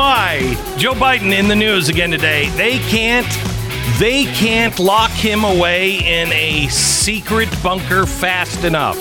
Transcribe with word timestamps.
my. 0.00 0.38
Joe 0.78 0.94
Biden 0.94 1.38
in 1.38 1.46
the 1.46 1.54
news 1.54 1.90
again 1.90 2.10
today. 2.10 2.48
They 2.56 2.78
can't 2.78 3.28
they 3.98 4.24
can't 4.24 4.78
lock 4.78 5.10
him 5.10 5.44
away 5.44 5.98
in 5.98 6.32
a 6.32 6.68
secret 6.68 7.50
bunker 7.62 8.06
fast 8.06 8.64
enough. 8.64 8.98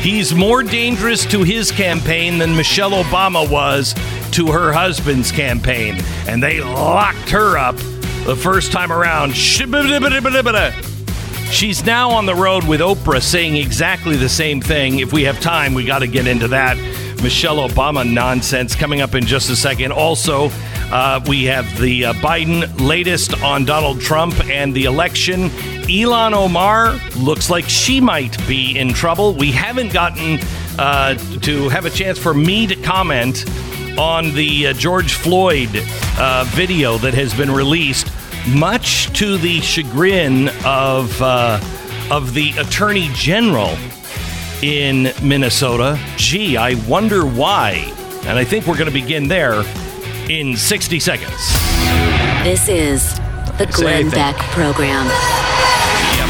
He's 0.00 0.34
more 0.34 0.64
dangerous 0.64 1.24
to 1.26 1.44
his 1.44 1.70
campaign 1.70 2.38
than 2.38 2.56
Michelle 2.56 2.90
Obama 2.90 3.48
was 3.48 3.94
to 4.32 4.48
her 4.48 4.72
husband's 4.72 5.30
campaign. 5.30 6.02
And 6.26 6.42
they 6.42 6.60
locked 6.60 7.30
her 7.30 7.56
up 7.56 7.76
the 8.26 8.34
first 8.34 8.72
time 8.72 8.90
around. 8.90 9.36
She's 11.54 11.84
now 11.84 12.10
on 12.10 12.26
the 12.26 12.34
road 12.34 12.66
with 12.66 12.80
Oprah 12.80 13.22
saying 13.22 13.54
exactly 13.54 14.16
the 14.16 14.28
same 14.28 14.60
thing. 14.60 14.98
If 14.98 15.12
we 15.12 15.22
have 15.22 15.38
time, 15.38 15.72
we 15.72 15.84
got 15.84 16.00
to 16.00 16.08
get 16.08 16.26
into 16.26 16.48
that. 16.48 16.76
Michelle 17.22 17.68
Obama 17.68 18.04
nonsense 18.04 18.74
coming 18.74 19.00
up 19.00 19.14
in 19.14 19.24
just 19.24 19.48
a 19.50 19.54
second. 19.54 19.92
Also, 19.92 20.50
uh, 20.90 21.20
we 21.28 21.44
have 21.44 21.64
the 21.80 22.06
uh, 22.06 22.12
Biden 22.14 22.68
latest 22.80 23.40
on 23.40 23.64
Donald 23.64 24.00
Trump 24.00 24.34
and 24.46 24.74
the 24.74 24.86
election. 24.86 25.48
Ilhan 25.86 26.32
Omar 26.32 26.98
looks 27.16 27.48
like 27.48 27.68
she 27.68 28.00
might 28.00 28.36
be 28.48 28.76
in 28.76 28.92
trouble. 28.92 29.32
We 29.32 29.52
haven't 29.52 29.92
gotten 29.92 30.40
uh, 30.76 31.14
to 31.42 31.68
have 31.68 31.84
a 31.84 31.90
chance 31.90 32.18
for 32.18 32.34
me 32.34 32.66
to 32.66 32.74
comment 32.74 33.44
on 33.96 34.34
the 34.34 34.66
uh, 34.66 34.72
George 34.72 35.14
Floyd 35.14 35.70
uh, 36.18 36.44
video 36.48 36.98
that 36.98 37.14
has 37.14 37.32
been 37.32 37.50
released, 37.50 38.08
much 38.48 39.12
to 39.18 39.38
the 39.38 39.60
chagrin 39.60 40.48
of 40.64 41.20
uh, 41.22 41.60
of 42.10 42.34
the 42.34 42.52
Attorney 42.58 43.08
General 43.14 43.76
in 44.62 45.12
Minnesota. 45.22 45.98
Gee, 46.16 46.56
I 46.56 46.74
wonder 46.86 47.24
why. 47.24 47.92
And 48.26 48.38
I 48.38 48.44
think 48.44 48.66
we're 48.66 48.76
going 48.78 48.90
to 48.90 48.92
begin 48.92 49.28
there 49.28 49.62
in 50.28 50.56
60 50.56 51.00
seconds. 51.00 51.52
This 52.42 52.68
is 52.68 53.16
the 53.58 53.70
Glenn 53.72 54.10
Beck 54.10 54.36
Program. 54.36 55.06
Yep. 55.06 56.28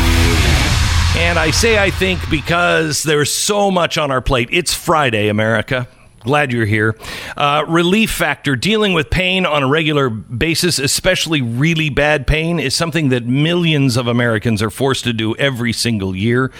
And 1.16 1.38
I 1.38 1.50
say 1.52 1.78
I 1.78 1.90
think 1.90 2.28
because 2.28 3.02
there's 3.04 3.32
so 3.32 3.70
much 3.70 3.98
on 3.98 4.10
our 4.10 4.20
plate. 4.20 4.48
It's 4.50 4.74
Friday, 4.74 5.28
America. 5.28 5.86
Glad 6.24 6.52
you're 6.52 6.64
here. 6.64 6.96
Uh, 7.36 7.66
Relief 7.68 8.10
Factor 8.10 8.56
dealing 8.56 8.94
with 8.94 9.10
pain 9.10 9.44
on 9.44 9.62
a 9.62 9.68
regular 9.68 10.08
basis, 10.08 10.78
especially 10.78 11.42
really 11.42 11.90
bad 11.90 12.26
pain, 12.26 12.58
is 12.58 12.74
something 12.74 13.10
that 13.10 13.26
millions 13.26 13.98
of 13.98 14.06
Americans 14.06 14.62
are 14.62 14.70
forced 14.70 15.04
to 15.04 15.12
do 15.12 15.36
every 15.36 15.74
single 15.74 16.16
year. 16.16 16.50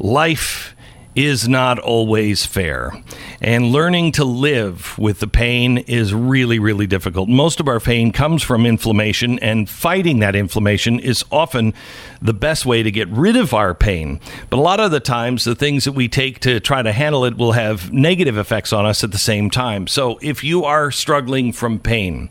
Life 0.00 0.74
is 1.14 1.46
not 1.46 1.78
always 1.78 2.46
fair. 2.46 2.92
And 3.40 3.66
learning 3.66 4.12
to 4.12 4.24
live 4.24 4.98
with 4.98 5.20
the 5.20 5.26
pain 5.26 5.78
is 5.78 6.14
really, 6.14 6.58
really 6.58 6.86
difficult. 6.86 7.28
Most 7.28 7.60
of 7.60 7.68
our 7.68 7.80
pain 7.80 8.12
comes 8.12 8.42
from 8.42 8.64
inflammation, 8.64 9.38
and 9.40 9.68
fighting 9.68 10.20
that 10.20 10.34
inflammation 10.34 10.98
is 10.98 11.24
often 11.30 11.74
the 12.20 12.32
best 12.32 12.64
way 12.64 12.82
to 12.82 12.90
get 12.90 13.08
rid 13.08 13.36
of 13.36 13.52
our 13.52 13.74
pain. 13.74 14.20
But 14.48 14.58
a 14.58 14.62
lot 14.62 14.80
of 14.80 14.90
the 14.90 15.00
times, 15.00 15.44
the 15.44 15.54
things 15.54 15.84
that 15.84 15.92
we 15.92 16.08
take 16.08 16.40
to 16.40 16.60
try 16.60 16.82
to 16.82 16.92
handle 16.92 17.24
it 17.24 17.36
will 17.36 17.52
have 17.52 17.92
negative 17.92 18.38
effects 18.38 18.72
on 18.72 18.86
us 18.86 19.04
at 19.04 19.12
the 19.12 19.18
same 19.18 19.50
time. 19.50 19.86
So 19.86 20.18
if 20.22 20.42
you 20.42 20.64
are 20.64 20.90
struggling 20.90 21.52
from 21.52 21.78
pain 21.78 22.30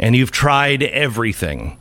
and 0.00 0.16
you've 0.16 0.32
tried 0.32 0.82
everything, 0.82 1.78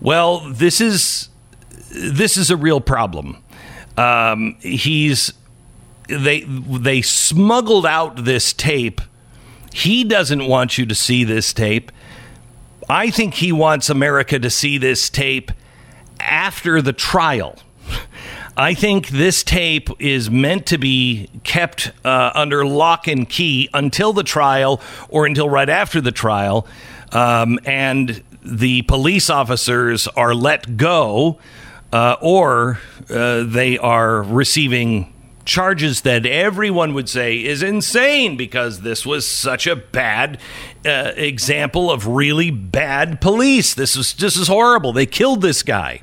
Well, 0.00 0.40
this 0.40 0.80
is, 0.80 1.28
this 1.92 2.36
is 2.36 2.50
a 2.50 2.56
real 2.56 2.80
problem. 2.80 3.44
Um, 3.96 4.56
he's 4.60 5.32
they 6.08 6.40
they 6.42 7.02
smuggled 7.02 7.86
out 7.86 8.24
this 8.24 8.52
tape. 8.52 9.00
He 9.72 10.04
doesn't 10.04 10.46
want 10.46 10.78
you 10.78 10.86
to 10.86 10.94
see 10.94 11.24
this 11.24 11.52
tape. 11.52 11.92
I 12.88 13.10
think 13.10 13.34
he 13.34 13.52
wants 13.52 13.90
America 13.90 14.38
to 14.38 14.48
see 14.48 14.78
this 14.78 15.10
tape 15.10 15.50
after 16.20 16.80
the 16.80 16.92
trial. 16.92 17.58
I 18.56 18.72
think 18.72 19.08
this 19.08 19.42
tape 19.42 19.90
is 19.98 20.30
meant 20.30 20.66
to 20.66 20.78
be 20.78 21.28
kept 21.44 21.92
uh, 22.04 22.30
under 22.34 22.64
lock 22.64 23.06
and 23.06 23.28
key 23.28 23.68
until 23.74 24.14
the 24.14 24.22
trial 24.22 24.80
or 25.10 25.26
until 25.26 25.50
right 25.50 25.68
after 25.68 26.00
the 26.00 26.12
trial. 26.12 26.66
Um, 27.12 27.58
and 27.66 28.22
the 28.42 28.82
police 28.82 29.28
officers 29.28 30.08
are 30.08 30.34
let 30.34 30.76
go 30.78 31.38
uh, 31.92 32.16
or 32.20 32.78
uh, 33.10 33.44
they 33.44 33.78
are 33.78 34.22
receiving 34.22 35.12
charges 35.44 36.00
that 36.02 36.26
everyone 36.26 36.92
would 36.92 37.08
say 37.08 37.36
is 37.36 37.62
insane 37.62 38.36
because 38.36 38.80
this 38.80 39.06
was 39.06 39.26
such 39.26 39.66
a 39.66 39.76
bad 39.76 40.38
uh, 40.84 41.12
example 41.16 41.90
of 41.90 42.06
really 42.06 42.50
bad 42.50 43.20
police. 43.20 43.72
This 43.72 43.96
is 43.96 44.14
this 44.14 44.36
is 44.36 44.48
horrible. 44.48 44.92
They 44.92 45.06
killed 45.06 45.40
this 45.40 45.62
guy. 45.62 46.02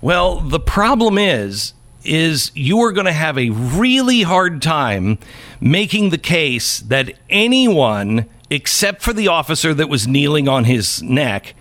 Well, 0.00 0.40
the 0.40 0.60
problem 0.60 1.16
is 1.18 1.72
is 2.04 2.50
you 2.54 2.80
are 2.80 2.92
going 2.92 3.06
to 3.06 3.12
have 3.12 3.36
a 3.36 3.50
really 3.50 4.22
hard 4.22 4.62
time 4.62 5.18
making 5.60 6.10
the 6.10 6.18
case 6.18 6.80
that 6.80 7.12
anyone 7.28 8.26
except 8.50 9.02
for 9.02 9.12
the 9.12 9.28
officer 9.28 9.74
that 9.74 9.88
was 9.88 10.06
kneeling 10.06 10.48
on 10.48 10.64
his 10.64 11.02
neck 11.02 11.54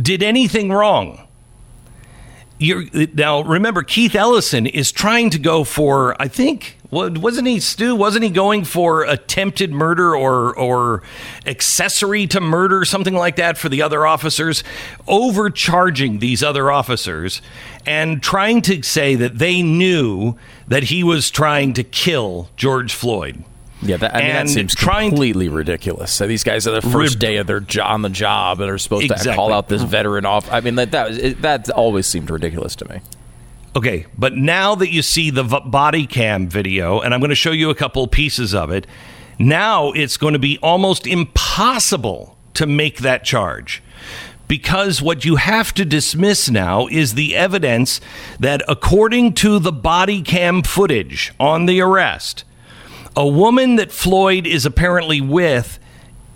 did 0.00 0.22
anything 0.22 0.70
wrong 0.70 1.25
you're, 2.58 2.84
now 3.14 3.42
remember 3.42 3.82
Keith 3.82 4.14
Ellison 4.14 4.66
is 4.66 4.92
trying 4.92 5.30
to 5.30 5.38
go 5.38 5.64
for 5.64 6.20
I 6.20 6.28
think 6.28 6.78
wasn't 6.90 7.48
he 7.48 7.60
Stu 7.60 7.94
wasn't 7.94 8.24
he 8.24 8.30
going 8.30 8.64
for 8.64 9.02
attempted 9.02 9.72
murder 9.72 10.16
or 10.16 10.56
or 10.56 11.02
accessory 11.44 12.26
to 12.28 12.40
murder 12.40 12.84
something 12.84 13.14
like 13.14 13.36
that 13.36 13.58
for 13.58 13.68
the 13.68 13.82
other 13.82 14.06
officers 14.06 14.64
overcharging 15.06 16.18
these 16.20 16.42
other 16.42 16.70
officers 16.70 17.42
and 17.84 18.22
trying 18.22 18.62
to 18.62 18.82
say 18.82 19.14
that 19.16 19.38
they 19.38 19.62
knew 19.62 20.36
that 20.68 20.84
he 20.84 21.04
was 21.04 21.30
trying 21.30 21.72
to 21.74 21.84
kill 21.84 22.48
George 22.56 22.94
Floyd 22.94 23.44
Yeah, 23.86 23.96
that, 23.98 24.14
I 24.14 24.20
mean, 24.22 24.32
that 24.32 24.48
seems 24.48 24.74
completely 24.74 25.48
ridiculous. 25.48 26.10
So 26.12 26.26
these 26.26 26.44
guys 26.44 26.66
are 26.66 26.80
the 26.80 26.82
first 26.82 27.18
day 27.18 27.36
of 27.36 27.46
their 27.46 27.60
jo- 27.60 27.84
on 27.84 28.02
the 28.02 28.08
job 28.08 28.60
and 28.60 28.70
are 28.70 28.78
supposed 28.78 29.04
Exactly. 29.04 29.30
to 29.32 29.36
call 29.36 29.52
out 29.52 29.68
this 29.68 29.82
veteran 29.82 30.26
off. 30.26 30.50
I 30.52 30.60
mean, 30.60 30.74
that 30.76 30.90
that, 30.92 31.12
it, 31.12 31.42
that 31.42 31.70
always 31.70 32.06
seemed 32.06 32.30
ridiculous 32.30 32.74
to 32.76 32.88
me. 32.88 33.00
Okay, 33.76 34.06
but 34.16 34.34
now 34.34 34.74
that 34.74 34.90
you 34.90 35.02
see 35.02 35.30
the 35.30 35.42
v- 35.42 35.60
body 35.66 36.06
cam 36.06 36.48
video, 36.48 37.00
and 37.00 37.12
I'm 37.12 37.20
going 37.20 37.28
to 37.30 37.34
show 37.34 37.50
you 37.52 37.68
a 37.70 37.74
couple 37.74 38.06
pieces 38.08 38.54
of 38.54 38.70
it, 38.70 38.86
now 39.38 39.92
it's 39.92 40.16
going 40.16 40.32
to 40.32 40.38
be 40.38 40.58
almost 40.62 41.06
impossible 41.06 42.36
to 42.54 42.66
make 42.66 42.98
that 42.98 43.22
charge. 43.24 43.82
Because 44.48 45.02
what 45.02 45.24
you 45.24 45.36
have 45.36 45.74
to 45.74 45.84
dismiss 45.84 46.48
now 46.48 46.86
is 46.86 47.14
the 47.14 47.34
evidence 47.34 48.00
that, 48.38 48.62
according 48.68 49.34
to 49.34 49.58
the 49.58 49.72
body 49.72 50.22
cam 50.22 50.62
footage 50.62 51.32
on 51.40 51.66
the 51.66 51.80
arrest, 51.80 52.44
a 53.16 53.26
woman 53.26 53.76
that 53.76 53.90
Floyd 53.90 54.46
is 54.46 54.66
apparently 54.66 55.20
with 55.20 55.78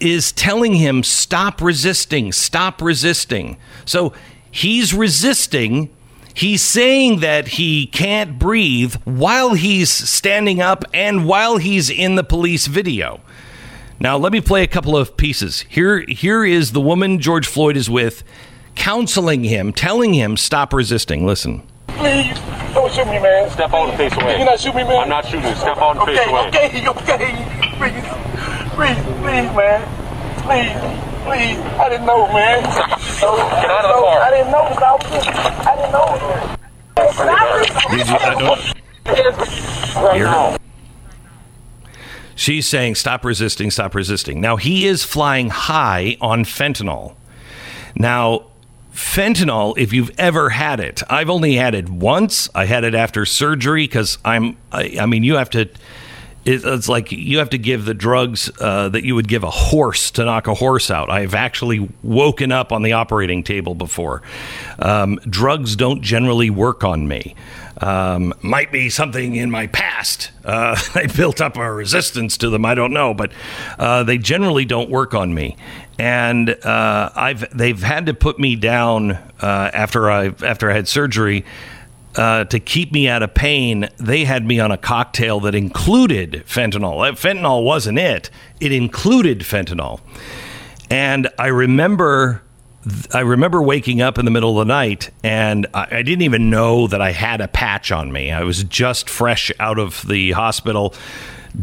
is 0.01 0.33
telling 0.33 0.75
him, 0.75 1.03
stop 1.03 1.61
resisting, 1.61 2.33
stop 2.33 2.81
resisting. 2.81 3.59
So 3.85 4.15
he's 4.51 4.95
resisting. 4.95 5.95
He's 6.33 6.63
saying 6.63 7.21
that 7.21 7.49
he 7.49 7.87
can't 7.87 8.39
breathe 8.39 8.95
while 9.05 9.55
he's 9.55 9.91
standing 9.91 10.61
up 10.63 10.85
and 10.95 11.27
while 11.27 11.59
he's 11.59 11.91
in 11.91 12.15
the 12.15 12.25
police 12.25 12.67
video. 12.67 13.21
Now, 13.99 14.17
let 14.17 14.33
me 14.33 14.41
play 14.41 14.63
a 14.63 14.69
couple 14.69 14.97
of 14.97 15.19
pieces. 15.19 15.67
Here, 15.69 16.01
here 16.09 16.43
is 16.45 16.73
the 16.73 16.81
woman 16.81 17.19
George 17.19 17.47
Floyd 17.47 17.77
is 17.77 17.91
with, 17.91 18.25
counseling 18.75 19.45
him, 19.45 19.75
telling 19.75 20.15
him, 20.15 20.39
stop 20.39 20.73
resisting. 20.73 21.27
Listen. 21.27 21.63
Please, 22.01 22.33
don't 22.73 22.91
shoot 22.93 23.05
me, 23.07 23.19
man. 23.21 23.51
Step 23.51 23.73
out 23.75 23.89
and 23.91 23.97
face 23.99 24.17
away. 24.17 24.39
You 24.39 24.45
not 24.47 24.59
shoot 24.59 24.75
me, 24.75 24.85
man. 24.85 25.03
I'm 25.03 25.09
not 25.11 25.27
shooting 25.27 25.49
you. 25.49 25.55
Step 25.55 25.77
out 25.77 25.97
and 25.97 26.01
okay, 26.01 26.17
face 26.17 26.29
away. 26.29 26.49
Okay, 26.49 26.89
okay, 26.89 27.29
Please, 27.77 28.05
please, 28.73 28.97
please, 29.21 29.51
man. 29.53 29.81
Please, 30.41 30.73
please. 31.25 31.59
I 31.79 31.89
didn't 31.91 32.07
know, 32.07 32.27
man. 32.33 32.63
Get 32.63 33.71
out 33.71 33.85
of 33.85 33.93
the 33.93 34.01
car. 34.01 34.21
I 34.21 34.31
didn't 34.31 34.51
know. 34.51 34.65
I, 34.65 34.97
was, 34.97 35.13
I 35.67 35.77
didn't 35.77 35.93
know. 35.93 36.07
Did 37.97 38.09
you- 38.09 38.15
I 38.17 38.35
don't- 38.35 38.77
Right 40.05 40.17
Hear 40.17 40.25
now. 40.25 40.57
She's 42.35 42.67
saying, 42.67 42.95
stop 42.95 43.25
resisting, 43.25 43.71
stop 43.71 43.95
resisting. 43.95 44.41
Now, 44.41 44.57
he 44.57 44.87
is 44.87 45.05
flying 45.05 45.51
high 45.51 46.17
on 46.23 46.45
fentanyl. 46.45 47.15
Now, 47.95 48.50
fentanyl, 49.01 49.77
if 49.79 49.93
you've 49.93 50.13
ever 50.19 50.51
had 50.51 50.79
it, 50.79 51.03
I've 51.09 51.31
only 51.31 51.55
had 51.55 51.75
it 51.75 51.89
once. 51.89 52.49
I 52.55 52.67
had 52.67 52.85
it 52.85 52.95
after 52.95 53.25
surgery 53.25 53.85
because 53.85 54.19
I'm, 54.25 54.57
I, 54.71 54.99
I 55.01 55.07
mean, 55.07 55.25
you 55.25 55.37
have 55.37 55.51
to, 55.51 55.63
it, 55.63 55.75
it's 56.45 56.89
like 56.89 57.11
you 57.11 57.39
have 57.39 57.51
to 57.51 57.59
give 57.59 57.87
the 57.87 57.95
drugs 57.95 58.51
uh, 58.61 58.91
that 58.91 59.03
you 59.03 59.15
would 59.15 59.27
give 59.27 59.43
a 59.43 59.51
horse 59.51 60.11
to 60.13 60.25
knock 60.25 60.47
a 60.47 60.55
horse 60.55 60.91
out. 60.91 61.11
I've 61.11 61.35
actually 61.35 61.89
woken 62.03 62.53
up 62.53 62.73
on 62.73 62.83
the 62.83 62.93
operating 62.93 63.43
table 63.43 63.75
before. 63.75 64.23
Um, 64.79 65.19
drugs 65.29 65.77
don't 65.77 66.03
generally 66.03 66.51
work 66.51 66.85
on 66.85 67.09
me. 67.09 67.35
Um, 67.81 68.35
might 68.43 68.71
be 68.71 68.91
something 68.91 69.35
in 69.37 69.51
my 69.51 69.67
past. 69.69 70.31
Uh, 70.45 70.79
I 70.95 71.07
built 71.07 71.41
up 71.41 71.57
a 71.57 71.73
resistance 71.73 72.37
to 72.39 72.51
them. 72.51 72.65
I 72.65 72.75
don't 72.75 72.93
know, 72.93 73.15
but 73.15 73.33
uh, 73.79 74.03
they 74.05 74.19
generally 74.19 74.67
don't 74.67 74.91
work 74.91 75.15
on 75.15 75.35
me. 75.35 75.57
And 76.01 76.49
uh, 76.49 77.11
I've 77.15 77.55
they've 77.55 77.83
had 77.83 78.07
to 78.07 78.15
put 78.15 78.39
me 78.39 78.57
down 78.57 79.11
uh, 79.11 79.71
after 79.75 80.11
I 80.11 80.33
after 80.43 80.71
I 80.71 80.73
had 80.73 80.89
surgery 80.89 81.45
uh, 82.17 82.45
to 82.45 82.59
keep 82.59 82.91
me 82.91 83.07
out 83.07 83.23
of 83.23 83.35
pain. 83.35 83.87
They 83.99 84.25
had 84.25 84.47
me 84.47 84.61
on 84.61 84.73
a 84.73 84.79
cocktail 84.79 85.41
that 85.41 85.55
included 85.55 86.45
fentanyl. 86.47 86.97
Fentanyl 87.19 87.65
wasn't 87.65 87.99
it; 87.99 88.31
it 88.61 88.73
included 88.73 89.41
fentanyl. 89.41 90.01
And 90.89 91.29
I 91.39 91.49
remember 91.49 92.41
I 93.13 93.21
remember 93.21 93.61
waking 93.61 94.01
up 94.01 94.17
in 94.17 94.25
the 94.25 94.31
middle 94.31 94.59
of 94.59 94.67
the 94.67 94.73
night 94.73 95.11
and 95.23 95.67
I, 95.75 95.99
I 95.99 96.03
didn't 96.03 96.23
even 96.23 96.49
know 96.49 96.87
that 96.87 97.03
I 97.03 97.13
had 97.13 97.43
a 97.43 97.49
patch 97.49 97.93
on 97.93 98.11
me. 98.11 98.33
I 98.33 98.43
was 98.43 98.65
just 98.65 99.11
fresh 99.11 99.53
out 99.61 99.79
of 99.79 100.09
the 100.09 100.31
hospital. 100.31 100.95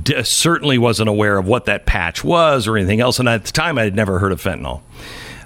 D- 0.04 0.24
certainly 0.24 0.78
wasn't 0.78 1.10
aware 1.10 1.38
of 1.38 1.48
what 1.48 1.66
that 1.66 1.86
patch 1.86 2.24
was 2.24 2.68
or 2.68 2.78
anything 2.78 3.00
else. 3.00 3.20
And 3.20 3.30
at 3.30 3.46
the 3.46 3.52
time, 3.52 3.78
I 3.78 3.84
had 3.84 3.96
never 3.96 4.20
heard 4.20 4.32
of 4.32 4.42
fentanyl. 4.42 4.82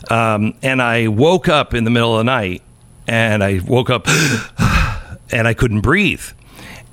Um, 0.09 0.55
and 0.61 0.81
I 0.81 1.07
woke 1.07 1.47
up 1.47 1.73
in 1.73 1.83
the 1.83 1.89
middle 1.89 2.13
of 2.13 2.19
the 2.19 2.23
night 2.25 2.61
and 3.07 3.43
I 3.43 3.61
woke 3.65 3.89
up 3.89 4.07
and 5.31 5.47
I 5.47 5.53
couldn't 5.53 5.81
breathe. 5.81 6.23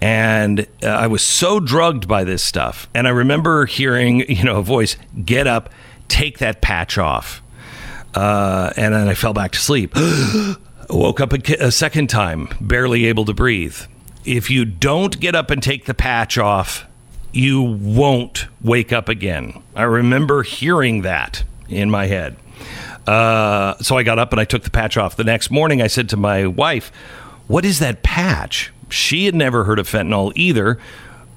And 0.00 0.66
uh, 0.82 0.86
I 0.86 1.08
was 1.08 1.22
so 1.22 1.58
drugged 1.58 2.06
by 2.06 2.24
this 2.24 2.42
stuff. 2.42 2.88
And 2.94 3.08
I 3.08 3.10
remember 3.10 3.66
hearing, 3.66 4.20
you 4.30 4.44
know, 4.44 4.58
a 4.58 4.62
voice, 4.62 4.96
get 5.24 5.46
up, 5.46 5.70
take 6.08 6.38
that 6.38 6.60
patch 6.60 6.98
off. 6.98 7.42
Uh, 8.14 8.72
and 8.76 8.94
then 8.94 9.08
I 9.08 9.14
fell 9.14 9.32
back 9.32 9.52
to 9.52 9.58
sleep. 9.58 9.94
Woke 10.90 11.20
up 11.20 11.32
a, 11.32 11.66
a 11.66 11.70
second 11.70 12.08
time, 12.08 12.48
barely 12.60 13.06
able 13.06 13.24
to 13.26 13.34
breathe. 13.34 13.78
If 14.24 14.50
you 14.50 14.64
don't 14.64 15.18
get 15.20 15.34
up 15.34 15.50
and 15.50 15.62
take 15.62 15.84
the 15.84 15.94
patch 15.94 16.38
off, 16.38 16.87
you 17.32 17.62
won't 17.62 18.46
wake 18.62 18.92
up 18.92 19.08
again. 19.08 19.62
I 19.74 19.82
remember 19.82 20.42
hearing 20.42 21.02
that 21.02 21.44
in 21.68 21.90
my 21.90 22.06
head. 22.06 22.36
Uh, 23.06 23.76
so 23.78 23.96
I 23.96 24.02
got 24.02 24.18
up 24.18 24.32
and 24.32 24.40
I 24.40 24.44
took 24.44 24.64
the 24.64 24.70
patch 24.70 24.96
off. 24.96 25.16
The 25.16 25.24
next 25.24 25.50
morning, 25.50 25.80
I 25.80 25.86
said 25.86 26.08
to 26.10 26.16
my 26.16 26.46
wife, 26.46 26.90
What 27.46 27.64
is 27.64 27.78
that 27.78 28.02
patch? 28.02 28.72
She 28.90 29.26
had 29.26 29.34
never 29.34 29.64
heard 29.64 29.78
of 29.78 29.88
fentanyl 29.88 30.32
either. 30.34 30.78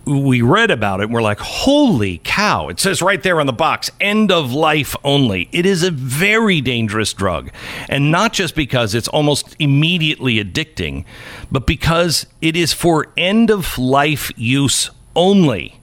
We 0.04 0.42
read 0.42 0.72
about 0.72 1.00
it 1.00 1.04
and 1.04 1.14
we're 1.14 1.22
like, 1.22 1.40
Holy 1.40 2.20
cow. 2.24 2.70
It 2.70 2.80
says 2.80 3.02
right 3.02 3.22
there 3.22 3.40
on 3.40 3.46
the 3.46 3.54
box, 3.54 3.92
end 4.00 4.32
of 4.32 4.52
life 4.52 4.96
only. 5.04 5.48
It 5.52 5.66
is 5.66 5.84
a 5.84 5.92
very 5.92 6.60
dangerous 6.60 7.14
drug. 7.14 7.52
And 7.88 8.12
not 8.12 8.34
just 8.34 8.56
because 8.56 8.96
it's 8.96 9.08
almost 9.08 9.56
immediately 9.60 10.44
addicting, 10.44 11.06
but 11.52 11.68
because 11.68 12.26
it 12.42 12.58
is 12.58 12.74
for 12.74 13.08
end 13.16 13.50
of 13.50 13.78
life 13.78 14.32
use 14.36 14.90
only 15.16 15.81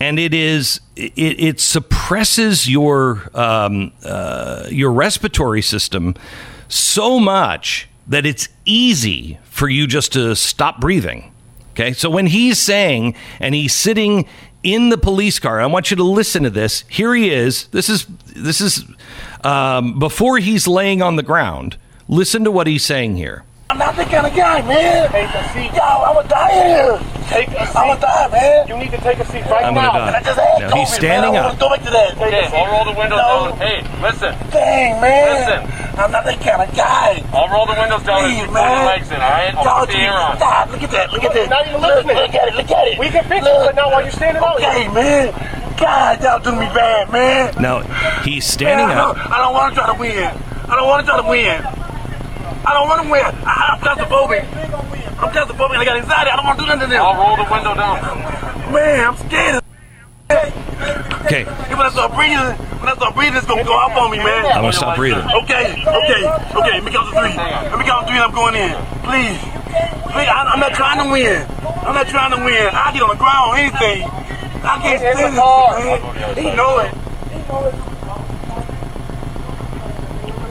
and 0.00 0.18
it 0.18 0.34
is 0.34 0.80
it, 0.94 1.12
it 1.16 1.60
suppresses 1.60 2.68
your 2.68 3.30
um, 3.34 3.92
uh, 4.04 4.66
your 4.70 4.92
respiratory 4.92 5.62
system 5.62 6.14
so 6.68 7.18
much 7.18 7.88
that 8.06 8.26
it's 8.26 8.48
easy 8.64 9.38
for 9.44 9.68
you 9.68 9.86
just 9.86 10.12
to 10.12 10.34
stop 10.36 10.80
breathing. 10.80 11.32
Okay, 11.72 11.92
so 11.92 12.08
when 12.08 12.26
he's 12.26 12.58
saying 12.58 13.14
and 13.38 13.54
he's 13.54 13.74
sitting 13.74 14.26
in 14.62 14.88
the 14.88 14.98
police 14.98 15.38
car, 15.38 15.60
I 15.60 15.66
want 15.66 15.90
you 15.90 15.96
to 15.98 16.04
listen 16.04 16.42
to 16.44 16.50
this. 16.50 16.84
Here 16.88 17.14
he 17.14 17.30
is. 17.30 17.66
This 17.68 17.88
is 17.88 18.06
this 18.34 18.60
is 18.60 18.84
um, 19.44 19.98
before 19.98 20.38
he's 20.38 20.66
laying 20.66 21.02
on 21.02 21.16
the 21.16 21.22
ground. 21.22 21.76
Listen 22.08 22.44
to 22.44 22.50
what 22.50 22.66
he's 22.66 22.84
saying 22.84 23.16
here. 23.16 23.44
I'm 23.68 23.78
not 23.82 23.96
that 23.98 24.06
kind 24.08 24.22
of 24.22 24.30
guy, 24.30 24.62
man. 24.62 25.10
Take 25.10 25.26
a 25.34 25.42
seat. 25.50 25.74
Yo, 25.74 25.82
I'm 25.82 26.14
gonna 26.14 26.28
die 26.30 26.54
here. 26.54 26.94
Take 27.26 27.50
a 27.50 27.66
seat. 27.66 27.74
I'm 27.74 27.90
gonna 27.90 28.00
die, 28.00 28.28
man. 28.30 28.62
You 28.70 28.76
need 28.78 28.94
to 28.94 29.00
take 29.02 29.18
a 29.18 29.26
seat 29.26 29.42
right 29.50 29.66
I'm 29.66 29.74
now. 29.74 29.90
gonna 29.90 30.12
die. 30.14 30.18
I 30.18 30.22
just 30.22 30.38
had 30.38 30.58
Now, 30.62 30.70
COVID, 30.70 30.78
he's 30.78 30.92
standing 30.94 31.32
man. 31.34 31.42
I 31.42 31.50
up. 31.50 31.58
don't 31.58 31.58
wanna 31.58 31.58
Go 31.58 31.68
back 31.74 31.82
to 31.82 31.90
that. 31.90 32.10
Okay, 32.14 32.46
I'll 32.54 32.70
roll 32.70 32.84
the 32.86 32.94
windows 32.94 33.18
No. 33.18 33.26
down. 33.26 33.58
Hey, 33.58 33.78
listen. 33.98 34.32
Dang, 34.54 35.00
man. 35.02 35.26
Listen. 35.34 35.60
I'm 35.98 36.10
not 36.14 36.22
that 36.30 36.38
kind 36.38 36.62
of 36.62 36.70
guy. 36.78 37.10
I'll 37.34 37.50
roll 37.50 37.66
the 37.66 37.74
windows 37.74 38.02
down 38.06 38.22
Please, 38.22 38.38
and 38.38 38.46
you 38.46 38.54
pull 38.54 38.62
your 38.70 38.86
legs 38.86 39.08
in, 39.10 39.18
all 39.18 39.34
right? 39.34 39.54
I'll 39.58 39.64
Y'all 39.66 39.80
put 39.82 39.90
the 39.90 39.98
air 39.98 40.14
on. 40.14 40.38
God, 40.38 40.70
look 40.70 40.82
at 40.86 40.90
that. 40.94 41.06
Look 41.12 41.24
at 41.26 41.32
that. 41.34 41.48
Not 41.50 41.66
even 41.66 41.80
look, 41.82 41.94
listening. 42.06 42.16
look 42.22 42.34
at 42.38 42.46
it. 42.48 42.54
Look 42.54 42.70
at 42.70 42.86
it. 42.86 42.94
We 43.02 43.08
can 43.10 43.24
fix 43.26 43.42
it, 43.42 43.50
Look. 43.50 43.66
but 43.66 43.74
not 43.74 43.90
while 43.90 44.02
you're 44.06 44.14
standing 44.14 44.42
out 44.46 44.60
here. 44.62 44.70
Okay, 44.70 44.86
man. 44.94 45.34
God, 45.74 46.22
y'all 46.22 46.38
do 46.38 46.52
me 46.54 46.70
bad, 46.70 47.10
man. 47.10 47.50
Now 47.60 47.82
he's 48.22 48.46
standing 48.46 48.86
man, 48.88 48.96
I 48.96 49.10
up. 49.10 49.16
don't, 49.16 49.26
I 49.26 49.38
don't 49.42 49.52
want 49.58 49.74
to 49.74 49.80
try 49.82 49.86
to 49.92 49.98
win. 49.98 50.24
I 50.70 50.72
don't 50.78 50.86
want 50.86 51.02
to 51.04 51.10
try 51.10 51.18
to 51.20 51.28
win. 51.28 51.58
I 52.66 52.74
don't 52.74 52.88
want 52.90 53.02
to 53.04 53.08
win. 53.10 53.22
I, 53.46 53.74
I'm 53.74 53.78
claustrophobic. 53.80 54.42
I'm 55.22 55.30
claustrophobic. 55.30 55.76
I 55.78 55.84
got 55.84 55.96
anxiety. 56.02 56.30
I 56.30 56.36
don't 56.36 56.46
want 56.46 56.58
to 56.58 56.64
do 56.64 56.68
nothing 56.68 56.90
to 56.90 56.92
them. 56.92 57.02
I'll 57.02 57.14
roll 57.14 57.36
the 57.38 57.46
window 57.46 57.74
down. 57.78 58.02
Man, 58.74 59.06
I'm 59.06 59.16
scared. 59.16 59.62
Okay, 61.26 61.44
When 61.70 61.86
I 61.86 61.90
start 61.94 62.10
breathing, 62.18 62.42
when 62.82 62.88
I 62.90 62.94
start 62.98 63.14
breathing, 63.14 63.36
it's 63.38 63.46
gonna 63.46 63.62
go 63.62 63.78
up 63.78 63.94
on 63.94 64.10
me, 64.10 64.18
man. 64.18 64.46
I'm 64.50 64.66
gonna 64.66 64.72
stop 64.74 64.96
breathing. 64.98 65.22
Okay, 65.46 65.78
okay, 65.86 66.22
okay. 66.26 66.74
Let 66.78 66.84
me 66.84 66.90
count 66.90 67.06
to 67.10 67.14
three. 67.14 67.34
Let 67.38 67.78
me 67.78 67.84
count 67.86 68.06
to 68.06 68.10
three 68.10 68.18
and 68.18 68.26
I'm 68.26 68.34
going 68.34 68.54
in. 68.58 68.74
Please. 69.06 69.38
Please, 70.10 70.26
I, 70.30 70.50
I'm 70.50 70.58
not 70.60 70.74
trying 70.74 70.98
to 71.02 71.10
win. 71.10 71.46
I'm 71.86 71.94
not 71.94 72.08
trying 72.10 72.30
to 72.34 72.42
win. 72.42 72.66
I 72.74 72.90
get 72.92 73.02
on 73.02 73.10
the 73.14 73.20
ground, 73.22 73.46
or 73.50 73.56
anything. 73.62 74.02
I 74.66 74.78
can't 74.82 74.98
It's 75.02 75.18
stand 75.18 75.34
a 75.34 75.38
car. 75.38 75.78
this, 75.78 76.02
man. 76.02 76.34
He 76.34 76.50
know 76.58 76.78
it. 76.82 76.90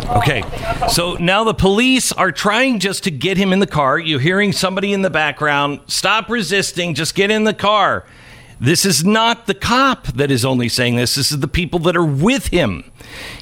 Okay. 0.08 0.44
So 0.90 1.14
now 1.16 1.44
the 1.44 1.54
police 1.54 2.12
are 2.12 2.32
trying 2.32 2.80
just 2.80 3.04
to 3.06 3.12
get 3.12 3.38
him 3.38 3.52
in 3.52 3.60
the 3.60 3.68
car. 3.68 3.98
You're 3.98 4.20
hearing 4.20 4.52
somebody 4.52 4.94
in 4.94 5.02
the 5.02 5.10
background. 5.10 5.82
Stop 5.88 6.30
resisting. 6.30 6.94
Just 6.94 7.16
get 7.16 7.32
in 7.32 7.44
the 7.44 7.54
car. 7.54 8.06
This 8.60 8.86
is 8.86 9.04
not 9.04 9.48
the 9.48 9.54
cop 9.54 10.08
that 10.08 10.32
is 10.32 10.46
only 10.46 10.70
saying 10.70 10.96
this. 10.96 11.16
This 11.16 11.32
is 11.32 11.40
the 11.40 11.48
people 11.48 11.80
that 11.80 11.98
are 11.98 12.06
with 12.06 12.48
him. 12.48 12.90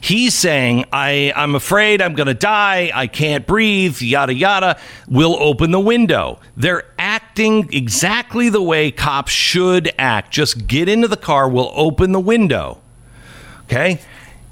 He's 0.01 0.33
saying, 0.33 0.85
I, 0.91 1.31
I'm 1.35 1.53
afraid 1.53 2.01
I'm 2.01 2.15
going 2.15 2.27
to 2.27 2.33
die. 2.33 2.91
I 2.93 3.05
can't 3.07 3.45
breathe, 3.45 4.01
yada, 4.01 4.33
yada. 4.33 4.79
We'll 5.07 5.35
open 5.35 5.71
the 5.71 5.79
window. 5.79 6.39
They're 6.57 6.85
acting 6.97 7.71
exactly 7.71 8.49
the 8.49 8.61
way 8.61 8.89
cops 8.89 9.31
should 9.31 9.93
act. 9.99 10.31
Just 10.31 10.65
get 10.65 10.89
into 10.89 11.07
the 11.07 11.17
car, 11.17 11.47
we'll 11.47 11.71
open 11.75 12.11
the 12.11 12.19
window. 12.19 12.79
Okay? 13.65 14.01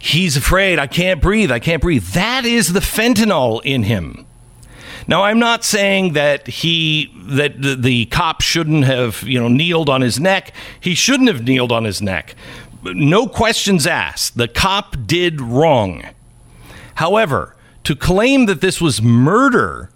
He's 0.02 0.36
afraid, 0.36 0.80
I 0.80 0.88
can't 0.88 1.22
breathe, 1.22 1.52
I 1.52 1.60
can't 1.60 1.82
breathe. 1.82 2.04
That 2.14 2.44
is 2.44 2.74
the 2.74 2.80
fentanyl 2.80 3.62
in 3.64 3.84
him. 3.84 4.26
Now, 5.08 5.24
I'm 5.24 5.40
not 5.40 5.64
saying 5.64 6.14
that 6.14 6.48
he 6.48 7.14
that 7.16 7.62
the, 7.62 7.76
the 7.76 8.06
cop 8.06 8.42
shouldn't 8.42 8.86
have 8.86 9.24
you 9.24 9.40
know 9.40 9.48
kneeled 9.48 9.90
on 9.90 10.02
his 10.02 10.20
neck. 10.20 10.54
He 10.80 10.96
shouldn't 10.96 11.30
have 11.30 11.44
kneeled 11.44 11.72
on 11.72 11.84
his 11.84 12.02
neck. 12.02 12.36
No 12.84 13.28
questions 13.28 13.86
asked. 13.86 14.38
The 14.38 14.48
cop 14.48 14.96
did 15.06 15.40
wrong. 15.40 16.04
However, 16.96 17.56
to 17.84 17.96
claim 17.96 18.48
that 18.48 18.62
this 18.62 18.82
was 18.82 19.02
murder 19.02 19.92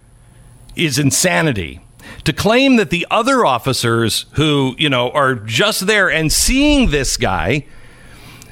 is 0.75 0.99
insanity. 0.99 1.81
To 2.25 2.33
claim 2.33 2.75
that 2.75 2.91
the 2.91 3.07
other 3.09 3.45
officers 3.45 4.25
who, 4.33 4.75
you 4.77 4.89
know, 4.89 5.09
are 5.11 5.33
just 5.33 5.87
there 5.87 6.09
and 6.09 6.31
seeing 6.31 6.91
this 6.91 7.17
guy 7.17 7.65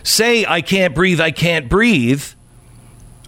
say, 0.03 0.45
I 0.45 0.61
can't 0.61 0.93
breathe, 0.93 1.19
I 1.19 1.31
can't 1.31 1.69
breathe, 1.69 2.23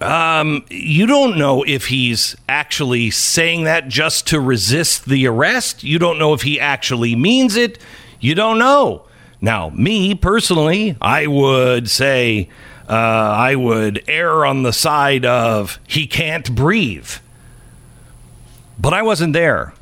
um, 0.02 0.66
you 0.70 1.06
don't 1.06 1.38
know 1.38 1.64
if 1.64 1.88
he's 1.88 2.36
actually 2.50 3.12
saying 3.12 3.64
that 3.64 3.88
just 3.88 4.28
to 4.28 4.40
resist 4.40 5.06
the 5.06 5.26
arrest. 5.28 5.84
You 5.84 6.00
don't 6.00 6.20
know 6.20 6.34
if 6.34 6.42
he 6.42 6.60
actually 6.60 7.16
means 7.16 7.56
it. 7.56 7.80
You 8.20 8.36
don't 8.36 8.60
know. 8.60 9.06
Now, 9.40 9.70
me 9.70 10.14
personally, 10.16 10.98
I 11.02 11.28
would 11.28 11.90
say 11.90 12.50
uh, 12.90 12.94
I 12.94 13.56
would 13.56 14.04
err 14.08 14.46
on 14.46 14.64
the 14.64 14.74
side 14.74 15.26
of 15.26 15.80
he 15.88 16.08
can't 16.08 16.54
breathe. 16.54 17.10
But 18.78 18.94
I 18.94 19.02
wasn't 19.02 19.34
there. 19.34 19.74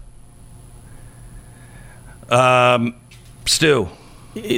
Um, 2.30 2.96
Stu. 3.46 3.90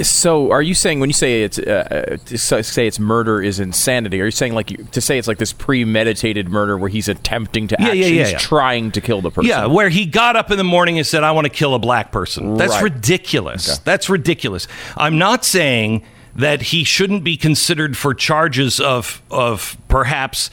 So, 0.03 0.51
are 0.51 0.61
you 0.61 0.73
saying 0.73 1.01
when 1.01 1.09
you 1.09 1.13
say 1.13 1.43
it's 1.43 1.59
uh, 1.59 2.17
to 2.27 2.37
say 2.63 2.87
it's 2.87 2.97
murder 2.99 3.41
is 3.41 3.59
insanity? 3.59 4.21
Are 4.21 4.25
you 4.25 4.31
saying 4.31 4.53
like 4.53 4.71
you, 4.71 4.77
to 4.91 5.01
say 5.01 5.17
it's 5.17 5.27
like 5.27 5.37
this 5.37 5.51
premeditated 5.51 6.47
murder 6.49 6.77
where 6.77 6.89
he's 6.89 7.09
attempting 7.09 7.67
to 7.67 7.75
Yeah, 7.77 7.85
actually 7.87 7.99
yeah, 7.99 8.05
yeah, 8.07 8.23
he's 8.23 8.31
yeah. 8.33 8.37
trying 8.37 8.91
to 8.91 9.01
kill 9.01 9.21
the 9.21 9.31
person? 9.31 9.49
Yeah, 9.49 9.65
where 9.65 9.89
he 9.89 10.05
got 10.05 10.37
up 10.37 10.49
in 10.49 10.57
the 10.57 10.63
morning 10.63 10.97
and 10.97 11.05
said, 11.05 11.23
I 11.23 11.31
want 11.31 11.45
to 11.45 11.49
kill 11.49 11.75
a 11.75 11.79
black 11.79 12.11
person. 12.13 12.55
That's 12.55 12.73
Right. 12.75 12.83
ridiculous. 12.83 13.79
That's 13.79 14.09
ridiculous. 14.09 14.67
I'm 14.95 15.17
not 15.17 15.43
saying 15.43 16.03
that 16.37 16.61
he 16.61 16.83
shouldn't 16.85 17.23
be 17.25 17.35
considered 17.35 17.97
for 17.97 18.13
charges 18.13 18.79
of, 18.79 19.21
of 19.29 19.77
perhaps. 19.89 20.49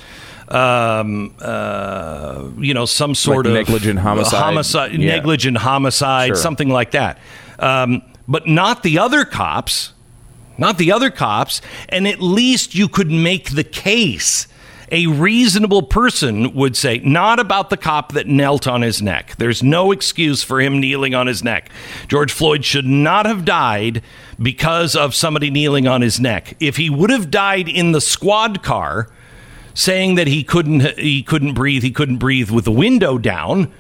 Um, 0.48 1.34
uh, 1.40 2.48
you 2.58 2.74
know, 2.74 2.84
some 2.84 3.14
sort 3.14 3.46
of 3.46 3.54
negligent 3.54 3.98
homicide. 4.00 4.42
homicide, 4.42 4.92
Yeah. 4.92 5.16
negligent 5.16 5.56
homicide, 5.56 6.26
Sure. 6.28 6.36
something 6.36 6.68
like 6.68 6.90
that. 6.90 7.18
Um, 7.62 8.02
but 8.28 8.46
not 8.46 8.82
the 8.82 8.98
other 8.98 9.24
cops, 9.24 9.92
not 10.58 10.78
the 10.78 10.92
other 10.92 11.10
cops. 11.10 11.60
And 11.88 12.06
at 12.06 12.20
least 12.20 12.74
you 12.74 12.88
could 12.88 13.10
make 13.10 13.54
the 13.54 13.64
case. 13.64 14.46
A 14.90 15.06
reasonable 15.06 15.84
person 15.84 16.52
would 16.52 16.76
say, 16.76 16.98
not 16.98 17.40
about 17.40 17.70
the 17.70 17.78
cop 17.78 18.12
that 18.12 18.26
knelt 18.26 18.66
on 18.66 18.82
his 18.82 19.00
neck. 19.00 19.36
There's 19.38 19.62
no 19.62 19.90
excuse 19.90 20.42
for 20.42 20.60
him 20.60 20.80
kneeling 20.80 21.14
on 21.14 21.26
his 21.26 21.42
neck. 21.42 21.70
George 22.08 22.30
Floyd 22.30 22.62
should 22.62 22.84
not 22.84 23.24
have 23.24 23.46
died 23.46 24.02
because 24.38 24.94
of 24.94 25.14
somebody 25.14 25.50
kneeling 25.50 25.88
on 25.88 26.02
his 26.02 26.20
neck. 26.20 26.56
If 26.60 26.76
he 26.76 26.90
would 26.90 27.08
have 27.08 27.30
died 27.30 27.70
in 27.70 27.92
the 27.92 28.02
squad 28.02 28.62
car, 28.62 29.08
saying 29.72 30.16
that 30.16 30.26
he 30.26 30.44
couldn't 30.44 30.98
he 30.98 31.22
couldn't 31.22 31.54
breathe, 31.54 31.82
he 31.82 31.90
couldn't 31.90 32.18
breathe 32.18 32.50
with 32.50 32.66
the 32.66 32.70
window 32.70 33.16
down, 33.16 33.72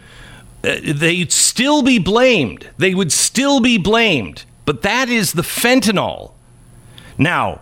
they'd 0.62 1.32
still 1.32 1.82
be 1.82 1.98
blamed. 1.98 2.70
They 2.78 2.94
would 2.94 3.12
still 3.12 3.60
be 3.60 3.78
blamed. 3.78 4.44
But 4.64 4.82
that 4.82 5.08
is 5.08 5.32
the 5.32 5.42
fentanyl. 5.42 6.32
Now, 7.18 7.60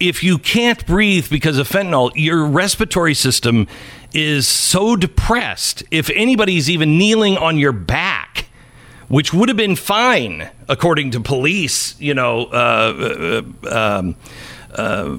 if 0.00 0.22
you 0.22 0.38
can't 0.38 0.84
breathe 0.86 1.28
because 1.30 1.58
of 1.58 1.68
fentanyl, 1.68 2.10
your 2.14 2.46
respiratory 2.46 3.14
system 3.14 3.68
is 4.12 4.48
so 4.48 4.96
depressed. 4.96 5.82
If 5.90 6.10
anybody's 6.10 6.70
even 6.70 6.96
kneeling 6.98 7.36
on 7.36 7.58
your 7.58 7.72
back, 7.72 8.46
which 9.08 9.34
would 9.34 9.48
have 9.48 9.56
been 9.56 9.76
fine 9.76 10.48
according 10.68 11.10
to 11.10 11.20
police, 11.20 12.00
you 12.00 12.14
know, 12.14 12.46
uh, 12.46 13.42
uh, 13.68 13.98
um, 13.98 14.16
uh, 14.74 15.18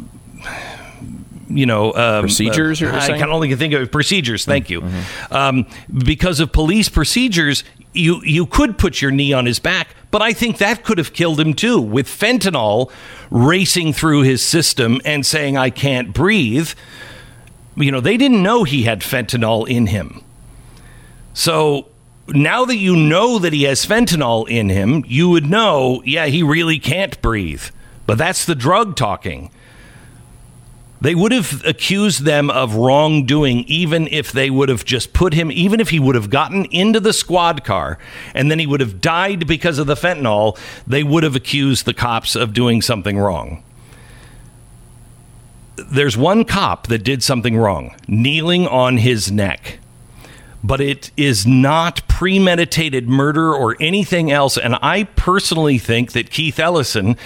you 1.58 1.65
know 1.65 1.93
um, 1.93 2.24
Procedures, 2.24 2.79
you're 2.81 2.93
I 2.93 3.17
can 3.17 3.29
only 3.29 3.53
think 3.55 3.74
of 3.74 3.91
procedures. 3.91 4.46
Thank 4.46 4.70
you. 4.70 4.84
Um, 5.29 5.65
because 5.91 6.39
of 6.39 6.51
police 6.51 6.89
procedures, 6.89 7.63
you 7.93 8.22
you 8.24 8.46
could 8.46 8.77
put 8.77 9.01
your 9.01 9.12
knee 9.12 9.34
on 9.34 9.46
his 9.46 9.60
back, 9.60 9.96
but 10.12 10.22
I 10.22 10.34
think 10.34 10.58
that 10.58 10.84
could 10.84 10.98
have 10.98 11.13
killed 11.13 11.39
him 11.39 11.53
too. 11.53 11.79
With 11.79 12.08
fentanyl 12.08 12.91
racing 13.29 13.93
through 13.93 14.22
his 14.22 14.41
system 14.41 15.01
and 15.05 15.25
saying 15.25 15.58
I 15.58 15.70
can't 15.70 16.13
breathe, 16.13 16.72
you 17.75 17.91
know 17.91 18.01
they 18.01 18.17
didn't 18.17 18.43
know 18.43 18.63
he 18.63 18.84
had 18.84 19.01
fentanyl 19.01 19.67
in 19.67 19.88
him. 19.88 20.24
So 21.34 21.88
now 22.27 22.65
that 22.65 22.77
you 22.77 22.96
know 22.96 23.39
that 23.39 23.53
he 23.53 23.63
has 23.63 23.86
fentanyl 23.86 24.50
in 24.50 24.70
him, 24.70 25.03
you 25.08 25.29
would 25.29 25.46
know, 25.46 26.01
yeah, 26.05 26.25
he 26.27 26.43
really 26.43 26.79
can't 26.79 27.22
breathe. 27.22 27.63
But 28.05 28.17
that's 28.17 28.46
the 28.46 28.55
drug 28.55 28.96
talking. 28.96 29.51
They 31.01 31.15
would 31.15 31.31
have 31.31 31.63
accused 31.65 32.25
them 32.25 32.51
of 32.51 32.75
wrongdoing 32.75 33.65
even 33.67 34.08
if 34.08 34.31
they 34.31 34.51
would 34.51 34.70
have 34.70 34.86
just 34.86 35.13
put 35.13 35.34
him, 35.34 35.51
even 35.51 35.79
if 35.79 35.89
he 35.89 36.00
would 36.00 36.13
have 36.13 36.29
gotten 36.29 36.65
into 36.65 37.00
the 37.00 37.12
squad 37.12 37.63
car 37.63 37.98
and 38.36 38.51
then 38.51 38.60
he 38.60 38.67
would 38.67 38.81
have 38.81 39.01
died 39.01 39.48
because 39.48 39.79
of 39.79 39.88
the 39.88 39.96
fentanyl, 39.96 40.58
they 40.86 41.03
would 41.03 41.24
have 41.24 41.36
accused 41.36 41.86
the 41.86 41.93
cops 41.93 42.36
of 42.36 42.53
doing 42.53 42.84
something 42.84 43.17
wrong. 43.17 43.63
There's 45.75 46.15
one 46.15 46.46
cop 46.46 46.86
that 46.88 47.03
did 47.03 47.24
something 47.24 47.58
wrong, 47.58 47.96
kneeling 48.08 48.67
on 48.67 48.98
his 48.98 49.31
neck 49.31 49.79
but 50.63 50.79
it 50.81 51.11
is 51.17 51.45
not 51.45 52.07
premeditated 52.07 53.07
murder 53.07 53.53
or 53.53 53.75
anything 53.79 54.31
else. 54.31 54.57
And 54.57 54.75
I 54.81 55.03
personally 55.03 55.77
think 55.77 56.11
that 56.11 56.29
Keith 56.29 56.59
Ellison 56.59 57.17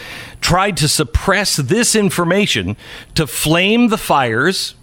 tried 0.42 0.78
to 0.78 0.88
suppress 0.88 1.58
this 1.58 1.96
information 1.96 2.78
to 3.16 3.28
flame 3.28 3.90
the 3.90 3.98
fires. 3.98 4.76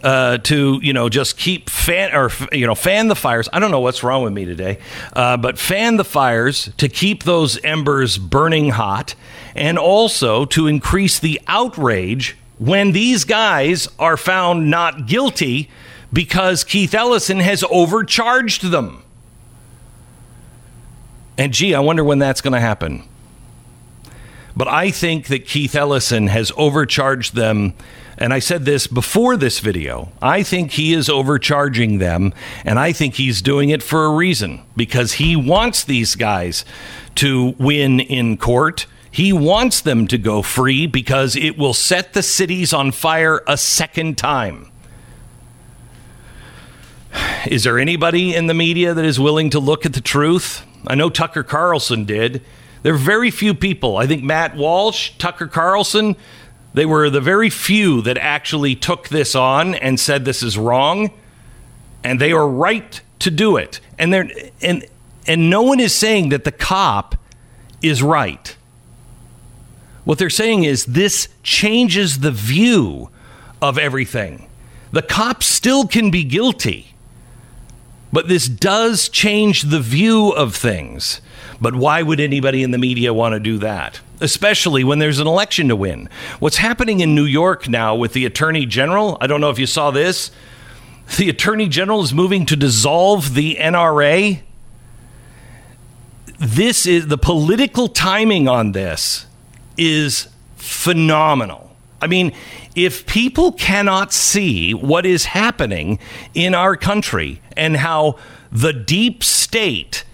Uh, 0.00 0.38
to 0.38 0.78
you 0.80 0.92
know, 0.92 1.08
just 1.08 1.36
keep 1.36 1.68
fan 1.68 2.14
or 2.14 2.30
you 2.52 2.64
know, 2.68 2.76
fan 2.76 3.08
the 3.08 3.16
fires. 3.16 3.48
I 3.52 3.58
don't 3.58 3.72
know 3.72 3.80
what's 3.80 4.04
wrong 4.04 4.22
with 4.22 4.32
me 4.32 4.44
today, 4.44 4.78
uh, 5.12 5.36
but 5.36 5.58
fan 5.58 5.96
the 5.96 6.04
fires 6.04 6.70
to 6.76 6.88
keep 6.88 7.24
those 7.24 7.58
embers 7.64 8.16
burning 8.16 8.70
hot, 8.70 9.16
and 9.56 9.76
also 9.76 10.44
to 10.44 10.68
increase 10.68 11.18
the 11.18 11.40
outrage 11.48 12.36
when 12.58 12.92
these 12.92 13.24
guys 13.24 13.88
are 13.98 14.16
found 14.16 14.70
not 14.70 15.06
guilty 15.06 15.68
because 16.12 16.64
Keith 16.64 16.94
Ellison 16.94 17.40
has 17.40 17.64
overcharged 17.70 18.70
them. 18.70 19.02
And 21.36 21.52
gee, 21.52 21.74
I 21.74 21.80
wonder 21.80 22.02
when 22.02 22.18
that's 22.18 22.40
going 22.40 22.54
to 22.54 22.60
happen. 22.60 23.04
But 24.56 24.66
I 24.66 24.90
think 24.90 25.28
that 25.28 25.46
Keith 25.46 25.76
Ellison 25.76 26.26
has 26.26 26.50
overcharged 26.56 27.36
them. 27.36 27.74
And 28.16 28.32
I 28.32 28.40
said 28.40 28.64
this 28.64 28.88
before 28.88 29.36
this 29.36 29.60
video. 29.60 30.10
I 30.20 30.42
think 30.42 30.72
he 30.72 30.92
is 30.92 31.08
overcharging 31.08 31.98
them. 31.98 32.34
And 32.64 32.76
I 32.76 32.90
think 32.90 33.14
he's 33.14 33.40
doing 33.40 33.70
it 33.70 33.84
for 33.84 34.04
a 34.04 34.10
reason 34.10 34.62
because 34.76 35.14
he 35.14 35.36
wants 35.36 35.84
these 35.84 36.16
guys 36.16 36.64
to 37.16 37.54
win 37.58 38.00
in 38.00 38.36
court. 38.36 38.86
He 39.12 39.32
wants 39.32 39.80
them 39.80 40.08
to 40.08 40.18
go 40.18 40.42
free 40.42 40.88
because 40.88 41.36
it 41.36 41.56
will 41.56 41.74
set 41.74 42.12
the 42.12 42.22
cities 42.22 42.72
on 42.72 42.90
fire 42.90 43.44
a 43.46 43.56
second 43.56 44.18
time. 44.18 44.72
Is 47.46 47.64
there 47.64 47.78
anybody 47.78 48.34
in 48.34 48.46
the 48.46 48.54
media 48.54 48.94
that 48.94 49.04
is 49.04 49.18
willing 49.18 49.50
to 49.50 49.58
look 49.58 49.86
at 49.86 49.92
the 49.92 50.00
truth? 50.00 50.64
I 50.86 50.94
know 50.94 51.10
Tucker 51.10 51.42
Carlson 51.42 52.04
did. 52.04 52.42
There 52.82 52.94
are 52.94 52.98
very 52.98 53.30
few 53.30 53.54
people. 53.54 53.96
I 53.96 54.06
think 54.06 54.22
Matt 54.22 54.56
Walsh, 54.56 55.12
Tucker 55.18 55.46
Carlson, 55.46 56.16
they 56.74 56.86
were 56.86 57.10
the 57.10 57.20
very 57.20 57.50
few 57.50 58.02
that 58.02 58.18
actually 58.18 58.74
took 58.74 59.08
this 59.08 59.34
on 59.34 59.74
and 59.74 59.98
said 59.98 60.24
this 60.24 60.42
is 60.42 60.56
wrong, 60.56 61.10
and 62.04 62.20
they 62.20 62.32
are 62.32 62.48
right 62.48 63.00
to 63.20 63.30
do 63.30 63.56
it. 63.56 63.80
And 63.98 64.12
they're 64.12 64.30
and 64.62 64.84
and 65.26 65.50
no 65.50 65.62
one 65.62 65.80
is 65.80 65.94
saying 65.94 66.28
that 66.30 66.44
the 66.44 66.52
cop 66.52 67.16
is 67.82 68.02
right. 68.02 68.56
What 70.04 70.18
they're 70.18 70.30
saying 70.30 70.64
is 70.64 70.86
this 70.86 71.28
changes 71.42 72.20
the 72.20 72.30
view 72.30 73.10
of 73.60 73.76
everything. 73.76 74.48
The 74.90 75.02
cop 75.02 75.42
still 75.42 75.86
can 75.86 76.10
be 76.10 76.24
guilty. 76.24 76.87
But 78.12 78.28
this 78.28 78.48
does 78.48 79.08
change 79.08 79.62
the 79.62 79.80
view 79.80 80.30
of 80.30 80.54
things. 80.54 81.20
But 81.60 81.74
why 81.74 82.02
would 82.02 82.20
anybody 82.20 82.62
in 82.62 82.70
the 82.70 82.78
media 82.78 83.12
want 83.12 83.34
to 83.34 83.40
do 83.40 83.58
that? 83.58 84.00
Especially 84.20 84.84
when 84.84 84.98
there's 84.98 85.18
an 85.18 85.26
election 85.26 85.68
to 85.68 85.76
win. 85.76 86.08
What's 86.38 86.56
happening 86.58 87.00
in 87.00 87.14
New 87.14 87.24
York 87.24 87.68
now 87.68 87.94
with 87.94 88.12
the 88.12 88.24
Attorney 88.24 88.66
General, 88.66 89.18
I 89.20 89.26
don't 89.26 89.40
know 89.40 89.50
if 89.50 89.58
you 89.58 89.66
saw 89.66 89.90
this. 89.90 90.30
The 91.16 91.28
Attorney 91.28 91.68
General 91.68 92.02
is 92.02 92.12
moving 92.12 92.46
to 92.46 92.56
dissolve 92.56 93.34
the 93.34 93.56
NRA. 93.56 94.40
this 96.38 96.86
is 96.86 97.08
the 97.08 97.18
political 97.18 97.88
timing 97.88 98.46
on 98.46 98.72
this 98.72 99.26
is 99.76 100.28
phenomenal. 100.56 101.68
I 102.00 102.06
mean, 102.06 102.32
if 102.76 103.06
people 103.06 103.52
cannot 103.52 104.12
see 104.12 104.72
what 104.72 105.04
is 105.04 105.26
happening 105.26 105.98
in 106.34 106.54
our 106.54 106.76
country 106.76 107.40
and 107.58 107.76
how 107.76 108.16
the 108.50 108.72
deep 108.72 109.22
state 109.22 110.04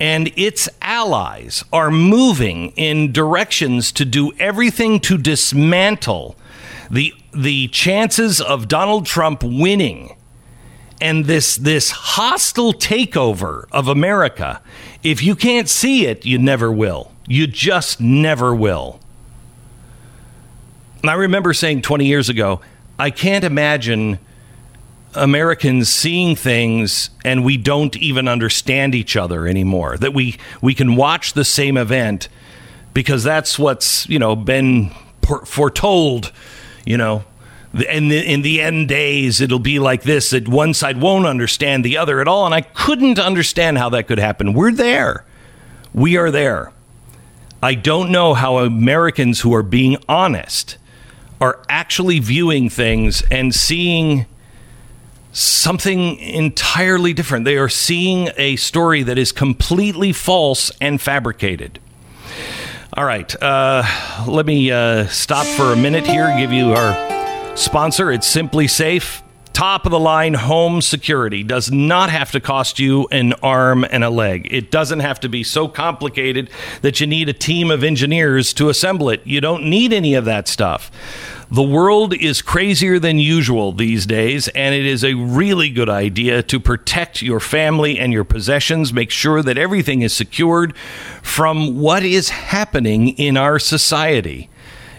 and 0.00 0.32
its 0.36 0.68
allies 0.80 1.62
are 1.72 1.90
moving 1.90 2.70
in 2.70 3.12
directions 3.12 3.92
to 3.92 4.04
do 4.04 4.32
everything 4.38 4.98
to 5.00 5.18
dismantle 5.18 6.36
the 6.90 7.14
the 7.32 7.68
chances 7.68 8.40
of 8.40 8.68
Donald 8.68 9.06
Trump 9.06 9.42
winning. 9.42 10.16
And 11.00 11.24
this 11.26 11.56
this 11.56 11.90
hostile 11.90 12.72
takeover 12.72 13.66
of 13.72 13.88
America 13.88 14.60
if 15.02 15.22
you 15.22 15.34
can't 15.34 15.68
see 15.68 16.06
it 16.06 16.24
you 16.24 16.38
never 16.38 16.70
will. 16.70 17.12
You 17.26 17.46
just 17.46 18.00
never 18.00 18.54
will. 18.54 19.00
And 21.00 21.10
I 21.10 21.14
remember 21.14 21.52
saying 21.52 21.82
20 21.82 22.06
years 22.06 22.28
ago 22.28 22.60
I 22.98 23.10
can't 23.10 23.44
imagine 23.44 24.18
Americans 25.14 25.88
seeing 25.88 26.36
things 26.36 27.10
and 27.24 27.44
we 27.44 27.56
don't 27.56 27.96
even 27.96 28.28
understand 28.28 28.94
each 28.94 29.16
other 29.16 29.46
anymore. 29.46 29.96
That 29.96 30.14
we 30.14 30.36
we 30.60 30.74
can 30.74 30.96
watch 30.96 31.32
the 31.32 31.44
same 31.44 31.76
event 31.76 32.28
because 32.94 33.22
that's 33.22 33.58
what's 33.58 34.08
you 34.08 34.18
know 34.18 34.36
been 34.36 34.90
foretold. 35.44 36.32
You 36.84 36.96
know, 36.96 37.24
and 37.88 38.12
in 38.12 38.42
the 38.42 38.60
end 38.60 38.88
days 38.88 39.40
it'll 39.40 39.58
be 39.58 39.78
like 39.78 40.02
this: 40.02 40.30
that 40.30 40.48
one 40.48 40.74
side 40.74 41.00
won't 41.00 41.26
understand 41.26 41.84
the 41.84 41.96
other 41.96 42.20
at 42.20 42.28
all. 42.28 42.46
And 42.46 42.54
I 42.54 42.62
couldn't 42.62 43.18
understand 43.18 43.78
how 43.78 43.88
that 43.90 44.08
could 44.08 44.18
happen. 44.18 44.52
We're 44.52 44.72
there. 44.72 45.24
We 45.94 46.16
are 46.16 46.30
there. 46.30 46.72
I 47.62 47.74
don't 47.74 48.10
know 48.10 48.34
how 48.34 48.58
Americans 48.58 49.40
who 49.40 49.54
are 49.54 49.62
being 49.62 49.96
honest 50.08 50.78
are 51.40 51.62
actually 51.68 52.18
viewing 52.18 52.68
things 52.68 53.22
and 53.30 53.54
seeing 53.54 54.26
something 55.32 56.18
entirely 56.18 57.12
different. 57.12 57.44
They 57.44 57.56
are 57.56 57.68
seeing 57.68 58.30
a 58.36 58.56
story 58.56 59.02
that 59.02 59.18
is 59.18 59.32
completely 59.32 60.12
false 60.12 60.70
and 60.80 61.00
fabricated. 61.00 61.80
All 62.94 63.04
right, 63.04 63.34
uh, 63.42 63.82
let 64.28 64.44
me 64.44 64.70
uh, 64.70 65.06
stop 65.06 65.46
for 65.46 65.72
a 65.72 65.76
minute 65.76 66.06
here, 66.06 66.36
give 66.36 66.52
you 66.52 66.72
our 66.72 67.56
sponsor. 67.56 68.12
It's 68.12 68.32
SimpliSafe. 68.34 69.22
Top 69.54 69.84
of 69.84 69.92
the 69.92 70.00
line 70.00 70.34
home 70.34 70.80
security 70.80 71.42
does 71.42 71.70
not 71.70 72.10
have 72.10 72.32
to 72.32 72.40
cost 72.40 72.78
you 72.78 73.06
an 73.10 73.34
arm 73.42 73.84
and 73.90 74.02
a 74.02 74.10
leg. 74.10 74.48
It 74.50 74.70
doesn't 74.70 75.00
have 75.00 75.20
to 75.20 75.28
be 75.28 75.44
so 75.44 75.68
complicated 75.68 76.50
that 76.80 77.00
you 77.00 77.06
need 77.06 77.28
a 77.28 77.34
team 77.34 77.70
of 77.70 77.84
engineers 77.84 78.52
to 78.54 78.70
assemble 78.70 79.10
it. 79.10 79.20
You 79.26 79.40
don't 79.40 79.64
need 79.64 79.92
any 79.92 80.14
of 80.14 80.24
that 80.24 80.48
stuff. 80.48 80.90
The 81.52 81.62
world 81.62 82.14
is 82.14 82.40
crazier 82.40 82.98
than 82.98 83.18
usual 83.18 83.72
these 83.72 84.06
days, 84.06 84.48
and 84.48 84.74
it 84.74 84.86
is 84.86 85.04
a 85.04 85.12
really 85.12 85.68
good 85.68 85.90
idea 85.90 86.42
to 86.44 86.58
protect 86.58 87.20
your 87.20 87.40
family 87.40 87.98
and 87.98 88.10
your 88.10 88.24
possessions. 88.24 88.90
Make 88.90 89.10
sure 89.10 89.42
that 89.42 89.58
everything 89.58 90.00
is 90.00 90.14
secured 90.16 90.74
from 91.22 91.78
what 91.78 92.04
is 92.04 92.30
happening 92.30 93.08
in 93.18 93.36
our 93.36 93.58
society. 93.58 94.48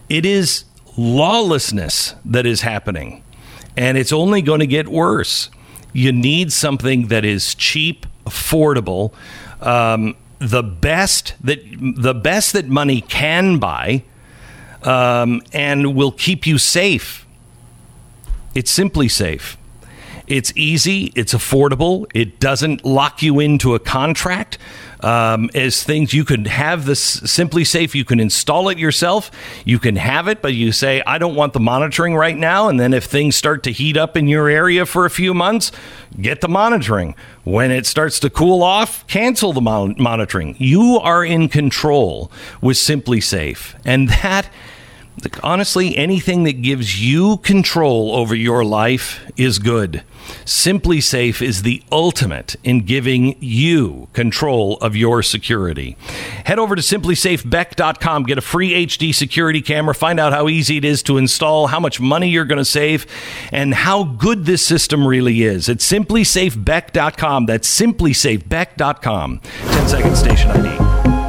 It 0.09 0.27
is 0.27 0.65
lawlessness 0.95 2.13
that 2.23 2.45
is 2.45 2.61
happening, 2.61 3.23
and 3.75 3.97
it's 3.97 4.13
only 4.13 4.43
going 4.43 4.59
to 4.59 4.67
get 4.67 4.87
worse. 4.87 5.49
You 5.91 6.11
need 6.11 6.53
something 6.53 7.07
that 7.07 7.25
is 7.25 7.55
cheap, 7.55 8.05
affordable, 8.27 9.11
um, 9.59 10.15
the 10.37 10.61
best 10.61 11.33
that 11.41 11.63
the 11.81 12.13
best 12.13 12.53
that 12.53 12.67
money 12.67 13.01
can 13.01 13.57
buy 13.57 14.03
um, 14.83 15.41
and 15.51 15.95
will 15.95 16.11
keep 16.11 16.45
you 16.45 16.57
safe. 16.57 17.25
It's 18.55 18.71
simply 18.71 19.07
safe. 19.07 19.57
It's 20.25 20.53
easy, 20.55 21.11
it's 21.15 21.33
affordable, 21.33 22.09
it 22.13 22.39
doesn't 22.39 22.85
lock 22.85 23.21
you 23.21 23.41
into 23.41 23.75
a 23.75 23.79
contract. 23.79 24.57
Um, 25.01 25.49
as 25.53 25.83
things 25.83 26.13
you 26.13 26.23
can 26.23 26.45
have 26.45 26.85
this 26.85 27.19
SimpliSafe, 27.19 27.93
you 27.93 28.05
can 28.05 28.21
install 28.21 28.69
it 28.69 28.77
yourself. 28.77 29.29
You 29.65 29.77
can 29.77 29.97
have 29.97 30.29
it, 30.29 30.41
but 30.41 30.53
you 30.53 30.71
say, 30.71 31.03
I 31.05 31.17
don't 31.17 31.35
want 31.35 31.51
the 31.51 31.59
monitoring 31.59 32.15
right 32.15 32.37
now. 32.37 32.69
And 32.69 32.79
then 32.79 32.93
if 32.93 33.03
things 33.03 33.35
start 33.35 33.63
to 33.63 33.71
heat 33.73 33.97
up 33.97 34.15
in 34.15 34.29
your 34.29 34.47
area 34.47 34.85
for 34.85 35.05
a 35.05 35.09
few 35.09 35.33
months, 35.33 35.73
get 36.21 36.39
the 36.39 36.47
monitoring. 36.47 37.15
When 37.43 37.69
it 37.69 37.85
starts 37.85 38.17
to 38.21 38.29
cool 38.29 38.63
off, 38.63 39.05
cancel 39.07 39.51
the 39.51 39.59
mon- 39.59 39.95
monitoring. 39.99 40.55
You 40.57 41.01
are 41.03 41.25
in 41.25 41.49
control 41.49 42.31
with 42.61 42.77
SimpliSafe. 42.77 43.75
And 43.83 44.07
that 44.07 44.47
honestly, 45.41 45.95
anything 45.95 46.43
that 46.43 46.61
gives 46.61 47.01
you 47.01 47.37
control 47.37 48.15
over 48.15 48.35
your 48.35 48.63
life 48.65 49.21
is 49.37 49.59
good. 49.59 50.03
SimpliSafe 50.45 51.41
is 51.41 51.63
the 51.63 51.83
ultimate 51.91 52.55
in 52.63 52.85
giving 52.85 53.35
you 53.41 54.07
control 54.13 54.77
of 54.77 54.95
your 54.95 55.21
security. 55.21 55.97
Head 56.45 56.59
over 56.59 56.75
to 56.75 56.81
simplisafebeck.com, 56.81 58.23
get 58.23 58.37
a 58.37 58.41
free 58.41 58.85
HD 58.85 59.13
security 59.13 59.61
camera, 59.61 59.93
find 59.93 60.19
out 60.19 60.33
how 60.33 60.47
easy 60.47 60.77
it 60.77 60.85
is 60.85 61.03
to 61.03 61.17
install, 61.17 61.67
how 61.67 61.79
much 61.79 61.99
money 61.99 62.29
you're 62.29 62.45
going 62.45 62.57
to 62.57 62.65
save, 62.65 63.05
and 63.51 63.73
how 63.73 64.03
good 64.03 64.45
this 64.45 64.65
system 64.65 65.07
really 65.07 65.43
is. 65.43 65.69
It's 65.69 65.89
simplisafebeck.com. 65.89 67.45
That's 67.45 67.79
simplisafebeck.com. 67.81 69.39
10 69.39 69.87
second 69.87 70.15
station 70.15 70.51
ID. 70.51 71.22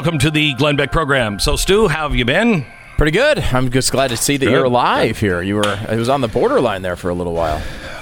Welcome 0.00 0.18
to 0.20 0.30
the 0.30 0.54
Glenn 0.54 0.76
Beck 0.76 0.92
program. 0.92 1.38
So, 1.38 1.56
Stu, 1.56 1.86
how 1.86 2.08
have 2.08 2.16
you 2.16 2.24
been? 2.24 2.64
Pretty 2.96 3.12
good. 3.12 3.38
I'm 3.38 3.70
just 3.70 3.92
glad 3.92 4.08
to 4.08 4.16
see 4.16 4.38
that 4.38 4.46
Good. 4.46 4.50
you're 4.50 4.64
alive 4.64 5.18
here. 5.18 5.42
You 5.42 5.56
were 5.56 5.78
it 5.90 5.98
was 5.98 6.08
on 6.08 6.22
the 6.22 6.26
borderline 6.26 6.80
there 6.80 6.96
for 6.96 7.10
a 7.10 7.14
little 7.14 7.34
while. 7.34 7.60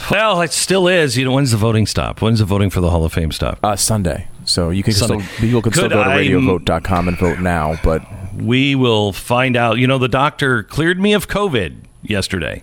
Well, 0.08 0.40
it 0.42 0.52
still 0.52 0.86
is. 0.86 1.16
You 1.16 1.24
know, 1.24 1.32
when's 1.32 1.50
the 1.50 1.56
voting 1.56 1.86
stop? 1.86 2.22
When's 2.22 2.38
the 2.38 2.44
voting 2.44 2.70
for 2.70 2.80
the 2.80 2.88
Hall 2.88 3.04
of 3.04 3.12
Fame 3.12 3.32
stop? 3.32 3.58
Uh, 3.64 3.74
Sunday. 3.74 4.28
So 4.44 4.70
you 4.70 4.84
can 4.84 4.92
Sunday. 4.92 5.24
still 5.24 5.40
people 5.40 5.60
can 5.60 5.72
still 5.72 5.88
Could 5.88 5.94
go 5.94 6.04
to 6.04 6.10
radiovote.com 6.10 7.08
and 7.08 7.18
vote 7.18 7.40
now, 7.40 7.74
but 7.82 8.02
We 8.36 8.76
will 8.76 9.12
find 9.12 9.56
out. 9.56 9.78
You 9.78 9.88
know, 9.88 9.98
the 9.98 10.06
doctor 10.06 10.62
cleared 10.62 11.00
me 11.00 11.14
of 11.14 11.26
COVID 11.26 11.78
yesterday. 12.04 12.62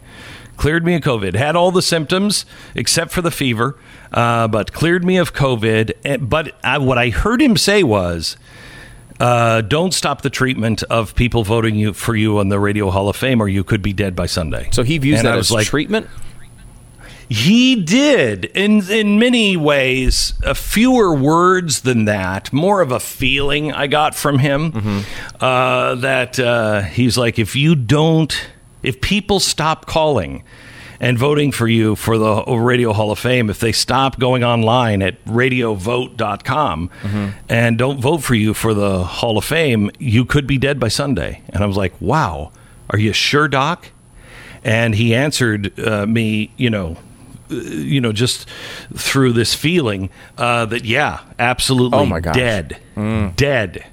Cleared 0.56 0.86
me 0.86 0.96
of 0.96 1.02
COVID. 1.02 1.36
Had 1.36 1.58
all 1.58 1.72
the 1.72 1.82
symptoms 1.82 2.46
except 2.74 3.12
for 3.12 3.22
the 3.22 3.32
fever, 3.32 3.78
uh, 4.14 4.48
but 4.48 4.72
cleared 4.72 5.04
me 5.04 5.18
of 5.18 5.34
COVID. 5.34 5.92
Eh, 6.06 6.16
But 6.16 6.56
I, 6.64 6.78
what 6.78 6.98
I 6.98 7.10
heard 7.10 7.42
him 7.42 7.58
say 7.58 7.84
was, 7.84 8.38
uh, 9.20 9.62
"Don't 9.62 9.94
stop 9.94 10.22
the 10.22 10.30
treatment 10.30 10.84
of 10.84 11.16
people 11.16 11.44
voting 11.44 11.76
you 11.76 11.94
for 11.94 12.16
you 12.16 12.40
on 12.40 12.50
the 12.50 12.60
Radio 12.60 12.90
Hall 12.90 13.10
of 13.10 13.16
Fame, 13.16 13.42
or 13.42 13.48
you 13.48 13.64
could 13.64 13.82
be 13.82 13.94
dead 13.94 14.16
by 14.16 14.26
Sunday." 14.26 14.70
so 14.72 14.84
he 14.84 14.98
views 14.98 15.20
And 15.20 15.28
that 15.28 15.36
I 15.36 15.38
as 15.38 15.52
like, 15.52 15.68
treatment. 15.68 16.08
He 17.28 17.82
did 17.82 18.46
in 18.46 18.88
in 18.90 19.18
many 19.18 19.58
ways, 19.58 20.34
uh, 20.44 20.54
fewer 20.54 21.16
words 21.16 21.82
than 21.82 22.06
that. 22.06 22.54
More 22.54 22.82
of 22.82 22.92
a 22.92 23.00
feeling 23.00 23.72
I 23.74 23.88
got 23.88 24.14
from 24.14 24.38
him 24.38 25.04
uh, 25.40 25.96
that 25.96 26.40
uh, 26.40 26.82
he's 26.82 27.18
like, 27.18 27.40
if 27.40 27.56
you 27.56 27.74
don't, 27.76 28.48
if 28.84 29.02
people 29.02 29.40
stop 29.40 29.88
calling 29.88 30.44
and 31.00 31.18
voting 31.18 31.52
for 31.52 31.68
you 31.68 31.96
for 31.96 32.18
the 32.18 32.44
Radio 32.58 32.94
Hall 32.94 33.12
of 33.12 33.20
Fame, 33.20 33.50
if 33.50 33.60
they 33.60 33.72
stop 33.72 34.20
going 34.20 34.44
online 34.44 35.02
at 35.02 35.24
radiovote.com 35.26 36.90
and 37.50 37.78
don't 37.78 38.00
vote 38.00 38.20
for 38.24 38.36
you 38.36 38.54
for 38.54 38.74
the 38.74 39.04
Hall 39.04 39.38
of 39.38 39.46
Fame, 39.46 39.92
you 40.00 40.26
could 40.26 40.48
be 40.48 40.58
dead 40.58 40.80
by 40.80 40.88
Sunday. 40.88 41.42
And 41.50 41.64
I 41.64 41.68
was 41.68 41.78
like, 41.78 41.94
wow, 42.02 42.52
are 42.90 43.00
you 43.00 43.14
sure, 43.14 43.48
Doc? 43.48 43.88
and 44.64 44.96
he 44.96 45.14
answered 45.14 45.80
uh, 45.80 46.08
me, 46.08 46.52
you 46.58 46.72
know, 46.72 46.98
uh, 47.52 47.56
you 47.56 48.02
know, 48.02 48.12
just 48.12 48.50
through 48.96 49.32
this 49.32 49.54
feeling 49.54 50.10
uh, 50.40 50.66
that 50.66 50.84
yeah, 50.86 51.20
absolutely, 51.38 52.00
Oh, 52.00 52.06
my 52.08 52.20
gosh. 52.20 52.34
dead, 52.36 52.78
dead, 53.36 53.86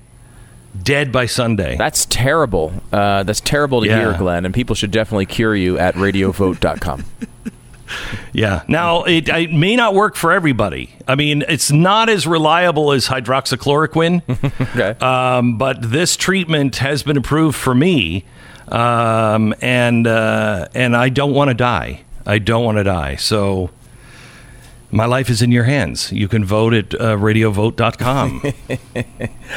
dead 0.80 1.12
by 1.12 1.26
Sunday. 1.26 1.76
That's 1.76 2.06
terrible. 2.06 2.72
Uh, 2.92 3.22
that's 3.24 3.40
terrible 3.40 3.82
to 3.82 3.86
Yeah. 3.88 3.98
hear, 4.00 4.18
Glenn. 4.18 4.44
And 4.44 4.54
people 4.54 4.74
should 4.74 4.90
definitely 4.90 5.26
cure 5.26 5.54
you 5.54 5.78
at 5.78 5.94
radiovote.com. 5.94 7.04
yeah. 8.32 8.62
Now 8.68 9.02
it, 9.04 9.28
it 9.28 9.52
may 9.52 9.76
not 9.76 9.94
work 9.94 10.16
for 10.16 10.32
everybody. 10.32 10.94
I 11.06 11.14
mean, 11.14 11.44
it's 11.48 11.70
not 11.70 12.08
as 12.08 12.26
reliable 12.26 12.92
as 12.92 13.08
hydroxychloroquine. 13.08 14.22
okay. 14.74 14.98
um, 15.04 15.58
but 15.58 15.82
this 15.82 16.16
treatment 16.16 16.76
has 16.76 17.02
been 17.02 17.16
approved 17.16 17.56
for 17.56 17.74
me, 17.74 18.24
um, 18.68 19.54
and 19.60 20.06
uh, 20.06 20.68
and 20.74 20.96
I 20.96 21.08
don't 21.10 21.34
want 21.34 21.48
to 21.48 21.54
die. 21.54 22.02
I 22.24 22.38
don't 22.38 22.64
want 22.64 22.78
to 22.78 22.84
die. 22.84 23.16
So 23.16 23.70
my 24.92 25.06
life 25.06 25.30
is 25.30 25.42
in 25.42 25.50
your 25.50 25.64
hands. 25.64 26.12
You 26.12 26.28
can 26.28 26.44
vote 26.44 26.74
at 26.74 26.94
uh, 26.94 27.16
radiovote.com. 27.16 28.52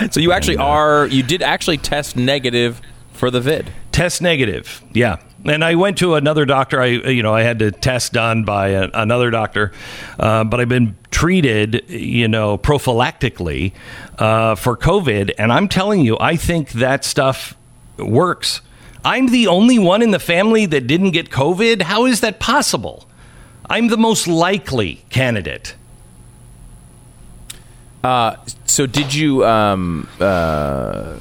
so 0.12 0.19
you 0.19 0.32
actually 0.32 0.58
are. 0.58 1.06
You 1.08 1.24
did 1.24 1.43
actually 1.43 1.78
test 1.78 2.15
negative 2.15 2.82
for 3.12 3.30
the 3.30 3.41
vid. 3.41 3.71
Test 3.91 4.21
negative. 4.21 4.82
Yeah. 4.93 5.17
And 5.43 5.63
I 5.63 5.76
went 5.76 5.98
to 6.00 6.15
another 6.15 6.45
doctor. 6.45 6.82
I, 6.82 6.86
you 6.88 7.21
know, 7.21 7.34
I 7.34 7.43
had 7.43 7.60
to 7.60 7.71
test 7.71 8.13
done 8.13 8.45
by 8.45 8.69
a, 8.69 8.89
another 8.93 9.30
doctor, 9.30 9.74
uh, 10.17 10.43
but 10.45 10.60
I've 10.60 10.69
been 10.69 10.98
treated, 11.12 11.88
you 11.89 12.28
know, 12.28 12.58
prophylactically 12.58 13.74
uh, 14.17 14.56
for 14.56 14.76
COVID. 14.76 15.34
And 15.38 15.52
I'm 15.52 15.67
telling 15.67 16.02
you, 16.02 16.17
I 16.19 16.36
think 16.36 16.71
that 16.71 17.06
stuff 17.06 17.56
works. 17.98 18.62
I'm 19.04 19.28
the 19.28 19.48
only 19.48 19.78
one 19.78 20.02
in 20.02 20.12
the 20.12 20.19
family 20.19 20.65
that 20.65 20.88
didn't 20.88 21.12
get 21.12 21.30
COVID. 21.30 21.84
How 21.84 22.06
is 22.06 22.21
that 22.21 22.39
possible? 22.39 23.05
I'm 23.69 23.88
the 23.88 23.97
most 23.97 24.28
likely 24.28 25.04
candidate. 25.10 25.75
Uh, 28.04 28.36
so 28.65 28.86
did 28.86 29.13
you? 29.13 29.45
Um, 29.45 30.08
uh, 30.19 31.15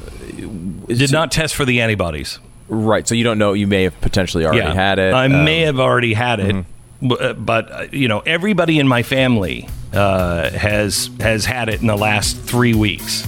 Did 0.86 1.12
not 1.12 1.32
test 1.32 1.54
for 1.54 1.64
the 1.64 1.80
antibodies. 1.80 2.38
right. 2.68 3.06
So 3.08 3.14
you 3.14 3.24
don't 3.24 3.38
know. 3.38 3.54
You 3.54 3.66
may 3.66 3.84
have 3.84 3.98
potentially 4.00 4.44
already 4.44 4.60
had 4.74 4.98
it. 4.98 5.14
I 5.14 5.24
Um, 5.26 5.44
may 5.44 5.60
have 5.60 5.80
already 5.80 6.12
had 6.14 6.40
it, 6.40 6.64
b- 7.00 7.16
uh, 7.18 7.32
but 7.34 7.72
uh, 7.72 7.86
you 7.90 8.08
know, 8.08 8.20
everybody 8.20 8.78
in 8.78 8.86
my 8.88 9.02
family 9.02 9.68
uh, 9.94 10.50
has 10.50 11.08
has 11.20 11.46
had 11.46 11.68
it 11.70 11.80
in 11.80 11.86
the 11.86 11.96
last 11.96 12.36
three 12.36 12.74
weeks, 12.74 13.22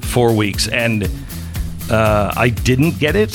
four 0.00 0.32
weeks, 0.34 0.66
and 0.68 1.10
uh, 1.90 2.32
I 2.34 2.48
didn't 2.48 2.98
get 2.98 3.14
it. 3.14 3.32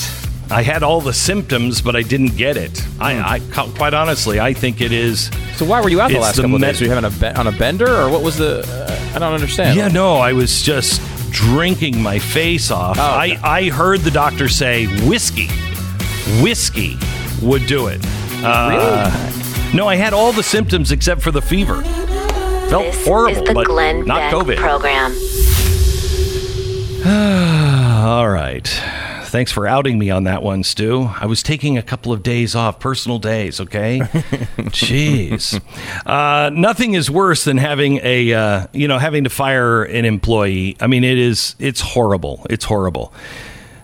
I 0.49 0.61
had 0.63 0.81
all 0.83 1.01
the 1.01 1.13
symptoms, 1.13 1.81
but 1.81 1.95
I 1.95 2.01
didn't 2.03 2.37
get 2.37 2.55
it. 2.57 2.81
I, 2.99 3.35
I 3.35 3.39
quite 3.75 3.93
honestly, 3.93 4.39
I 4.39 4.53
think 4.53 4.79
it 4.81 4.91
is. 4.91 5.29
So 5.57 5.65
why 5.65 5.81
were 5.81 5.89
you 5.89 5.99
out 6.01 6.09
the 6.11 6.19
last 6.19 6.35
the 6.37 6.43
couple 6.43 6.55
of 6.55 6.61
days? 6.61 6.79
Were 6.79 6.87
you 6.87 6.93
having 6.93 7.05
a 7.11 7.19
be- 7.19 7.37
on 7.39 7.47
a 7.47 7.51
bender, 7.51 7.87
or 7.93 8.09
what 8.09 8.21
was 8.23 8.37
the? 8.37 8.59
Uh, 8.67 9.15
I 9.15 9.19
don't 9.19 9.33
understand. 9.33 9.75
Yeah, 9.77 9.89
no, 9.89 10.15
I 10.15 10.33
was 10.33 10.61
just 10.61 11.01
drinking 11.31 12.01
my 12.01 12.17
face 12.19 12.71
off. 12.71 12.97
Oh, 12.99 13.19
okay. 13.21 13.35
I, 13.43 13.57
I 13.59 13.69
heard 13.69 13.99
the 14.01 14.11
doctor 14.11 14.47
say 14.47 14.85
whiskey, 15.07 15.47
whiskey 16.41 16.97
would 17.41 17.65
do 17.67 17.87
it. 17.87 17.99
Uh, 18.43 19.11
No, 19.73 19.87
I 19.87 19.95
had 19.97 20.13
all 20.13 20.31
the 20.31 20.43
symptoms 20.43 20.91
except 20.93 21.21
for 21.21 21.31
the 21.31 21.41
fever. 21.41 21.81
Felt 22.69 22.85
This 22.85 23.05
horrible, 23.05 23.41
is 23.41 23.47
the 23.47 23.53
but 23.53 23.65
Glenn 23.67 24.05
not 24.05 24.31
Beck 24.31 24.33
COVID. 24.33 24.57
program. 24.57 25.11
All 28.07 28.29
right. 28.29 28.67
Thanks 29.27 29.51
for 29.51 29.67
outing 29.67 29.99
me 29.99 30.09
on 30.09 30.23
that 30.23 30.41
one, 30.41 30.63
Stu. 30.63 31.09
I 31.19 31.25
was 31.25 31.43
taking 31.43 31.77
a 31.77 31.81
couple 31.81 32.13
of 32.13 32.23
days 32.23 32.55
off, 32.55 32.79
personal 32.79 33.19
days, 33.19 33.59
okay? 33.59 33.99
Jeez. 34.69 35.61
Uh, 36.05 36.49
nothing 36.51 36.93
is 36.93 37.11
worse 37.11 37.43
than 37.43 37.57
having 37.57 37.99
a, 38.03 38.33
uh, 38.33 38.67
you 38.71 38.87
know, 38.87 38.97
having 38.97 39.25
to 39.25 39.29
fire 39.29 39.83
an 39.83 40.05
employee. 40.05 40.77
I 40.79 40.87
mean, 40.87 41.03
it 41.03 41.17
is, 41.17 41.57
it's 41.59 41.81
horrible. 41.81 42.45
It's 42.49 42.63
horrible. 42.63 43.13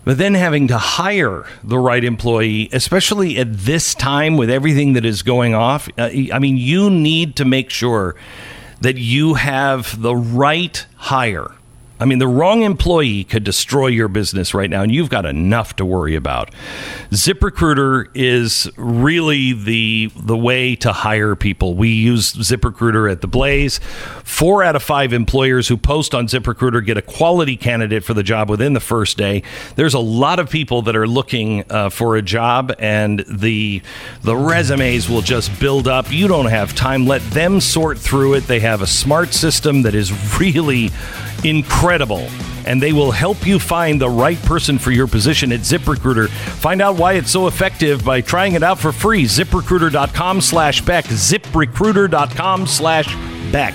But 0.05 0.17
then 0.17 0.33
having 0.33 0.69
to 0.69 0.77
hire 0.77 1.45
the 1.61 1.77
right 1.77 2.03
employee, 2.05 2.69
especially 2.71 3.37
at 3.37 3.51
this 3.53 3.93
time 3.93 4.37
with 4.37 4.49
everything 4.49 4.93
that 4.93 5.03
is 5.03 5.23
going 5.23 5.53
off, 5.53 5.89
uh, 5.97 6.09
I 6.31 6.39
mean, 6.39 6.55
you 6.55 6.89
need 6.89 7.35
to 7.35 7.45
make 7.45 7.69
sure 7.69 8.15
that 8.79 8.97
you 8.97 9.33
have 9.33 10.01
the 10.01 10.15
right 10.15 10.85
hire. 10.95 11.51
I 12.03 12.05
mean, 12.05 12.19
the 12.19 12.27
wrong 12.27 12.63
employee 12.63 13.23
could 13.23 13.45
destroy 13.45 13.87
your 13.87 14.09
business 14.09 14.53
right 14.53 14.69
now, 14.69 14.81
and 14.81 14.93
you've 14.93 15.09
got 15.09 15.25
enough 15.25 15.77
to 15.77 15.85
worry 15.85 16.15
about. 16.15 16.53
ZipRecruiter 17.11 18.09
is 18.13 18.69
really 18.75 19.53
the 19.53 20.11
the 20.17 20.35
way 20.35 20.75
to 20.75 20.91
hire 20.91 21.33
people. 21.37 21.75
We 21.75 21.87
use 21.87 22.33
ZipRecruiter 22.33 23.09
at 23.09 23.21
the 23.21 23.27
Blaze. 23.29 23.79
Four 24.25 24.65
out 24.65 24.75
of 24.75 24.83
five 24.83 25.13
employers 25.13 25.69
who 25.69 25.77
post 25.77 26.13
on 26.13 26.27
ZipRecruiter 26.27 26.85
get 26.85 26.97
a 26.97 27.01
quality 27.01 27.55
candidate 27.55 28.03
for 28.03 28.13
the 28.13 28.21
job 28.21 28.49
within 28.49 28.73
the 28.73 28.81
first 28.81 29.15
day. 29.15 29.41
There's 29.77 29.93
a 29.93 29.99
lot 29.99 30.39
of 30.39 30.49
people 30.49 30.81
that 30.81 30.97
are 30.97 31.07
looking 31.07 31.63
uh, 31.69 31.89
for 31.89 32.17
a 32.17 32.21
job, 32.21 32.73
and 32.79 33.23
the 33.29 33.81
the 34.23 34.35
resumes 34.35 35.07
will 35.07 35.21
just 35.21 35.57
build 35.57 35.87
up. 35.87 36.11
You 36.11 36.27
don't 36.27 36.47
have 36.47 36.75
time. 36.75 37.05
Let 37.05 37.21
them 37.31 37.61
sort 37.61 37.97
through 37.97 38.33
it. 38.33 38.41
They 38.41 38.59
have 38.59 38.81
a 38.81 38.87
smart 38.87 39.33
system 39.33 39.83
that 39.83 39.95
is 39.95 40.11
really 40.37 40.91
incredible 41.43 42.25
and 42.65 42.81
they 42.81 42.93
will 42.93 43.11
help 43.11 43.45
you 43.45 43.59
find 43.59 43.99
the 43.99 44.09
right 44.09 44.41
person 44.43 44.79
for 44.79 44.91
your 44.91 45.05
position 45.05 45.51
at 45.51 45.59
ZipRecruiter. 45.59 46.29
Find 46.29 46.81
out 46.81 46.95
why 46.95 47.11
it's 47.13 47.29
so 47.29 47.47
effective 47.47 48.05
by 48.05 48.21
trying 48.21 48.53
it 48.53 48.63
out 48.63 48.79
for 48.79 48.93
free. 48.93 49.25
ZipRecruiter.com 49.25 50.39
slash 50.39 50.79
Beck. 50.81 51.03
ZipRecruiter.com 51.03 52.65
slash 52.67 53.13
Beck. 53.51 53.73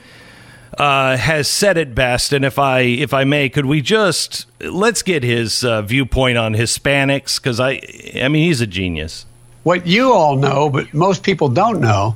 uh, 0.77 1.17
has 1.17 1.49
said 1.49 1.77
it 1.77 1.93
best, 1.93 2.31
and 2.31 2.45
if 2.45 2.57
I 2.57 2.79
if 2.79 3.13
I 3.13 3.25
may, 3.25 3.49
could 3.49 3.65
we 3.65 3.81
just 3.81 4.45
let's 4.61 5.01
get 5.01 5.23
his 5.23 5.65
uh, 5.65 5.81
viewpoint 5.81 6.37
on 6.37 6.53
Hispanics 6.53 7.35
because 7.35 7.59
I 7.59 7.81
I 8.15 8.29
mean 8.29 8.47
he's 8.47 8.61
a 8.61 8.65
genius. 8.65 9.25
what 9.63 9.85
you 9.85 10.13
all 10.13 10.37
know, 10.37 10.69
but 10.69 10.93
most 10.93 11.21
people 11.23 11.49
don't 11.49 11.81
know, 11.81 12.15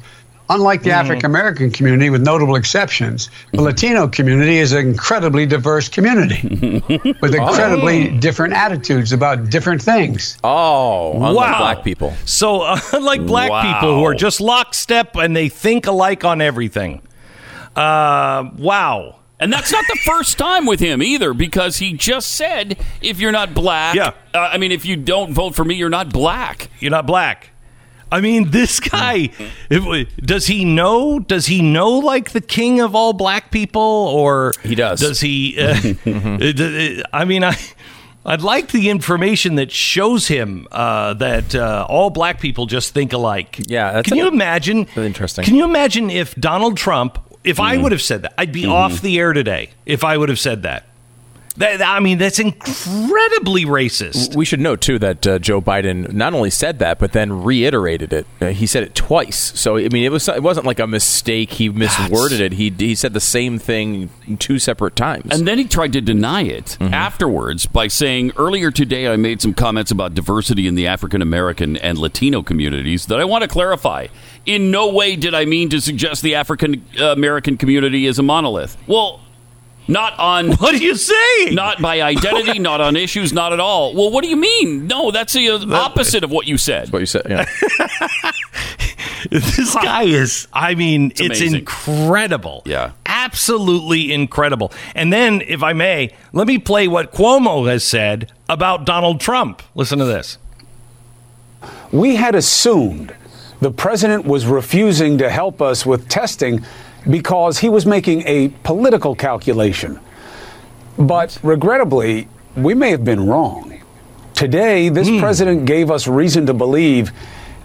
unlike 0.51 0.83
the 0.83 0.89
Mm-hmm. 0.91 0.99
African 0.99 1.25
American 1.25 1.71
community, 1.71 2.09
with 2.11 2.21
notable 2.21 2.55
exceptions, 2.55 3.29
the 3.53 3.61
Latino 3.61 4.07
community 4.07 4.57
is 4.59 4.71
an 4.73 4.85
incredibly 4.87 5.45
diverse 5.45 5.89
community 5.89 6.83
with 7.21 7.33
incredibly 7.33 8.09
different 8.19 8.53
attitudes 8.53 9.11
about 9.13 9.49
different 9.49 9.81
things. 9.81 10.37
Oh, 10.43 11.13
unlike 11.13 11.35
Wow. 11.53 11.57
black 11.59 11.83
people. 11.83 12.13
So, 12.25 12.61
uh, 12.61 12.79
unlike 12.93 13.25
black 13.25 13.49
people 13.75 13.95
who 13.97 14.03
are 14.05 14.13
just 14.13 14.39
lockstep 14.41 15.15
and 15.15 15.35
they 15.35 15.49
think 15.49 15.87
alike 15.87 16.23
on 16.23 16.41
everything. 16.41 17.01
Uh, 17.75 18.49
wow. 18.57 19.15
And 19.39 19.51
that's 19.51 19.71
not 19.71 19.83
the 19.87 19.97
first 20.05 20.37
time 20.37 20.67
with 20.67 20.79
him 20.79 21.01
either, 21.01 21.33
because 21.33 21.77
he 21.77 21.93
just 21.93 22.33
said, 22.33 22.77
if 23.01 23.19
you're 23.19 23.31
not 23.31 23.55
black, 23.55 23.95
Yeah. 23.95 24.11
uh, 24.35 24.37
I 24.53 24.59
mean, 24.59 24.71
if 24.71 24.85
you 24.85 24.95
don't 24.95 25.33
vote 25.33 25.55
for 25.55 25.65
me, 25.65 25.73
you're 25.75 25.89
not 25.89 26.13
black. 26.13 26.69
You're 26.79 26.91
not 26.91 27.07
black. 27.07 27.49
I 28.11 28.21
mean, 28.21 28.51
this 28.51 28.79
guy, 28.79 29.29
if- 29.69 30.15
does 30.17 30.47
he 30.47 30.65
know? 30.65 31.19
Does 31.19 31.45
he 31.45 31.61
know 31.61 31.89
like 31.91 32.31
the 32.31 32.41
king 32.41 32.81
of 32.81 32.93
all 32.95 33.13
black 33.13 33.51
people? 33.51 33.81
Or 33.81 34.53
He 34.63 34.75
does. 34.75 34.99
Does 34.99 35.19
he? 35.21 35.57
Uh, 36.11 37.03
I 37.13 37.25
mean, 37.25 37.43
I. 37.43 37.57
I'd 38.23 38.43
like 38.43 38.67
the 38.71 38.89
information 38.91 39.55
that 39.55 39.71
shows 39.71 40.27
him 40.27 40.67
uh, 40.71 41.15
that 41.15 41.55
uh, 41.55 41.87
all 41.89 42.11
black 42.11 42.39
people 42.39 42.67
just 42.67 42.93
think 42.93 43.13
alike. 43.13 43.59
Yeah, 43.67 43.93
that's 43.93 44.07
Can 44.07 44.15
you 44.15 44.27
imagine? 44.27 44.85
Interesting. 44.95 45.43
Can 45.43 45.55
you 45.55 45.63
imagine 45.65 46.11
if 46.11 46.35
Donald 46.35 46.77
Trump, 46.77 47.17
if 47.43 47.59
I 47.59 47.77
would 47.77 47.91
have 47.91 48.01
said 48.01 48.21
that, 48.21 48.33
I'd 48.37 48.51
be 48.51 48.67
off 48.67 49.01
the 49.01 49.17
air 49.17 49.33
today 49.33 49.71
if 49.87 50.03
I 50.03 50.17
would 50.17 50.29
have 50.29 50.39
said 50.39 50.61
that. 50.63 50.85
That 51.61 51.81
I 51.81 51.99
mean, 51.99 52.17
that's 52.17 52.39
incredibly 52.39 53.65
racist. 53.65 54.35
We 54.35 54.45
should 54.45 54.59
note 54.59 54.81
too 54.81 54.99
that 54.99 55.27
uh, 55.27 55.39
Joe 55.39 55.61
Biden 55.61 56.11
not 56.13 56.33
only 56.33 56.49
said 56.49 56.79
that, 56.79 56.99
but 56.99 57.13
then 57.13 57.43
reiterated 57.43 58.13
it. 58.13 58.27
Uh, 58.41 58.47
he 58.47 58.65
said 58.65 58.83
it 58.83 58.95
twice. 58.95 59.59
So 59.59 59.77
I 59.77 59.87
mean, 59.89 60.03
it 60.03 60.11
was 60.11 60.27
it 60.27 60.43
wasn't 60.43 60.65
like 60.65 60.79
a 60.79 60.87
mistake. 60.87 61.51
He 61.51 61.69
misworded 61.69 62.39
it. 62.39 62.53
He 62.53 62.69
he 62.77 62.95
said 62.95 63.13
the 63.13 63.19
same 63.19 63.59
thing 63.59 64.09
two 64.39 64.59
separate 64.59 64.95
times. 64.95 65.37
And 65.37 65.47
then 65.47 65.57
he 65.57 65.65
tried 65.65 65.93
to 65.93 66.01
deny 66.01 66.41
it 66.41 66.77
afterwards 66.81 67.65
by 67.65 67.87
saying, 67.87 68.31
earlier 68.37 68.71
today 68.71 69.07
I 69.07 69.15
made 69.17 69.41
some 69.41 69.53
comments 69.53 69.91
about 69.91 70.13
diversity 70.15 70.67
in 70.67 70.75
the 70.75 70.87
African 70.87 71.21
American 71.21 71.77
and 71.77 71.97
Latino 71.97 72.41
communities 72.41 73.05
that 73.05 73.19
I 73.19 73.25
want 73.25 73.43
to 73.43 73.47
clarify. 73.47 74.07
In 74.45 74.71
no 74.71 74.91
way 74.91 75.15
did 75.15 75.35
I 75.35 75.45
mean 75.45 75.69
to 75.69 75.79
suggest 75.79 76.23
the 76.23 76.35
African 76.35 76.83
American 76.99 77.57
community 77.57 78.07
is 78.07 78.17
a 78.17 78.23
monolith. 78.23 78.75
Well, 78.87 79.19
not 79.87 80.17
on. 80.19 80.51
What 80.61 80.75
are 80.75 80.77
you 80.77 80.95
saying? 80.95 81.55
Not 81.55 81.81
by 81.81 82.01
identity, 82.01 82.59
not 82.69 82.81
on 82.81 82.95
issues, 82.95 83.33
not 83.33 83.53
at 83.53 83.59
all. 83.59 83.93
Well, 83.95 84.11
what 84.11 84.23
do 84.23 84.29
you 84.29 84.35
mean? 84.37 84.87
No, 84.87 85.11
that's 85.11 85.33
the 85.33 85.49
uh, 85.49 85.65
opposite 85.73 86.23
of 86.23 86.31
what 86.31 86.47
you 86.47 86.57
said. 86.57 86.91
what 86.91 86.99
you 86.99 87.05
said. 87.05 87.23
Yeah. 87.29 87.45
this 89.29 89.75
guy 89.75 90.03
is 90.03 90.47
i 90.51 90.73
mean 90.73 91.11
it's, 91.11 91.21
amazing. 91.21 91.59
incredible 91.59 92.63
Yeah. 92.65 92.91
absolutely 93.05 94.11
incredible 94.11 94.71
and 94.95 95.13
then 95.13 95.41
if 95.47 95.61
i 95.61 95.73
may 95.73 96.09
let 96.33 96.47
me 96.47 96.57
play 96.57 96.87
what 96.87 97.11
Cuomo 97.13 97.69
has 97.69 97.83
said 97.83 98.31
about 98.49 98.85
Donald 98.85 99.19
Trump 99.21 99.61
listen 99.75 99.99
to 99.99 100.05
this 100.05 100.39
We 101.91 102.15
had 102.15 102.33
assumed 102.35 103.13
the 103.61 103.71
president 103.71 104.25
was 104.25 104.45
refusing 104.47 105.19
to 105.19 105.29
help 105.29 105.61
us 105.61 105.85
with 105.85 106.09
testing 106.09 106.65
because 107.09 107.59
he 107.59 107.69
was 107.69 107.85
making 107.85 108.23
a 108.27 108.49
political 108.63 109.15
calculation. 109.15 109.99
But 110.97 111.37
regrettably, 111.41 112.27
we 112.55 112.73
may 112.73 112.91
have 112.91 113.03
been 113.03 113.25
wrong. 113.25 113.81
Today, 114.33 114.89
this 114.89 115.07
hmm. 115.07 115.19
president 115.19 115.65
gave 115.65 115.89
us 115.91 116.07
reason 116.07 116.45
to 116.47 116.53
believe 116.53 117.11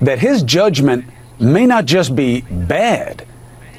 that 0.00 0.18
his 0.18 0.42
judgment 0.42 1.04
may 1.38 1.66
not 1.66 1.84
just 1.84 2.14
be 2.14 2.42
bad, 2.42 3.26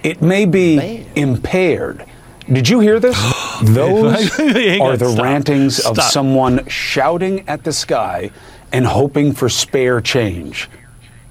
it 0.03 0.21
may 0.21 0.45
be 0.45 1.05
impaired. 1.15 2.05
Did 2.51 2.69
you 2.69 2.79
hear 2.79 2.99
this? 2.99 3.17
Those 3.63 4.31
are 4.39 4.97
the 4.97 5.11
stop. 5.11 5.23
rantings 5.23 5.79
of 5.79 5.97
Stop. 5.97 6.11
someone 6.11 6.67
shouting 6.67 7.47
at 7.47 7.63
the 7.63 7.73
sky 7.73 8.31
and 8.71 8.85
hoping 8.85 9.33
for 9.33 9.49
spare 9.49 10.01
change. 10.01 10.69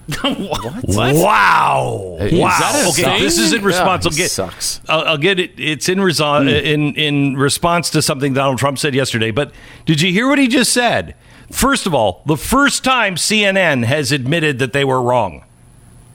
Wow! 0.09 2.17
Is 2.21 2.39
wow! 2.39 2.49
that 2.49 2.85
a 2.85 2.89
okay, 2.91 3.03
thing? 3.03 3.23
this 3.23 3.39
is 3.39 3.53
in 3.53 3.65
response. 3.65 4.05
Yeah, 4.05 4.11
I'll 4.11 4.17
get. 4.17 4.31
sucks. 4.31 4.81
I'll, 4.89 5.01
I'll 5.03 5.19
get 5.19 5.41
it. 5.41 5.53
It's 5.59 5.89
in 5.89 5.99
reso- 5.99 6.49
in 6.49 6.95
in 6.95 7.37
response 7.37 7.91
to 7.91 8.03
something 8.03 8.35
Donald 8.35 8.59
Trump 8.59 8.79
said 8.79 8.95
yesterday. 8.95 9.31
But 9.31 9.53
did 9.85 10.01
you 10.01 10.13
hear 10.13 10.29
what 10.29 10.39
he 10.39 10.49
just 10.49 10.73
said? 10.73 11.15
First 11.51 11.87
of 11.87 11.95
all, 11.95 12.23
the 12.27 12.37
first 12.37 12.85
time 12.85 13.17
CNN 13.17 13.85
has 13.85 14.13
admitted 14.13 14.59
that 14.59 14.73
they 14.73 14.85
were 14.85 15.03
wrong. 15.03 15.43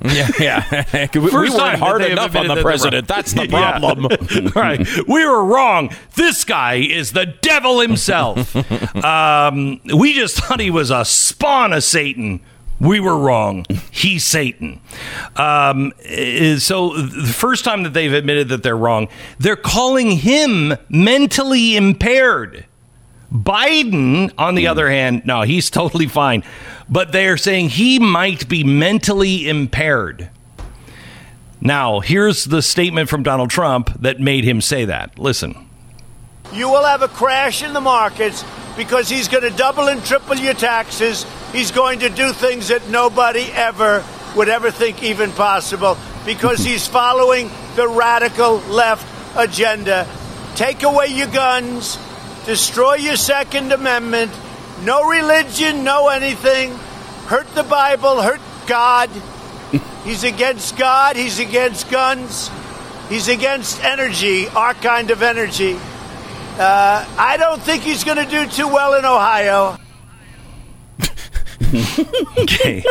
Yeah, 0.03 0.29
yeah. 0.39 1.07
we, 1.13 1.19
we 1.19 1.29
First 1.29 1.55
time 1.55 1.73
weren't 1.73 1.79
hard 1.79 2.01
enough 2.01 2.35
on 2.35 2.47
the 2.47 2.59
president. 2.59 3.07
That's 3.07 3.33
the 3.33 3.47
Yeah. 3.51 3.77
problem. 3.77 4.07
right. 4.55 4.79
We 5.07 5.23
were 5.23 5.45
wrong. 5.45 5.91
This 6.15 6.43
guy 6.43 6.77
is 6.77 7.11
the 7.11 7.35
devil 7.43 7.81
himself. 7.81 8.55
um, 9.05 9.79
we 9.95 10.13
just 10.13 10.37
thought 10.37 10.59
he 10.59 10.71
was 10.71 10.89
a 10.89 11.05
spawn 11.05 11.71
of 11.71 11.83
Satan. 11.83 12.39
We 12.81 12.99
were 12.99 13.15
wrong. 13.15 13.67
He's 13.91 14.25
Satan. 14.25 14.81
Um, 15.35 15.93
eh, 16.03 16.57
so 16.57 16.97
the 16.97 17.31
first 17.31 17.63
time 17.63 17.83
that 17.83 17.93
they've 17.93 18.11
admitted 18.11 18.49
that 18.49 18.63
they're 18.63 18.75
wrong, 18.75 19.07
they're 19.37 19.55
calling 19.55 20.09
him 20.13 20.73
mentally 20.89 21.75
impaired. 21.75 22.65
Biden, 23.31 24.33
on 24.35 24.55
the 24.55 24.65
other 24.65 24.89
hand, 24.89 25.21
no, 25.25 25.43
he's 25.43 25.69
totally 25.69 26.07
fine. 26.07 26.43
But 26.89 27.11
they're 27.11 27.37
saying 27.37 27.69
he 27.69 27.99
might 27.99 28.49
be 28.49 28.63
mentally 28.63 29.47
impaired. 29.47 30.31
Now, 31.61 31.99
here's 31.99 32.45
the 32.45 32.63
statement 32.63 33.09
from 33.09 33.21
Donald 33.21 33.51
Trump 33.51 33.91
that 34.01 34.19
made 34.19 34.43
him 34.43 34.59
say 34.59 34.85
that. 34.85 35.19
Listen. 35.19 35.67
You 36.51 36.67
will 36.67 36.83
have 36.83 37.03
a 37.03 37.07
crash 37.07 37.61
in 37.61 37.73
the 37.73 37.79
markets 37.79 38.43
because 38.81 39.07
he's 39.07 39.27
going 39.27 39.43
to 39.43 39.51
double 39.51 39.89
and 39.89 40.03
triple 40.03 40.35
your 40.35 40.55
taxes. 40.55 41.23
He's 41.51 41.69
going 41.69 41.99
to 41.99 42.09
do 42.09 42.33
things 42.33 42.69
that 42.69 42.89
nobody 42.89 43.43
ever 43.53 44.03
would 44.35 44.49
ever 44.49 44.71
think 44.71 45.03
even 45.03 45.31
possible 45.33 45.95
because 46.25 46.65
he's 46.65 46.87
following 46.87 47.51
the 47.75 47.87
radical 47.87 48.57
left 48.57 49.05
agenda. 49.37 50.07
Take 50.55 50.81
away 50.81 51.09
your 51.09 51.27
guns, 51.27 51.99
destroy 52.47 52.95
your 52.95 53.17
Second 53.17 53.71
Amendment, 53.71 54.31
no 54.83 55.07
religion, 55.07 55.83
no 55.83 56.07
anything, 56.07 56.73
hurt 57.27 57.53
the 57.53 57.61
Bible, 57.61 58.19
hurt 58.19 58.41
God. 58.65 59.11
He's 60.03 60.23
against 60.23 60.75
God, 60.75 61.15
he's 61.15 61.37
against 61.37 61.91
guns, 61.91 62.49
he's 63.09 63.27
against 63.27 63.83
energy, 63.83 64.47
our 64.47 64.73
kind 64.73 65.11
of 65.11 65.21
energy. 65.21 65.77
Uh, 66.61 67.03
I 67.17 67.37
don't 67.37 67.59
think 67.59 67.81
he's 67.81 68.03
going 68.03 68.17
to 68.17 68.25
do 68.29 68.45
too 68.45 68.67
well 68.67 68.93
in 68.93 69.03
Ohio. 69.03 69.77
Okay. 72.37 72.83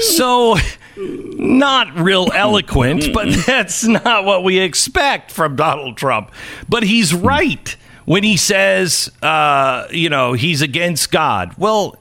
so, 0.00 0.56
not 0.96 1.98
real 1.98 2.28
eloquent, 2.34 3.14
but 3.14 3.28
that's 3.46 3.84
not 3.84 4.24
what 4.26 4.44
we 4.44 4.58
expect 4.58 5.30
from 5.30 5.56
Donald 5.56 5.96
Trump. 5.96 6.30
But 6.68 6.82
he's 6.82 7.14
right 7.14 7.74
when 8.04 8.24
he 8.24 8.36
says, 8.36 9.10
uh, 9.22 9.86
you 9.90 10.10
know, 10.10 10.34
he's 10.34 10.60
against 10.60 11.10
God. 11.10 11.54
Well, 11.56 11.96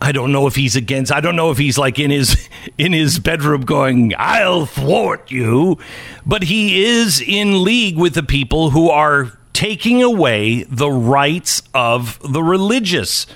I 0.00 0.12
don't 0.12 0.32
know 0.32 0.46
if 0.46 0.54
he's 0.54 0.76
against. 0.76 1.12
I 1.12 1.20
don't 1.20 1.36
know 1.36 1.50
if 1.50 1.58
he's 1.58 1.76
like 1.76 1.98
in 1.98 2.10
his 2.10 2.48
in 2.78 2.92
his 2.92 3.18
bedroom 3.18 3.62
going, 3.62 4.14
"I'll 4.16 4.64
thwart 4.66 5.30
you," 5.30 5.78
but 6.24 6.44
he 6.44 6.84
is 6.84 7.20
in 7.20 7.64
league 7.64 7.98
with 7.98 8.14
the 8.14 8.22
people 8.22 8.70
who 8.70 8.88
are 8.88 9.32
taking 9.56 10.02
away 10.02 10.64
the 10.64 10.90
rights 10.90 11.62
of 11.72 12.20
the 12.30 12.42
religious. 12.42 13.26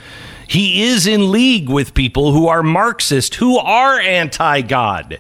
He 0.46 0.82
is 0.82 1.06
in 1.06 1.32
league 1.32 1.70
with 1.70 1.94
people 1.94 2.32
who 2.32 2.46
are 2.46 2.62
Marxist, 2.62 3.36
who 3.36 3.56
are 3.56 3.98
anti-God. 3.98 5.18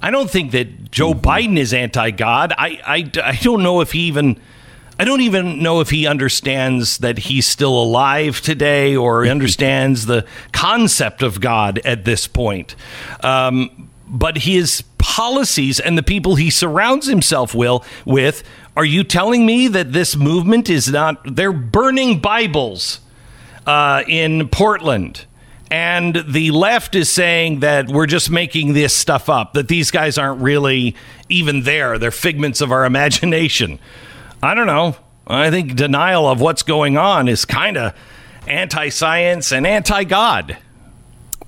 I 0.00 0.10
don't 0.10 0.30
think 0.30 0.52
that 0.52 0.90
Joe 0.90 1.12
Biden 1.12 1.58
is 1.58 1.74
anti-God. 1.74 2.54
I, 2.56 2.80
I, 2.86 3.10
I 3.22 3.36
don't 3.42 3.62
know 3.62 3.82
if 3.82 3.92
he 3.92 4.06
even 4.06 4.40
I 4.98 5.04
don't 5.04 5.20
even 5.20 5.62
know 5.62 5.80
if 5.80 5.90
he 5.90 6.06
understands 6.06 6.98
that 6.98 7.18
he's 7.18 7.46
still 7.46 7.82
alive 7.82 8.40
today 8.40 8.96
or 8.96 9.26
understands 9.26 10.06
the 10.06 10.24
concept 10.52 11.22
of 11.22 11.42
God 11.42 11.78
at 11.84 12.06
this 12.06 12.26
point. 12.26 12.74
Um, 13.20 13.90
but 14.08 14.38
his 14.38 14.82
policies 14.98 15.80
and 15.80 15.98
the 15.98 16.02
people 16.02 16.36
he 16.36 16.48
surrounds 16.48 17.06
himself 17.06 17.54
will, 17.54 17.84
with, 18.04 18.44
are 18.76 18.84
you 18.84 19.04
telling 19.04 19.44
me 19.44 19.68
that 19.68 19.92
this 19.92 20.16
movement 20.16 20.70
is 20.70 20.90
not? 20.90 21.36
They're 21.36 21.52
burning 21.52 22.20
Bibles 22.20 23.00
uh, 23.66 24.02
in 24.08 24.48
Portland. 24.48 25.26
And 25.70 26.22
the 26.28 26.50
left 26.50 26.94
is 26.94 27.08
saying 27.08 27.60
that 27.60 27.88
we're 27.88 28.06
just 28.06 28.30
making 28.30 28.74
this 28.74 28.94
stuff 28.94 29.30
up, 29.30 29.54
that 29.54 29.68
these 29.68 29.90
guys 29.90 30.18
aren't 30.18 30.42
really 30.42 30.94
even 31.30 31.62
there. 31.62 31.98
They're 31.98 32.10
figments 32.10 32.60
of 32.60 32.70
our 32.70 32.84
imagination. 32.92 33.78
I 34.42 34.54
don't 34.54 34.66
know. 34.66 34.96
I 35.26 35.50
think 35.50 35.76
denial 35.76 36.28
of 36.28 36.40
what's 36.40 36.62
going 36.62 36.98
on 36.98 37.28
is 37.28 37.44
kind 37.44 37.76
of 37.78 37.94
anti 38.46 38.88
science 38.90 39.52
and 39.52 39.66
anti 39.66 40.04
God. 40.04 40.58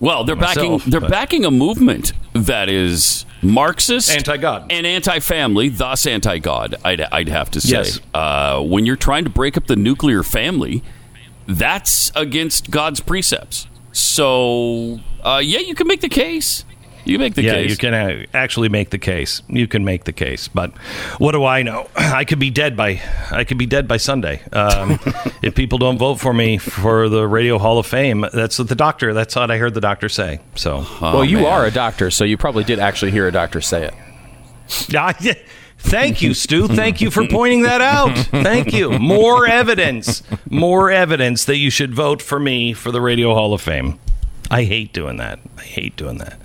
Well, 0.01 0.25
they're 0.25 0.37
backing 0.37 0.73
Myself, 0.73 0.85
they're 0.85 1.01
but- 1.01 1.11
backing 1.11 1.45
a 1.45 1.51
movement 1.51 2.13
that 2.33 2.69
is 2.69 3.25
Marxist, 3.45 4.11
Anti-God. 4.11 4.67
and 4.71 4.87
anti-family, 4.87 5.69
thus 5.69 6.07
anti-God. 6.07 6.77
I'd, 6.85 7.01
I'd 7.01 7.29
have 7.29 7.51
to 7.53 7.61
say. 7.61 7.77
Yes. 7.77 8.01
Uh, 8.13 8.61
when 8.63 8.87
you're 8.87 8.97
trying 8.97 9.25
to 9.25 9.31
break 9.31 9.57
up 9.57 9.67
the 9.67 9.77
nuclear 9.77 10.23
family, 10.23 10.83
that's 11.47 12.11
against 12.17 12.71
God's 12.71 13.01
precepts. 13.01 13.69
So, 13.93 15.01
uh, 15.23 15.41
yeah, 15.45 15.61
you 15.61 15.75
can 15.75 15.87
make 15.87 16.01
the 16.01 16.09
case. 16.09 16.65
You 17.05 17.19
make 17.19 17.35
the 17.35 17.43
yeah, 17.43 17.53
case. 17.55 17.71
you 17.71 17.77
can 17.77 17.95
uh, 17.95 18.25
actually 18.33 18.69
make 18.69 18.91
the 18.91 18.99
case. 18.99 19.43
You 19.49 19.67
can 19.67 19.85
make 19.85 20.05
the 20.05 20.13
case, 20.13 20.49
but 20.49 20.73
what 21.19 21.33
do 21.33 21.45
I 21.45 21.63
know? 21.63 21.89
I 21.97 22.25
could 22.25 22.39
be 22.39 22.51
dead 22.51 22.77
by 22.77 23.01
I 23.31 23.45
could 23.45 23.59
be 23.59 23.67
dead 23.67 23.87
by 23.87 23.99
Sunday 23.99 24.43
um, 24.53 24.99
if 25.43 25.55
people 25.55 25.79
don't 25.79 25.99
vote 25.99 26.17
for 26.17 26.33
me 26.33 26.59
for 26.59 27.09
the 27.09 27.27
Radio 27.27 27.59
Hall 27.59 27.79
of 27.79 27.87
Fame. 27.87 28.27
That's 28.33 28.59
what 28.59 28.69
the 28.69 28.75
doctor. 28.75 29.13
That's 29.13 29.37
what 29.37 29.51
I 29.51 29.59
heard 29.59 29.75
the 29.75 29.81
doctor 29.81 30.09
say. 30.09 30.41
So, 30.55 30.87
well, 31.01 31.25
you 31.25 31.39
man. 31.39 31.47
are 31.47 31.67
a 31.67 31.71
doctor, 31.71 32.11
so 32.11 32.25
you 32.25 32.37
probably 32.37 32.65
did 32.65 32.79
actually 32.79 33.11
hear 33.11 33.29
a 33.29 33.33
doctor 33.33 33.61
say 33.61 33.87
it. 33.87 33.95
Ah, 34.97 35.15
yeah. 35.21 35.35
Thank 35.77 36.23
you, 36.23 36.33
Stu. 36.33 36.67
Thank 36.67 37.03
you 37.03 37.11
for 37.11 37.29
pointing 37.29 37.63
that 37.63 37.83
out. 37.83 38.17
Thank 38.17 38.73
you. 38.73 38.99
More 38.99 39.47
evidence. 39.47 40.23
More 40.49 40.91
evidence 40.91 41.45
that 41.45 41.59
you 41.59 41.69
should 41.69 41.95
vote 41.95 42.23
for 42.23 42.41
me 42.41 42.73
for 42.73 42.91
the 42.91 43.03
Radio 43.03 43.35
Hall 43.35 43.53
of 43.53 43.61
Fame. 43.61 43.99
I 44.51 44.65
hate 44.65 44.95
doing 44.95 45.19
that. 45.19 45.41
I 45.59 45.63
hate 45.63 45.97
doing 45.97 46.17
that. 46.19 46.41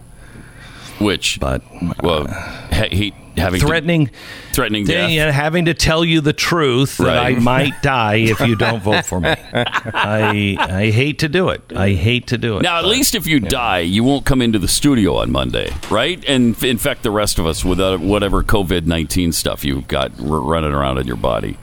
Which, 0.99 1.39
But 1.39 1.61
well, 2.03 2.27
ha- 2.27 2.87
hate 2.91 3.13
having 3.37 3.61
threatening, 3.61 4.07
to, 4.07 4.13
threatening 4.53 4.85
death. 4.85 5.09
yeah, 5.11 5.31
having 5.31 5.65
to 5.65 5.73
tell 5.73 6.03
you 6.03 6.19
the 6.19 6.33
truth 6.33 6.97
that 6.97 7.17
I 7.17 7.31
might 7.35 7.81
die 7.81 8.15
if 8.15 8.39
you 8.41 8.55
don't 8.57 8.81
vote 8.83 9.05
for 9.05 9.21
me. 9.21 9.29
I 9.53 10.57
I 10.59 10.89
hate 10.89 11.19
to 11.19 11.29
do 11.29 11.49
it. 11.49 11.61
I 11.75 11.91
hate 11.91 12.27
to 12.27 12.37
do 12.37 12.57
it. 12.57 12.63
Now, 12.63 12.79
at 12.79 12.81
but- 12.81 12.89
least 12.89 13.15
if 13.15 13.27
you 13.27 13.39
die, 13.39 13.79
you 13.79 14.03
won't 14.03 14.25
come 14.25 14.41
into 14.41 14.59
the 14.59 14.67
studio 14.67 15.15
on 15.17 15.31
Monday, 15.31 15.71
right? 15.89 16.23
And 16.27 16.55
f- 16.55 16.63
infect 16.63 17.03
the 17.03 17.11
rest 17.11 17.39
of 17.39 17.45
us 17.45 17.63
with 17.63 17.79
uh, 17.79 17.97
whatever 17.97 18.43
COVID 18.43 18.85
19 18.85 19.31
stuff 19.31 19.63
you've 19.63 19.87
got 19.87 20.11
r- 20.19 20.25
running 20.39 20.73
around 20.73 20.97
in 20.97 21.07
your 21.07 21.15
body. 21.15 21.57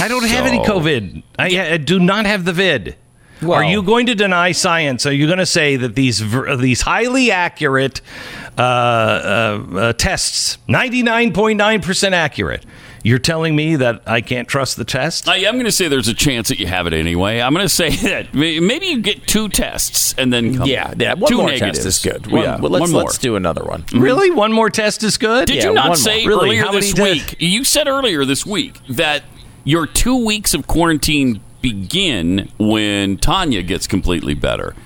I 0.00 0.06
don't 0.08 0.24
have 0.24 0.46
any 0.46 0.58
COVID. 0.58 1.22
I, 1.38 1.72
I 1.72 1.76
do 1.78 1.98
not 1.98 2.26
have 2.26 2.44
the 2.44 2.52
vid. 2.52 2.96
Well- 3.40 3.54
Are 3.54 3.64
you 3.64 3.82
going 3.82 4.06
to 4.06 4.14
deny 4.14 4.52
science? 4.52 5.04
Are 5.04 5.12
you 5.12 5.26
going 5.26 5.38
to 5.40 5.46
say 5.46 5.74
that 5.76 5.96
these 5.96 6.22
these 6.58 6.82
highly 6.82 7.32
accurate 7.32 8.00
uh, 8.00 8.04
uh, 8.04 8.41
uh, 8.41 8.41
Uh, 8.58 8.60
uh, 8.60 9.76
uh, 9.78 9.92
tests, 9.94 10.58
ninety 10.68 11.02
nine 11.02 11.32
point 11.32 11.56
nine 11.56 11.80
percent 11.80 12.14
accurate? 12.14 12.64
You're 13.04 13.18
telling 13.18 13.56
me 13.56 13.74
that 13.76 14.02
I 14.06 14.20
can't 14.20 14.46
trust 14.46 14.76
the 14.76 14.84
test? 14.84 15.28
I 15.28 15.38
am 15.38 15.54
going 15.54 15.64
to 15.64 15.72
say 15.72 15.88
there's 15.88 16.06
a 16.06 16.14
chance 16.14 16.48
that 16.50 16.60
you 16.60 16.68
have 16.68 16.86
it 16.86 16.92
anyway. 16.92 17.40
I'm 17.40 17.52
going 17.52 17.64
to 17.64 17.68
say 17.68 17.90
that 18.08 18.32
maybe 18.32 18.86
you 18.86 19.00
get 19.02 19.26
two 19.26 19.48
tests 19.48 20.14
and 20.16 20.32
then 20.32 20.56
come 20.56 20.68
Yeah, 20.68 20.94
yeah. 20.96 21.14
One 21.14 21.28
two 21.28 21.38
more 21.38 21.48
negatives. 21.48 21.78
test 21.82 21.86
is 22.06 22.12
good. 22.12 22.26
One, 22.30 22.42
yeah, 22.42 22.60
well, 22.60 22.70
let's, 22.70 22.80
one 22.82 22.92
more. 22.92 23.02
let's 23.02 23.18
do 23.18 23.34
another 23.34 23.64
one. 23.64 23.82
Mm-hmm. 23.82 23.98
really, 24.00 24.30
one 24.30 24.52
more 24.52 24.70
test 24.70 25.02
is 25.02 25.18
good. 25.18 25.48
Did 25.48 25.56
Yeah, 25.56 25.68
you 25.70 25.74
not 25.74 25.98
say 25.98 26.24
Really? 26.26 26.50
earlier 26.50 26.62
How 26.62 26.72
many 26.72 26.80
this 26.86 26.92
did- 26.92 27.02
week? 27.02 27.36
You 27.40 27.64
said 27.64 27.88
earlier 27.88 28.24
this 28.24 28.46
week 28.46 28.76
that 28.90 29.24
your 29.64 29.86
two 29.88 30.24
weeks 30.24 30.54
of 30.54 30.68
quarantine 30.68 31.40
begin 31.60 32.50
when 32.58 33.16
Tania 33.16 33.62
gets 33.64 33.86
completely 33.88 34.34
better. 34.34 34.76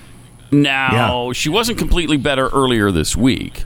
Now 0.51 1.27
Yeah. 1.27 1.33
she 1.33 1.49
wasn't 1.49 1.77
completely 1.77 2.17
better 2.17 2.47
earlier 2.49 2.91
this 2.91 3.15
week. 3.15 3.65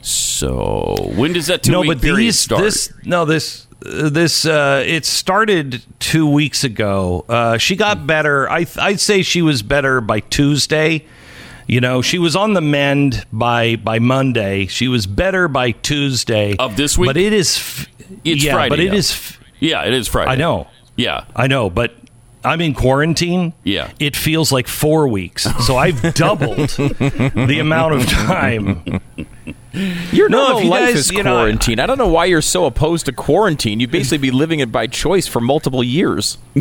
So 0.00 0.96
when 1.14 1.32
does 1.32 1.46
that 1.46 1.62
two 1.62 1.72
no, 1.72 1.80
week 1.80 1.88
but 1.88 2.00
period 2.00 2.18
these 2.26 2.38
start? 2.38 2.62
this 2.62 2.92
no 3.04 3.24
this 3.24 3.66
uh, 3.86 4.08
this 4.10 4.44
uh, 4.44 4.82
it 4.86 5.04
started 5.04 5.82
two 5.98 6.28
weeks 6.28 6.64
ago. 6.64 7.24
Uh, 7.28 7.56
she 7.58 7.76
got 7.76 8.06
better. 8.06 8.48
I 8.50 8.66
I'd 8.78 9.00
say 9.00 9.22
she 9.22 9.42
was 9.42 9.62
better 9.62 10.00
by 10.00 10.20
Tuesday. 10.20 11.04
You 11.68 11.80
know, 11.80 12.02
she 12.02 12.18
was 12.18 12.34
on 12.34 12.54
the 12.54 12.60
mend 12.60 13.24
by 13.32 13.76
by 13.76 13.98
Monday. 14.00 14.66
She 14.66 14.88
was 14.88 15.06
better 15.06 15.46
by 15.48 15.70
Tuesday 15.70 16.56
Of 16.58 16.76
this 16.76 16.98
week? 16.98 17.08
But 17.08 17.16
it 17.16 17.32
is 17.32 17.56
f- 17.56 17.86
It's 18.24 18.44
yeah, 18.44 18.52
Friday, 18.54 18.68
but 18.70 18.80
it 18.80 18.86
yeah. 18.92 18.98
is 18.98 19.12
f- 19.12 19.40
Yeah, 19.60 19.84
it 19.84 19.94
is 19.94 20.08
Friday. 20.08 20.32
I 20.32 20.36
know. 20.36 20.66
Yeah. 20.96 21.24
I 21.36 21.46
know, 21.46 21.70
but 21.70 21.94
I'm 22.44 22.60
in 22.60 22.74
quarantine. 22.74 23.52
Yeah. 23.64 23.90
It 23.98 24.16
feels 24.16 24.50
like 24.52 24.66
four 24.68 25.06
weeks. 25.08 25.44
So 25.66 25.76
I've 25.76 26.00
doubled 26.14 26.68
the 26.70 27.58
amount 27.60 27.94
of 27.94 28.06
time. 28.06 29.00
Your 30.12 30.28
No, 30.28 30.38
normal 30.38 30.58
if 30.58 30.64
you 30.64 30.70
life 30.70 30.84
guys- 30.88 30.96
is 30.98 31.10
you 31.12 31.22
know, 31.22 31.34
quarantine. 31.36 31.80
I 31.80 31.86
don't 31.86 31.98
know 31.98 32.08
why 32.08 32.26
you're 32.26 32.42
so 32.42 32.66
opposed 32.66 33.06
to 33.06 33.12
quarantine. 33.12 33.80
You'd 33.80 33.90
basically 33.90 34.18
be 34.18 34.30
living 34.30 34.60
it 34.60 34.70
by 34.72 34.86
choice 34.86 35.26
for 35.26 35.40
multiple 35.40 35.82
years. 35.82 36.36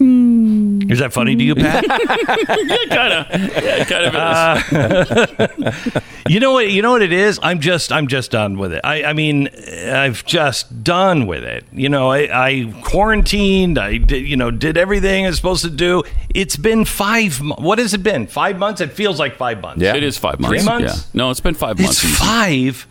Is 0.00 0.98
that 0.98 1.12
funny 1.12 1.36
to 1.36 1.42
you, 1.42 1.54
Pat? 1.54 1.84
kind 2.88 3.12
of. 3.12 3.62
Yeah, 3.64 3.84
kind 3.84 4.04
of 4.06 4.14
is. 4.14 5.80
Uh, 5.94 6.00
you 6.28 6.40
know 6.40 6.52
what? 6.52 6.70
You 6.70 6.82
know 6.82 6.90
what 6.92 7.02
it 7.02 7.12
is. 7.12 7.38
I'm 7.42 7.60
just. 7.60 7.92
I'm 7.92 8.08
just 8.08 8.30
done 8.32 8.58
with 8.58 8.72
it. 8.72 8.80
I. 8.84 9.04
I 9.04 9.12
mean, 9.12 9.48
I've 9.86 10.24
just 10.26 10.82
done 10.82 11.26
with 11.26 11.44
it. 11.44 11.64
You 11.72 11.88
know, 11.88 12.10
I, 12.10 12.28
I 12.48 12.74
quarantined. 12.82 13.78
I 13.78 13.98
did. 13.98 14.26
You 14.26 14.36
know, 14.36 14.50
did 14.50 14.76
everything 14.76 15.26
I 15.26 15.28
was 15.28 15.36
supposed 15.36 15.64
to 15.64 15.70
do. 15.70 16.02
It's 16.34 16.56
been 16.56 16.84
five. 16.84 17.40
mo- 17.40 17.56
What 17.58 17.78
has 17.78 17.94
it 17.94 18.02
been? 18.02 18.26
Five 18.26 18.58
months. 18.58 18.80
It 18.80 18.92
feels 18.92 19.20
like 19.20 19.36
five 19.36 19.60
months. 19.60 19.80
Yeah. 19.80 19.94
It 19.94 20.02
is 20.02 20.18
five 20.18 20.40
months. 20.40 20.60
Three 20.62 20.64
months? 20.68 20.96
Yeah. 20.96 21.10
No, 21.14 21.30
it's 21.30 21.40
been 21.40 21.54
five 21.54 21.78
months. 21.78 22.02
It's 22.02 22.18
five 22.18 22.86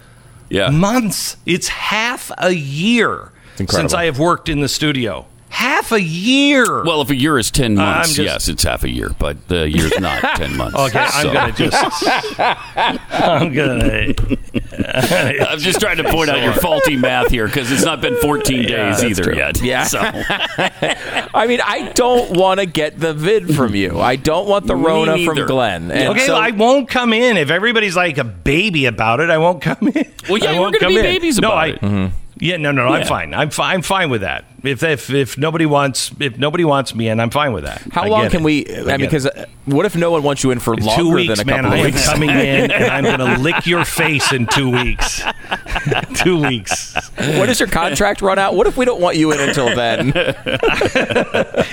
Yeah. 0.50 0.70
months. 0.70 1.36
It's 1.46 1.68
half 1.68 2.32
a 2.38 2.52
year 2.54 3.32
since 3.68 3.94
I 3.94 4.06
have 4.06 4.20
worked 4.20 4.48
in 4.50 4.62
the 4.62 4.70
studio. 4.70 5.28
Half 5.54 5.92
a 5.92 6.02
year. 6.02 6.84
Well, 6.84 7.02
if 7.02 7.12
a 7.12 7.16
year 7.16 7.38
is 7.38 7.52
10 7.52 7.72
I'm 7.72 7.76
months, 7.76 8.13
just- 8.16 8.20
yes, 8.20 8.48
it's 8.50 8.63
half 8.63 8.84
a 8.84 8.89
year, 8.89 9.12
but 9.20 9.48
the 9.50 9.70
year's 9.70 9.98
not 10.00 10.20
10 10.38 10.58
months. 10.58 10.76
Okay, 10.78 11.00
I'm 11.00 11.22
So- 11.28 11.34
gonna 11.34 11.52
just. 11.54 12.39
I'm 13.12 13.54
gonna. 13.54 14.13
I'm 15.50 15.60
just 15.60 15.80
trying 15.80 15.98
to 15.98 16.06
point 16.06 16.30
out 16.32 16.42
your 16.42 16.54
faulty 16.54 16.98
math 16.98 17.30
here 17.30 17.46
because 17.46 17.72
it's 17.72 17.86
not 17.86 18.02
been 18.02 18.16
14 18.18 18.63
days 18.63 18.70
that's 18.70 19.04
either 19.04 19.24
true. 19.24 19.36
yet. 19.36 19.62
Yeah. 19.62 19.84
So, 19.84 20.00
I 20.02 21.46
mean, 21.48 21.62
I 21.63 21.92
don't 21.94 22.36
want 22.36 22.60
to 22.60 22.66
get 22.66 23.00
the 23.00 23.13
vid 23.13 23.56
from 23.56 23.76
you. 23.76 24.00
I 24.00 24.16
don't 24.16 24.48
want 24.48 24.66
the 24.68 24.76
Me 24.76 24.84
Rona 24.86 25.12
from 25.24 25.36
neither. 25.36 25.48
Glenn. 25.48 25.92
And 25.92 26.10
Okay, 26.10 26.26
so- 26.26 26.34
well, 26.34 26.42
I 26.42 26.50
won't 26.52 26.89
come 26.89 27.13
in 27.13 27.38
if 27.38 27.50
everybody's 27.52 27.96
like 27.96 28.18
a 28.18 28.24
baby 28.24 28.86
about 28.86 29.20
it. 29.20 29.30
I 29.30 29.38
won't 29.38 29.62
come 29.62 29.88
in. 29.94 30.12
Well, 30.28 30.39
yeah, 30.39 30.50
I 30.50 30.54
we're 30.56 30.62
won't 30.62 30.74
gonna 30.80 30.80
come 30.80 30.94
be 30.94 30.98
in. 30.98 31.04
babies 31.04 31.39
no, 31.39 31.50
about 31.50 31.58
I, 31.60 31.68
it. 31.68 31.82
Mm-hmm. 31.82 32.18
Yeah, 32.39 32.58
no, 32.58 32.72
no, 32.72 32.88
no. 32.88 32.94
I'm 32.94 33.06
fine. 33.06 33.34
I'm 33.36 33.52
fine. 33.52 33.76
I'm 33.76 33.82
fine 33.84 34.10
with 34.10 34.22
that. 34.22 34.46
If 34.63 34.82
if 34.82 35.10
if 35.10 35.38
nobody 35.38 35.65
wants 35.65 36.12
if 36.19 36.38
nobody 36.38 36.63
wants 36.63 36.95
me 36.95 37.10
in, 37.10 37.19
I'm 37.19 37.30
fine 37.30 37.54
with 37.54 37.65
that. 37.65 37.82
how 37.91 38.04
I 38.04 38.08
long 38.08 38.30
can 38.30 38.41
it. 38.41 38.45
we? 38.45 38.65
I, 38.65 38.67
get 38.84 38.86
mean, 38.86 38.97
because 38.99 39.28
uh, 39.28 39.45
what 39.65 39.86
if 39.86 39.95
no 39.95 40.12
one 40.12 40.23
wants 40.23 40.43
you 40.43 40.52
in 40.52 40.60
for 40.60 40.76
longer 40.76 41.04
two 41.04 41.13
weeks, 41.13 41.38
than 41.38 41.47
a 41.47 41.52
man, 41.52 41.63
couple 41.63 41.78
I 41.78 41.80
of 41.80 41.86
weeks? 41.86 42.10
coming 42.10 42.30
in 42.30 42.71
and 42.71 42.73
I'm 42.86 43.04
going 43.04 43.19
to 43.19 43.38
lick 43.41 43.65
your 43.65 43.86
face 43.86 44.32
in 44.32 44.47
two 44.47 44.69
weeks. 44.71 45.21
two 46.15 46.41
weeks. 46.41 46.95
When 47.17 47.47
does 47.47 47.60
your 47.60 47.69
contract 47.69 48.21
run 48.21 48.39
out? 48.39 48.56
What 48.56 48.67
if 48.67 48.78
we 48.78 48.86
don't 48.86 49.02
want 49.02 49.17
you 49.17 49.32
in 49.34 49.39
until 49.39 49.76
then? 49.76 50.13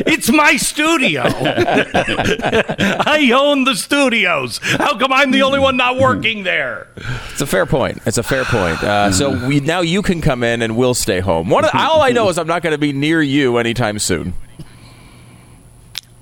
It's 0.06 0.30
my 0.30 0.56
studio. 0.56 1.22
I 1.24 3.30
own 3.34 3.64
the 3.64 3.74
studios. 3.74 4.58
How 4.62 4.98
come 4.98 5.12
I'm 5.12 5.30
the 5.30 5.42
only 5.42 5.58
one 5.58 5.76
not 5.76 5.98
working 5.98 6.42
there? 6.42 6.88
It's 7.30 7.40
a 7.40 7.46
fair 7.46 7.66
point. 7.66 8.00
It's 8.06 8.18
a 8.18 8.22
fair 8.22 8.44
point. 8.44 8.82
Uh, 8.82 9.12
so 9.12 9.46
we 9.46 9.60
now 9.60 9.80
you 9.80 10.02
can 10.02 10.20
come 10.20 10.42
in 10.42 10.62
and 10.62 10.76
we'll 10.76 10.94
stay 10.94 11.20
home. 11.20 11.48
One, 11.48 11.64
all 11.74 12.02
I 12.02 12.10
know 12.10 12.28
is 12.28 12.38
I'm 12.38 12.46
not 12.46 12.62
going 12.62 12.72
to 12.72 12.78
be 12.80 12.92
near 12.92 13.22
you 13.22 13.58
anytime 13.58 13.98
soon. 13.98 14.34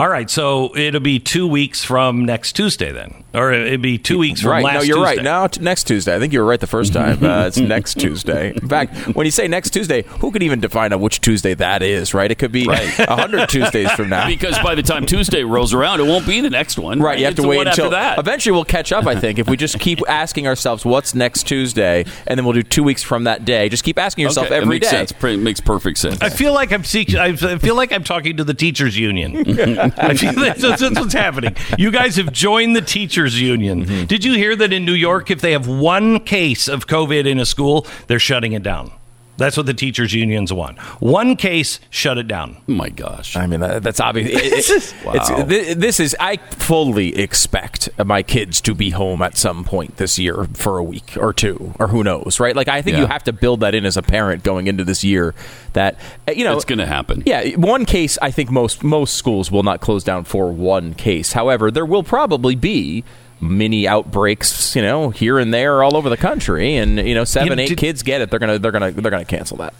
All 0.00 0.08
right, 0.08 0.30
so 0.30 0.76
it'll 0.76 1.00
be 1.00 1.18
two 1.18 1.48
weeks 1.48 1.82
from 1.84 2.24
next 2.24 2.52
Tuesday 2.52 2.92
then, 2.92 3.24
or 3.34 3.52
it'll 3.52 3.78
be 3.78 3.98
two 3.98 4.16
weeks 4.16 4.42
from 4.42 4.52
right? 4.52 4.62
last. 4.64 4.74
No, 4.74 4.80
you're 4.82 5.02
right. 5.02 5.20
Now 5.20 5.48
t- 5.48 5.60
next 5.60 5.88
Tuesday. 5.88 6.14
I 6.14 6.20
think 6.20 6.32
you 6.32 6.38
were 6.38 6.44
right 6.46 6.60
the 6.60 6.68
first 6.68 6.92
time. 6.92 7.18
Uh, 7.28 7.46
it's 7.48 7.58
next 7.58 7.98
Tuesday. 7.98 8.50
In 8.54 8.68
fact, 8.68 8.96
when 9.16 9.26
you 9.26 9.32
say 9.32 9.48
next 9.48 9.70
Tuesday, 9.70 10.02
who 10.20 10.30
can 10.30 10.42
even 10.42 10.60
define 10.60 10.92
on 10.92 11.00
which 11.00 11.20
Tuesday 11.20 11.52
that 11.54 11.82
is? 11.82 12.14
Right? 12.14 12.30
It 12.30 12.36
could 12.38 12.52
be 12.52 12.68
a 12.70 13.14
hundred 13.16 13.48
Tuesdays 13.48 13.90
from 13.90 14.08
now. 14.08 14.26
because 14.28 14.56
by 14.60 14.76
the 14.76 14.82
time 14.84 15.04
Tuesday 15.04 15.42
rolls 15.42 15.74
around, 15.74 15.98
it 16.00 16.04
won't 16.04 16.26
be 16.26 16.40
the 16.40 16.48
next 16.48 16.78
one. 16.78 17.00
Right, 17.00 17.18
you 17.18 17.24
have 17.24 17.32
It's 17.32 17.42
to 17.42 17.48
wait 17.48 17.66
until 17.66 17.90
that. 17.90 18.18
eventually 18.20 18.52
we'll 18.52 18.64
catch 18.64 18.92
up. 18.92 19.06
I 19.06 19.16
think 19.16 19.38
if 19.40 19.48
we 19.48 19.56
just 19.56 19.80
keep 19.80 19.98
asking 20.08 20.46
ourselves 20.46 20.84
what's 20.84 21.12
next 21.14 21.42
Tuesday, 21.48 22.04
and 22.26 22.38
then 22.38 22.44
we'll 22.44 22.54
do 22.54 22.62
two 22.62 22.84
weeks 22.84 23.02
from 23.02 23.24
that 23.24 23.44
day. 23.44 23.68
Just 23.68 23.82
keep 23.82 23.98
asking 23.98 24.22
yourself 24.22 24.46
Okay, 24.46 24.54
that 24.54 24.62
every 24.62 24.78
day. 24.78 24.84
makes 24.86 24.90
sense. 24.90 25.12
Pre- 25.12 25.36
makes 25.36 25.60
perfect 25.60 25.98
sense. 25.98 26.22
I 26.22 26.30
feel 26.30 26.52
like 26.54 26.72
I'm 26.72 26.84
seek- 26.84 27.16
I 27.16 27.34
feel 27.34 27.74
like 27.74 27.92
I'm 27.92 28.04
talking 28.04 28.36
to 28.36 28.44
the 28.44 28.54
teachers 28.54 28.96
union. 28.96 29.87
I 29.96 30.14
feel 30.14 30.32
that's, 30.32 30.60
that's 30.60 30.82
what's 30.82 31.14
happening. 31.14 31.56
You 31.76 31.90
guys 31.90 32.16
have 32.16 32.32
joined 32.32 32.76
the 32.76 32.80
teachers 32.80 33.40
union. 33.40 33.84
Mm-hmm. 33.84 34.04
Did 34.06 34.24
you 34.24 34.34
hear 34.34 34.56
that 34.56 34.72
in 34.72 34.84
New 34.84 34.92
York, 34.92 35.30
if 35.30 35.40
they 35.40 35.52
have 35.52 35.66
one 35.68 36.20
case 36.20 36.68
of 36.68 36.86
COVID 36.86 37.26
in 37.26 37.38
a 37.38 37.46
school, 37.46 37.86
they're 38.06 38.18
shutting 38.18 38.52
it 38.52 38.62
down? 38.62 38.92
That's 39.38 39.56
what 39.56 39.64
the 39.66 39.72
teachers 39.74 40.12
unions 40.12 40.52
want. 40.52 40.78
One 41.00 41.34
case, 41.36 41.80
shut 41.90 42.18
it 42.18 42.28
down. 42.28 42.58
oh 42.68 42.72
my 42.72 42.90
gosh. 42.90 43.34
I 43.36 43.46
mean, 43.46 43.60
that, 43.60 43.82
that's 43.82 44.00
obvious. 44.00 44.28
It- 44.30 44.34
it- 44.44 44.94
it's- 45.14 45.48
thi- 45.48 45.74
this 45.74 45.98
is. 46.00 46.14
I 46.20 46.36
fully 46.36 47.16
expect 47.16 47.88
my 48.04 48.22
kids 48.22 48.60
to 48.62 48.74
be 48.74 48.90
home 48.90 49.22
at 49.22 49.36
some 49.36 49.64
point 49.64 49.96
this 49.96 50.18
year 50.18 50.44
for 50.54 50.76
a 50.78 50.82
week 50.84 51.16
or 51.16 51.32
two, 51.32 51.72
or 51.78 51.88
who 51.88 52.04
knows, 52.04 52.38
right? 52.40 52.54
Like, 52.54 52.68
I 52.68 52.82
think 52.82 52.96
you 52.98 53.06
have 53.06 53.24
to 53.24 53.32
build 53.32 53.60
that 53.60 53.74
in 53.74 53.86
as 53.86 53.96
a 53.96 54.02
parent 54.02 54.42
going 54.42 54.66
into 54.66 54.84
this 54.84 55.02
year. 55.04 55.34
That 55.72 55.98
uh, 56.26 56.32
you 56.32 56.44
know, 56.44 56.56
It's 56.56 56.64
going 56.64 56.80
to 56.80 56.86
happen. 56.86 57.22
Yeah, 57.24 57.50
one 57.56 57.84
case. 57.86 58.18
I 58.20 58.30
think 58.30 58.50
most 58.50 58.82
most 58.82 59.14
schools 59.14 59.50
will 59.50 59.62
not 59.62 59.80
close 59.80 60.02
down 60.04 60.24
for 60.24 60.52
one 60.52 60.94
case. 60.94 61.32
However, 61.32 61.70
there 61.70 61.86
will 61.86 62.02
probably 62.02 62.56
be 62.56 63.04
mini 63.40 63.86
outbreaks, 63.86 64.74
you 64.74 64.82
know, 64.82 65.10
here 65.10 65.38
and 65.38 65.52
there 65.54 65.82
all 65.82 65.96
over 65.96 66.08
the 66.08 66.16
country, 66.16 66.76
and 66.76 66.98
you 66.98 67.14
know, 67.14 67.24
seven, 67.24 67.56
know, 67.56 67.62
eight 67.62 67.68
did- 67.68 67.78
kids 67.78 68.02
get 68.02 68.20
it. 68.20 68.30
They're 68.30 68.38
gonna 68.38 68.58
they're 68.58 68.72
gonna 68.72 68.90
they're 68.92 69.10
gonna 69.10 69.24
cancel 69.24 69.56
that. 69.58 69.74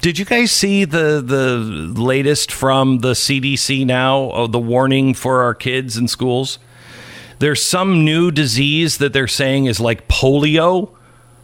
Did 0.00 0.18
you 0.18 0.24
guys 0.24 0.50
see 0.50 0.84
the 0.86 1.20
the 1.24 1.56
latest 2.00 2.50
from 2.50 2.98
the 3.00 3.12
CDC 3.12 3.84
now 3.84 4.30
of 4.30 4.50
the 4.52 4.58
warning 4.58 5.12
for 5.14 5.42
our 5.42 5.54
kids 5.54 5.96
in 5.96 6.08
schools? 6.08 6.58
There's 7.38 7.62
some 7.62 8.04
new 8.04 8.30
disease 8.30 8.98
that 8.98 9.12
they're 9.12 9.26
saying 9.28 9.66
is 9.66 9.80
like 9.80 10.08
polio. 10.08 10.90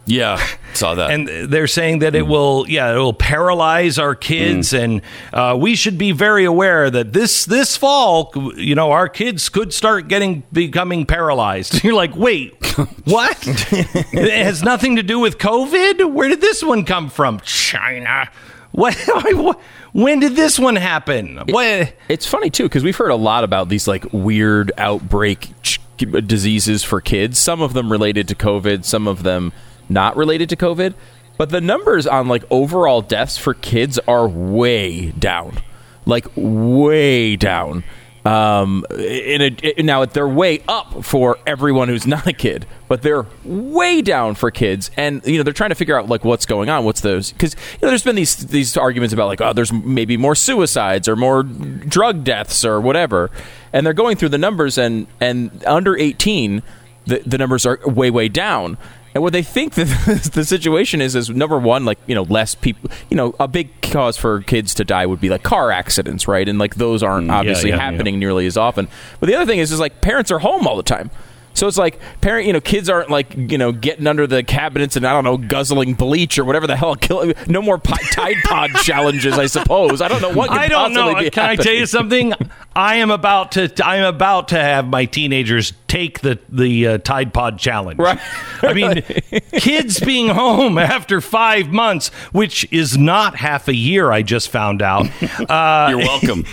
Yeah, 0.07 0.41
saw 0.73 0.95
that. 0.95 1.11
and 1.11 1.27
they're 1.51 1.67
saying 1.67 1.99
that 1.99 2.15
it 2.15 2.21
will 2.23 2.65
yeah 2.67 2.93
it 2.93 2.97
will 2.97 3.13
paralyze 3.13 3.99
our 3.99 4.15
kids 4.15 4.73
and 4.73 5.01
uh, 5.33 5.55
we 5.59 5.75
should 5.75 5.97
be 5.97 6.11
very 6.13 6.45
aware 6.45 6.89
that 6.89 7.11
this 7.13 7.43
this 7.45 7.75
fall 7.75 8.31
you 8.55 8.73
know 8.73 8.91
our 8.91 9.09
kids 9.09 9.49
could 9.49 9.73
start 9.73 10.07
getting 10.07 10.43
becoming 10.51 11.05
paralyzed. 11.05 11.83
You're 11.83 11.93
like 11.93 12.15
wait 12.15 12.55
what? 13.05 13.37
It 13.45 14.43
has 14.45 14.63
nothing 14.63 14.95
to 14.95 15.03
do 15.03 15.19
with 15.19 15.37
covid? 15.37 16.11
Where 16.13 16.29
did 16.29 16.39
this 16.41 16.63
one 16.63 16.85
come 16.85 17.09
from? 17.09 17.39
China. 17.41 18.29
What 18.71 18.95
when 19.93 20.19
did 20.19 20.35
this 20.35 20.57
one 20.59 20.75
happen? 20.77 21.37
What? 21.49 21.93
It's 22.07 22.25
funny 22.25 22.49
too 22.49 22.63
because 22.63 22.83
we've 22.83 22.95
heard 22.95 23.09
a 23.11 23.15
lot 23.15 23.43
about 23.43 23.67
these 23.69 23.87
like 23.87 24.05
weird 24.13 24.71
outbreak 24.77 25.49
ch- 25.63 25.79
diseases 25.97 26.83
for 26.83 27.01
kids. 27.01 27.39
Some 27.39 27.61
of 27.61 27.73
them 27.73 27.91
related 27.91 28.27
to 28.27 28.35
COVID, 28.35 28.85
some 28.85 29.07
of 29.07 29.23
them 29.23 29.51
not 29.89 30.17
related 30.17 30.49
to 30.49 30.55
COVID. 30.55 30.93
But 31.37 31.49
the 31.51 31.61
numbers 31.61 32.07
on 32.07 32.27
like 32.27 32.43
overall 32.49 33.01
deaths 33.01 33.37
for 33.37 33.53
kids 33.53 33.99
are 34.07 34.27
way 34.27 35.11
down, 35.11 35.59
like 36.05 36.25
way 36.35 37.35
down. 37.35 37.83
Um, 38.25 38.85
in 38.91 39.41
a, 39.41 39.81
now 39.83 40.03
they're 40.03 40.27
way 40.27 40.61
up 40.67 41.05
for 41.05 41.37
everyone 41.47 41.87
who's 41.87 42.05
not 42.07 42.27
a 42.27 42.33
kid, 42.33 42.65
but 42.89 43.01
they're 43.01 43.25
way 43.45 44.01
down 44.01 44.35
for 44.35 44.51
kids. 44.51 44.91
And 44.97 45.25
you 45.25 45.37
know 45.37 45.43
they're 45.43 45.53
trying 45.53 45.69
to 45.69 45.75
figure 45.75 45.97
out 45.97 46.09
like 46.09 46.25
what's 46.25 46.45
going 46.45 46.69
on. 46.69 46.83
What's 46.83 47.01
those? 47.01 47.31
Because 47.31 47.53
you 47.53 47.79
know 47.83 47.89
there's 47.89 48.03
been 48.03 48.15
these 48.15 48.35
these 48.35 48.75
arguments 48.75 49.13
about 49.13 49.27
like 49.27 49.39
oh 49.39 49.53
there's 49.53 49.71
maybe 49.71 50.17
more 50.17 50.35
suicides 50.35 51.07
or 51.07 51.15
more 51.15 51.43
drug 51.43 52.23
deaths 52.23 52.65
or 52.65 52.81
whatever, 52.81 53.29
and 53.71 53.85
they're 53.85 53.93
going 53.93 54.17
through 54.17 54.29
the 54.29 54.39
numbers 54.39 54.77
and 54.77 55.07
and 55.21 55.63
under 55.65 55.95
18 55.95 56.63
the 57.05 57.19
the 57.25 57.37
numbers 57.37 57.65
are 57.65 57.79
way 57.85 58.11
way 58.11 58.27
down. 58.27 58.77
And 59.17 59.23
what 59.23 59.33
they 59.33 59.41
think 59.41 59.73
that 59.73 59.85
the 60.35 60.45
situation 60.45 61.01
is 61.01 61.15
is 61.15 61.27
number 61.31 61.57
one, 61.57 61.85
like 61.85 61.97
you 62.05 62.13
know, 62.13 62.21
less 62.21 62.53
people. 62.53 62.91
You 63.09 63.17
know, 63.17 63.35
a 63.39 63.47
big 63.47 63.81
cause 63.81 64.15
for 64.15 64.41
kids 64.43 64.75
to 64.75 64.83
die 64.83 65.07
would 65.07 65.19
be 65.19 65.29
like 65.29 65.41
car 65.41 65.71
accidents, 65.71 66.27
right? 66.27 66.47
And 66.47 66.59
like 66.59 66.75
those 66.75 67.01
aren't 67.01 67.29
mm, 67.29 67.33
obviously 67.33 67.71
yeah, 67.71 67.79
happening 67.79 68.19
nearly 68.19 68.45
as 68.45 68.57
often. 68.57 68.87
But 69.19 69.25
the 69.25 69.33
other 69.33 69.47
thing 69.47 69.57
is, 69.57 69.71
is 69.71 69.79
like 69.79 70.01
parents 70.01 70.29
are 70.29 70.37
home 70.37 70.67
all 70.67 70.77
the 70.77 70.83
time. 70.83 71.09
So 71.57 71.67
it's 71.67 71.77
like 71.77 71.99
parent, 72.21 72.45
you 72.45 72.53
know, 72.53 72.61
kids 72.61 72.87
aren't 72.87 73.09
like 73.09 73.35
you 73.35 73.57
know 73.57 73.71
getting 73.71 74.05
under 74.05 74.27
the 74.27 74.43
cabinets 74.43 74.95
and 74.95 75.07
I 75.07 75.11
don't 75.11 75.23
know 75.23 75.37
guzzling 75.37 75.95
bleach 75.95 76.37
or 76.37 76.45
whatever 76.45 76.67
the 76.67 76.75
hell. 76.75 76.95
Kill, 76.95 77.33
no 77.47 77.61
more 77.63 77.77
Tide 78.11 78.37
Pod 78.43 78.69
challenges, 78.75 79.33
I 79.37 79.47
suppose. 79.47 79.99
I 80.01 80.07
don't 80.07 80.21
know 80.21 80.31
what. 80.31 80.51
I 80.51 80.67
don't 80.67 80.93
know. 80.93 81.15
Can 81.31 81.49
I 81.49 81.55
tell 81.55 81.73
you 81.73 81.87
something? 81.87 82.33
I 82.75 82.95
am 82.95 83.09
about 83.09 83.53
to. 83.53 83.71
I 83.83 83.97
am 83.97 84.05
about 84.05 84.49
to 84.49 84.55
have 84.55 84.87
my 84.87 85.05
teenagers 85.05 85.73
take 85.87 86.21
the 86.21 86.39
the 86.47 86.87
uh, 86.87 86.97
Tide 86.99 87.33
Pod 87.33 87.57
challenge. 87.57 87.99
Right. 87.99 88.19
I 88.61 88.73
mean, 88.73 89.01
kids 89.53 89.99
being 89.99 90.29
home 90.29 90.77
after 90.77 91.21
five 91.21 91.69
months, 91.69 92.09
which 92.33 92.71
is 92.71 92.99
not 92.99 93.35
half 93.35 93.67
a 93.67 93.73
year. 93.73 94.11
I 94.11 94.21
just 94.21 94.49
found 94.49 94.81
out. 94.81 95.07
Uh, 95.47 95.87
You're 95.89 95.99
welcome. 95.99 96.45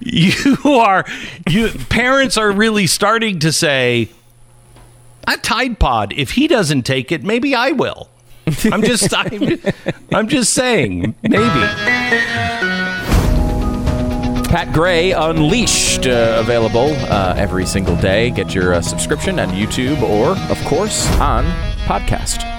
you 0.00 0.32
are 0.64 1.04
you 1.48 1.70
parents 1.88 2.36
are 2.36 2.50
really 2.50 2.86
starting 2.86 3.38
to 3.38 3.52
say 3.52 4.08
a 5.26 5.36
tide 5.38 5.78
pod 5.78 6.12
if 6.16 6.32
he 6.32 6.46
doesn't 6.46 6.82
take 6.82 7.10
it 7.12 7.22
maybe 7.24 7.54
i 7.54 7.72
will 7.72 8.08
i'm 8.72 8.82
just 8.82 9.14
i'm, 9.16 9.60
I'm 10.12 10.28
just 10.28 10.52
saying 10.54 11.14
maybe 11.22 11.66
Pat 14.48 14.72
Gray 14.72 15.10
Unleashed, 15.10 16.06
uh, 16.06 16.36
available 16.38 16.94
uh, 17.10 17.34
every 17.36 17.66
single 17.66 17.96
day. 17.96 18.30
Get 18.30 18.54
your 18.54 18.74
uh, 18.74 18.80
subscription 18.80 19.40
on 19.40 19.48
YouTube 19.48 20.00
or, 20.02 20.38
of 20.50 20.64
course, 20.64 21.06
on 21.18 21.44
podcast. 21.86 22.55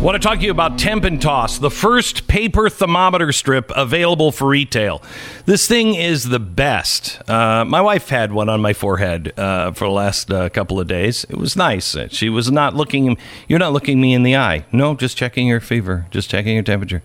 Want 0.00 0.14
to 0.14 0.26
talk 0.26 0.38
to 0.38 0.44
you 0.44 0.50
about 0.52 0.78
Temp 0.78 1.02
and 1.04 1.20
Toss, 1.20 1.58
the 1.58 1.70
first 1.70 2.28
paper 2.28 2.70
thermometer 2.70 3.32
strip 3.32 3.72
available 3.74 4.30
for 4.30 4.48
retail. 4.48 5.02
This 5.44 5.66
thing 5.66 5.96
is 5.96 6.28
the 6.28 6.38
best. 6.38 7.20
Uh, 7.28 7.64
my 7.64 7.80
wife 7.80 8.08
had 8.08 8.32
one 8.32 8.48
on 8.48 8.60
my 8.60 8.72
forehead 8.72 9.36
uh, 9.36 9.72
for 9.72 9.86
the 9.86 9.90
last 9.90 10.30
uh, 10.30 10.48
couple 10.50 10.78
of 10.78 10.86
days. 10.86 11.24
It 11.24 11.36
was 11.36 11.56
nice. 11.56 11.96
She 12.10 12.28
was 12.28 12.50
not 12.50 12.74
looking. 12.74 13.18
You're 13.48 13.58
not 13.58 13.72
looking 13.72 14.00
me 14.00 14.14
in 14.14 14.22
the 14.22 14.36
eye. 14.36 14.64
No, 14.70 14.94
just 14.94 15.16
checking 15.16 15.48
your 15.48 15.60
fever, 15.60 16.06
just 16.10 16.30
checking 16.30 16.54
your 16.54 16.62
temperature. 16.62 17.02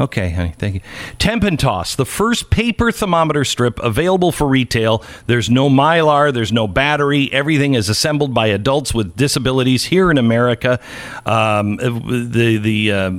Okay, 0.00 0.30
honey, 0.30 0.52
thank 0.58 0.74
you. 0.74 0.80
Temp 1.20 1.44
and 1.44 1.56
Toss, 1.56 1.94
the 1.94 2.04
first 2.04 2.50
paper 2.50 2.90
thermometer 2.90 3.44
strip 3.44 3.78
available 3.78 4.32
for 4.32 4.48
retail. 4.48 5.04
There's 5.28 5.48
no 5.48 5.68
mylar, 5.68 6.34
there's 6.34 6.52
no 6.52 6.66
battery. 6.66 7.32
Everything 7.32 7.74
is 7.74 7.88
assembled 7.88 8.34
by 8.34 8.48
adults 8.48 8.92
with 8.92 9.14
disabilities 9.14 9.84
here 9.84 10.10
in 10.10 10.18
America. 10.18 10.80
Um, 11.24 11.76
the 11.76 12.58
the 12.60 12.92
uh, 12.92 13.10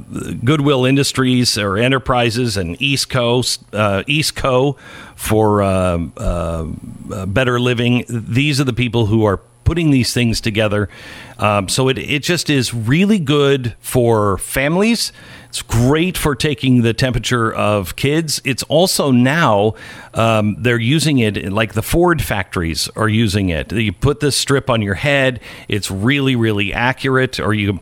Goodwill 0.44 0.84
Industries 0.84 1.58
or 1.58 1.78
Enterprises 1.78 2.58
and 2.58 2.82
East 2.82 3.10
Coast 3.10 3.64
uh, 3.74 4.04
East 4.06 4.36
Co 4.36 4.74
for 5.16 5.62
uh, 5.62 5.98
uh, 6.18 6.68
uh, 7.10 7.26
better 7.26 7.58
living. 7.58 8.04
These 8.10 8.60
are 8.60 8.66
the 8.66 8.74
people 8.74 9.06
who 9.06 9.24
are 9.24 9.40
putting 9.64 9.92
these 9.92 10.14
things 10.14 10.40
together. 10.40 10.88
Um, 11.38 11.68
so 11.68 11.90
it, 11.90 11.98
it 11.98 12.24
just 12.24 12.50
is 12.50 12.74
really 12.74 13.20
good 13.20 13.76
for 13.80 14.38
families. 14.38 15.12
It's 15.56 15.62
great 15.62 16.18
for 16.18 16.36
taking 16.36 16.82
the 16.82 16.94
temperature 16.94 17.54
of 17.54 17.96
kids. 17.96 18.42
It's 18.44 18.64
also 18.64 19.12
now 19.12 19.76
um, 20.14 20.58
they're 20.60 20.78
using 20.78 21.20
it 21.20 21.50
like 21.50 21.76
the 21.76 21.82
Ford 21.82 22.22
factories 22.22 22.90
are 22.98 23.08
using 23.08 23.48
it. 23.48 23.72
You 23.72 23.94
put 23.94 24.20
this 24.20 24.36
strip 24.36 24.70
on 24.70 24.82
your 24.82 24.96
head. 24.96 25.40
It's 25.70 25.90
really 25.90 26.36
really 26.36 26.74
accurate. 26.74 27.40
Or 27.40 27.54
you 27.54 27.80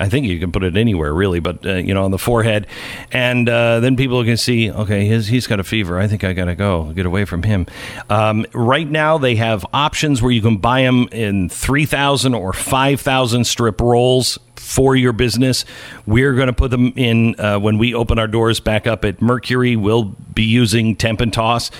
I 0.00 0.08
think 0.08 0.26
you 0.26 0.40
can 0.40 0.50
put 0.50 0.64
it 0.64 0.78
anywhere 0.78 1.12
really, 1.12 1.40
but 1.40 1.64
uh, 1.66 1.74
you 1.74 1.92
know 1.92 2.04
on 2.04 2.10
the 2.10 2.18
forehead, 2.18 2.66
and 3.12 3.46
uh, 3.48 3.80
then 3.80 3.96
people 3.96 4.24
can 4.24 4.38
see. 4.38 4.70
Okay, 4.70 5.06
he's, 5.06 5.26
he's 5.26 5.46
got 5.46 5.60
a 5.60 5.64
fever. 5.64 6.00
I 6.00 6.06
think 6.08 6.24
I 6.24 6.32
gotta 6.32 6.54
go 6.54 6.92
get 6.92 7.04
away 7.04 7.26
from 7.26 7.42
him. 7.42 7.66
Um, 8.08 8.46
right 8.54 8.88
now 8.88 9.18
they 9.18 9.36
have 9.36 9.66
options 9.74 10.22
where 10.22 10.32
you 10.32 10.40
can 10.40 10.56
buy 10.56 10.82
them 10.82 11.06
in 11.12 11.50
three 11.50 11.84
thousand 11.84 12.34
or 12.34 12.54
five 12.54 13.02
thousand 13.02 13.44
strip 13.44 13.80
rolls 13.80 14.38
for 14.70 14.94
your 14.94 15.12
business. 15.12 15.64
We're 16.06 16.34
going 16.34 16.46
to 16.46 16.52
put 16.52 16.70
them 16.70 16.92
in 16.94 17.38
uh, 17.40 17.58
when 17.58 17.76
we 17.76 17.92
open 17.92 18.20
our 18.20 18.28
doors 18.28 18.60
back 18.60 18.86
up 18.86 19.04
at 19.04 19.20
Mercury. 19.20 19.74
We'll 19.74 20.04
be 20.04 20.44
using 20.44 20.94
Temp 20.94 21.20
and 21.20 21.32
Toss. 21.32 21.72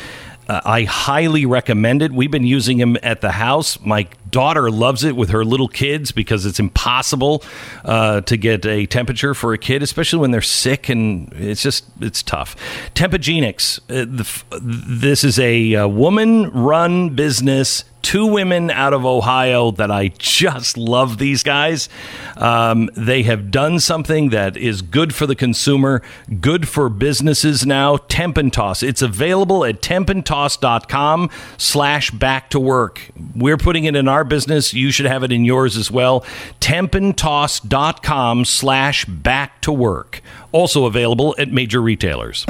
Uh, 0.49 0.61
I 0.65 0.83
highly 0.83 1.47
recommend 1.47 2.03
it. 2.03 2.11
We've 2.11 2.31
been 2.31 2.47
using 2.47 2.79
them 2.79 2.97
at 3.05 3.21
the 3.21 3.31
house. 3.31 3.79
My 3.83 4.09
daughter 4.29 4.69
loves 4.69 5.05
it 5.05 5.15
with 5.15 5.31
her 5.31 5.45
little 5.45 5.69
kids 5.69 6.11
because 6.11 6.45
it's 6.45 6.59
impossible 6.59 7.45
uh, 7.85 8.23
to 8.23 8.37
get 8.37 8.67
a 8.67 8.87
temperature 8.87 9.33
for 9.35 9.53
a 9.53 9.59
kid, 9.59 9.85
especially 9.85 10.19
when 10.19 10.33
they're 10.33 10.41
sick 10.41 10.89
and 10.89 11.33
it's 11.35 11.63
just 11.63 11.85
it's 12.01 12.25
tough. 12.25 12.57
Tempogenics. 12.97 13.79
Uh, 13.89 14.05
the, 14.05 14.61
this 14.61 15.23
is 15.23 15.39
a, 15.39 15.77
uh 15.77 15.87
woman-run 15.87 17.11
business 17.11 17.85
two 18.03 18.27
women 18.27 18.71
out 18.71 18.93
of 18.93 19.05
Ohio 19.05 19.71
that 19.73 19.91
I 19.91 20.09
just 20.19 20.77
love 20.77 21.19
these 21.19 21.43
guys. 21.43 21.89
Um, 22.37 22.91
they 22.95 23.23
have 23.25 23.51
done 23.51 23.81
something 23.81 24.31
that 24.31 24.57
is 24.57 24.83
good 24.83 25.15
for 25.15 25.27
the 25.27 25.35
consumer, 25.35 26.03
good 26.41 26.69
for 26.69 26.89
businesses 26.89 27.67
now. 27.67 27.97
Temp 27.97 28.37
and 28.37 28.53
Toss. 28.53 28.83
It's 28.83 29.03
available 29.03 29.65
at 29.65 29.83
tempandtoss.com 29.83 31.31
slash 31.57 32.11
back 32.11 32.51
to 32.51 32.61
work. 32.61 33.11
We're 33.35 33.57
putting 33.57 33.85
it 33.85 33.97
in 33.97 34.09
our 34.09 34.25
business. 34.25 34.75
You 34.75 34.91
should 34.91 35.07
have 35.07 35.23
it 35.23 35.33
in 35.33 35.45
yours 35.45 35.77
as 35.77 35.91
well. 35.91 36.21
tempandtoss.com 36.61 38.45
slash 38.45 39.05
back 39.05 39.61
to 39.63 39.73
work. 39.73 40.23
Also 40.53 40.87
available 40.87 41.35
at 41.39 41.51
major 41.53 41.81
retailers. 41.81 42.45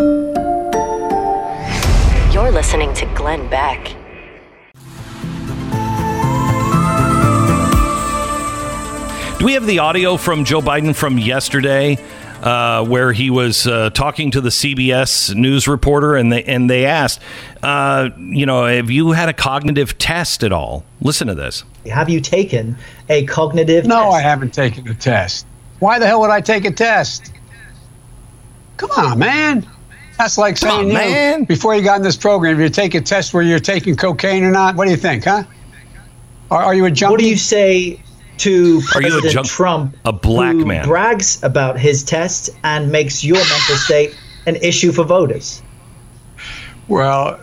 You're 2.33 2.53
listening 2.53 2.95
to 2.95 3.07
Glenn 3.15 3.51
Beck. 3.51 4.00
Do 9.41 9.47
we 9.47 9.55
have 9.55 9.65
the 9.67 9.79
audio 9.79 10.19
from 10.19 10.45
Joe 10.45 10.61
Biden 10.61 10.95
from 10.95 11.17
yesterday, 11.17 11.97
uh, 12.43 12.85
where 12.85 13.11
he 13.11 13.31
was 13.31 13.67
uh, 13.67 13.89
talking 13.89 14.33
to 14.33 14.43
the 14.43 14.51
CBS 14.51 15.35
news 15.35 15.67
reporter, 15.67 16.15
and 16.15 16.31
they 16.31 16.45
and 16.45 16.69
they 16.69 16.85
asked, 16.85 17.23
uh, 17.63 18.11
you 18.19 18.45
know, 18.45 18.67
have 18.67 18.91
you 18.91 19.13
had 19.13 19.31
a 19.31 19.33
cognitive 19.33 19.97
test 19.97 20.45
at 20.45 20.53
all? 20.53 20.85
Listen 21.01 21.27
to 21.29 21.35
this. 21.35 21.65
Have 21.87 22.11
you 22.11 22.21
taken 22.21 22.77
a 23.09 23.25
cognitive 23.25 23.87
No, 23.87 24.03
test? 24.03 24.15
I 24.17 24.21
haven't 24.21 24.53
taken 24.53 24.87
a 24.89 24.95
test. 24.95 25.47
Why 25.79 25.99
the 25.99 26.07
hell 26.07 26.21
would 26.21 26.29
I 26.29 26.43
take 26.43 26.67
a 26.67 26.71
test? 26.71 27.33
Come 28.77 28.91
on, 28.91 29.19
man. 29.19 29.67
That's 30.19 30.37
like 30.37 30.61
Come 30.61 30.69
on, 30.69 30.77
saying, 30.81 30.89
you 30.89 30.93
man. 30.93 31.45
before 31.45 31.75
you 31.75 31.83
got 31.83 31.97
in 31.97 32.03
this 32.03 32.19
program, 32.19 32.57
if 32.57 32.61
you 32.61 32.69
take 32.69 32.95
a 32.95 33.01
test 33.01 33.33
where 33.33 33.43
you're 33.43 33.59
taking 33.59 33.97
cocaine 33.97 34.45
or 34.45 34.51
not, 34.51 34.77
what 34.77 34.85
do 34.85 34.91
you 34.91 34.99
think, 34.99 35.25
huh? 35.25 35.45
Are, 36.51 36.63
are 36.63 36.75
you 36.75 36.85
a 36.85 36.91
junkie? 36.91 37.11
What 37.11 37.21
do 37.21 37.27
you 37.27 37.39
say 37.39 38.03
to 38.41 38.81
Are 38.95 39.01
you 39.03 39.09
a 39.09 39.11
President 39.11 39.33
junk- 39.33 39.47
Trump, 39.47 39.97
a 40.05 40.13
black 40.13 40.55
who 40.55 40.65
man? 40.67 40.87
brags 40.87 41.43
about 41.43 41.79
his 41.79 42.03
test 42.03 42.51
and 42.65 42.91
makes 42.93 43.23
your 43.25 43.37
mental 43.37 43.77
state 43.77 44.17
an 44.47 44.57
issue 44.57 44.93
for 44.93 45.05
voters? 45.05 45.63
Well, 46.89 47.41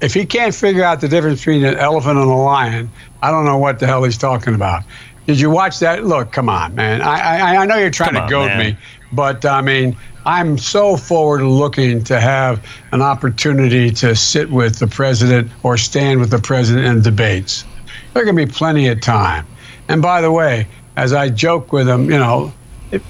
if 0.00 0.14
he 0.14 0.26
can't 0.26 0.54
figure 0.54 0.84
out 0.84 1.00
the 1.00 1.08
difference 1.08 1.40
between 1.40 1.64
an 1.64 1.76
elephant 1.76 2.18
and 2.18 2.30
a 2.30 2.34
lion, 2.34 2.90
I 3.22 3.30
don't 3.30 3.44
know 3.44 3.58
what 3.58 3.78
the 3.78 3.86
hell 3.86 4.04
he's 4.04 4.18
talking 4.18 4.54
about. 4.54 4.82
Did 5.26 5.40
you 5.40 5.50
watch 5.50 5.80
that? 5.80 6.04
Look, 6.04 6.30
come 6.32 6.48
on, 6.48 6.74
man. 6.74 7.02
I 7.02 7.38
I, 7.38 7.56
I 7.62 7.66
know 7.66 7.76
you're 7.76 7.90
trying 7.90 8.10
Come 8.10 8.22
on, 8.22 8.28
to 8.28 8.30
goad 8.32 8.46
man. 8.48 8.58
me, 8.74 8.78
but 9.12 9.44
I 9.44 9.60
mean, 9.60 9.96
I'm 10.24 10.56
so 10.58 10.96
forward 10.96 11.42
looking 11.42 12.04
to 12.04 12.20
have 12.20 12.64
an 12.92 13.02
opportunity 13.02 13.90
to 13.92 14.14
sit 14.14 14.50
with 14.50 14.78
the 14.78 14.86
president 14.86 15.50
or 15.64 15.76
stand 15.78 16.20
with 16.20 16.30
the 16.30 16.38
president 16.38 16.86
in 16.86 17.02
debates. 17.02 17.64
There 18.14 18.24
can 18.24 18.36
be 18.36 18.46
plenty 18.46 18.86
of 18.86 19.00
time. 19.00 19.46
And 19.88 20.02
by 20.02 20.20
the 20.20 20.30
way, 20.32 20.66
as 20.96 21.12
I 21.12 21.28
joke 21.28 21.72
with 21.72 21.88
him, 21.88 22.04
you 22.10 22.18
know, 22.18 22.52
it, 22.90 23.02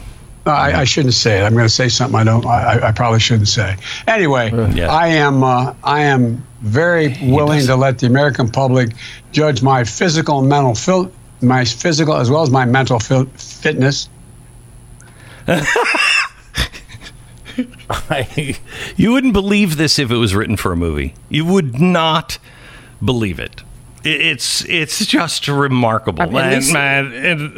I, 0.44 0.80
I 0.80 0.84
shouldn't 0.84 1.14
say 1.14 1.40
it. 1.40 1.44
I'm 1.44 1.52
going 1.54 1.64
to 1.66 1.72
say 1.72 1.88
something 1.88 2.18
I 2.18 2.24
don't. 2.24 2.44
I, 2.46 2.88
I 2.88 2.92
probably 2.92 3.20
shouldn't 3.20 3.48
say. 3.48 3.76
Anyway, 4.06 4.50
Yeah. 4.74 4.88
I 4.92 5.08
am. 5.08 5.42
Uh, 5.42 5.74
I 5.82 6.02
am 6.02 6.44
very 6.60 7.16
willing 7.22 7.64
to 7.66 7.76
let 7.76 7.98
the 7.98 8.06
American 8.06 8.48
public 8.50 8.90
judge 9.32 9.62
my 9.62 9.84
physical 9.84 10.40
and 10.40 10.48
mental 10.48 10.74
fil- 10.74 11.12
my 11.42 11.64
physical 11.64 12.14
as 12.16 12.30
well 12.30 12.42
as 12.42 12.50
my 12.50 12.64
mental 12.64 12.98
fil- 12.98 13.26
fitness. 13.36 14.08
You 18.96 19.12
wouldn't 19.12 19.32
believe 19.32 19.76
this 19.76 19.98
if 19.98 20.10
it 20.10 20.16
was 20.16 20.34
written 20.34 20.56
for 20.56 20.72
a 20.72 20.76
movie. 20.76 21.14
You 21.28 21.44
would 21.46 21.80
not 21.80 22.38
believe 23.04 23.38
it. 23.38 23.62
It's 24.06 24.64
it's 24.64 25.04
just 25.04 25.48
remarkable. 25.48 26.22
I 26.22 26.58
mean, 26.58 26.72
my, 26.72 27.02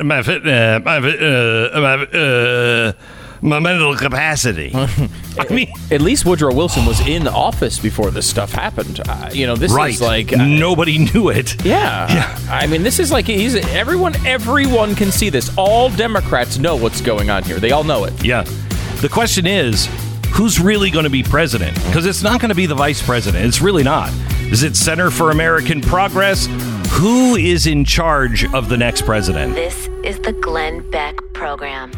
my, 0.02 0.18
uh, 0.20 0.80
my, 0.80 0.96
uh, 0.96 1.80
my, 1.80 2.18
uh, 2.18 2.92
my 3.40 3.60
mental 3.60 3.94
capacity. 3.96 4.72
I 5.38 5.52
mean, 5.52 5.70
At 5.90 6.00
least 6.00 6.24
Woodrow 6.24 6.52
Wilson 6.52 6.84
was 6.86 7.00
in 7.06 7.28
office 7.28 7.78
before 7.78 8.10
this 8.10 8.28
stuff 8.28 8.52
happened. 8.52 9.00
Uh, 9.06 9.30
you 9.32 9.46
know, 9.46 9.54
this 9.54 9.72
right? 9.72 9.94
is 9.94 10.00
like. 10.00 10.32
uh, 10.32 10.44
nobody 10.44 10.98
knew 10.98 11.28
it. 11.28 11.64
Yeah, 11.64 12.12
yeah. 12.12 12.38
I 12.50 12.66
mean, 12.66 12.82
this 12.82 12.98
is 12.98 13.12
like 13.12 13.26
he's 13.26 13.54
everyone. 13.54 14.14
Everyone 14.26 14.94
can 14.94 15.12
see 15.12 15.30
this. 15.30 15.56
All 15.56 15.90
Democrats 15.90 16.58
know 16.58 16.76
what's 16.76 17.00
going 17.00 17.30
on 17.30 17.44
here. 17.44 17.60
They 17.60 17.70
all 17.70 17.84
know 17.84 18.04
it. 18.04 18.24
Yeah. 18.24 18.42
The 19.00 19.08
question 19.08 19.46
is, 19.46 19.88
who's 20.32 20.60
really 20.60 20.90
going 20.90 21.04
to 21.04 21.10
be 21.10 21.22
president? 21.22 21.74
Because 21.86 22.06
it's 22.06 22.22
not 22.22 22.40
going 22.40 22.50
to 22.50 22.54
be 22.54 22.66
the 22.66 22.74
vice 22.74 23.02
president. 23.02 23.44
It's 23.44 23.60
really 23.60 23.82
not. 23.82 24.12
Is 24.50 24.62
it 24.62 24.76
Center 24.76 25.10
for 25.10 25.30
American 25.30 25.80
Progress? 25.80 26.46
Who 26.92 27.36
is 27.36 27.66
in 27.66 27.84
charge 27.84 28.44
of 28.54 28.68
the 28.68 28.76
next 28.76 29.02
president? 29.02 29.54
This 29.54 29.88
is 30.04 30.18
the 30.20 30.32
Glenn 30.32 30.90
Beck 30.90 31.16
Program. 31.34 31.92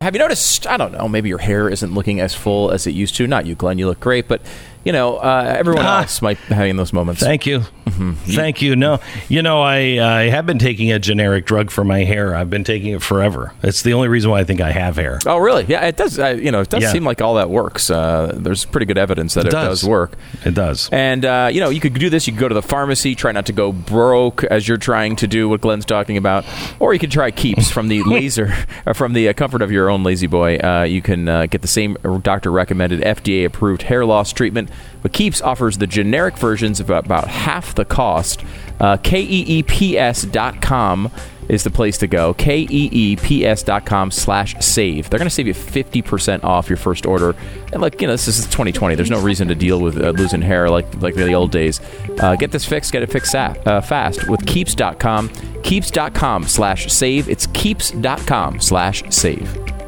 Have 0.00 0.14
you 0.14 0.18
noticed? 0.18 0.66
I 0.66 0.76
don't 0.76 0.92
know. 0.92 1.08
Maybe 1.08 1.28
your 1.28 1.38
hair 1.38 1.68
isn't 1.68 1.94
looking 1.94 2.20
as 2.20 2.34
full 2.34 2.72
as 2.72 2.86
it 2.88 2.90
used 2.90 3.14
to. 3.16 3.26
Not 3.28 3.46
you, 3.46 3.54
Glenn. 3.54 3.78
You 3.78 3.86
look 3.86 4.00
great, 4.00 4.26
but 4.26 4.42
you 4.84 4.92
know, 4.92 5.16
uh, 5.16 5.54
everyone 5.58 5.84
else 5.86 6.20
might 6.22 6.38
be 6.48 6.54
having 6.54 6.76
those 6.76 6.92
moments. 6.92 7.22
Ah. 7.22 7.26
Thank 7.26 7.46
you. 7.46 7.62
Thank 7.92 8.62
you. 8.62 8.74
No, 8.74 9.00
you 9.28 9.42
know, 9.42 9.60
I, 9.62 9.76
I 10.00 10.22
have 10.30 10.46
been 10.46 10.58
taking 10.58 10.90
a 10.92 10.98
generic 10.98 11.46
drug 11.46 11.70
for 11.70 11.84
my 11.84 12.04
hair. 12.04 12.34
I've 12.34 12.50
been 12.50 12.64
taking 12.64 12.94
it 12.94 13.02
forever. 13.02 13.52
It's 13.62 13.82
the 13.82 13.92
only 13.92 14.08
reason 14.08 14.30
why 14.30 14.40
I 14.40 14.44
think 14.44 14.60
I 14.60 14.72
have 14.72 14.96
hair. 14.96 15.18
Oh, 15.26 15.38
really? 15.38 15.64
Yeah, 15.68 15.86
it 15.86 15.96
does. 15.96 16.18
Uh, 16.18 16.28
you 16.30 16.50
know, 16.50 16.60
it 16.62 16.68
does 16.70 16.82
Yeah. 16.82 16.92
seem 16.92 17.04
like 17.04 17.20
all 17.20 17.34
that 17.34 17.50
works. 17.50 17.90
Uh, 17.90 18.32
there's 18.34 18.64
pretty 18.64 18.86
good 18.86 18.98
evidence 18.98 19.34
that 19.34 19.42
it, 19.44 19.48
It 19.48 19.50
does. 19.52 19.80
does. 19.82 19.88
work. 19.88 20.12
It 20.44 20.54
does. 20.54 20.88
And 20.90 21.24
uh, 21.24 21.50
you 21.52 21.60
know, 21.60 21.68
you 21.70 21.80
could 21.80 21.94
do 21.94 22.08
this. 22.10 22.26
You 22.26 22.32
could 22.32 22.40
go 22.40 22.48
to 22.48 22.54
the 22.54 22.62
pharmacy. 22.62 23.14
Try 23.14 23.32
not 23.32 23.46
to 23.46 23.52
go 23.52 23.72
broke 23.72 24.42
as 24.44 24.66
you're 24.66 24.78
trying 24.78 25.16
to 25.16 25.26
do 25.26 25.48
what 25.48 25.60
Glenn's 25.60 25.84
talking 25.84 26.16
about, 26.16 26.44
or 26.80 26.92
you 26.94 26.98
could 26.98 27.10
try 27.12 27.30
Keeps 27.30 27.70
from 27.70 27.88
the 27.88 28.02
laser, 28.06 28.54
uh, 28.86 28.92
from 28.92 29.12
the 29.12 29.28
uh, 29.28 29.32
comfort 29.32 29.62
of 29.62 29.70
your 29.70 29.90
own 29.90 30.02
lazy 30.02 30.26
boy. 30.26 30.56
Uh, 30.56 30.82
you 30.84 31.02
can 31.02 31.28
uh, 31.28 31.46
get 31.46 31.62
the 31.62 31.68
same 31.68 31.96
doctor 32.22 32.50
recommended, 32.50 33.00
FDA 33.00 33.44
approved 33.44 33.82
hair 33.82 34.04
loss 34.04 34.32
treatment. 34.32 34.70
But 35.02 35.12
Keeps 35.12 35.40
offers 35.40 35.78
the 35.78 35.86
generic 35.86 36.36
versions 36.36 36.80
of 36.80 36.90
about, 36.90 37.28
half 37.28 37.74
the 37.74 37.84
cost. 37.84 38.44
Uh, 38.80 38.96
KEEPS 38.96 40.30
dot 40.30 40.60
com 40.62 41.10
is 41.48 41.64
the 41.64 41.70
place 41.70 41.98
to 41.98 42.06
go. 42.06 42.34
KEEPS 42.34 43.64
dot 43.64 43.84
com 43.84 44.10
slash 44.10 44.54
save. 44.64 45.10
They're 45.10 45.18
going 45.18 45.28
to 45.28 45.34
save 45.34 45.46
you 45.46 45.54
50% 45.54 46.44
off 46.44 46.68
your 46.68 46.76
first 46.76 47.04
order. 47.04 47.34
And 47.72 47.82
like, 47.82 48.00
you 48.00 48.06
know, 48.06 48.14
this 48.14 48.28
is 48.28 48.44
2020. 48.44 48.94
There's 48.94 49.10
no 49.10 49.20
reason 49.20 49.48
to 49.48 49.54
deal 49.54 49.80
with 49.80 50.00
uh, 50.00 50.10
losing 50.10 50.42
hair 50.42 50.70
like, 50.70 51.00
like 51.02 51.14
the 51.14 51.32
old 51.32 51.50
days. 51.50 51.80
Uh, 52.20 52.36
get 52.36 52.52
this 52.52 52.64
fixed, 52.64 52.92
get 52.92 53.02
it 53.02 53.10
fixed 53.10 53.34
uh, 53.34 53.80
fast 53.80 54.28
with 54.28 54.46
Keeps.com. 54.46 55.28
Keeps.com 55.62 56.44
slash 56.44 56.92
save. 56.92 57.28
It's 57.28 57.46
Keeps.com 57.48 58.60
slash 58.60 59.02
save. 59.10 59.81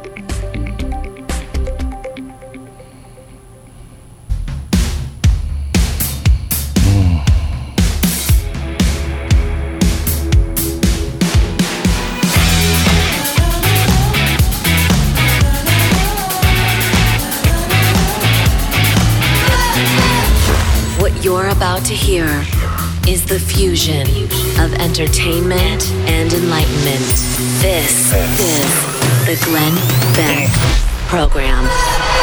About 21.74 21.86
to 21.86 21.94
hear 21.94 22.26
is 23.08 23.24
the 23.26 23.36
fusion 23.36 24.06
of 24.60 24.72
entertainment 24.74 25.90
and 26.06 26.32
enlightenment. 26.32 27.02
This 27.60 28.12
is 28.12 29.26
the 29.26 29.44
Glenn 29.44 29.74
Beck 30.14 30.52
Program. 31.08 32.13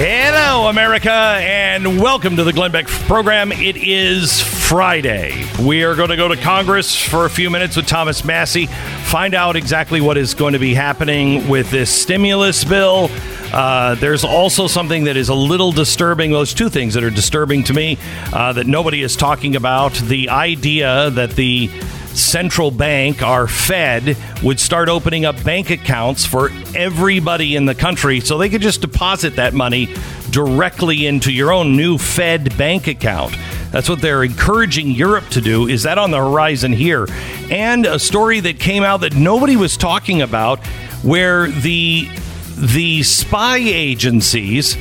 Hello, 0.00 0.68
America, 0.68 1.10
and 1.10 2.00
welcome 2.00 2.36
to 2.36 2.44
the 2.44 2.52
Glenn 2.52 2.70
Beck 2.70 2.86
program. 2.86 3.50
It 3.50 3.76
is 3.76 4.40
Friday. 4.40 5.44
We 5.60 5.82
are 5.82 5.96
going 5.96 6.10
to 6.10 6.16
go 6.16 6.28
to 6.28 6.36
Congress 6.36 6.94
for 6.94 7.24
a 7.24 7.28
few 7.28 7.50
minutes 7.50 7.74
with 7.74 7.88
Thomas 7.88 8.24
Massie, 8.24 8.66
find 8.66 9.34
out 9.34 9.56
exactly 9.56 10.00
what 10.00 10.16
is 10.16 10.34
going 10.34 10.52
to 10.52 10.60
be 10.60 10.72
happening 10.72 11.48
with 11.48 11.72
this 11.72 11.90
stimulus 11.90 12.62
bill. 12.62 13.10
Uh, 13.52 13.96
there's 13.96 14.22
also 14.22 14.68
something 14.68 15.02
that 15.02 15.16
is 15.16 15.30
a 15.30 15.34
little 15.34 15.72
disturbing. 15.72 16.30
Those 16.30 16.54
two 16.54 16.68
things 16.68 16.94
that 16.94 17.02
are 17.02 17.10
disturbing 17.10 17.64
to 17.64 17.74
me 17.74 17.98
uh, 18.32 18.52
that 18.52 18.68
nobody 18.68 19.02
is 19.02 19.16
talking 19.16 19.56
about. 19.56 19.94
The 19.94 20.28
idea 20.28 21.10
that 21.10 21.32
the 21.32 21.72
central 22.14 22.70
bank, 22.70 23.22
our 23.22 23.46
Fed, 23.46 24.16
would 24.42 24.60
start 24.60 24.88
opening 24.88 25.24
up 25.24 25.42
bank 25.44 25.70
accounts 25.70 26.24
for 26.24 26.50
everybody 26.74 27.56
in 27.56 27.64
the 27.64 27.74
country 27.74 28.20
so 28.20 28.38
they 28.38 28.48
could 28.48 28.62
just 28.62 28.80
deposit 28.80 29.36
that 29.36 29.54
money 29.54 29.94
directly 30.30 31.06
into 31.06 31.32
your 31.32 31.52
own 31.52 31.76
new 31.76 31.98
Fed 31.98 32.56
bank 32.56 32.86
account. 32.86 33.36
That's 33.70 33.88
what 33.88 34.00
they're 34.00 34.24
encouraging 34.24 34.90
Europe 34.90 35.28
to 35.30 35.40
do. 35.40 35.68
Is 35.68 35.82
that 35.82 35.98
on 35.98 36.10
the 36.10 36.18
horizon 36.18 36.72
here? 36.72 37.06
And 37.50 37.86
a 37.86 37.98
story 37.98 38.40
that 38.40 38.58
came 38.58 38.82
out 38.82 39.02
that 39.02 39.14
nobody 39.14 39.56
was 39.56 39.76
talking 39.76 40.22
about 40.22 40.64
where 41.02 41.48
the 41.48 42.08
the 42.56 43.04
spy 43.04 43.58
agencies 43.58 44.76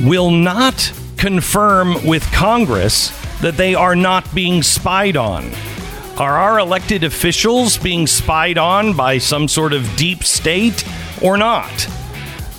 will 0.00 0.30
not 0.30 0.92
confirm 1.16 2.06
with 2.06 2.22
Congress 2.32 3.10
that 3.40 3.56
they 3.56 3.74
are 3.74 3.96
not 3.96 4.32
being 4.34 4.62
spied 4.62 5.16
on. 5.16 5.50
Are 6.18 6.36
our 6.36 6.58
elected 6.58 7.04
officials 7.04 7.78
being 7.78 8.06
spied 8.06 8.58
on 8.58 8.94
by 8.94 9.16
some 9.16 9.48
sort 9.48 9.72
of 9.72 9.96
deep 9.96 10.22
state 10.24 10.84
or 11.22 11.38
not? 11.38 11.88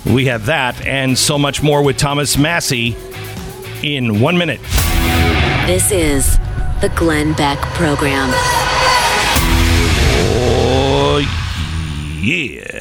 We 0.04 0.26
have 0.26 0.46
that 0.46 0.84
and 0.84 1.16
so 1.16 1.38
much 1.38 1.62
more 1.62 1.82
with 1.82 1.96
Thomas 1.96 2.36
Massie 2.36 2.96
in 3.82 4.20
one 4.20 4.36
minute. 4.36 4.60
This 5.66 5.92
is 5.92 6.36
the 6.80 6.92
Glenn 6.96 7.32
Beck 7.34 7.60
Program. 7.74 8.30
Oh, 10.36 11.20
yeah. 12.20 12.73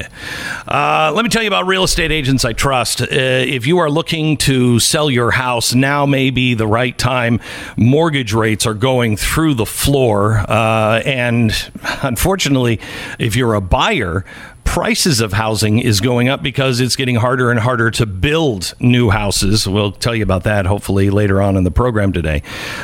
Uh, 0.73 1.11
let 1.13 1.21
me 1.21 1.29
tell 1.29 1.43
you 1.43 1.47
about 1.47 1.67
Real 1.67 1.83
Estate 1.83 2.11
Agents 2.11 2.43
I 2.43 2.53
Trust. 2.53 2.99
Uh, 2.99 3.05
if 3.11 3.67
you 3.67 3.77
are 3.77 3.91
looking 3.91 4.37
to 4.37 4.79
sell 4.79 5.07
your 5.07 5.29
house, 5.29 5.75
now 5.75 6.07
may 6.07 6.31
be 6.31 6.55
the 6.55 6.65
right 6.65 6.97
time. 6.97 7.39
Mortgage 7.77 8.33
rates 8.33 8.65
are 8.65 8.73
going 8.73 9.15
through 9.15 9.53
the 9.53 9.67
floor. 9.67 10.43
Uh, 10.49 11.03
and 11.05 11.53
unfortunately, 12.01 12.79
if 13.19 13.35
you're 13.35 13.53
a 13.53 13.61
buyer, 13.61 14.25
prices 14.63 15.21
of 15.21 15.33
housing 15.33 15.79
is 15.79 16.01
going 16.01 16.29
up 16.29 16.41
because 16.41 16.79
it's 16.79 16.95
getting 16.95 17.15
harder 17.15 17.51
and 17.51 17.59
harder 17.59 17.91
to 17.91 18.05
build 18.05 18.73
new 18.79 19.09
houses. 19.09 19.67
We'll 19.67 19.91
tell 19.91 20.15
you 20.15 20.23
about 20.23 20.43
that 20.43 20.65
hopefully 20.65 21.09
later 21.09 21.41
on 21.41 21.57
in 21.57 21.63
the 21.63 21.71
program 21.71 22.13
today. 22.13 22.41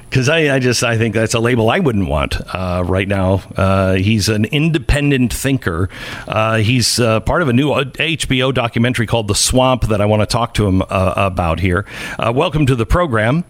because 0.09 0.27
I, 0.29 0.55
I 0.55 0.59
just 0.59 0.83
I 0.83 0.97
think 0.97 1.13
that's 1.13 1.33
a 1.33 1.39
label 1.39 1.69
I 1.69 1.79
wouldn't 1.79 2.07
want 2.07 2.35
uh, 2.53 2.83
right 2.85 3.07
now. 3.07 3.41
Uh, 3.55 3.93
he's 3.95 4.29
an 4.29 4.45
independent 4.45 5.33
thinker. 5.33 5.89
Uh, 6.27 6.57
he's 6.57 6.99
uh, 6.99 7.19
part 7.19 7.41
of 7.41 7.49
a 7.49 7.53
new 7.53 7.69
HBO 7.69 8.53
documentary 8.53 9.05
called 9.05 9.27
The 9.27 9.35
Swamp 9.35 9.87
that 9.87 10.01
I 10.01 10.05
want 10.05 10.21
to 10.21 10.25
talk 10.25 10.53
to 10.55 10.67
him 10.67 10.81
uh, 10.81 11.13
about 11.15 11.59
here. 11.59 11.85
Uh, 12.17 12.31
welcome 12.33 12.65
to 12.65 12.75
the 12.75 12.85
program, 12.85 13.43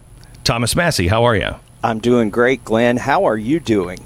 Thomas 0.44 0.74
Massie. 0.76 1.08
How 1.08 1.24
are 1.24 1.36
you? 1.36 1.54
I'm 1.82 1.98
doing 2.00 2.30
great, 2.30 2.64
Glenn. 2.64 2.98
How 2.98 3.24
are 3.24 3.38
you 3.38 3.58
doing? 3.58 4.00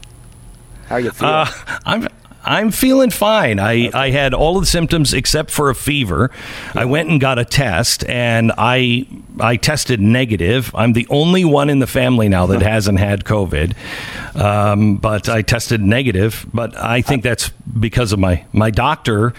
How 0.87 0.97
are 0.97 1.01
you 1.01 1.11
feeling? 1.11 1.35
Uh, 1.35 1.47
I'm 1.87 2.09
I'm 2.45 2.71
feeling 2.71 3.11
fine. 3.11 3.59
I, 3.59 3.91
I 3.95 4.11
had 4.11 4.35
all 4.35 4.57
of 4.57 4.63
the 4.63 4.67
symptoms 4.67 5.15
except 5.15 5.51
for 5.51 5.71
a 5.71 5.75
fever. 5.75 6.31
I 6.75 6.85
went 6.85 7.09
and 7.09 7.21
got 7.21 7.39
a 7.39 7.45
test, 7.45 8.05
and 8.09 8.53
I 8.59 9.07
I 9.41 9.57
tested 9.57 10.01
negative. 10.01 10.71
I'm 10.75 10.93
the 10.93 11.07
only 11.11 11.45
one 11.45 11.71
in 11.71 11.79
the 11.79 11.87
family 11.87 12.29
now 12.29 12.47
that 12.47 12.63
hasn't 12.75 12.99
had 12.99 13.25
COVID. 13.25 13.75
um, 14.37 14.97
but 14.97 15.29
I 15.29 15.43
tested 15.43 15.81
negative. 15.81 16.47
But 16.53 16.77
I 16.77 17.03
think 17.03 17.23
that's 17.23 17.51
because 17.79 18.13
of 18.13 18.19
my 18.19 18.45
my 18.53 18.71
doctor 18.71 19.33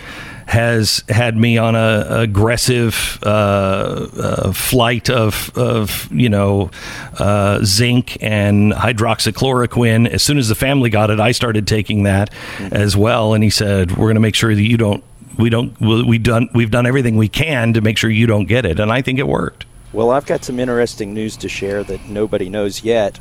has 0.46 1.04
had 1.10 1.36
me 1.36 1.58
on 1.58 1.76
a 1.76 2.06
aggressive 2.10 3.20
uh, 3.24 3.28
uh, 3.28 4.52
flight 4.52 5.10
of 5.10 5.52
of 5.58 6.12
you 6.12 6.30
know 6.30 6.70
uh, 7.20 7.64
zinc 7.64 8.18
and 8.22 8.72
hydroxychloroquine. 8.74 10.08
As 10.08 10.24
soon 10.24 10.38
as 10.38 10.48
the 10.48 10.56
family 10.56 10.90
got 10.90 11.10
it, 11.10 11.20
I 11.20 11.32
started 11.32 11.68
taking 11.68 12.04
that 12.04 12.30
as 12.60 12.96
well. 12.96 13.34
And 13.34 13.44
he 13.44 13.50
said, 13.50 13.92
"We're 13.92 14.06
going 14.06 14.16
to 14.16 14.22
make 14.22 14.36
sure 14.36 14.54
that 14.54 14.62
you 14.62 14.78
don't." 14.78 15.04
We 15.38 15.50
don't. 15.50 15.78
We 15.82 16.18
done. 16.18 16.48
We've 16.54 16.72
done 16.72 16.86
everything 16.86 17.18
we 17.18 17.28
can 17.28 17.74
to 17.74 17.82
make 17.82 17.98
sure 17.98 18.10
you 18.10 18.26
don't 18.26 18.46
get 18.46 18.66
it, 18.66 18.80
and 18.80 18.90
I 18.90 19.02
think 19.02 19.20
it 19.20 19.28
worked. 19.28 19.66
Well, 19.92 20.12
I've 20.12 20.26
got 20.26 20.46
some 20.46 20.62
interesting 20.62 21.14
news 21.14 21.36
to 21.38 21.50
share 21.50 21.84
that 21.84 22.06
nobody 22.08 22.48
knows 22.48 22.86
yet. 22.86 23.20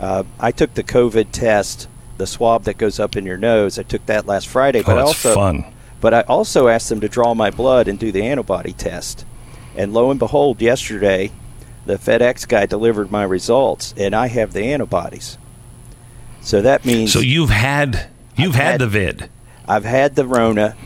Uh, 0.00 0.24
I 0.40 0.50
took 0.50 0.74
the 0.74 0.82
COVID 0.82 1.30
test, 1.30 1.86
the 2.18 2.26
swab 2.26 2.64
that 2.64 2.78
goes 2.78 2.98
up 2.98 3.14
in 3.14 3.24
your 3.24 3.36
nose. 3.36 3.78
I 3.78 3.84
took 3.84 4.04
that 4.06 4.26
last 4.26 4.48
Friday, 4.48 4.82
but 4.82 4.94
oh, 4.94 4.96
that's 4.96 5.08
also 5.08 5.34
fun. 5.34 5.64
But 6.02 6.12
I 6.12 6.20
also 6.22 6.68
asked 6.68 6.90
them 6.90 7.00
to 7.00 7.08
draw 7.08 7.32
my 7.32 7.50
blood 7.50 7.88
and 7.88 7.98
do 7.98 8.12
the 8.12 8.22
antibody 8.24 8.74
test. 8.74 9.24
And 9.74 9.94
lo 9.94 10.10
and 10.10 10.18
behold, 10.20 10.60
yesterday, 10.60 11.30
the 11.86 11.94
FedEx 11.96 12.46
guy 12.46 12.66
delivered 12.66 13.10
my 13.10 13.22
results, 13.22 13.94
and 13.96 14.14
I 14.14 14.26
have 14.26 14.52
the 14.52 14.64
antibodies. 14.64 15.38
So 16.42 16.60
that 16.62 16.84
means 16.84 17.12
So 17.12 17.20
you've 17.20 17.50
had 17.50 18.08
you've 18.36 18.54
had, 18.54 18.72
had- 18.72 18.80
the 18.82 18.86
vid. 18.88 19.30
I've 19.66 19.84
had 19.84 20.16
the 20.16 20.26
Rona, 20.26 20.76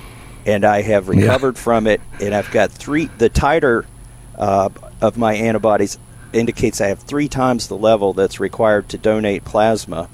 and 0.44 0.64
I 0.64 0.82
have 0.82 1.08
recovered 1.08 1.56
from 1.56 1.86
it, 1.86 2.00
and 2.20 2.34
I've 2.34 2.50
got 2.50 2.70
three. 2.70 3.06
The 3.06 3.30
titer 3.30 3.86
uh, 4.36 4.68
of 5.00 5.16
my 5.16 5.32
antibodies 5.34 5.98
indicates 6.34 6.80
I 6.82 6.88
have 6.88 6.98
three 7.00 7.26
times 7.28 7.68
the 7.68 7.76
level 7.76 8.12
that's 8.12 8.38
required 8.38 8.90
to 8.90 8.98
donate 8.98 9.44
plasma. 9.44 10.08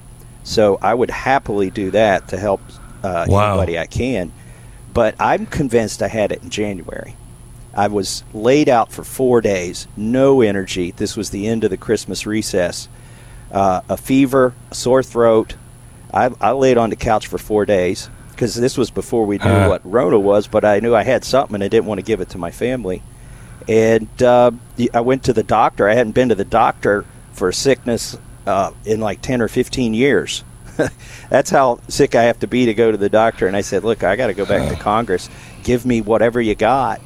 So 0.44 0.78
I 0.80 0.94
would 0.94 1.11
happily 1.11 1.70
do 1.70 1.90
that 1.90 2.28
to 2.28 2.38
help 2.38 2.61
uh, 3.03 3.26
Wow. 3.28 3.55
anybody 3.55 3.78
I 3.80 3.86
can. 3.86 4.32
But 4.93 5.14
I'm 5.18 5.47
convinced 5.47 6.03
I 6.03 6.09
had 6.09 6.32
it 6.32 6.43
in 6.43 6.51
January. 6.51 7.16
I 7.74 7.88
was 7.88 8.22
laid 8.34 8.68
out 8.68 8.93
for 8.93 9.03
four 9.03 9.40
days, 9.40 9.86
no 9.97 10.43
energy. 10.43 10.90
This 10.90 11.16
was 11.16 11.30
the 11.30 11.47
end 11.47 11.64
of 11.64 11.70
the 11.70 11.78
Christmas 11.78 12.26
recess. 12.26 12.88
Uh, 13.51 13.80
a 13.88 13.97
fever, 13.97 14.53
a 14.70 14.74
sore 14.74 15.03
throat. 15.03 15.55
I, 16.12 16.30
I 16.40 16.51
laid 16.53 16.76
on 16.76 16.90
the 16.90 16.97
couch 16.97 17.26
for 17.26 17.38
four 17.38 17.64
days 17.64 18.11
because 18.30 18.55
this 18.55 18.76
was 18.76 18.90
before 18.90 19.24
we 19.24 19.38
knew 19.38 19.45
Uh. 19.45 19.68
what 19.68 19.80
Rona 19.90 20.18
was, 20.18 20.47
but 20.49 20.64
I 20.64 20.80
knew 20.80 20.95
I 20.95 21.03
had 21.05 21.24
something 21.24 21.55
and 21.55 21.64
I 21.64 21.68
didn't 21.68 21.86
want 21.86 21.99
to 21.99 22.03
give 22.05 22.20
it 22.20 22.28
to 22.30 22.38
my 22.38 22.51
family. 22.51 23.03
And 23.68 24.22
uh, 24.22 24.51
I 24.93 25.01
went 25.01 25.24
to 25.24 25.32
the 25.32 25.43
doctor. 25.43 25.88
I 25.88 25.95
hadn't 25.95 26.12
been 26.12 26.28
to 26.30 26.34
the 26.34 26.45
doctor 26.45 27.05
for 27.32 27.49
a 27.49 27.55
sickness 27.55 28.18
uh, 28.47 28.72
in 28.84 29.01
like 29.01 29.22
10 29.22 29.40
or 29.40 29.49
15 29.49 29.95
years. 29.95 30.45
That's 31.31 31.51
how 31.51 31.81
sick 31.89 32.14
I 32.14 32.25
have 32.25 32.39
to 32.41 32.47
be 32.47 32.66
to 32.66 32.75
go 32.75 32.91
to 32.91 32.97
the 32.97 33.09
doctor. 33.09 33.47
And 33.47 33.57
I 33.57 33.61
said, 33.61 33.85
Look, 33.85 34.03
I 34.03 34.16
got 34.16 34.29
to 34.29 34.35
go 34.35 34.47
back 34.47 34.68
to 34.68 34.77
Congress. 34.77 35.29
Give 35.62 35.85
me 35.85 36.01
whatever 36.01 36.41
you 36.41 36.55
got. 36.55 37.01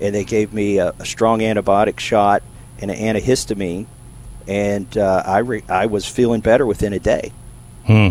And 0.00 0.14
they 0.14 0.24
gave 0.24 0.52
me 0.52 0.78
a, 0.78 0.92
a 0.98 1.04
strong 1.04 1.40
antibiotic 1.40 1.98
shot 1.98 2.42
and 2.80 2.90
an 2.90 2.96
antihistamine. 2.96 3.86
And 4.48 4.96
uh, 4.96 5.22
I, 5.26 5.38
re- 5.38 5.64
I 5.68 5.86
was 5.86 6.06
feeling 6.06 6.40
better 6.40 6.66
within 6.66 6.92
a 6.92 6.98
day. 6.98 7.32
Hmm. 7.86 8.10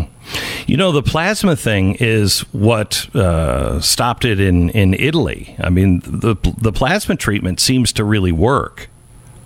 You 0.66 0.76
know, 0.76 0.92
the 0.92 1.02
plasma 1.02 1.56
thing 1.56 1.96
is 1.98 2.40
what 2.52 3.12
uh, 3.14 3.80
stopped 3.80 4.24
it 4.24 4.38
in, 4.38 4.70
in 4.70 4.94
Italy. 4.94 5.56
I 5.58 5.70
mean, 5.70 6.00
the 6.04 6.36
the 6.58 6.72
plasma 6.72 7.16
treatment 7.16 7.60
seems 7.60 7.92
to 7.94 8.04
really 8.04 8.32
work. 8.32 8.88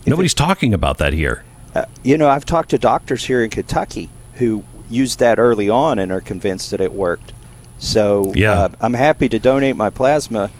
Nobody's 0.06 0.34
talking 0.34 0.74
about 0.74 0.98
that 0.98 1.12
here. 1.12 1.44
Uh, 1.74 1.86
you 2.02 2.18
know, 2.18 2.28
I've 2.28 2.44
talked 2.44 2.70
to 2.70 2.78
doctors 2.78 3.24
here 3.24 3.42
in 3.42 3.50
Kentucky 3.50 4.10
who 4.34 4.64
used 4.90 5.18
that 5.18 5.38
early 5.38 5.68
on 5.68 5.98
and 5.98 6.12
are 6.12 6.20
convinced 6.20 6.70
that 6.70 6.80
it 6.80 6.92
worked. 6.92 7.32
So 7.78 8.32
Yeah. 8.34 8.52
uh, 8.52 8.68
I'm 8.80 8.94
happy 8.94 9.28
to 9.28 9.38
donate 9.38 9.76
my 9.76 9.90
plasma, 9.90 10.50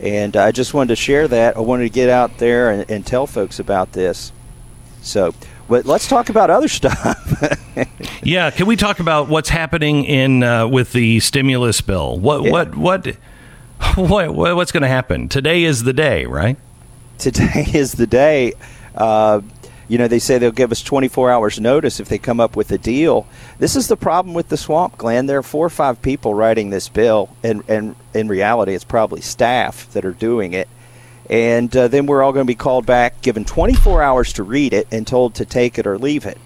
and 0.00 0.36
I 0.36 0.52
just 0.52 0.74
wanted 0.74 0.88
to 0.88 0.96
share 0.96 1.28
that. 1.28 1.56
I 1.56 1.60
wanted 1.60 1.84
to 1.84 1.90
get 1.90 2.08
out 2.08 2.38
there 2.38 2.70
and, 2.70 2.90
and 2.90 3.06
tell 3.06 3.26
folks 3.26 3.58
about 3.58 3.92
this. 3.92 4.32
So, 5.02 5.34
but 5.68 5.84
let's 5.86 6.08
talk 6.08 6.28
about 6.28 6.50
other 6.50 6.68
stuff. 6.80 7.22
Yeah, 8.22 8.50
can 8.50 8.66
we 8.66 8.76
talk 8.76 8.98
about 9.00 9.28
what's 9.28 9.48
happening 9.50 10.04
in 10.04 10.42
uh, 10.42 10.66
with 10.66 10.92
the 10.92 11.20
stimulus 11.20 11.80
bill? 11.80 12.18
What 12.18 12.44
Yeah. 12.44 12.50
what 12.50 12.74
what 12.76 13.06
what 13.96 14.34
what's 14.56 14.72
going 14.72 14.82
to 14.82 14.88
happen? 14.88 15.28
Today 15.28 15.62
is 15.64 15.84
the 15.84 15.92
day, 15.92 16.24
right? 16.26 16.56
Today 17.18 17.66
is 17.74 17.92
the 17.92 18.06
day. 18.06 18.54
Uh, 18.94 19.42
you 19.88 19.98
know, 19.98 20.08
they 20.08 20.18
say 20.18 20.38
they'll 20.38 20.50
give 20.50 20.72
us 20.72 20.82
24 20.82 21.30
hours 21.30 21.60
notice 21.60 22.00
if 22.00 22.08
they 22.08 22.18
come 22.18 22.40
up 22.40 22.56
with 22.56 22.72
a 22.72 22.78
deal. 22.78 23.26
This 23.58 23.76
is 23.76 23.88
the 23.88 23.96
problem 23.96 24.34
with 24.34 24.48
the 24.48 24.56
swamp, 24.56 24.98
Glenn. 24.98 25.26
There 25.26 25.38
are 25.38 25.44
four 25.44 25.66
or 25.66 25.70
five 25.70 26.02
people 26.02 26.34
writing 26.34 26.70
this 26.70 26.88
bill, 26.88 27.28
and, 27.42 27.62
and 27.68 27.94
in 28.12 28.28
reality, 28.28 28.74
it's 28.74 28.84
probably 28.84 29.20
staff 29.20 29.92
that 29.92 30.04
are 30.04 30.12
doing 30.12 30.54
it. 30.54 30.68
And 31.30 31.74
uh, 31.76 31.88
then 31.88 32.06
we're 32.06 32.22
all 32.22 32.32
going 32.32 32.46
to 32.46 32.50
be 32.50 32.56
called 32.56 32.86
back, 32.86 33.20
given 33.20 33.44
24 33.44 34.02
hours 34.02 34.32
to 34.34 34.42
read 34.42 34.72
it, 34.72 34.88
and 34.90 35.06
told 35.06 35.34
to 35.36 35.44
take 35.44 35.78
it 35.78 35.86
or 35.86 35.98
leave 35.98 36.26
it. 36.26 36.38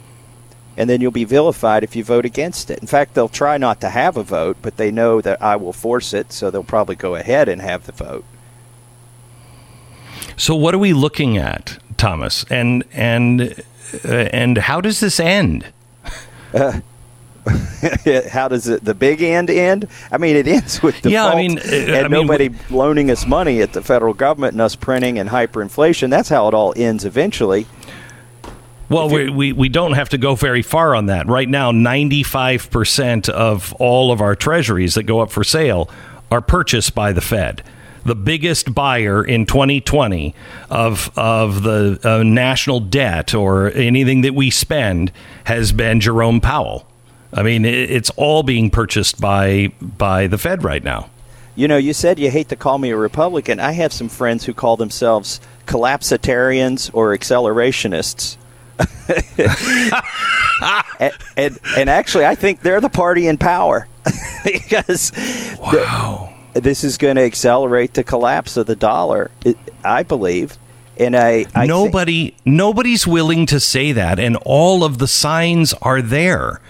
And 0.76 0.88
then 0.88 1.00
you'll 1.00 1.10
be 1.10 1.24
vilified 1.24 1.82
if 1.82 1.96
you 1.96 2.04
vote 2.04 2.24
against 2.24 2.70
it. 2.70 2.78
In 2.78 2.86
fact, 2.86 3.14
they'll 3.14 3.28
try 3.28 3.58
not 3.58 3.80
to 3.82 3.90
have 3.90 4.16
a 4.16 4.22
vote, 4.22 4.58
but 4.62 4.76
they 4.76 4.90
know 4.90 5.20
that 5.20 5.42
I 5.42 5.56
will 5.56 5.72
force 5.72 6.14
it, 6.14 6.32
so 6.32 6.50
they'll 6.50 6.62
probably 6.62 6.96
go 6.96 7.14
ahead 7.14 7.48
and 7.48 7.60
have 7.60 7.86
the 7.86 7.92
vote. 7.92 8.24
So 10.36 10.54
what 10.54 10.74
are 10.74 10.78
we 10.78 10.94
looking 10.94 11.36
at, 11.36 11.78
Thomas? 12.00 12.44
And 12.50 12.84
and 12.92 13.62
uh, 14.04 14.08
and 14.08 14.58
how 14.58 14.80
does 14.80 15.00
this 15.00 15.20
end? 15.20 15.66
how 18.30 18.48
does 18.48 18.68
it 18.68 18.84
the 18.84 18.94
big 18.94 19.22
end 19.22 19.50
end? 19.50 19.86
I 20.10 20.18
mean, 20.18 20.36
it 20.36 20.48
ends 20.48 20.82
with 20.82 20.96
default 20.96 21.12
Yeah, 21.12 21.26
I 21.26 21.36
mean, 21.36 21.58
uh, 21.58 21.62
and 21.62 21.96
I 21.96 22.02
mean, 22.08 22.26
nobody 22.26 22.50
loaning 22.70 23.10
us 23.10 23.26
money 23.26 23.60
at 23.60 23.72
the 23.72 23.82
federal 23.82 24.14
government 24.14 24.52
and 24.52 24.60
us 24.60 24.74
printing 24.74 25.18
and 25.18 25.28
hyperinflation. 25.28 26.10
That's 26.10 26.28
how 26.28 26.48
it 26.48 26.54
all 26.54 26.72
ends 26.76 27.04
eventually. 27.04 27.66
Well, 28.88 29.08
we, 29.08 29.30
we, 29.30 29.52
we 29.52 29.68
don't 29.68 29.92
have 29.92 30.08
to 30.08 30.18
go 30.18 30.34
very 30.34 30.62
far 30.62 30.96
on 30.96 31.06
that. 31.06 31.28
Right 31.28 31.48
now, 31.48 31.70
95% 31.70 33.28
of 33.28 33.72
all 33.74 34.10
of 34.10 34.20
our 34.20 34.34
treasuries 34.34 34.94
that 34.94 35.04
go 35.04 35.20
up 35.20 35.30
for 35.30 35.44
sale 35.44 35.88
are 36.28 36.40
purchased 36.40 36.92
by 36.92 37.12
the 37.12 37.20
Fed. 37.20 37.62
The 38.04 38.14
biggest 38.14 38.74
buyer 38.74 39.24
in 39.24 39.46
2020 39.46 40.34
of, 40.70 41.10
of 41.16 41.62
the 41.62 42.00
uh, 42.02 42.22
national 42.22 42.80
debt 42.80 43.34
or 43.34 43.70
anything 43.72 44.22
that 44.22 44.34
we 44.34 44.50
spend 44.50 45.12
has 45.44 45.72
been 45.72 46.00
Jerome 46.00 46.40
Powell. 46.40 46.86
I 47.32 47.42
mean, 47.42 47.64
it, 47.64 47.90
it's 47.90 48.10
all 48.10 48.42
being 48.42 48.70
purchased 48.70 49.20
by, 49.20 49.72
by 49.80 50.26
the 50.26 50.38
Fed 50.38 50.64
right 50.64 50.82
now. 50.82 51.10
You 51.54 51.68
know, 51.68 51.76
you 51.76 51.92
said 51.92 52.18
you 52.18 52.30
hate 52.30 52.48
to 52.48 52.56
call 52.56 52.78
me 52.78 52.90
a 52.90 52.96
Republican. 52.96 53.60
I 53.60 53.72
have 53.72 53.92
some 53.92 54.08
friends 54.08 54.44
who 54.44 54.54
call 54.54 54.76
themselves 54.76 55.40
collapsitarians 55.66 56.90
or 56.94 57.16
accelerationists. 57.16 58.36
and, 61.00 61.12
and 61.36 61.58
and 61.76 61.90
actually, 61.90 62.24
I 62.24 62.34
think 62.34 62.62
they're 62.62 62.80
the 62.80 62.88
party 62.88 63.26
in 63.26 63.36
power 63.36 63.86
because 64.44 65.12
wow. 65.60 66.32
This 66.54 66.84
is 66.84 66.98
going 66.98 67.16
to 67.16 67.22
accelerate 67.22 67.94
the 67.94 68.04
collapse 68.04 68.56
of 68.56 68.66
the 68.66 68.76
dollar. 68.76 69.30
I 69.84 70.02
believe, 70.02 70.58
and 70.96 71.16
I, 71.16 71.46
I 71.54 71.66
Nobody, 71.66 72.34
nobody's 72.44 73.06
willing 73.06 73.46
to 73.46 73.60
say 73.60 73.92
that, 73.92 74.18
and 74.18 74.36
all 74.44 74.84
of 74.84 74.98
the 74.98 75.08
signs 75.08 75.72
are 75.74 76.02
there. 76.02 76.60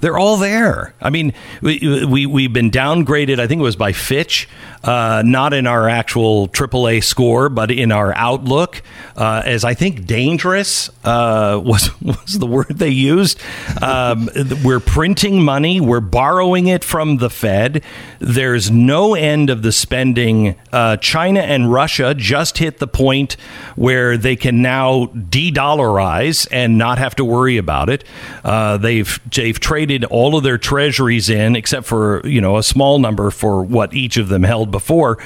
They're 0.00 0.18
all 0.18 0.36
there. 0.36 0.94
I 1.00 1.10
mean, 1.10 1.32
we, 1.62 2.04
we 2.04 2.26
we've 2.26 2.52
been 2.52 2.70
downgraded. 2.70 3.38
I 3.38 3.46
think 3.46 3.60
it 3.60 3.62
was 3.62 3.76
by 3.76 3.92
Fitch, 3.92 4.48
uh, 4.82 5.22
not 5.24 5.54
in 5.54 5.66
our 5.66 5.88
actual 5.88 6.48
AAA 6.48 7.02
score, 7.02 7.48
but 7.48 7.70
in 7.70 7.90
our 7.90 8.14
outlook, 8.14 8.82
uh, 9.16 9.42
as 9.44 9.64
I 9.64 9.74
think 9.74 10.06
dangerous 10.06 10.90
uh, 11.04 11.60
was 11.64 11.90
was 12.02 12.38
the 12.38 12.46
word 12.46 12.68
they 12.68 12.90
used. 12.90 13.40
Um, 13.80 14.28
we're 14.62 14.80
printing 14.80 15.42
money. 15.42 15.80
We're 15.80 16.00
borrowing 16.00 16.66
it 16.66 16.84
from 16.84 17.16
the 17.18 17.30
Fed. 17.30 17.82
There's 18.18 18.70
no 18.70 19.14
end 19.14 19.48
of 19.50 19.62
the 19.62 19.72
spending. 19.72 20.56
Uh, 20.72 20.96
China 20.98 21.40
and 21.40 21.72
Russia 21.72 22.14
just 22.14 22.58
hit 22.58 22.78
the 22.78 22.88
point 22.88 23.36
where 23.76 24.16
they 24.16 24.36
can 24.36 24.60
now 24.60 25.06
de-dollarize 25.06 26.46
and 26.50 26.76
not 26.78 26.98
have 26.98 27.14
to 27.16 27.24
worry 27.24 27.56
about 27.56 27.88
it. 27.88 28.04
Uh, 28.42 28.76
they've 28.76 29.20
they've 29.30 29.58
traded 29.58 29.83
all 30.04 30.36
of 30.36 30.44
their 30.44 30.58
treasuries 30.58 31.28
in, 31.28 31.56
except 31.56 31.86
for 31.86 32.26
you 32.26 32.40
know 32.40 32.56
a 32.56 32.62
small 32.62 32.98
number 32.98 33.30
for 33.30 33.62
what 33.62 33.92
each 33.92 34.16
of 34.16 34.28
them 34.28 34.42
held 34.42 34.70
before, 34.70 35.18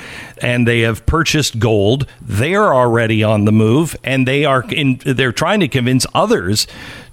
and 0.43 0.67
they 0.67 0.81
have 0.81 1.07
purchased 1.07 1.59
gold. 1.59 2.07
They 2.21 2.55
are 2.55 2.75
already 2.75 3.23
on 3.23 3.45
the 3.45 3.53
move, 3.53 3.97
and 4.03 4.27
they 4.27 4.45
are 4.45 4.65
in. 4.71 5.01
They're 5.05 5.33
trying 5.33 5.61
to 5.61 5.69
convince 5.69 6.07
others 6.15 6.67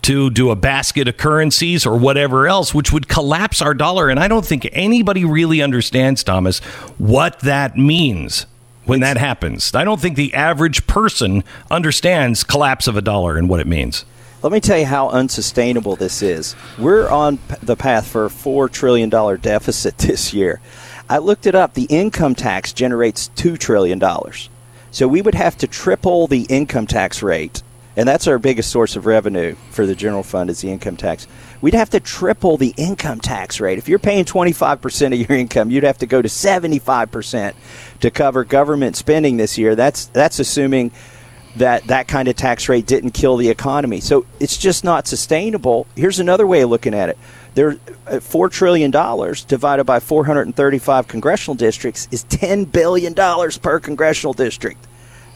to 0.03 0.29
do 0.29 0.51
a 0.51 0.55
basket 0.55 1.07
of 1.07 1.17
currencies 1.17 1.85
or 1.85 1.97
whatever 1.97 2.47
else, 2.47 2.73
which 2.73 2.91
would 2.91 3.07
collapse 3.07 3.61
our 3.61 3.73
dollar. 3.73 4.09
And 4.09 4.19
I 4.19 4.27
don't 4.27 4.45
think 4.45 4.69
anybody 4.71 5.25
really 5.25 5.61
understands, 5.61 6.23
Thomas, 6.23 6.59
what 6.97 7.39
that 7.39 7.77
means 7.77 8.45
when 8.85 8.99
that 8.99 9.17
happens. 9.17 9.73
I 9.73 9.83
don't 9.83 9.99
think 9.99 10.15
the 10.15 10.33
average 10.33 10.87
person 10.87 11.43
understands 11.71 12.43
collapse 12.43 12.87
of 12.87 12.95
a 12.95 13.01
dollar 13.01 13.37
and 13.37 13.49
what 13.49 13.59
it 13.59 13.67
means. 13.67 14.05
Let 14.41 14.51
me 14.51 14.59
tell 14.59 14.77
you 14.77 14.85
how 14.85 15.09
unsustainable 15.09 15.95
this 15.95 16.21
is. 16.21 16.55
We're 16.77 17.09
on 17.09 17.39
the 17.63 17.75
path 17.75 18.07
for 18.07 18.25
a 18.25 18.29
$4 18.29 18.71
trillion 18.71 19.09
deficit 19.09 19.97
this 19.99 20.33
year. 20.33 20.61
I 21.09 21.19
looked 21.19 21.47
it 21.47 21.55
up. 21.55 21.73
The 21.73 21.85
income 21.85 22.35
tax 22.35 22.73
generates 22.73 23.29
$2 23.35 23.57
trillion. 23.57 24.01
So 24.91 25.07
we 25.07 25.21
would 25.21 25.35
have 25.35 25.57
to 25.59 25.67
triple 25.67 26.27
the 26.27 26.43
income 26.43 26.87
tax 26.87 27.23
rate. 27.23 27.63
And 27.97 28.07
that's 28.07 28.27
our 28.27 28.37
biggest 28.37 28.71
source 28.71 28.97
of 28.97 29.05
revenue 29.05 29.55
for 29.71 29.85
the 29.85 29.95
general 29.95 30.23
fund 30.23 30.49
is 30.49 30.59
the 30.59 30.69
income 30.69 30.97
tax. 30.97 31.27
We'd 31.61 31.73
have 31.73 31.89
to 31.91 32.01
triple 32.01 32.57
the 32.57 32.73
income 32.75 33.21
tax 33.21 33.61
rate. 33.61 33.77
If 33.77 33.87
you're 33.87 33.99
paying 33.99 34.25
25% 34.25 35.13
of 35.13 35.29
your 35.29 35.37
income, 35.37 35.71
you'd 35.71 35.83
have 35.83 35.99
to 35.99 36.05
go 36.05 36.21
to 36.21 36.27
75% 36.27 37.53
to 38.01 38.11
cover 38.11 38.43
government 38.43 38.97
spending 38.97 39.37
this 39.37 39.57
year. 39.57 39.75
That's 39.75 40.07
that's 40.07 40.39
assuming 40.39 40.91
that 41.55 41.85
that 41.87 42.07
kind 42.07 42.27
of 42.27 42.35
tax 42.35 42.67
rate 42.67 42.85
didn't 42.85 43.11
kill 43.11 43.37
the 43.37 43.49
economy. 43.49 44.01
So 44.01 44.25
it's 44.39 44.57
just 44.57 44.83
not 44.83 45.07
sustainable. 45.07 45.87
Here's 45.95 46.19
another 46.19 46.45
way 46.45 46.61
of 46.61 46.69
looking 46.69 46.93
at 46.93 47.09
it. 47.09 47.17
There, 47.53 47.77
uh, 48.07 48.19
four 48.19 48.49
trillion 48.49 48.91
dollars 48.91 49.45
divided 49.45 49.85
by 49.85 49.99
435 49.99 51.07
congressional 51.07 51.55
districts 51.55 52.07
is 52.11 52.23
10 52.23 52.65
billion 52.65 53.13
dollars 53.13 53.57
per 53.57 53.79
congressional 53.79 54.33
district. 54.33 54.85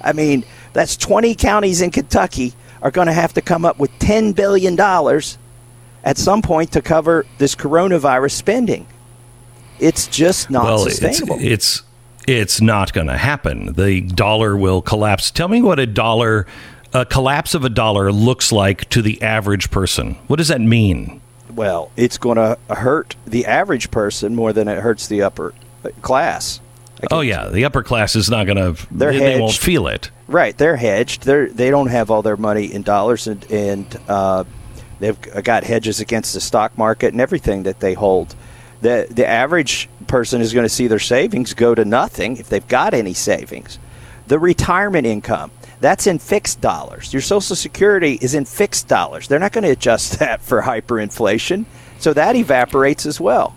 I 0.02 0.14
mean, 0.14 0.46
that's 0.74 0.98
20 0.98 1.36
counties 1.36 1.82
in 1.82 1.92
Kentucky 1.92 2.54
are 2.82 2.92
going 2.92 3.08
to 3.08 3.14
have 3.14 3.34
to 3.34 3.42
come 3.42 3.66
up 3.66 3.80
with 3.80 3.98
10 4.00 4.34
billion 4.34 4.76
dollars 4.76 5.38
at 6.04 6.18
some 6.18 6.42
point 6.42 6.74
to 6.74 6.82
cover 6.82 7.26
this 7.38 7.56
coronavirus 7.56 8.32
spending. 8.32 8.88
It's 9.80 10.08
just 10.08 10.50
not 10.50 10.66
well, 10.66 10.78
sustainable. 10.80 11.36
It's, 11.40 11.80
it's 11.80 11.84
it's 12.38 12.62
not 12.62 12.94
going 12.94 13.08
to 13.08 13.18
happen. 13.18 13.74
The 13.74 14.02
dollar 14.02 14.56
will 14.56 14.82
collapse. 14.82 15.32
Tell 15.32 15.48
me 15.48 15.62
what 15.62 15.80
a 15.80 15.86
dollar, 15.86 16.46
a 16.94 17.06
collapse 17.06 17.56
of 17.56 17.66
a 17.66 17.70
dollar 17.70 18.12
looks 18.12 18.52
like 18.52 18.88
to 18.90 19.02
the 19.02 19.22
average 19.22 19.72
person. 19.72 20.16
What 20.28 20.38
does 20.38 20.50
that 20.50 20.62
mean? 20.62 21.22
well, 21.60 21.92
it's 21.98 22.18
going 22.18 22.38
to 22.38 22.58
hurt 22.70 23.16
the 23.26 23.46
average 23.46 23.92
person 23.92 24.36
more 24.36 24.54
than 24.54 24.68
it 24.68 24.80
hurts 24.80 25.08
the 25.08 25.24
upper 25.24 25.54
class. 26.02 26.62
Oh 27.12 27.22
yeah, 27.22 27.50
the 27.50 27.66
upper 27.66 27.82
class 27.84 28.16
is 28.16 28.30
not 28.30 28.46
going 28.46 28.58
to. 28.58 28.88
They're 28.92 29.12
They, 29.12 29.20
they 29.20 29.40
won't 29.40 29.54
feel 29.54 29.88
it. 29.88 30.12
Right, 30.28 30.58
they're 30.58 30.76
hedged. 30.76 31.24
They're 31.24 31.50
they 31.50 31.70
don't 31.70 31.88
have 31.88 32.12
all 32.12 32.22
their 32.22 32.38
money 32.38 32.66
in 32.72 32.84
dollars, 32.84 33.28
and 33.28 33.44
and 33.52 34.00
uh, 34.08 34.44
they've 35.00 35.20
got 35.44 35.64
hedges 35.64 36.00
against 36.00 36.34
the 36.34 36.42
stock 36.42 36.78
market 36.78 37.14
and 37.14 37.22
everything 37.22 37.64
that 37.64 37.80
they 37.80 37.94
hold. 37.94 38.36
The 38.82 39.08
The 39.10 39.28
average 39.28 39.90
person 40.08 40.42
is 40.42 40.54
going 40.54 40.66
to 40.66 40.70
see 40.70 40.88
their 40.88 41.00
savings 41.00 41.54
go 41.54 41.76
to 41.76 41.86
nothing 41.86 42.38
if 42.38 42.50
they've 42.50 42.68
got 42.68 42.94
any 42.94 43.14
savings. 43.14 43.80
The 44.28 44.40
retirement 44.40 45.06
income 45.06 45.52
that's 45.82 46.08
in 46.08 46.20
fixed 46.20 46.62
dollars. 46.62 47.14
Your 47.14 47.22
Social 47.22 47.56
Security 47.56 48.20
is 48.22 48.34
in 48.34 48.46
fixed 48.46 48.88
dollars. 48.88 49.28
They're 49.28 49.40
not 49.40 49.54
going 49.54 49.64
to 49.64 49.72
adjust 49.72 50.20
that 50.20 50.42
for 50.42 50.62
hyperinflation, 50.62 51.66
so 52.00 52.14
that 52.14 52.36
evaporates 52.36 53.06
as 53.06 53.20
well. 53.20 53.56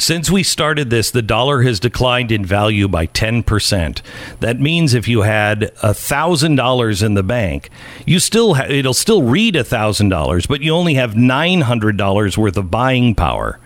Since 0.00 0.30
we 0.30 0.44
started 0.44 0.90
this, 0.90 1.10
the 1.10 1.22
dollar 1.22 1.62
has 1.62 1.80
declined 1.80 2.30
in 2.30 2.44
value 2.46 2.86
by 2.86 3.08
10%. 3.08 4.00
That 4.38 4.60
means 4.60 4.94
if 4.94 5.08
you 5.08 5.22
had 5.22 5.74
$1,000 5.82 7.02
in 7.02 7.14
the 7.14 7.22
bank, 7.24 7.68
you 8.06 8.20
still 8.20 8.54
ha- 8.54 8.66
it'll 8.68 8.94
still 8.94 9.24
read 9.24 9.54
$1,000, 9.54 10.46
but 10.48 10.60
you 10.60 10.72
only 10.72 10.94
have 10.94 11.14
$900 11.14 12.36
worth 12.36 12.56
of 12.56 12.70
buying 12.70 13.16
power. 13.16 13.58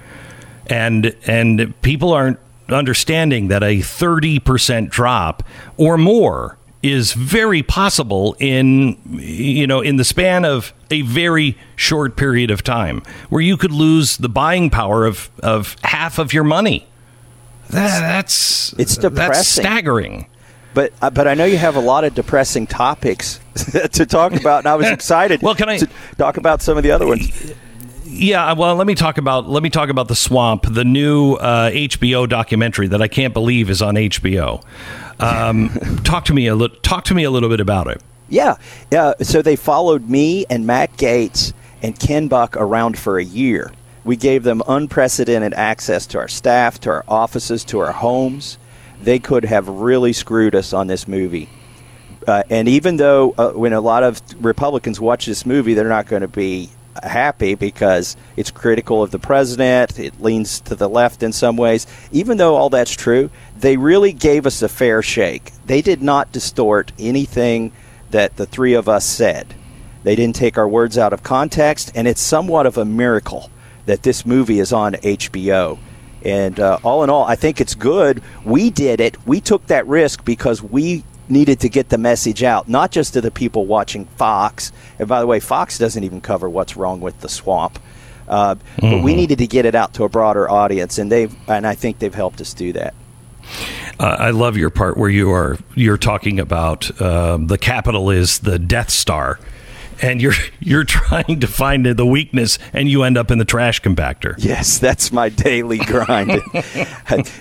And 0.66 1.14
and 1.26 1.74
people 1.82 2.12
aren't 2.12 2.38
understanding 2.68 3.48
that 3.48 3.62
a 3.62 3.78
30% 3.80 4.88
drop 4.88 5.42
or 5.76 5.98
more 5.98 6.56
is 6.82 7.12
very 7.12 7.62
possible 7.62 8.34
in 8.40 8.98
you 9.18 9.66
know 9.66 9.80
in 9.80 9.96
the 9.96 10.04
span 10.04 10.44
of 10.44 10.72
a 10.90 11.02
very 11.02 11.56
short 11.76 12.16
period 12.16 12.50
of 12.50 12.62
time 12.64 13.02
where 13.28 13.42
you 13.42 13.56
could 13.56 13.70
lose 13.72 14.16
the 14.16 14.28
buying 14.28 14.68
power 14.70 15.04
of 15.06 15.30
of 15.42 15.76
half 15.84 16.18
of 16.18 16.32
your 16.32 16.42
money 16.44 16.86
That- 17.70 18.00
that's 18.00 18.72
It's 18.78 18.96
depressing 18.96 19.32
that's 19.32 19.48
staggering 19.48 20.26
But 20.74 20.92
uh, 21.02 21.10
but 21.10 21.28
I 21.28 21.34
know 21.34 21.44
you 21.44 21.58
have 21.58 21.76
a 21.76 21.80
lot 21.80 22.02
of 22.04 22.14
depressing 22.14 22.66
topics 22.66 23.38
to 23.92 24.04
talk 24.06 24.32
about, 24.32 24.60
and 24.60 24.66
I 24.68 24.74
was 24.74 24.88
excited. 24.98 25.40
Well, 25.42 25.54
can 25.54 25.68
I- 25.68 25.76
to 25.78 25.88
talk 26.16 26.36
about 26.38 26.62
some 26.62 26.76
of 26.78 26.82
the 26.82 26.90
other 26.90 27.06
ones? 27.06 27.52
Yeah, 28.14 28.52
well, 28.52 28.74
let 28.76 28.86
me 28.86 28.94
talk 28.94 29.16
about 29.16 29.48
let 29.48 29.62
me 29.62 29.70
talk 29.70 29.88
about 29.88 30.08
the 30.08 30.14
swamp, 30.14 30.66
the 30.68 30.84
new 30.84 31.34
uh, 31.34 31.70
HBO 31.70 32.28
documentary 32.28 32.86
that 32.88 33.00
I 33.00 33.08
can't 33.08 33.32
believe 33.32 33.70
is 33.70 33.80
on 33.80 33.94
HBO. 33.94 34.62
Um, 35.18 35.70
talk 36.04 36.26
to 36.26 36.34
me 36.34 36.46
a 36.46 36.54
little. 36.54 36.76
Talk 36.78 37.04
to 37.04 37.14
me 37.14 37.24
a 37.24 37.30
little 37.30 37.48
bit 37.48 37.60
about 37.60 37.86
it. 37.86 38.02
Yeah, 38.28 38.56
yeah. 38.90 39.14
So 39.22 39.40
they 39.40 39.56
followed 39.56 40.10
me 40.10 40.44
and 40.50 40.66
Matt 40.66 40.94
Gaetz 40.98 41.54
and 41.82 41.98
Ken 41.98 42.28
Buck 42.28 42.54
around 42.56 42.98
for 42.98 43.18
a 43.18 43.24
year. 43.24 43.72
We 44.04 44.16
gave 44.16 44.42
them 44.42 44.62
unprecedented 44.68 45.54
access 45.54 46.06
to 46.08 46.18
our 46.18 46.28
staff, 46.28 46.80
to 46.80 46.90
our 46.90 47.04
offices, 47.08 47.64
to 47.66 47.78
our 47.78 47.92
homes. 47.92 48.58
They 49.02 49.20
could 49.20 49.46
have 49.46 49.68
really 49.68 50.12
screwed 50.12 50.54
us 50.54 50.74
on 50.74 50.86
this 50.86 51.08
movie. 51.08 51.48
Uh, 52.26 52.42
and 52.50 52.68
even 52.68 52.98
though 52.98 53.34
uh, 53.38 53.52
when 53.52 53.72
a 53.72 53.80
lot 53.80 54.02
of 54.02 54.20
Republicans 54.44 55.00
watch 55.00 55.26
this 55.26 55.46
movie, 55.46 55.74
they're 55.74 55.88
not 55.88 56.06
going 56.06 56.22
to 56.22 56.28
be 56.28 56.68
happy 57.03 57.55
because 57.55 58.16
it's 58.36 58.51
critical 58.51 59.03
of 59.03 59.11
the 59.11 59.18
president. 59.18 59.99
It 59.99 60.20
leans 60.20 60.61
to 60.62 60.74
the 60.74 60.88
left 60.88 61.22
in 61.22 61.32
some 61.32 61.57
ways. 61.57 61.86
Even 62.11 62.36
though 62.36 62.57
all 62.57 62.70
that's 62.70 62.95
true, 62.95 63.30
they 63.59 63.76
really 63.76 64.12
gave 64.12 64.47
us 64.47 64.62
a 64.62 64.68
fair 64.68 65.03
shake. 65.03 65.53
They 65.66 65.82
did 65.82 66.03
not 66.03 66.32
distort 66.32 66.93
anything 66.99 67.72
that 68.11 68.36
the 68.36 68.47
three 68.47 68.74
of 68.74 68.88
us 68.88 69.05
said. 69.05 69.55
They 70.05 70.16
didn't 70.16 70.36
take 70.36 70.59
our 70.59 70.68
words 70.68 70.99
out 70.99 71.12
of 71.12 71.22
context, 71.22 71.93
and 71.95 72.09
it's 72.09 72.20
somewhat 72.20 72.66
of 72.66 72.76
a 72.76 72.84
miracle 72.84 73.51
that 73.86 74.03
this 74.03 74.26
movie 74.26 74.59
is 74.59 74.72
on 74.72 74.95
HBO. 74.95 75.78
And 76.24 76.59
uh, 76.61 76.78
all 76.82 77.03
in 77.03 77.11
all, 77.11 77.24
I 77.24 77.34
think 77.34 77.61
it's 77.61 77.74
good. 77.74 78.22
We 78.45 78.70
did 78.70 79.01
it. 79.01 79.16
We 79.26 79.40
took 79.40 79.66
that 79.66 79.86
risk 79.86 80.24
because 80.24 80.62
we 80.62 81.05
needed 81.29 81.61
to 81.61 81.68
get 81.68 81.89
the 81.89 81.99
message 81.99 82.43
out, 82.43 82.68
not 82.68 82.91
just 82.91 83.14
to 83.14 83.20
the 83.20 83.31
people 83.31 83.66
watching 83.66 84.05
Fox. 84.16 84.73
And 84.99 85.09
by 85.09 85.20
the 85.20 85.27
way, 85.27 85.41
Fox 85.41 85.79
doesn't 85.79 86.03
even 86.03 86.20
cover 86.20 86.49
what's 86.49 86.77
wrong 86.77 87.01
with 87.01 87.20
the 87.20 87.29
swamp. 87.29 87.79
Uh, 88.29 88.55
But 88.81 89.03
we 89.03 89.14
needed 89.14 89.39
to 89.39 89.47
get 89.47 89.66
it 89.66 89.75
out 89.75 89.95
to 89.95 90.05
a 90.05 90.09
broader 90.09 90.49
audience, 90.49 90.99
and 90.99 91.11
they've 91.11 91.35
and 91.49 91.66
I 91.66 91.75
think 91.75 91.99
they've 91.99 92.14
helped 92.14 92.41
us 92.41 92.55
do 92.55 92.73
that. 92.73 92.95
Uh, 93.99 94.16
I 94.18 94.31
love 94.31 94.57
your 94.57 94.70
part 94.70 94.97
where 94.97 95.11
you 95.11 95.31
are 95.33 95.59
you're 95.75 95.99
talking 95.99 96.39
about 96.39 97.01
um, 97.03 97.49
the 97.49 97.59
Capitol 97.59 98.11
is 98.11 98.39
the 98.39 98.59
Death 98.59 98.91
Star, 98.91 99.39
and 100.01 100.23
you're 100.23 100.35
you're 100.61 100.85
trying 100.85 101.41
to 101.41 101.47
find 101.47 101.85
the 101.85 102.07
weakness, 102.07 102.59
and 102.73 102.89
you 102.89 103.03
end 103.03 103.18
up 103.18 103.31
in 103.31 103.39
the 103.39 103.45
trash 103.45 103.83
compactor. 103.83 104.35
Yes, 104.39 104.79
that's 104.79 105.12
my 105.12 105.29
daily 105.29 105.79
grind. 105.79 106.31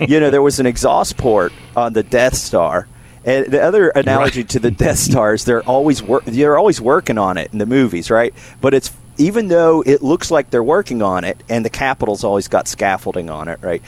you 0.00 0.20
know, 0.20 0.30
there 0.30 0.42
was 0.42 0.60
an 0.60 0.66
exhaust 0.66 1.16
port 1.16 1.52
on 1.76 1.92
the 1.92 2.02
Death 2.02 2.34
Star. 2.34 2.88
And 3.24 3.46
the 3.46 3.62
other 3.62 3.88
analogy 3.90 4.44
to 4.44 4.58
the 4.58 4.70
Death 4.70 4.98
Star 4.98 5.34
is 5.34 5.44
they're 5.44 5.62
always 5.62 6.02
wor- 6.02 6.22
they're 6.24 6.58
always 6.58 6.80
working 6.80 7.18
on 7.18 7.38
it 7.38 7.52
in 7.52 7.58
the 7.58 7.66
movies, 7.66 8.10
right? 8.10 8.34
But 8.60 8.74
it's 8.74 8.92
even 9.18 9.48
though 9.48 9.82
it 9.86 10.02
looks 10.02 10.30
like 10.30 10.50
they're 10.50 10.62
working 10.62 11.02
on 11.02 11.24
it, 11.24 11.42
and 11.48 11.64
the 11.64 11.70
Capitol's 11.70 12.24
always 12.24 12.48
got 12.48 12.66
scaffolding 12.66 13.30
on 13.30 13.48
it, 13.48 13.58
right? 13.62 13.82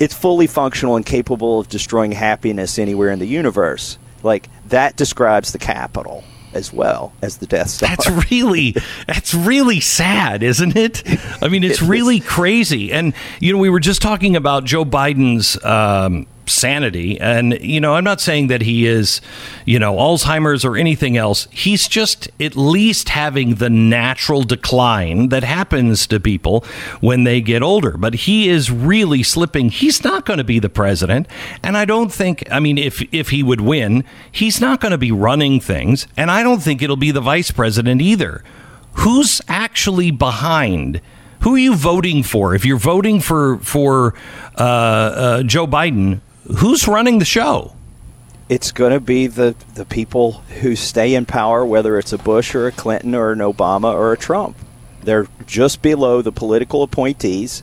It's 0.00 0.14
fully 0.14 0.46
functional 0.46 0.96
and 0.96 1.04
capable 1.04 1.60
of 1.60 1.68
destroying 1.68 2.12
happiness 2.12 2.78
anywhere 2.78 3.10
in 3.10 3.18
the 3.18 3.26
universe. 3.26 3.98
Like 4.22 4.48
that 4.68 4.96
describes 4.96 5.52
the 5.52 5.58
Capitol 5.58 6.24
as 6.54 6.72
well 6.72 7.12
as 7.22 7.38
the 7.38 7.46
Death 7.46 7.68
Star. 7.70 7.90
That's 7.90 8.30
really 8.30 8.74
that's 9.06 9.34
really 9.34 9.80
sad, 9.80 10.42
isn't 10.42 10.76
it? 10.76 11.02
I 11.42 11.48
mean, 11.48 11.62
it's 11.62 11.82
It 11.82 11.88
really 11.88 12.20
crazy. 12.20 12.92
And 12.92 13.12
you 13.40 13.52
know, 13.52 13.58
we 13.58 13.70
were 13.70 13.80
just 13.80 14.02
talking 14.02 14.34
about 14.34 14.64
Joe 14.64 14.84
Biden's 14.84 15.62
um, 15.64 16.26
sanity, 16.48 17.20
and 17.20 17.58
you 17.60 17.80
know, 17.80 17.94
I'm 17.94 18.04
not 18.04 18.20
saying 18.20 18.48
that 18.48 18.62
he 18.62 18.86
is, 18.86 19.20
you 19.64 19.78
know, 19.78 19.96
Alzheimer's 19.96 20.64
or 20.64 20.76
anything 20.76 21.16
else. 21.16 21.46
He's 21.50 21.88
just 21.88 22.28
at 22.40 22.56
least 22.56 23.10
having 23.10 23.56
the 23.56 23.70
natural 23.70 24.42
decline 24.42 25.28
that 25.28 25.44
happens 25.44 26.06
to 26.08 26.18
people 26.18 26.64
when 27.00 27.24
they 27.24 27.40
get 27.40 27.62
older. 27.62 27.96
But 27.96 28.14
he 28.14 28.48
is 28.48 28.70
really 28.70 29.22
slipping. 29.22 29.70
He's 29.70 30.02
not 30.02 30.24
going 30.24 30.38
to 30.38 30.44
be 30.44 30.58
the 30.58 30.68
president, 30.68 31.28
and 31.62 31.76
I 31.76 31.84
don't 31.84 32.12
think. 32.12 32.44
I 32.50 32.60
mean, 32.60 32.78
if 32.78 33.02
if 33.12 33.30
he 33.30 33.42
would 33.42 33.60
win, 33.60 34.04
he's 34.30 34.60
not 34.60 34.80
going 34.80 34.92
to 34.92 34.98
be 34.98 35.12
running 35.12 35.60
things, 35.60 36.06
and 36.16 36.30
I 36.30 36.42
don't 36.42 36.62
think 36.62 36.82
it'll 36.82 36.96
be 36.96 37.10
the 37.10 37.20
vice 37.20 37.50
president 37.50 38.02
either. 38.02 38.42
Who's 38.94 39.40
actually 39.48 40.10
behind? 40.10 41.00
Who 41.40 41.54
are 41.54 41.58
you 41.58 41.76
voting 41.76 42.22
for? 42.22 42.54
If 42.54 42.64
you're 42.64 42.78
voting 42.78 43.20
for 43.20 43.58
for 43.58 44.14
uh, 44.56 44.62
uh, 44.62 45.42
Joe 45.44 45.66
Biden, 45.66 46.20
who's 46.56 46.88
running 46.88 47.18
the 47.18 47.24
show? 47.24 47.74
it's 48.48 48.72
going 48.72 48.92
to 48.92 49.00
be 49.00 49.26
the, 49.26 49.54
the 49.74 49.84
people 49.84 50.32
who 50.60 50.74
stay 50.74 51.14
in 51.14 51.26
power, 51.26 51.64
whether 51.64 51.98
it's 51.98 52.12
a 52.12 52.18
Bush 52.18 52.54
or 52.54 52.66
a 52.66 52.72
Clinton 52.72 53.14
or 53.14 53.32
an 53.32 53.40
Obama 53.40 53.92
or 53.92 54.12
a 54.12 54.16
Trump. 54.16 54.56
They're 55.02 55.28
just 55.46 55.82
below 55.82 56.22
the 56.22 56.32
political 56.32 56.82
appointees, 56.82 57.62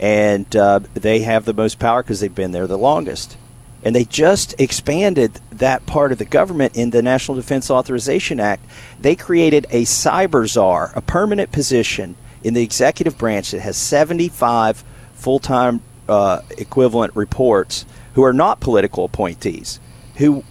and 0.00 0.54
uh, 0.54 0.80
they 0.94 1.20
have 1.20 1.44
the 1.44 1.54
most 1.54 1.78
power 1.78 2.02
because 2.02 2.20
they've 2.20 2.34
been 2.34 2.50
there 2.50 2.66
the 2.66 2.78
longest. 2.78 3.36
And 3.82 3.94
they 3.94 4.04
just 4.04 4.60
expanded 4.60 5.40
that 5.52 5.86
part 5.86 6.10
of 6.10 6.18
the 6.18 6.24
government 6.24 6.76
in 6.76 6.90
the 6.90 7.02
National 7.02 7.36
Defense 7.36 7.70
Authorization 7.70 8.40
Act. 8.40 8.64
They 9.00 9.14
created 9.14 9.66
a 9.70 9.82
cyber 9.82 10.48
czar, 10.48 10.90
a 10.96 11.00
permanent 11.00 11.52
position 11.52 12.16
in 12.42 12.54
the 12.54 12.62
executive 12.62 13.16
branch 13.16 13.52
that 13.52 13.60
has 13.60 13.76
75 13.76 14.82
full 15.14 15.38
time 15.38 15.82
uh, 16.08 16.40
equivalent 16.58 17.14
reports 17.14 17.84
who 18.16 18.24
are 18.24 18.32
not 18.32 18.60
political 18.60 19.04
appointees, 19.04 19.78
who 20.16 20.42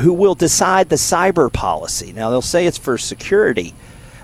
who 0.00 0.12
will 0.12 0.34
decide 0.34 0.88
the 0.88 0.96
cyber 0.96 1.50
policy. 1.50 2.12
Now 2.12 2.28
they'll 2.30 2.42
say 2.42 2.66
it's 2.66 2.76
for 2.76 2.98
security, 2.98 3.72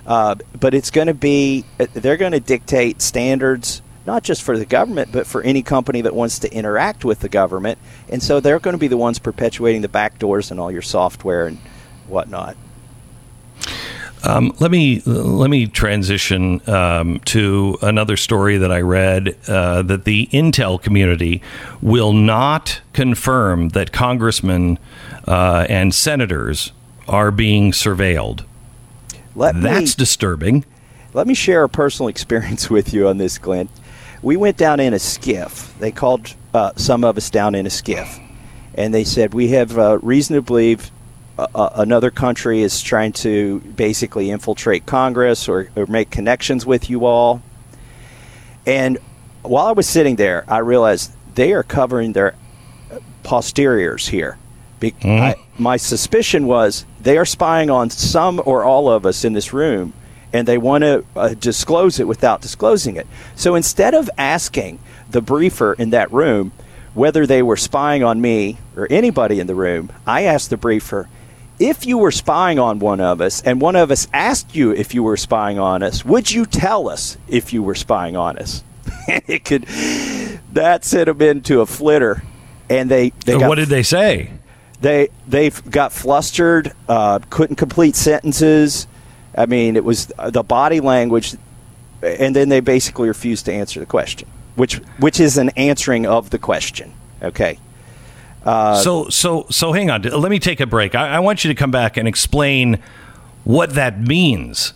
uh, 0.08 0.34
but 0.58 0.74
it's 0.74 0.90
going 0.90 1.06
to 1.06 1.14
be 1.14 1.64
they're 1.94 2.16
going 2.16 2.32
to 2.32 2.40
dictate 2.40 3.00
standards 3.00 3.80
not 4.06 4.24
just 4.24 4.42
for 4.42 4.58
the 4.58 4.66
government 4.66 5.12
but 5.12 5.24
for 5.24 5.40
any 5.42 5.62
company 5.62 6.00
that 6.00 6.14
wants 6.16 6.40
to 6.40 6.52
interact 6.52 7.04
with 7.04 7.20
the 7.20 7.28
government, 7.28 7.78
and 8.08 8.20
so 8.24 8.40
they're 8.40 8.58
going 8.58 8.74
to 8.74 8.78
be 8.78 8.88
the 8.88 8.96
ones 8.96 9.20
perpetuating 9.20 9.82
the 9.82 9.88
backdoors 9.88 10.50
and 10.50 10.58
all 10.58 10.72
your 10.72 10.82
software 10.82 11.46
and 11.46 11.58
whatnot. 12.08 12.56
Um, 14.22 14.54
let 14.60 14.70
me 14.70 15.00
let 15.06 15.48
me 15.48 15.66
transition 15.66 16.60
um, 16.68 17.20
to 17.20 17.78
another 17.80 18.16
story 18.16 18.58
that 18.58 18.70
I 18.70 18.80
read 18.80 19.36
uh, 19.48 19.82
that 19.82 20.04
the 20.04 20.26
Intel 20.26 20.80
community 20.80 21.42
will 21.80 22.12
not 22.12 22.80
confirm 22.92 23.70
that 23.70 23.92
congressmen 23.92 24.78
uh, 25.26 25.66
and 25.70 25.94
senators 25.94 26.72
are 27.08 27.30
being 27.30 27.72
surveilled. 27.72 28.44
Let 29.34 29.60
That's 29.60 29.96
me, 29.96 30.00
disturbing. 30.04 30.64
Let 31.14 31.26
me 31.26 31.34
share 31.34 31.64
a 31.64 31.68
personal 31.68 32.08
experience 32.14 32.68
with 32.68 32.92
you 32.92 33.08
on 33.08 33.16
this, 33.16 33.38
Glenn. 33.38 33.70
We 34.22 34.36
went 34.36 34.58
down 34.58 34.80
in 34.80 34.92
a 34.92 34.98
SCIF. 34.98 35.78
They 35.78 35.92
called 35.92 36.34
uh, 36.52 36.72
some 36.76 37.04
of 37.04 37.16
us 37.16 37.30
down 37.30 37.54
in 37.54 37.64
a 37.64 37.70
SCIF, 37.70 38.22
and 38.74 38.92
they 38.92 39.04
said 39.04 39.32
we 39.32 39.48
have 39.48 39.78
uh, 39.78 39.98
reason 40.02 40.36
to 40.36 40.42
believe 40.42 40.90
uh, 41.54 41.70
another 41.74 42.10
country 42.10 42.62
is 42.62 42.82
trying 42.82 43.12
to 43.12 43.60
basically 43.60 44.30
infiltrate 44.30 44.86
Congress 44.86 45.48
or, 45.48 45.68
or 45.76 45.86
make 45.86 46.10
connections 46.10 46.66
with 46.66 46.90
you 46.90 47.04
all. 47.04 47.42
And 48.66 48.98
while 49.42 49.66
I 49.66 49.72
was 49.72 49.88
sitting 49.88 50.16
there, 50.16 50.44
I 50.48 50.58
realized 50.58 51.12
they 51.34 51.52
are 51.52 51.62
covering 51.62 52.12
their 52.12 52.34
posteriors 53.22 54.08
here. 54.08 54.38
Be- 54.78 54.92
Mm-hmm. 54.92 55.22
I, 55.22 55.34
my 55.58 55.76
suspicion 55.76 56.46
was 56.46 56.86
they 57.00 57.18
are 57.18 57.26
spying 57.26 57.70
on 57.70 57.90
some 57.90 58.40
or 58.44 58.64
all 58.64 58.88
of 58.90 59.04
us 59.04 59.24
in 59.24 59.34
this 59.34 59.52
room, 59.52 59.92
and 60.32 60.48
they 60.48 60.58
want 60.58 60.82
to 60.82 61.04
uh, 61.16 61.34
disclose 61.34 62.00
it 62.00 62.08
without 62.08 62.40
disclosing 62.40 62.96
it. 62.96 63.06
So 63.36 63.54
instead 63.54 63.94
of 63.94 64.08
asking 64.16 64.78
the 65.10 65.20
briefer 65.20 65.74
in 65.74 65.90
that 65.90 66.10
room 66.12 66.52
whether 66.94 67.26
they 67.26 67.42
were 67.42 67.56
spying 67.56 68.02
on 68.02 68.20
me 68.20 68.58
or 68.74 68.86
anybody 68.90 69.38
in 69.38 69.46
the 69.46 69.54
room, 69.54 69.92
I 70.06 70.22
asked 70.22 70.50
the 70.50 70.56
briefer, 70.56 71.08
if 71.60 71.84
you 71.84 71.98
were 71.98 72.10
spying 72.10 72.58
on 72.58 72.78
one 72.78 73.00
of 73.00 73.20
us 73.20 73.42
and 73.42 73.60
one 73.60 73.76
of 73.76 73.90
us 73.90 74.08
asked 74.12 74.56
you 74.56 74.72
if 74.72 74.94
you 74.94 75.02
were 75.02 75.18
spying 75.18 75.58
on 75.58 75.82
us, 75.82 76.04
would 76.04 76.30
you 76.30 76.46
tell 76.46 76.88
us 76.88 77.18
if 77.28 77.52
you 77.52 77.62
were 77.62 77.74
spying 77.74 78.16
on 78.16 78.38
us? 78.38 78.64
it 79.08 79.44
could 79.44 79.66
that 80.54 80.84
sent 80.84 81.06
them 81.06 81.20
into 81.20 81.60
a 81.60 81.66
flitter, 81.66 82.22
and 82.68 82.90
they 82.90 83.10
they 83.26 83.38
got, 83.38 83.48
what 83.48 83.56
did 83.56 83.68
they 83.68 83.82
say? 83.82 84.30
They 84.80 85.08
they 85.28 85.50
got 85.50 85.92
flustered, 85.92 86.72
uh, 86.88 87.20
couldn't 87.28 87.56
complete 87.56 87.94
sentences. 87.94 88.86
I 89.36 89.46
mean, 89.46 89.76
it 89.76 89.84
was 89.84 90.06
the 90.06 90.42
body 90.42 90.80
language, 90.80 91.36
and 92.02 92.34
then 92.34 92.48
they 92.48 92.60
basically 92.60 93.06
refused 93.06 93.44
to 93.44 93.52
answer 93.52 93.80
the 93.80 93.86
question, 93.86 94.28
which 94.56 94.76
which 94.98 95.20
is 95.20 95.36
an 95.36 95.50
answering 95.50 96.06
of 96.06 96.30
the 96.30 96.38
question. 96.38 96.94
Okay. 97.22 97.58
Uh, 98.44 98.76
so 98.76 99.08
so 99.08 99.46
so 99.50 99.72
hang 99.72 99.90
on. 99.90 100.02
Let 100.02 100.30
me 100.30 100.38
take 100.38 100.60
a 100.60 100.66
break. 100.66 100.94
I, 100.94 101.16
I 101.16 101.18
want 101.20 101.44
you 101.44 101.48
to 101.48 101.54
come 101.54 101.70
back 101.70 101.96
and 101.96 102.08
explain 102.08 102.78
what 103.44 103.74
that 103.74 104.00
means 104.00 104.74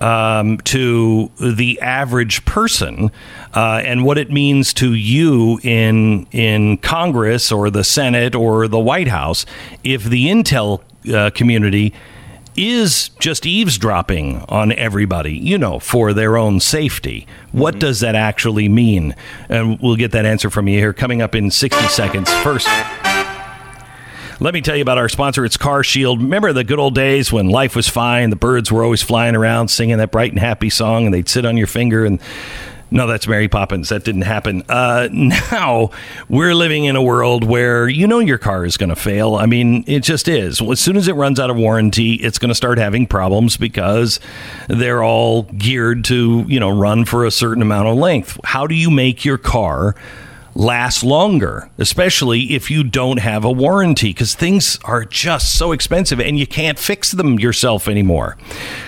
um, 0.00 0.58
to 0.58 1.30
the 1.40 1.80
average 1.80 2.44
person 2.44 3.10
uh, 3.54 3.82
and 3.84 4.04
what 4.04 4.18
it 4.18 4.30
means 4.30 4.74
to 4.74 4.94
you 4.94 5.60
in 5.62 6.26
in 6.32 6.78
Congress 6.78 7.52
or 7.52 7.70
the 7.70 7.84
Senate 7.84 8.34
or 8.34 8.68
the 8.68 8.78
White 8.78 9.08
House 9.08 9.46
if 9.82 10.04
the 10.04 10.26
intel 10.26 10.82
uh, 11.12 11.30
community 11.30 11.94
is 12.56 13.08
just 13.18 13.46
eavesdropping 13.46 14.44
on 14.48 14.72
everybody, 14.72 15.36
you 15.36 15.58
know, 15.58 15.80
for 15.80 16.12
their 16.12 16.36
own 16.36 16.60
safety. 16.60 17.26
What 17.50 17.78
does 17.80 18.00
that 18.00 18.14
actually 18.14 18.68
mean? 18.68 19.16
And 19.48 19.80
we'll 19.80 19.96
get 19.96 20.12
that 20.12 20.24
answer 20.24 20.50
from 20.50 20.68
you 20.68 20.78
here 20.78 20.92
coming 20.92 21.20
up 21.20 21.34
in 21.34 21.50
60 21.50 21.88
seconds. 21.88 22.32
First, 22.42 22.68
let 24.40 24.54
me 24.54 24.60
tell 24.60 24.76
you 24.76 24.82
about 24.82 24.98
our 24.98 25.08
sponsor. 25.08 25.44
It's 25.44 25.56
Car 25.56 25.84
Shield. 25.84 26.20
Remember 26.20 26.52
the 26.52 26.64
good 26.64 26.78
old 26.78 26.94
days 26.94 27.32
when 27.32 27.48
life 27.48 27.76
was 27.76 27.88
fine? 27.88 28.30
The 28.30 28.36
birds 28.36 28.70
were 28.72 28.82
always 28.82 29.02
flying 29.02 29.36
around 29.36 29.68
singing 29.68 29.98
that 29.98 30.10
bright 30.10 30.32
and 30.32 30.40
happy 30.40 30.70
song, 30.70 31.06
and 31.06 31.14
they'd 31.14 31.28
sit 31.28 31.44
on 31.44 31.56
your 31.56 31.66
finger 31.66 32.04
and. 32.04 32.20
No, 32.90 33.08
that's 33.08 33.26
Mary 33.26 33.48
Poppins. 33.48 33.88
That 33.88 34.04
didn't 34.04 34.22
happen. 34.22 34.62
Uh, 34.68 35.08
now 35.12 35.90
we're 36.28 36.54
living 36.54 36.84
in 36.84 36.94
a 36.94 37.02
world 37.02 37.42
where 37.42 37.88
you 37.88 38.06
know 38.06 38.20
your 38.20 38.38
car 38.38 38.64
is 38.64 38.76
going 38.76 38.90
to 38.90 38.96
fail. 38.96 39.34
I 39.34 39.46
mean, 39.46 39.82
it 39.88 40.04
just 40.04 40.28
is. 40.28 40.62
As 40.62 40.78
soon 40.78 40.96
as 40.96 41.08
it 41.08 41.14
runs 41.14 41.40
out 41.40 41.50
of 41.50 41.56
warranty, 41.56 42.14
it's 42.14 42.38
going 42.38 42.50
to 42.50 42.54
start 42.54 42.78
having 42.78 43.08
problems 43.08 43.56
because 43.56 44.20
they're 44.68 45.02
all 45.02 45.42
geared 45.42 46.04
to, 46.04 46.44
you 46.46 46.60
know, 46.60 46.70
run 46.70 47.04
for 47.04 47.24
a 47.24 47.32
certain 47.32 47.62
amount 47.62 47.88
of 47.88 47.96
length. 47.96 48.38
How 48.44 48.68
do 48.68 48.76
you 48.76 48.92
make 48.92 49.24
your 49.24 49.38
car 49.38 49.96
last 50.54 51.02
longer, 51.02 51.70
especially 51.78 52.54
if 52.54 52.70
you 52.70 52.84
don't 52.84 53.18
have 53.18 53.44
a 53.44 53.50
warranty 53.50 54.10
because 54.10 54.34
things 54.34 54.78
are 54.84 55.04
just 55.04 55.56
so 55.56 55.72
expensive 55.72 56.20
and 56.20 56.38
you 56.38 56.46
can't 56.46 56.78
fix 56.78 57.10
them 57.12 57.38
yourself 57.38 57.88
anymore. 57.88 58.36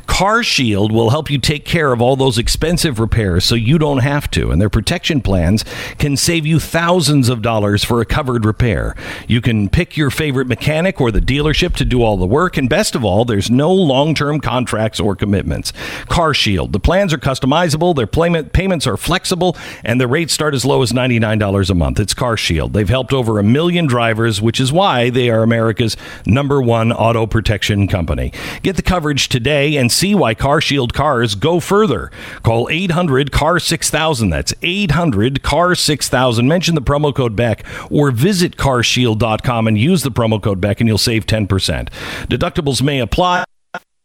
Car 0.06 0.42
Shield 0.42 0.92
will 0.92 1.10
help 1.10 1.30
you 1.30 1.38
take 1.38 1.64
care 1.64 1.92
of 1.92 2.00
all 2.00 2.16
those 2.16 2.38
expensive 2.38 3.00
repairs 3.00 3.44
so 3.44 3.54
you 3.54 3.78
don't 3.78 3.98
have 3.98 4.30
to, 4.30 4.50
and 4.50 4.60
their 4.60 4.70
protection 4.70 5.20
plans 5.20 5.64
can 5.98 6.16
save 6.16 6.46
you 6.46 6.60
thousands 6.60 7.28
of 7.28 7.42
dollars 7.42 7.82
for 7.82 8.00
a 8.00 8.06
covered 8.06 8.44
repair. 8.44 8.94
You 9.26 9.40
can 9.40 9.68
pick 9.68 9.96
your 9.96 10.10
favorite 10.10 10.46
mechanic 10.46 11.00
or 11.00 11.10
the 11.10 11.20
dealership 11.20 11.74
to 11.76 11.84
do 11.84 12.02
all 12.02 12.16
the 12.16 12.26
work, 12.26 12.56
and 12.56 12.68
best 12.68 12.94
of 12.94 13.04
all, 13.04 13.24
there's 13.24 13.50
no 13.50 13.72
long 13.72 14.14
term 14.14 14.40
contracts 14.40 15.00
or 15.00 15.16
commitments. 15.16 15.72
Car 16.08 16.32
Shield, 16.32 16.72
the 16.72 16.80
plans 16.80 17.12
are 17.12 17.18
customizable, 17.18 17.94
their 17.94 18.06
payment, 18.06 18.52
payments 18.52 18.86
are 18.86 18.96
flexible, 18.96 19.56
and 19.84 20.00
the 20.00 20.08
rates 20.08 20.32
start 20.32 20.54
as 20.54 20.64
low 20.64 20.82
as 20.82 20.92
$99 20.92 21.55
a 21.56 21.74
month. 21.74 21.98
It's 21.98 22.14
Car 22.14 22.36
Shield. 22.36 22.72
They've 22.72 22.88
helped 22.88 23.12
over 23.12 23.38
a 23.38 23.42
million 23.42 23.86
drivers, 23.86 24.42
which 24.42 24.60
is 24.60 24.72
why 24.72 25.08
they 25.08 25.30
are 25.30 25.42
America's 25.42 25.96
number 26.26 26.60
one 26.60 26.92
auto 26.92 27.26
protection 27.26 27.88
company. 27.88 28.32
Get 28.62 28.76
the 28.76 28.82
coverage 28.82 29.28
today 29.28 29.76
and 29.76 29.90
see 29.90 30.14
why 30.14 30.34
Car 30.34 30.60
Shield 30.60 30.92
cars 30.92 31.34
go 31.34 31.58
further. 31.58 32.10
Call 32.42 32.68
800 32.70 33.32
CAR 33.32 33.58
6000. 33.58 34.28
That's 34.28 34.52
800 34.62 35.42
CAR 35.42 35.74
6000. 35.74 36.46
Mention 36.46 36.74
the 36.74 36.82
promo 36.82 37.14
code 37.14 37.34
Beck 37.34 37.64
or 37.90 38.10
visit 38.10 38.56
carshield.com 38.56 39.66
and 39.66 39.78
use 39.78 40.02
the 40.02 40.10
promo 40.10 40.42
code 40.42 40.60
Beck 40.60 40.80
and 40.80 40.88
you'll 40.88 40.98
save 40.98 41.26
10%. 41.26 41.88
Deductibles 42.28 42.82
may 42.82 43.00
apply. 43.00 43.44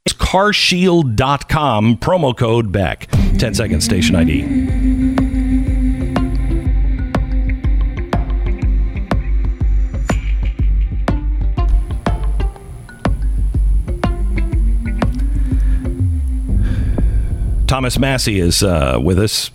It's 0.06 0.16
carshield.com, 0.16 1.97
promo 1.97 2.36
code 2.36 2.72
Beck. 2.72 3.08
10 3.38 3.54
seconds, 3.54 3.86
station 3.86 4.16
ID. 4.16 4.90
Thomas 17.72 17.97
Massie 17.97 18.38
is 18.38 18.63
uh, 18.63 18.99
with 19.01 19.17
us, 19.17 19.49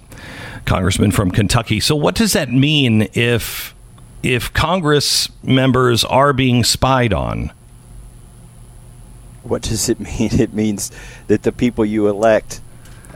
Congressman 0.64 1.10
from 1.10 1.30
Kentucky. 1.30 1.80
So, 1.80 1.94
what 1.94 2.14
does 2.14 2.32
that 2.32 2.50
mean 2.50 3.08
if 3.12 3.74
if 4.22 4.50
Congress 4.54 5.28
members 5.42 6.02
are 6.02 6.32
being 6.32 6.64
spied 6.64 7.12
on? 7.12 7.52
What 9.42 9.60
does 9.60 9.90
it 9.90 10.00
mean? 10.18 10.30
It 10.40 10.54
means 10.54 10.90
that 11.26 11.42
the 11.42 11.52
people 11.52 11.84
you 11.84 12.08
elect 12.08 12.62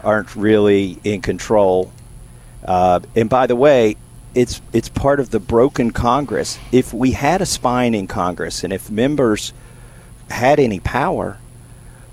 aren't 0.05 0.37
really 0.37 0.99
in 1.03 1.23
control. 1.23 1.91
Uh, 2.63 3.01
and 3.17 3.31
by 3.31 3.47
the 3.47 3.57
way, 3.57 3.97
it's 4.35 4.61
it's 4.75 4.91
part 4.91 5.19
of 5.19 5.31
the 5.31 5.41
broken 5.41 5.93
Congress. 5.93 6.59
If 6.73 6.93
we 6.93 7.13
had 7.13 7.41
a 7.41 7.47
spine 7.47 7.95
in 7.95 8.07
Congress, 8.07 8.63
and 8.63 8.71
if 8.71 8.91
members 8.91 9.55
had 10.29 10.61
any 10.61 10.79
power, 10.79 11.39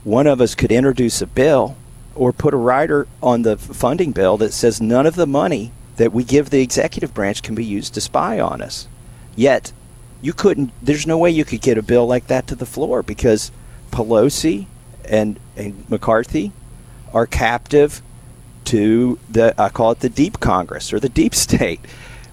one 0.05 0.25
of 0.25 0.39
us 0.39 0.55
could 0.55 0.71
introduce 0.71 1.21
a 1.21 1.27
bill 1.27 1.75
or 2.17 2.33
put 2.33 2.53
a 2.53 2.57
rider 2.57 3.07
on 3.21 3.43
the 3.43 3.57
funding 3.57 4.11
bill 4.11 4.37
that 4.37 4.53
says 4.53 4.81
none 4.81 5.05
of 5.05 5.15
the 5.15 5.27
money 5.27 5.71
that 5.97 6.11
we 6.11 6.23
give 6.23 6.49
the 6.49 6.61
executive 6.61 7.13
branch 7.13 7.41
can 7.41 7.55
be 7.55 7.65
used 7.65 7.93
to 7.93 8.01
spy 8.01 8.39
on 8.39 8.61
us. 8.61 8.87
Yet, 9.35 9.71
you 10.21 10.33
couldn't. 10.33 10.71
There's 10.81 11.07
no 11.07 11.17
way 11.17 11.29
you 11.29 11.45
could 11.45 11.61
get 11.61 11.77
a 11.77 11.81
bill 11.83 12.07
like 12.07 12.27
that 12.27 12.47
to 12.47 12.55
the 12.55 12.65
floor 12.65 13.03
because 13.03 13.51
Pelosi 13.91 14.65
and, 15.05 15.39
and 15.55 15.89
McCarthy 15.89 16.51
are 17.13 17.25
captive 17.25 18.01
to 18.65 19.17
the 19.29 19.53
I 19.57 19.69
call 19.69 19.91
it 19.91 20.01
the 20.01 20.09
deep 20.09 20.39
Congress 20.39 20.91
or 20.91 20.99
the 20.99 21.09
deep 21.09 21.33
state. 21.47 21.79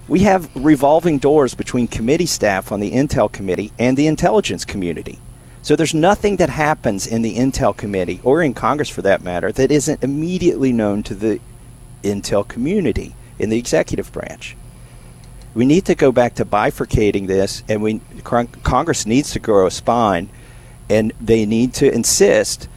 We 0.07 0.19
have 0.19 0.55
revolving 0.55 1.17
doors 1.17 1.55
between 1.55 1.87
committee 1.87 2.27
staff 2.27 2.71
on 2.71 2.79
the 2.79 2.91
Intel 2.91 3.31
Committee 3.31 3.71
and 3.79 3.97
the 3.97 4.05
intelligence 4.05 4.63
community. 4.63 5.19
So 5.65 5.75
there's 5.75 5.95
nothing 5.95 6.35
that 6.35 6.51
happens 6.51 7.07
in 7.07 7.23
the 7.23 7.37
Intel 7.37 7.75
Committee, 7.75 8.21
or 8.23 8.43
in 8.43 8.53
Congress 8.53 8.87
for 8.87 9.01
that 9.01 9.23
matter, 9.23 9.51
that 9.51 9.71
isn't 9.71 10.03
immediately 10.03 10.71
known 10.71 11.01
to 11.01 11.15
the 11.15 11.39
Intel 12.03 12.47
community 12.47 13.15
in 13.39 13.49
the 13.49 13.57
executive 13.57 14.11
branch. 14.11 14.55
We 15.55 15.65
need 15.65 15.85
to 15.85 15.95
go 15.95 16.11
back 16.11 16.35
to 16.35 16.45
bifurcating 16.45 17.25
this, 17.25 17.63
and 17.67 17.81
we 17.81 17.99
Congress 18.23 19.07
needs 19.07 19.31
to 19.31 19.39
grow 19.39 19.65
a 19.65 19.71
spine, 19.71 20.29
and 20.87 21.11
they 21.19 21.47
need 21.47 21.73
to 21.75 21.91
insist 21.91 22.69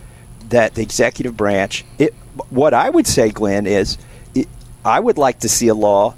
that 0.49 0.74
the 0.74 0.80
executive 0.80 1.36
branch. 1.36 1.84
It, 1.99 2.14
what 2.49 2.72
I 2.72 2.89
would 2.89 3.07
say, 3.07 3.28
Glenn, 3.28 3.66
is 3.66 3.99
it, 4.34 4.49
I 4.82 4.99
would 4.99 5.18
like 5.18 5.41
to 5.41 5.49
see 5.51 5.68
a 5.68 5.74
law 5.74 6.14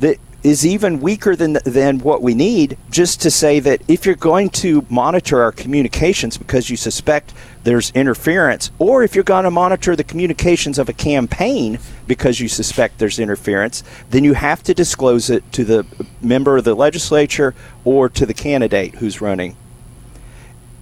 that 0.00 0.16
is 0.44 0.66
even 0.66 1.00
weaker 1.00 1.34
than 1.34 1.54
than 1.64 1.98
what 2.00 2.20
we 2.20 2.34
need 2.34 2.76
just 2.90 3.22
to 3.22 3.30
say 3.30 3.58
that 3.58 3.80
if 3.88 4.04
you're 4.04 4.14
going 4.14 4.50
to 4.50 4.86
monitor 4.90 5.42
our 5.42 5.50
communications 5.50 6.36
because 6.36 6.68
you 6.68 6.76
suspect 6.76 7.32
there's 7.64 7.90
interference 7.92 8.70
or 8.78 9.02
if 9.02 9.14
you're 9.14 9.24
going 9.24 9.44
to 9.44 9.50
monitor 9.50 9.96
the 9.96 10.04
communications 10.04 10.78
of 10.78 10.88
a 10.90 10.92
campaign 10.92 11.78
because 12.06 12.38
you 12.40 12.46
suspect 12.46 12.98
there's 12.98 13.18
interference 13.18 13.82
then 14.10 14.22
you 14.22 14.34
have 14.34 14.62
to 14.62 14.74
disclose 14.74 15.30
it 15.30 15.50
to 15.50 15.64
the 15.64 15.86
member 16.20 16.58
of 16.58 16.64
the 16.64 16.74
legislature 16.74 17.54
or 17.82 18.10
to 18.10 18.26
the 18.26 18.34
candidate 18.34 18.94
who's 18.96 19.22
running. 19.22 19.56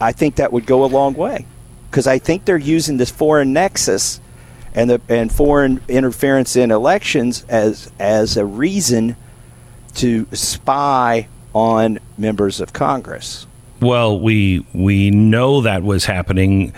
I 0.00 0.10
think 0.10 0.34
that 0.36 0.52
would 0.52 0.66
go 0.66 0.84
a 0.84 0.86
long 0.86 1.14
way 1.14 1.46
because 1.88 2.08
I 2.08 2.18
think 2.18 2.44
they're 2.44 2.58
using 2.58 2.96
this 2.96 3.12
foreign 3.12 3.52
nexus 3.52 4.20
and 4.74 4.90
the 4.90 5.00
and 5.08 5.30
foreign 5.30 5.80
interference 5.86 6.56
in 6.56 6.72
elections 6.72 7.44
as 7.48 7.92
as 8.00 8.36
a 8.36 8.44
reason 8.44 9.14
to 9.96 10.26
spy 10.32 11.28
on 11.54 11.98
members 12.16 12.60
of 12.60 12.72
Congress. 12.72 13.46
Well, 13.82 14.20
we 14.20 14.64
we 14.72 15.10
know 15.10 15.60
that 15.62 15.82
was 15.82 16.04
happening 16.04 16.72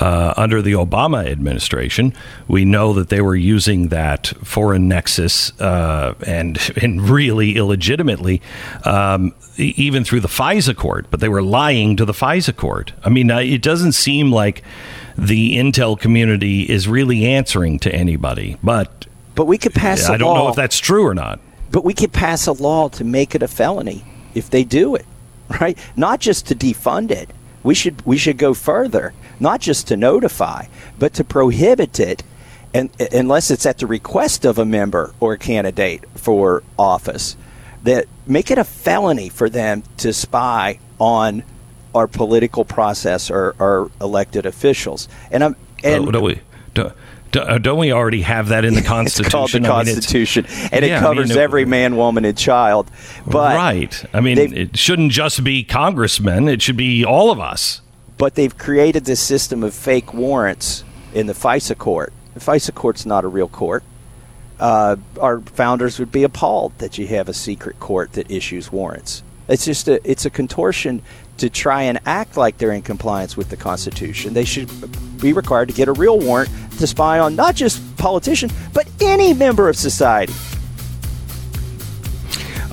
uh, 0.00 0.34
under 0.36 0.60
the 0.60 0.72
Obama 0.72 1.24
administration. 1.24 2.12
We 2.48 2.64
know 2.64 2.92
that 2.94 3.10
they 3.10 3.20
were 3.20 3.36
using 3.36 3.88
that 3.88 4.26
foreign 4.42 4.88
nexus 4.88 5.58
uh, 5.60 6.14
and 6.26 6.58
and 6.82 7.08
really 7.08 7.54
illegitimately, 7.54 8.42
um, 8.84 9.34
even 9.56 10.02
through 10.02 10.20
the 10.20 10.28
FISA 10.28 10.74
court. 10.76 11.06
But 11.12 11.20
they 11.20 11.28
were 11.28 11.42
lying 11.42 11.96
to 11.96 12.04
the 12.04 12.12
FISA 12.12 12.56
court. 12.56 12.92
I 13.04 13.08
mean, 13.08 13.30
uh, 13.30 13.38
it 13.38 13.62
doesn't 13.62 13.92
seem 13.92 14.32
like 14.32 14.64
the 15.16 15.56
intel 15.56 15.98
community 15.98 16.62
is 16.62 16.88
really 16.88 17.24
answering 17.24 17.78
to 17.80 17.94
anybody. 17.94 18.56
But 18.64 19.06
but 19.36 19.46
we 19.46 19.58
could 19.58 19.74
pass. 19.74 20.08
I 20.08 20.16
don't 20.16 20.34
know 20.34 20.48
if 20.48 20.56
that's 20.56 20.80
true 20.80 21.06
or 21.06 21.14
not. 21.14 21.38
But 21.70 21.84
we 21.84 21.94
could 21.94 22.12
pass 22.12 22.46
a 22.46 22.52
law 22.52 22.88
to 22.90 23.04
make 23.04 23.34
it 23.34 23.42
a 23.42 23.48
felony 23.48 24.04
if 24.34 24.50
they 24.50 24.64
do 24.64 24.94
it, 24.94 25.06
right? 25.60 25.78
Not 25.96 26.20
just 26.20 26.46
to 26.48 26.54
defund 26.54 27.10
it. 27.10 27.30
We 27.62 27.74
should 27.74 28.04
we 28.06 28.16
should 28.16 28.38
go 28.38 28.54
further, 28.54 29.12
not 29.40 29.60
just 29.60 29.88
to 29.88 29.96
notify, 29.96 30.66
but 30.98 31.12
to 31.14 31.24
prohibit 31.24 31.98
it, 32.00 32.22
and 32.72 32.90
unless 33.12 33.50
it's 33.50 33.66
at 33.66 33.78
the 33.78 33.86
request 33.86 34.44
of 34.44 34.58
a 34.58 34.64
member 34.64 35.12
or 35.20 35.32
a 35.34 35.38
candidate 35.38 36.04
for 36.14 36.62
office, 36.78 37.36
that 37.82 38.06
make 38.26 38.50
it 38.50 38.58
a 38.58 38.64
felony 38.64 39.28
for 39.28 39.50
them 39.50 39.82
to 39.98 40.12
spy 40.12 40.78
on 40.98 41.42
our 41.94 42.06
political 42.06 42.64
process 42.64 43.30
or 43.30 43.54
our 43.58 43.90
elected 44.00 44.46
officials. 44.46 45.08
And 45.30 45.42
I'm 45.42 45.56
and 45.82 46.06
Oh, 46.06 46.10
don't 46.10 46.22
we? 46.22 46.40
Don't, 46.74 46.92
don't 47.30 47.62
don't 47.62 47.78
we 47.78 47.92
already 47.92 48.22
have 48.22 48.48
that 48.48 48.64
in 48.64 48.74
the 48.74 48.82
Constitution? 48.82 49.24
It's 49.26 49.32
called 49.32 49.50
the 49.52 49.58
I 49.58 49.60
mean, 49.60 49.70
Constitution, 49.94 50.46
and 50.72 50.84
it 50.84 50.88
Yeah, 50.88 50.98
I 50.98 51.00
covers 51.00 51.28
mean, 51.28 51.38
it- 51.38 51.40
every 51.42 51.64
man, 51.64 51.96
woman, 51.96 52.24
and 52.24 52.36
child. 52.36 52.90
But 53.26 53.56
right. 53.56 54.04
I 54.12 54.20
mean, 54.20 54.38
it 54.38 54.76
shouldn't 54.78 55.12
just 55.12 55.42
be 55.44 55.64
congressmen. 55.64 56.48
It 56.48 56.62
should 56.62 56.76
be 56.76 57.04
all 57.04 57.30
of 57.30 57.40
us. 57.40 57.80
but 58.16 58.34
they've 58.34 58.56
created 58.58 59.04
this 59.04 59.20
system 59.20 59.62
of 59.62 59.72
fake 59.74 60.12
warrants 60.12 60.84
in 61.14 61.26
the 61.26 61.32
FISA 61.34 61.76
court. 61.78 62.12
The 62.34 62.40
FISA 62.40 62.74
court's 62.74 63.06
not 63.06 63.24
a 63.24 63.28
real 63.28 63.48
court. 63.48 63.82
Uh, 64.60 64.96
our 65.20 65.40
founders 65.40 65.98
would 66.00 66.10
be 66.10 66.24
appalled 66.24 66.76
that 66.78 66.98
you 66.98 67.06
have 67.06 67.28
a 67.28 67.34
secret 67.34 67.78
court 67.78 68.12
that 68.14 68.28
issues 68.30 68.72
warrants. 68.72 69.22
It's 69.48 69.64
just 69.64 69.86
a 69.88 70.00
it's 70.10 70.26
a 70.26 70.30
contortion 70.30 71.00
to 71.38 71.48
try 71.50 71.82
and 71.82 71.98
act 72.06 72.36
like 72.36 72.58
they're 72.58 72.72
in 72.72 72.82
compliance 72.82 73.36
with 73.36 73.48
the 73.48 73.56
Constitution. 73.56 74.34
They 74.34 74.44
should 74.44 74.68
be 75.20 75.32
required 75.32 75.68
to 75.68 75.74
get 75.74 75.88
a 75.88 75.92
real 75.92 76.18
warrant 76.18 76.50
to 76.78 76.86
spy 76.86 77.18
on 77.18 77.34
not 77.34 77.54
just 77.54 77.96
politicians 77.96 78.52
but 78.72 78.88
any 79.00 79.34
member 79.34 79.68
of 79.68 79.76
society. 79.76 80.32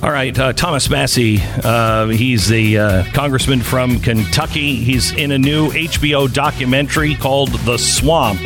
All 0.02 0.10
right, 0.10 0.38
uh, 0.38 0.52
Thomas 0.52 0.90
Massie. 0.90 1.38
Uh, 1.64 2.08
he's 2.08 2.48
the 2.48 2.78
uh, 2.78 3.04
congressman 3.12 3.62
from 3.62 3.98
Kentucky. 4.00 4.76
He's 4.76 5.12
in 5.12 5.32
a 5.32 5.38
new 5.38 5.70
HBO 5.70 6.32
documentary 6.32 7.14
called 7.14 7.48
"The 7.60 7.78
Swamp." 7.78 8.38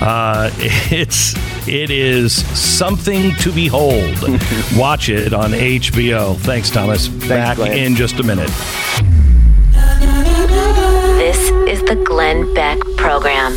Uh, 0.00 0.50
it's 0.58 1.34
it 1.68 1.90
is 1.90 2.34
something 2.58 3.34
to 3.36 3.52
behold. 3.52 4.16
Watch 4.76 5.10
it 5.10 5.34
on 5.34 5.50
HBO. 5.50 6.36
Thanks, 6.38 6.70
Thomas. 6.70 7.08
Back 7.08 7.56
Glenn. 7.58 7.76
in 7.76 7.94
just 7.94 8.18
a 8.18 8.22
minute. 8.22 8.50
This 11.70 11.78
is 11.82 11.88
the 11.88 11.94
Glenn 11.94 12.52
Beck 12.52 12.80
Program. 12.96 13.52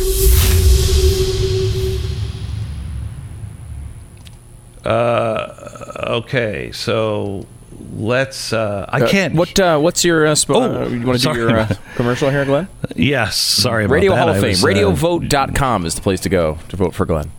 Uh, 4.84 5.92
okay, 6.22 6.70
so 6.72 7.46
let's. 7.96 8.52
Uh, 8.52 8.86
I 8.88 9.00
Uh, 9.00 9.08
can't. 9.08 9.34
what 9.34 9.58
uh, 9.58 9.78
What's 9.78 10.04
your 10.04 10.26
uh, 10.26 10.34
sp- 10.36 10.50
Oh, 10.52 10.82
uh, 10.84 10.88
you 10.88 11.06
want 11.06 11.20
to 11.20 11.32
do 11.32 11.38
your 11.38 11.58
uh, 11.58 11.68
commercial 11.96 12.30
here, 12.30 12.44
Glenn? 12.44 12.68
Yes, 12.94 13.36
sorry 13.36 13.86
about 13.86 13.94
Radio 13.94 14.12
that. 14.12 14.18
Hall 14.18 14.28
of 14.28 14.36
I 14.36 14.40
Fame. 14.40 14.50
was, 14.50 14.64
uh, 14.64 14.68
RadioVote.com 14.68 15.86
is 15.86 15.94
the 15.94 16.02
place 16.02 16.20
to 16.20 16.28
go 16.28 16.58
to 16.68 16.76
vote 16.76 16.94
for 16.94 17.06
Glenn. 17.06 17.30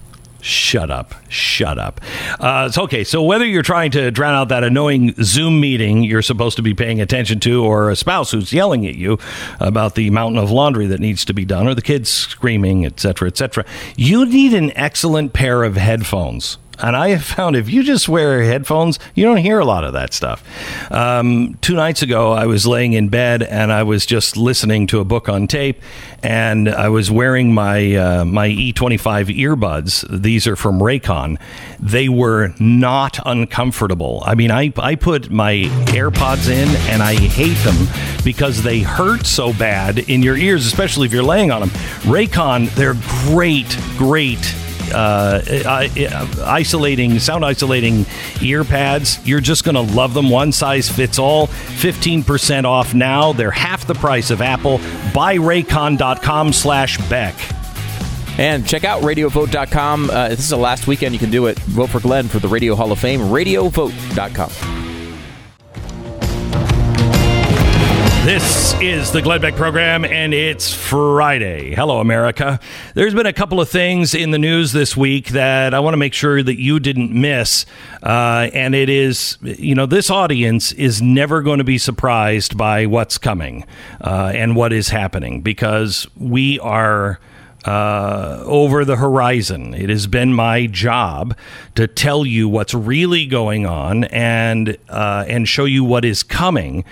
Shut 0.45 0.91
up. 0.91 1.15
Shut 1.27 1.79
up. 1.79 2.01
Uh, 2.39 2.69
okay. 2.77 3.03
So, 3.03 3.23
whether 3.23 3.47
you're 3.47 3.63
trying 3.63 3.89
to 3.91 4.11
drown 4.11 4.35
out 4.35 4.49
that 4.49 4.63
annoying 4.63 5.15
Zoom 5.23 5.59
meeting 5.59 6.03
you're 6.03 6.21
supposed 6.21 6.55
to 6.57 6.61
be 6.61 6.75
paying 6.75 7.01
attention 7.01 7.39
to, 7.39 7.65
or 7.65 7.89
a 7.89 7.95
spouse 7.95 8.29
who's 8.29 8.53
yelling 8.53 8.85
at 8.85 8.93
you 8.93 9.17
about 9.59 9.95
the 9.95 10.11
mountain 10.11 10.37
of 10.37 10.51
laundry 10.51 10.85
that 10.85 10.99
needs 10.99 11.25
to 11.25 11.33
be 11.33 11.45
done, 11.45 11.67
or 11.67 11.73
the 11.73 11.81
kids 11.81 12.11
screaming, 12.11 12.85
etc., 12.85 13.27
etc., 13.27 13.65
you 13.95 14.23
need 14.23 14.53
an 14.53 14.71
excellent 14.77 15.33
pair 15.33 15.63
of 15.63 15.77
headphones. 15.77 16.59
And 16.79 16.95
I 16.95 17.09
have 17.09 17.23
found 17.23 17.55
if 17.55 17.69
you 17.69 17.83
just 17.83 18.09
wear 18.09 18.43
headphones, 18.43 18.99
you 19.13 19.25
don't 19.25 19.37
hear 19.37 19.59
a 19.59 19.65
lot 19.65 19.83
of 19.83 19.93
that 19.93 20.13
stuff. 20.13 20.43
Um, 20.91 21.57
two 21.61 21.75
nights 21.75 22.01
ago, 22.01 22.31
I 22.33 22.45
was 22.45 22.67
laying 22.67 22.93
in 22.93 23.09
bed 23.09 23.43
and 23.43 23.71
I 23.71 23.83
was 23.83 24.05
just 24.05 24.37
listening 24.37 24.87
to 24.87 24.99
a 24.99 25.05
book 25.05 25.29
on 25.29 25.47
tape, 25.47 25.81
and 26.21 26.69
I 26.69 26.89
was 26.89 27.09
wearing 27.09 27.53
my 27.53 27.95
uh, 27.95 28.25
my 28.25 28.49
E25 28.49 29.37
earbuds. 29.37 30.21
These 30.21 30.47
are 30.47 30.55
from 30.55 30.79
Raycon. 30.79 31.39
They 31.79 32.09
were 32.09 32.53
not 32.59 33.19
uncomfortable. 33.25 34.23
I 34.25 34.35
mean, 34.35 34.51
I 34.51 34.73
I 34.77 34.95
put 34.95 35.29
my 35.29 35.63
AirPods 35.87 36.49
in 36.49 36.69
and 36.91 37.01
I 37.01 37.15
hate 37.15 37.57
them 37.63 37.87
because 38.23 38.63
they 38.63 38.79
hurt 38.79 39.25
so 39.25 39.53
bad 39.53 39.99
in 40.09 40.23
your 40.23 40.35
ears, 40.35 40.65
especially 40.65 41.05
if 41.07 41.13
you're 41.13 41.23
laying 41.23 41.51
on 41.51 41.61
them. 41.61 41.69
Raycon, 42.01 42.69
they're 42.75 42.95
great, 43.29 43.77
great 43.97 44.55
uh, 44.93 45.41
isolating, 46.45 47.19
sound 47.19 47.45
isolating 47.45 48.05
ear 48.41 48.63
pads. 48.63 49.25
You're 49.27 49.41
just 49.41 49.63
going 49.63 49.75
to 49.75 49.93
love 49.95 50.13
them. 50.13 50.29
One 50.29 50.51
size 50.51 50.89
fits 50.89 51.19
all. 51.19 51.47
15% 51.47 52.65
off 52.65 52.93
now. 52.93 53.33
They're 53.33 53.51
half 53.51 53.87
the 53.87 53.95
price 53.95 54.31
of 54.31 54.41
Apple. 54.41 54.79
Buyraycon.com 55.13 56.53
slash 56.53 56.97
Beck. 57.09 57.35
And 58.37 58.67
check 58.67 58.83
out 58.83 59.01
RadioVote.com. 59.01 60.09
Uh, 60.09 60.29
this 60.29 60.39
is 60.39 60.49
the 60.49 60.57
last 60.57 60.87
weekend 60.87 61.13
you 61.13 61.19
can 61.19 61.31
do 61.31 61.45
it. 61.45 61.57
Vote 61.59 61.89
for 61.89 61.99
Glenn 62.01 62.27
for 62.27 62.39
the 62.39 62.49
Radio 62.49 62.75
Hall 62.75 62.91
of 62.91 62.99
Fame. 62.99 63.21
RadioVote.com. 63.21 64.84
This 68.25 68.73
is 68.81 69.11
the 69.11 69.21
Glenn 69.21 69.39
Beck 69.39 69.55
program, 69.55 70.03
and 70.03 70.33
it's 70.33 70.73
Friday. 70.73 71.75
Hello, 71.75 71.99
America. 71.99 72.59
There's 72.95 73.13
been 73.13 73.27
a 73.27 73.33
couple 73.33 73.61
of 73.61 73.69
things 73.69 74.15
in 74.15 74.31
the 74.31 74.39
news 74.39 74.71
this 74.71 74.97
week 74.97 75.27
that 75.29 75.75
I 75.75 75.79
want 75.79 75.93
to 75.93 75.97
make 75.97 76.15
sure 76.15 76.41
that 76.41 76.59
you 76.59 76.79
didn't 76.79 77.11
miss. 77.11 77.67
Uh, 78.01 78.49
and 78.51 78.73
it 78.73 78.89
is, 78.89 79.37
you 79.43 79.75
know, 79.75 79.85
this 79.85 80.09
audience 80.09 80.71
is 80.71 81.03
never 81.03 81.43
going 81.43 81.59
to 81.59 81.63
be 81.63 81.77
surprised 81.77 82.57
by 82.57 82.87
what's 82.87 83.19
coming 83.19 83.63
uh, 84.01 84.31
and 84.33 84.55
what 84.55 84.73
is 84.73 84.89
happening 84.89 85.41
because 85.41 86.07
we 86.17 86.59
are 86.61 87.19
uh, 87.65 88.41
over 88.45 88.85
the 88.85 88.95
horizon. 88.95 89.75
It 89.75 89.89
has 89.89 90.07
been 90.07 90.33
my 90.33 90.65
job 90.65 91.37
to 91.75 91.85
tell 91.85 92.25
you 92.25 92.49
what's 92.49 92.73
really 92.73 93.27
going 93.27 93.67
on 93.67 94.05
and 94.05 94.79
uh, 94.89 95.25
and 95.27 95.47
show 95.47 95.65
you 95.65 95.83
what 95.83 96.03
is 96.03 96.23
coming 96.23 96.85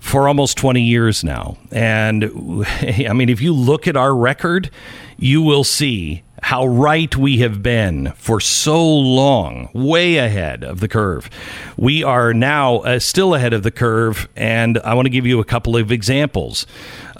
for 0.00 0.26
almost 0.26 0.56
20 0.56 0.82
years 0.82 1.22
now. 1.22 1.56
And 1.70 2.24
I 2.80 3.12
mean, 3.14 3.28
if 3.28 3.40
you 3.40 3.52
look 3.52 3.86
at 3.86 3.96
our 3.96 4.14
record, 4.14 4.70
you 5.16 5.42
will 5.42 5.64
see 5.64 6.22
how 6.42 6.66
right 6.66 7.14
we 7.16 7.38
have 7.38 7.62
been 7.62 8.12
for 8.16 8.40
so 8.40 8.82
long, 8.82 9.68
way 9.74 10.16
ahead 10.16 10.64
of 10.64 10.80
the 10.80 10.88
curve. 10.88 11.28
We 11.76 12.02
are 12.02 12.32
now 12.32 12.78
uh, 12.78 12.98
still 12.98 13.34
ahead 13.34 13.52
of 13.52 13.62
the 13.62 13.70
curve, 13.70 14.28
and 14.36 14.78
I 14.78 14.94
want 14.94 15.06
to 15.06 15.10
give 15.10 15.26
you 15.26 15.38
a 15.40 15.44
couple 15.44 15.76
of 15.76 15.92
examples. 15.92 16.66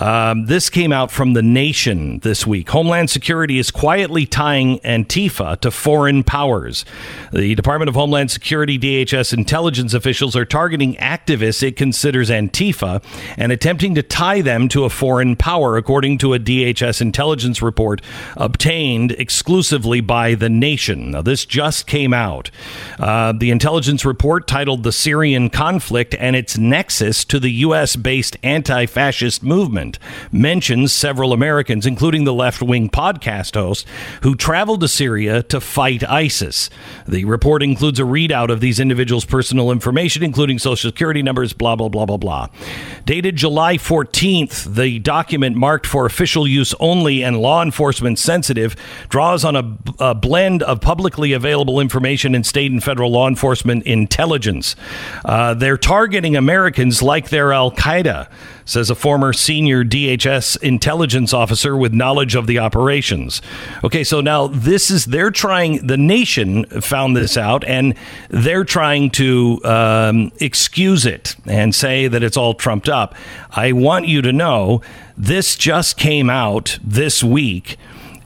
Um, 0.01 0.47
this 0.47 0.71
came 0.71 0.93
out 0.93 1.11
from 1.11 1.35
The 1.35 1.43
Nation 1.43 2.21
this 2.21 2.47
week. 2.47 2.71
Homeland 2.71 3.11
Security 3.11 3.59
is 3.59 3.71
quietly 3.71 4.25
tying 4.25 4.79
Antifa 4.79 5.61
to 5.61 5.71
foreign 5.71 6.25
powers. 6.25 6.87
The 7.35 7.55
Department 7.55 7.91
of 7.91 7.95
Homeland 7.95 8.31
Security, 8.31 8.79
DHS 8.79 9.35
intelligence 9.35 9.93
officials 9.93 10.35
are 10.35 10.47
targeting 10.47 10.95
activists 10.95 11.63
it 11.63 11.77
considers 11.77 12.31
Antifa 12.31 13.03
and 13.37 13.53
attempting 13.53 13.95
to 13.95 14.03
tie 14.03 14.41
them 14.41 14.69
to 14.69 14.85
a 14.85 14.91
foreign 14.91 15.37
power, 15.37 15.77
according 15.77 16.17
to 16.19 16.33
a 16.33 16.39
DHS 16.39 17.03
intelligence 17.03 17.61
report 17.61 18.01
obtained 18.39 19.13
exclusively 19.13 20.01
by 20.01 20.35
The 20.35 20.49
Nation. 20.49 21.11
Now, 21.11 21.21
this 21.21 21.45
just 21.45 21.87
came 21.87 22.15
out. 22.15 22.51
Uh, 22.99 23.33
the 23.33 23.51
intelligence 23.51 24.07
report 24.07 24.49
titled 24.49 24.83
The 24.83 24.93
Syrian 24.93 25.51
Conflict 25.51 26.15
and 26.19 26.35
Its 26.35 26.57
Nexus 26.57 27.23
to 27.27 27.39
the 27.39 27.51
U.S. 27.51 27.97
based 27.97 28.39
anti 28.43 28.87
fascist 28.87 29.43
movement 29.43 29.90
mentions 30.31 30.93
several 30.93 31.33
Americans, 31.33 31.87
including 31.87 32.25
the 32.25 32.33
left 32.33 32.63
wing 32.63 32.89
podcast 32.89 33.55
host, 33.55 33.87
who 34.23 34.35
traveled 34.35 34.81
to 34.81 34.89
Syria 34.89 35.43
to 35.45 35.61
fight 35.61 36.03
ISIS. 36.05 36.71
The 37.07 37.25
report 37.25 37.63
includes 37.63 37.99
a 37.99 38.05
readout 38.05 38.51
of 38.51 38.61
these 38.61 38.81
individuals' 38.81 39.25
personal 39.25 39.71
information, 39.71 40.23
including 40.23 40.59
social 40.59 40.91
security 40.91 41.23
numbers, 41.23 41.53
blah, 41.53 41.77
blah, 41.77 41.89
blah, 41.89 42.07
blah, 42.07 42.17
blah. 42.17 42.49
Dated 43.05 43.37
July 43.37 43.77
14th, 43.77 44.75
the 44.75 44.99
document 44.99 45.57
marked 45.57 45.87
for 45.87 46.07
official 46.07 46.47
use 46.47 46.75
only 46.81 47.23
and 47.23 47.39
law 47.39 47.63
enforcement 47.63 48.19
sensitive 48.19 48.77
draws 49.09 49.45
on 49.45 49.57
a, 49.57 49.79
a 49.99 50.15
blend 50.15 50.63
of 50.63 50.81
publicly 50.81 51.33
available 51.33 51.81
information 51.81 52.35
and 52.35 52.47
state 52.47 52.71
and 52.71 52.83
federal 52.83 53.11
law 53.11 53.29
enforcement 53.29 53.85
intelligence. 53.85 54.77
Uh, 55.25 55.55
they're 55.55 55.77
targeting 55.77 56.37
Americans 56.37 57.03
like 57.03 57.31
they're 57.31 57.53
Al 57.53 57.71
Qaeda 57.71 58.29
says 58.65 58.91
a 58.91 58.95
former 58.95 59.33
senior 59.33 59.85
DHS 59.85 60.61
intelligence 60.63 61.33
officer 61.33 61.77
with 61.77 61.93
knowledge 61.93 62.35
of 62.35 62.47
the 62.47 62.59
operations. 62.59 63.43
Okay, 63.85 64.05
so 64.05 64.21
now 64.21 64.47
this 64.47 64.91
is, 64.91 65.07
they're 65.07 65.31
trying, 65.31 65.87
the 65.87 65.97
nation 65.97 66.65
found 66.81 67.17
this 67.17 67.37
out, 67.37 67.65
and 67.65 67.95
they're 68.29 68.65
trying 68.65 69.11
to 69.11 69.61
um, 69.65 70.33
excuse 70.41 71.07
it 71.07 71.37
and 71.47 71.75
say 71.75 72.09
that 72.09 72.23
it's 72.23 72.37
all 72.37 72.55
trumped 72.55 72.89
up. 72.89 73.15
I 73.51 73.73
want 73.73 74.07
you 74.07 74.23
to 74.23 74.33
know 74.33 74.83
this 75.17 75.57
just 75.57 75.97
came 75.97 76.31
out 76.31 76.79
this 76.83 77.23
week 77.23 77.77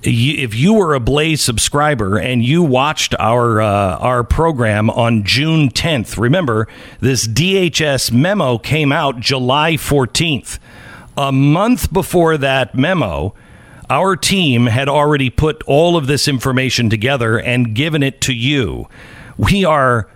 if 0.04 0.54
you 0.54 0.74
were 0.74 0.94
a 0.94 1.00
Blaze 1.00 1.40
subscriber 1.40 2.18
and 2.18 2.44
you 2.44 2.62
watched 2.62 3.14
our 3.18 3.62
uh, 3.62 3.96
our 3.96 4.22
program 4.22 4.90
on 4.90 5.24
June 5.24 5.70
10th, 5.70 6.18
remember 6.18 6.68
this 7.00 7.26
DHS 7.26 8.12
memo 8.12 8.58
came 8.58 8.92
out 8.92 9.20
July 9.20 9.74
14th. 9.74 10.58
A 11.16 11.32
month 11.32 11.92
before 11.92 12.36
that 12.36 12.74
memo, 12.74 13.34
our 13.88 14.16
team 14.16 14.66
had 14.66 14.88
already 14.88 15.30
put 15.30 15.62
all 15.66 15.96
of 15.96 16.06
this 16.06 16.28
information 16.28 16.90
together 16.90 17.38
and 17.38 17.74
given 17.74 18.02
it 18.02 18.20
to 18.22 18.34
you. 18.34 18.88
We 19.38 19.64
are 19.64 20.08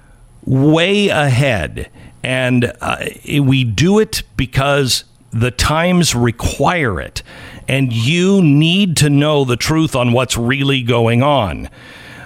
way 0.44 1.08
ahead, 1.08 1.88
and 2.22 2.72
uh, 2.80 3.06
we 3.40 3.64
do 3.64 4.00
it 4.00 4.22
because 4.36 5.04
the 5.30 5.50
times 5.50 6.14
require 6.14 7.00
it 7.00 7.22
and 7.68 7.92
you 7.92 8.42
need 8.42 8.96
to 8.96 9.10
know 9.10 9.44
the 9.44 9.56
truth 9.56 9.94
on 9.94 10.12
what's 10.12 10.36
really 10.36 10.82
going 10.82 11.22
on. 11.22 11.68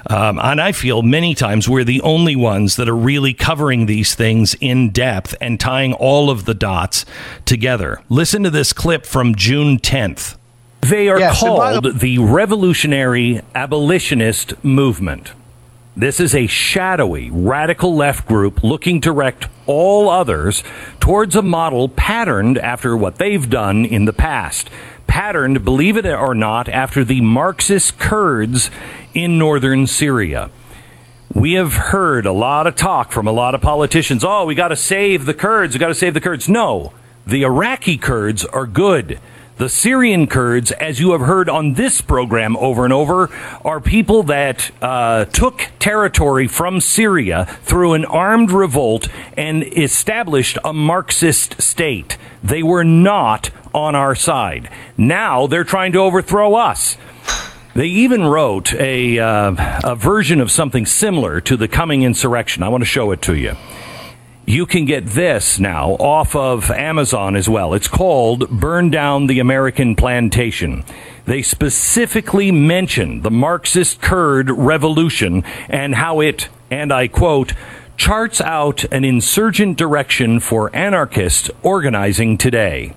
Um, 0.08 0.38
and 0.38 0.60
I 0.60 0.72
feel 0.72 1.02
many 1.02 1.34
times 1.34 1.68
we're 1.68 1.84
the 1.84 2.00
only 2.02 2.34
ones 2.34 2.76
that 2.76 2.88
are 2.88 2.96
really 2.96 3.34
covering 3.34 3.86
these 3.86 4.14
things 4.14 4.54
in 4.60 4.90
depth 4.90 5.34
and 5.40 5.60
tying 5.60 5.92
all 5.94 6.30
of 6.30 6.44
the 6.44 6.54
dots 6.54 7.04
together. 7.44 8.00
Listen 8.08 8.42
to 8.42 8.50
this 8.50 8.72
clip 8.72 9.06
from 9.06 9.34
June 9.34 9.78
10th. 9.78 10.36
They 10.80 11.08
are 11.08 11.18
Yes, 11.20 11.38
called 11.38 12.00
the 12.00 12.18
Revolutionary 12.18 13.40
Abolitionist 13.54 14.64
Movement. 14.64 15.32
This 15.96 16.18
is 16.18 16.34
a 16.34 16.46
shadowy, 16.46 17.30
radical 17.30 17.94
left 17.94 18.26
group 18.26 18.64
looking 18.64 19.00
to 19.02 19.10
direct 19.10 19.48
all 19.66 20.08
others 20.08 20.64
towards 21.00 21.36
a 21.36 21.42
model 21.42 21.88
patterned 21.88 22.58
after 22.58 22.96
what 22.96 23.16
they've 23.16 23.48
done 23.48 23.84
in 23.84 24.06
the 24.06 24.12
past. 24.12 24.70
Patterned, 25.12 25.62
believe 25.62 25.98
it 25.98 26.06
or 26.06 26.34
not, 26.34 26.70
after 26.70 27.04
the 27.04 27.20
Marxist 27.20 27.98
Kurds 27.98 28.70
in 29.12 29.36
northern 29.36 29.86
Syria. 29.86 30.48
We 31.34 31.52
have 31.52 31.74
heard 31.74 32.24
a 32.24 32.32
lot 32.32 32.66
of 32.66 32.76
talk 32.76 33.12
from 33.12 33.26
a 33.26 33.30
lot 33.30 33.54
of 33.54 33.60
politicians. 33.60 34.24
Oh, 34.24 34.46
we 34.46 34.54
got 34.54 34.68
to 34.68 34.76
save 34.76 35.26
the 35.26 35.34
Kurds. 35.34 35.74
We 35.74 35.80
got 35.80 35.88
to 35.88 35.94
save 35.94 36.14
the 36.14 36.20
Kurds. 36.22 36.48
No, 36.48 36.94
the 37.26 37.42
Iraqi 37.42 37.98
Kurds 37.98 38.46
are 38.46 38.66
good. 38.66 39.20
The 39.58 39.68
Syrian 39.68 40.28
Kurds, 40.28 40.70
as 40.72 40.98
you 40.98 41.12
have 41.12 41.20
heard 41.20 41.50
on 41.50 41.74
this 41.74 42.00
program 42.00 42.56
over 42.56 42.84
and 42.84 42.92
over, 42.92 43.28
are 43.66 43.82
people 43.82 44.22
that 44.22 44.70
uh, 44.80 45.26
took 45.26 45.68
territory 45.78 46.48
from 46.48 46.80
Syria 46.80 47.44
through 47.64 47.92
an 47.92 48.06
armed 48.06 48.50
revolt 48.50 49.08
and 49.36 49.62
established 49.62 50.56
a 50.64 50.72
Marxist 50.72 51.60
state. 51.60 52.16
They 52.42 52.62
were 52.62 52.82
not 52.82 53.50
on 53.74 53.94
our 53.94 54.14
side. 54.14 54.70
Now 54.96 55.46
they're 55.46 55.64
trying 55.64 55.92
to 55.92 55.98
overthrow 55.98 56.54
us. 56.54 56.96
They 57.74 57.86
even 57.86 58.24
wrote 58.24 58.74
a, 58.74 59.18
uh, 59.18 59.80
a 59.82 59.96
version 59.96 60.40
of 60.40 60.50
something 60.50 60.84
similar 60.84 61.40
to 61.42 61.56
the 61.56 61.68
coming 61.68 62.02
insurrection. 62.02 62.62
I 62.62 62.68
want 62.68 62.82
to 62.82 62.86
show 62.86 63.12
it 63.12 63.22
to 63.22 63.34
you. 63.34 63.56
You 64.44 64.66
can 64.66 64.84
get 64.84 65.06
this 65.06 65.58
now 65.60 65.92
off 65.92 66.34
of 66.34 66.70
Amazon 66.70 67.36
as 67.36 67.48
well. 67.48 67.74
It's 67.74 67.88
called 67.88 68.50
Burn 68.50 68.90
Down 68.90 69.26
the 69.28 69.38
American 69.38 69.94
Plantation. 69.94 70.84
They 71.24 71.42
specifically 71.42 72.50
mention 72.50 73.22
the 73.22 73.30
Marxist 73.30 74.02
Kurd 74.02 74.50
revolution 74.50 75.44
and 75.68 75.94
how 75.94 76.20
it, 76.20 76.48
and 76.70 76.92
I 76.92 77.06
quote, 77.06 77.54
charts 77.96 78.40
out 78.40 78.84
an 78.92 79.04
insurgent 79.04 79.78
direction 79.78 80.40
for 80.40 80.74
anarchists 80.74 81.48
organizing 81.62 82.36
today. 82.36 82.96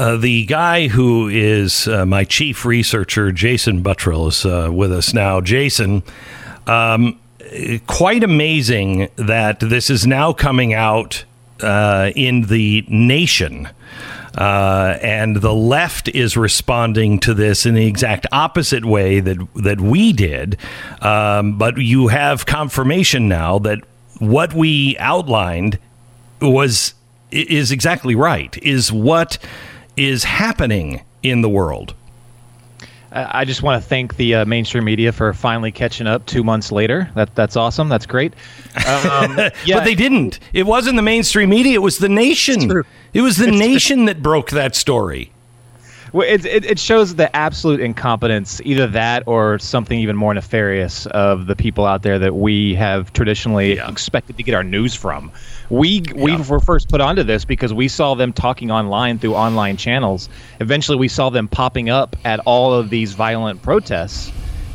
Uh, 0.00 0.16
the 0.16 0.46
guy 0.46 0.88
who 0.88 1.28
is 1.28 1.86
uh, 1.86 2.06
my 2.06 2.24
chief 2.24 2.64
researcher, 2.64 3.30
Jason 3.32 3.82
Buttrill, 3.82 4.28
is 4.28 4.46
uh, 4.46 4.72
with 4.72 4.90
us 4.90 5.12
now. 5.12 5.42
Jason, 5.42 6.02
um, 6.66 7.20
quite 7.86 8.24
amazing 8.24 9.10
that 9.16 9.60
this 9.60 9.90
is 9.90 10.06
now 10.06 10.32
coming 10.32 10.72
out 10.72 11.26
uh, 11.60 12.12
in 12.16 12.46
the 12.46 12.82
nation. 12.88 13.68
Uh, 14.38 14.96
and 15.02 15.36
the 15.36 15.52
left 15.52 16.08
is 16.08 16.34
responding 16.34 17.20
to 17.20 17.34
this 17.34 17.66
in 17.66 17.74
the 17.74 17.84
exact 17.84 18.26
opposite 18.32 18.86
way 18.86 19.20
that 19.20 19.36
that 19.54 19.82
we 19.82 20.14
did. 20.14 20.56
Um, 21.02 21.58
but 21.58 21.76
you 21.76 22.08
have 22.08 22.46
confirmation 22.46 23.28
now 23.28 23.58
that 23.58 23.80
what 24.18 24.54
we 24.54 24.96
outlined 24.96 25.78
was 26.40 26.94
is 27.30 27.70
exactly 27.70 28.14
right. 28.14 28.56
Is 28.62 28.90
what 28.90 29.36
is 29.96 30.24
happening 30.24 31.02
in 31.22 31.42
the 31.42 31.48
world. 31.48 31.94
I 33.12 33.40
I 33.40 33.44
just 33.44 33.62
want 33.62 33.82
to 33.82 33.88
thank 33.88 34.16
the 34.16 34.36
uh, 34.36 34.44
mainstream 34.44 34.84
media 34.84 35.12
for 35.12 35.32
finally 35.32 35.72
catching 35.72 36.06
up 36.06 36.26
two 36.26 36.44
months 36.44 36.70
later. 36.72 37.10
That 37.14 37.34
that's 37.34 37.56
awesome. 37.56 37.88
That's 37.88 38.06
great. 38.06 38.34
Um, 38.86 39.36
yeah, 39.64 39.76
but 39.76 39.84
they 39.84 39.94
didn't. 39.94 40.38
It 40.52 40.64
wasn't 40.64 40.96
the 40.96 41.02
mainstream 41.02 41.50
media. 41.50 41.74
It 41.74 41.82
was 41.82 41.98
the 41.98 42.08
nation. 42.08 42.84
It 43.12 43.22
was 43.22 43.36
the 43.36 43.50
nation 43.50 44.04
that 44.04 44.22
broke 44.22 44.50
that 44.50 44.74
story. 44.74 45.32
Well, 46.12 46.26
it, 46.28 46.44
it, 46.44 46.64
it 46.64 46.78
shows 46.78 47.14
the 47.14 47.34
absolute 47.36 47.80
incompetence, 47.80 48.60
either 48.64 48.86
that 48.88 49.22
or 49.26 49.58
something 49.58 49.98
even 49.98 50.16
more 50.16 50.34
nefarious 50.34 51.06
of 51.06 51.46
the 51.46 51.54
people 51.54 51.86
out 51.86 52.02
there 52.02 52.18
that 52.18 52.34
we 52.34 52.74
have 52.74 53.12
traditionally 53.12 53.72
expected 53.78 54.36
to 54.36 54.42
get 54.42 54.54
our 54.54 54.64
news 54.64 54.94
from. 54.94 55.30
We 55.68 56.02
we 56.16 56.36
were 56.36 56.60
first 56.60 56.88
put 56.88 57.00
onto 57.00 57.22
this 57.22 57.44
because 57.44 57.72
we 57.72 57.86
saw 57.88 58.14
them 58.14 58.32
talking 58.32 58.70
online 58.70 59.18
through 59.18 59.34
online 59.34 59.76
channels. 59.76 60.28
Eventually, 60.58 60.98
we 60.98 61.08
saw 61.08 61.30
them 61.30 61.46
popping 61.46 61.90
up 61.90 62.16
at 62.24 62.40
all 62.40 62.74
of 62.74 62.90
these 62.90 63.12
violent 63.12 63.62
protests, 63.62 64.32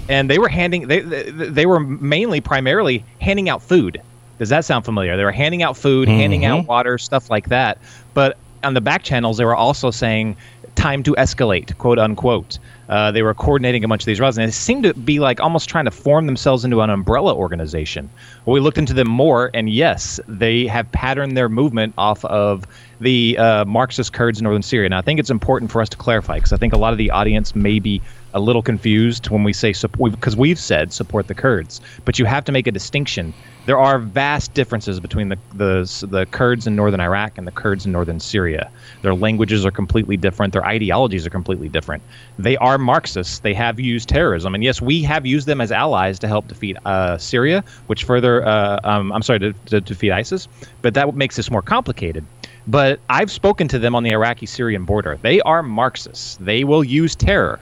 and 0.08 0.30
they 0.30 0.40
were 0.40 0.48
handing 0.50 0.88
they 0.88 1.02
they, 1.02 1.66
were 1.66 1.80
mainly 1.82 2.40
primarily 2.40 3.04
handing 3.20 3.50
out 3.50 3.62
food. 3.62 4.02
Does 4.40 4.50
that 4.50 4.66
sound 4.66 4.86
familiar? 4.86 5.18
They 5.18 5.24
were 5.24 5.32
handing 5.32 5.64
out 5.64 5.78
food, 5.78 6.08
handing 6.08 6.42
Mm-hmm. 6.42 6.60
out 6.60 6.68
water, 6.68 6.98
stuff 6.98 7.30
like 7.30 7.48
that. 7.50 7.78
But 8.14 8.38
on 8.64 8.74
the 8.74 8.82
back 8.82 9.04
channels, 9.04 9.38
they 9.38 9.46
were 9.46 9.56
also 9.56 9.92
saying 9.92 10.36
time 10.76 11.04
to 11.04 11.14
escalate, 11.14 11.78
quote 11.78 12.00
unquote. 12.00 12.60
Uh, 12.88 13.12
they 13.12 13.24
were 13.24 13.34
coordinating 13.34 13.84
a 13.84 13.88
bunch 13.88 14.04
of 14.04 14.06
these 14.06 14.20
routes, 14.20 14.38
and 14.38 14.48
they 14.48 14.52
seemed 14.52 14.84
to 14.84 14.94
be 14.94 15.20
like 15.20 15.40
almost 15.40 15.68
trying 15.68 15.86
to 15.86 15.92
form 15.92 16.28
themselves 16.28 16.64
into 16.64 16.82
an 16.82 16.90
umbrella 16.90 17.34
organization. 17.34 18.10
Well, 18.46 18.54
we 18.54 18.60
looked 18.60 18.78
into 18.78 18.94
them 18.94 19.10
more, 19.10 19.50
and 19.54 19.70
yes, 19.70 20.20
they 20.28 20.68
have 20.68 20.92
patterned 20.92 21.36
their 21.36 21.50
movement 21.50 21.94
off 21.98 22.24
of 22.26 22.68
the 23.00 23.38
uh, 23.38 23.66
Marxist 23.66 24.14
Kurds 24.14 24.40
in 24.40 24.44
northern 24.44 24.62
Syria. 24.62 24.86
And 24.86 24.96
I 24.96 25.02
think 25.02 25.20
it's 25.20 25.32
important 25.32 25.72
for 25.72 25.82
us 25.82 25.90
to 25.90 25.98
clarify 25.98 26.36
because 26.36 26.54
I 26.54 26.58
think 26.58 26.74
a 26.74 26.78
lot 26.78 26.92
of 26.94 26.98
the 26.98 27.10
audience 27.10 27.56
may 27.56 27.80
be 27.80 28.02
a 28.34 28.40
little 28.40 28.62
confused 28.62 29.30
when 29.30 29.44
we 29.44 29.54
say 29.54 29.74
support 29.74 30.12
because 30.12 30.36
we've 30.36 30.60
said 30.60 30.94
support 30.94 31.28
the 31.28 31.34
Kurds, 31.34 31.82
but 32.04 32.20
you 32.20 32.26
have 32.26 32.46
to 32.46 32.52
make 32.52 32.68
a 32.68 32.72
distinction. 32.72 33.34
There 33.66 33.80
are 33.80 33.98
vast 33.98 34.54
differences 34.54 35.00
between 35.00 35.30
the, 35.30 35.38
the 35.56 36.08
the 36.08 36.28
Kurds 36.28 36.68
in 36.68 36.76
northern 36.76 37.00
Iraq 37.00 37.38
and 37.38 37.48
the 37.48 37.52
Kurds 37.52 37.86
in 37.86 37.92
northern 37.92 38.20
Syria. 38.20 38.70
Their 39.02 39.16
languages 39.16 39.66
are 39.66 39.72
completely 39.72 40.18
different. 40.18 40.54
Their 40.54 40.66
ideologies 40.66 41.26
are 41.26 41.32
completely 41.32 41.68
different. 41.68 42.04
They 42.38 42.58
are 42.58 42.78
Marxists. 42.78 43.40
They 43.40 43.56
have 43.56 43.80
used 43.80 44.08
terrorism, 44.08 44.54
and 44.54 44.64
yes, 44.64 44.82
we 44.82 45.02
have 45.04 45.26
used 45.26 45.48
them 45.48 45.62
as 45.62 45.72
allies 45.72 46.20
to 46.20 46.28
help 46.28 46.48
defeat 46.48 46.78
uh, 46.86 47.18
Syria, 47.18 47.64
which 47.88 48.04
further, 48.04 48.46
uh, 48.46 48.80
um, 48.84 49.12
I'm 49.12 49.24
sorry, 49.24 49.40
to, 49.40 49.54
to 49.54 49.82
defeat 49.82 50.12
ISIS. 50.12 50.48
But 50.84 50.94
that 50.94 51.16
makes 51.16 51.36
this 51.36 51.50
more 51.50 51.64
complicated. 51.64 52.24
But 52.68 53.00
I've 53.10 53.32
spoken 53.32 53.68
to 53.70 53.80
them 53.80 53.96
on 53.96 54.04
the 54.04 54.12
Iraqi 54.12 54.46
Syrian 54.46 54.86
border. 54.86 55.18
They 55.22 55.42
are 55.42 55.64
Marxists. 55.64 56.38
They 56.38 56.64
will 56.64 56.84
use 56.84 57.16
terror. 57.16 57.60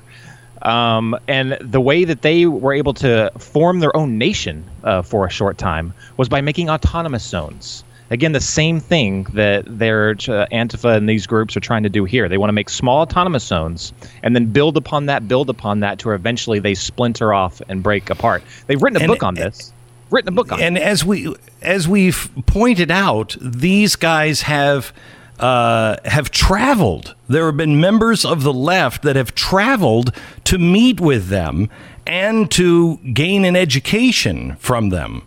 Um, 0.64 1.18
and 1.28 1.58
the 1.62 1.82
way 1.82 2.06
that 2.06 2.22
they 2.22 2.46
were 2.46 2.74
able 2.74 2.94
to 2.96 3.32
form 3.38 3.80
their 3.80 3.96
own 3.96 4.18
nation 4.18 4.64
uh, 4.84 5.02
for 5.02 5.26
a 5.26 5.30
short 5.30 5.58
time 5.58 5.94
was 6.18 6.30
by 6.30 6.42
making 6.42 6.70
autonomous 6.70 7.24
zones. 7.26 7.84
Again, 8.12 8.32
the 8.34 8.40
same 8.42 8.80
thing 8.80 9.24
that 9.34 9.66
their 9.68 10.12
uh, 10.12 10.46
Antifa 10.52 10.96
and 10.98 11.10
these 11.10 11.26
groups 11.26 11.58
are 11.58 11.60
trying 11.62 11.84
to 11.84 11.90
do 11.90 12.06
here. 12.06 12.30
They 12.30 12.38
want 12.38 12.50
to 12.50 12.54
make 12.54 12.70
small 12.70 13.02
autonomous 13.02 13.44
zones 13.44 13.92
and 14.22 14.36
then 14.36 14.46
build 14.48 14.78
upon 14.78 15.08
that, 15.08 15.28
build 15.28 15.50
upon 15.50 15.80
that, 15.80 16.00
to 16.00 16.08
where 16.10 16.16
eventually 16.16 16.60
they 16.60 16.76
splinter 16.76 17.34
off 17.34 17.62
and 17.70 17.82
break 17.82 18.10
apart. 18.10 18.44
They've 18.68 18.82
written 18.82 18.98
a 18.98 19.06
And- 19.06 19.08
book 19.12 19.24
on 19.24 19.36
this. 19.36 19.74
Written 20.12 20.30
a 20.30 20.32
book 20.32 20.52
on 20.52 20.62
and 20.62 20.78
it. 20.78 20.84
as 20.84 21.04
we 21.04 21.34
as 21.64 21.88
we've 21.88 22.30
pointed 22.46 22.92
out, 22.92 23.36
these 23.42 23.96
guys 23.96 24.44
have 24.44 24.94
uh, 25.40 25.98
have 26.06 26.32
traveled. 26.32 27.16
There 27.28 27.46
have 27.48 27.58
been 27.58 27.80
members 27.80 28.24
of 28.26 28.44
the 28.44 28.54
left 28.54 29.04
that 29.04 29.16
have 29.16 29.36
traveled 29.36 30.12
to 30.46 30.58
meet 30.58 31.00
with 31.00 31.28
them 31.28 31.70
and 32.06 32.52
to 32.52 32.98
gain 32.98 33.46
an 33.46 33.56
education 33.56 34.56
from 34.58 34.90
them. 34.90 35.24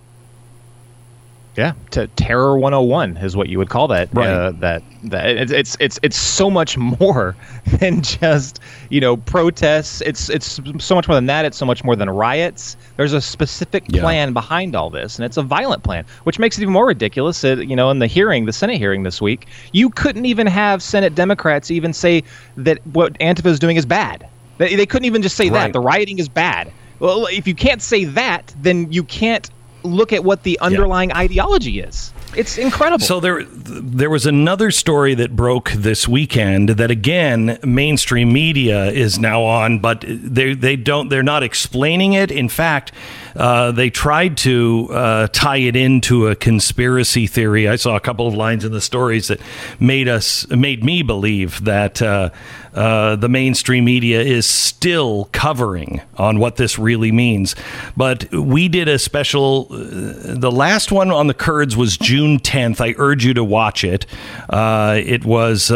Yeah, 1.56 1.72
to 1.92 2.06
Terror 2.08 2.58
101 2.58 3.16
is 3.16 3.34
what 3.34 3.48
you 3.48 3.56
would 3.58 3.70
call 3.70 3.88
that. 3.88 4.08
Right. 4.12 4.28
Uh, 4.28 4.50
that 4.60 4.82
that 5.04 5.26
it's, 5.38 5.52
it's 5.52 5.76
it's 5.80 5.98
it's 6.02 6.16
so 6.16 6.50
much 6.50 6.76
more 6.76 7.34
than 7.80 8.02
just 8.02 8.60
you 8.90 9.00
know 9.00 9.16
protests. 9.16 10.02
It's 10.02 10.28
it's 10.28 10.60
so 10.84 10.94
much 10.94 11.08
more 11.08 11.14
than 11.14 11.26
that. 11.26 11.44
It's 11.46 11.56
so 11.56 11.64
much 11.64 11.82
more 11.82 11.96
than 11.96 12.10
riots. 12.10 12.76
There's 12.96 13.14
a 13.14 13.20
specific 13.20 13.84
Yeah. 13.88 14.02
plan 14.02 14.32
behind 14.34 14.76
all 14.76 14.90
this, 14.90 15.18
and 15.18 15.24
it's 15.24 15.38
a 15.38 15.42
violent 15.42 15.82
plan, 15.82 16.04
which 16.24 16.38
makes 16.38 16.58
it 16.58 16.62
even 16.62 16.72
more 16.74 16.86
ridiculous. 16.86 17.40
That, 17.40 17.66
you 17.66 17.74
know, 17.76 17.88
in 17.90 18.00
the 18.00 18.06
hearing, 18.06 18.44
the 18.44 18.52
Senate 18.52 18.76
hearing 18.76 19.02
this 19.04 19.22
week, 19.22 19.46
you 19.72 19.88
couldn't 19.88 20.26
even 20.26 20.46
have 20.46 20.82
Senate 20.82 21.14
Democrats 21.14 21.70
even 21.70 21.92
say 21.94 22.22
that 22.56 22.78
what 22.88 23.18
Antifa 23.18 23.46
is 23.46 23.58
doing 23.58 23.76
is 23.76 23.86
bad. 23.86 24.28
They, 24.58 24.74
they 24.76 24.86
couldn't 24.86 25.06
even 25.06 25.22
just 25.22 25.36
say 25.36 25.48
Right. 25.48 25.66
that 25.68 25.72
the 25.72 25.80
rioting 25.80 26.18
is 26.18 26.28
bad. 26.28 26.70
Well, 26.98 27.26
if 27.26 27.46
you 27.46 27.54
can't 27.54 27.82
say 27.82 28.04
that, 28.04 28.54
then 28.62 28.90
you 28.90 29.04
can't 29.04 29.50
look 29.82 30.12
at 30.12 30.24
what 30.24 30.42
the 30.42 30.58
underlying 30.60 31.12
ideology 31.12 31.80
is. 31.80 32.12
It's 32.36 32.58
incredible. 32.58 33.04
So 33.04 33.18
there, 33.20 33.44
there 33.44 34.10
was 34.10 34.26
another 34.26 34.70
story 34.70 35.14
that 35.14 35.34
broke 35.34 35.70
this 35.70 36.06
weekend 36.06 36.70
that 36.70 36.90
again 36.90 37.58
mainstream 37.64 38.32
media 38.32 38.86
is 38.86 39.18
now 39.18 39.42
on, 39.42 39.78
but 39.78 40.04
they 40.06 40.54
they 40.54 40.76
don't 40.76 41.08
they're 41.08 41.22
not 41.22 41.42
explaining 41.42 42.12
it. 42.12 42.30
In 42.30 42.48
fact, 42.48 42.92
uh, 43.36 43.72
they 43.72 43.90
tried 43.90 44.36
to 44.38 44.88
uh, 44.90 45.28
tie 45.28 45.58
it 45.58 45.76
into 45.76 46.28
a 46.28 46.34
conspiracy 46.34 47.26
theory. 47.26 47.68
I 47.68 47.76
saw 47.76 47.96
a 47.96 48.00
couple 48.00 48.26
of 48.26 48.34
lines 48.34 48.64
in 48.64 48.72
the 48.72 48.80
stories 48.80 49.28
that 49.28 49.40
made 49.78 50.08
us 50.08 50.48
made 50.48 50.82
me 50.84 51.02
believe 51.02 51.64
that. 51.64 52.00
Uh, 52.00 52.30
uh, 52.74 53.16
the 53.16 53.28
mainstream 53.30 53.86
media 53.86 54.20
is 54.20 54.44
still 54.44 55.30
covering 55.32 56.02
on 56.18 56.38
what 56.38 56.56
this 56.56 56.78
really 56.78 57.10
means. 57.10 57.56
But 57.96 58.30
we 58.30 58.68
did 58.68 58.86
a 58.86 58.98
special, 58.98 59.68
uh, 59.70 60.34
the 60.34 60.52
last 60.52 60.92
one 60.92 61.10
on 61.10 61.26
the 61.26 61.32
Kurds 61.32 61.74
was 61.74 61.96
June 61.96 62.38
10th. 62.38 62.82
I 62.82 62.94
urge 62.98 63.24
you 63.24 63.32
to 63.32 63.42
watch 63.42 63.82
it. 63.82 64.04
It 64.52 65.24
was 65.24 65.70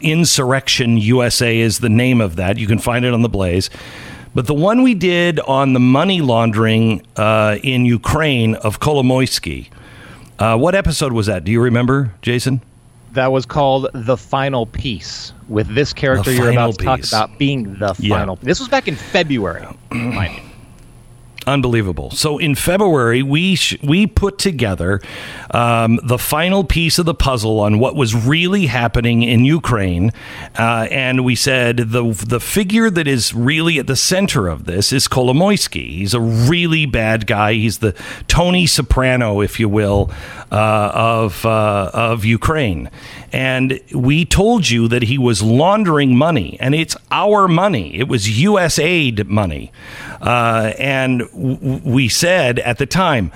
Insurrection 0.00 0.96
USA, 0.96 1.58
is 1.58 1.80
the 1.80 1.90
name 1.90 2.22
of 2.22 2.36
that. 2.36 2.56
You 2.56 2.66
can 2.66 2.78
find 2.78 3.04
it 3.04 3.12
on 3.12 3.20
the 3.20 3.28
Blaze. 3.28 3.68
But 4.36 4.46
the 4.46 4.52
one 4.52 4.82
we 4.82 4.92
did 4.92 5.40
on 5.40 5.72
the 5.72 5.80
money 5.80 6.20
laundering 6.20 7.00
uh, 7.16 7.56
in 7.62 7.86
Ukraine 7.86 8.54
of 8.56 8.80
Kolomoisky, 8.80 9.68
uh, 10.38 10.58
what 10.58 10.74
episode 10.74 11.14
was 11.14 11.24
that? 11.24 11.42
Do 11.42 11.50
you 11.50 11.60
remember, 11.62 12.12
Jason? 12.20 12.60
that 13.12 13.32
was 13.32 13.46
called 13.46 13.88
the 13.94 14.14
final 14.14 14.66
piece 14.66 15.32
with 15.48 15.74
this 15.74 15.94
character 15.94 16.30
you're 16.30 16.50
about 16.50 16.78
to 16.78 16.84
talk 16.84 17.00
about 17.02 17.38
being 17.38 17.74
the 17.78 17.94
Yeah. 17.98 18.18
final. 18.18 18.36
This 18.42 18.60
was 18.60 18.68
back 18.68 18.88
in 18.88 18.94
February. 18.94 19.64
Unbelievable. 21.46 22.10
So 22.10 22.38
in 22.38 22.56
February, 22.56 23.22
we 23.22 23.54
sh- 23.54 23.78
we 23.80 24.08
put 24.08 24.36
together 24.36 25.00
um, 25.52 26.00
the 26.02 26.18
final 26.18 26.64
piece 26.64 26.98
of 26.98 27.06
the 27.06 27.14
puzzle 27.14 27.60
on 27.60 27.78
what 27.78 27.94
was 27.94 28.16
really 28.16 28.66
happening 28.66 29.22
in 29.22 29.44
Ukraine, 29.44 30.12
uh, 30.58 30.88
and 30.90 31.24
we 31.24 31.36
said 31.36 31.76
the 31.76 32.02
the 32.26 32.40
figure 32.40 32.90
that 32.90 33.06
is 33.06 33.32
really 33.32 33.78
at 33.78 33.86
the 33.86 33.94
center 33.94 34.48
of 34.48 34.64
this 34.64 34.92
is 34.92 35.06
Kolomoisky. 35.06 35.88
He's 35.98 36.14
a 36.14 36.20
really 36.20 36.84
bad 36.84 37.28
guy. 37.28 37.52
He's 37.52 37.78
the 37.78 37.94
Tony 38.26 38.66
Soprano, 38.66 39.40
if 39.40 39.60
you 39.60 39.68
will, 39.68 40.10
uh, 40.50 40.90
of 40.92 41.46
uh, 41.46 41.92
of 41.94 42.24
Ukraine. 42.24 42.90
And 43.32 43.80
we 43.94 44.24
told 44.24 44.68
you 44.68 44.88
that 44.88 45.02
he 45.02 45.18
was 45.18 45.42
laundering 45.42 46.16
money, 46.16 46.56
and 46.58 46.74
it's 46.74 46.96
our 47.12 47.46
money. 47.46 47.94
It 47.94 48.08
was 48.08 48.40
U.S. 48.40 48.80
aid 48.80 49.28
money. 49.28 49.70
Uh, 50.20 50.72
and 50.78 51.22
we 51.36 52.08
said 52.08 52.58
at 52.60 52.78
the 52.78 52.86
time, 52.86 53.32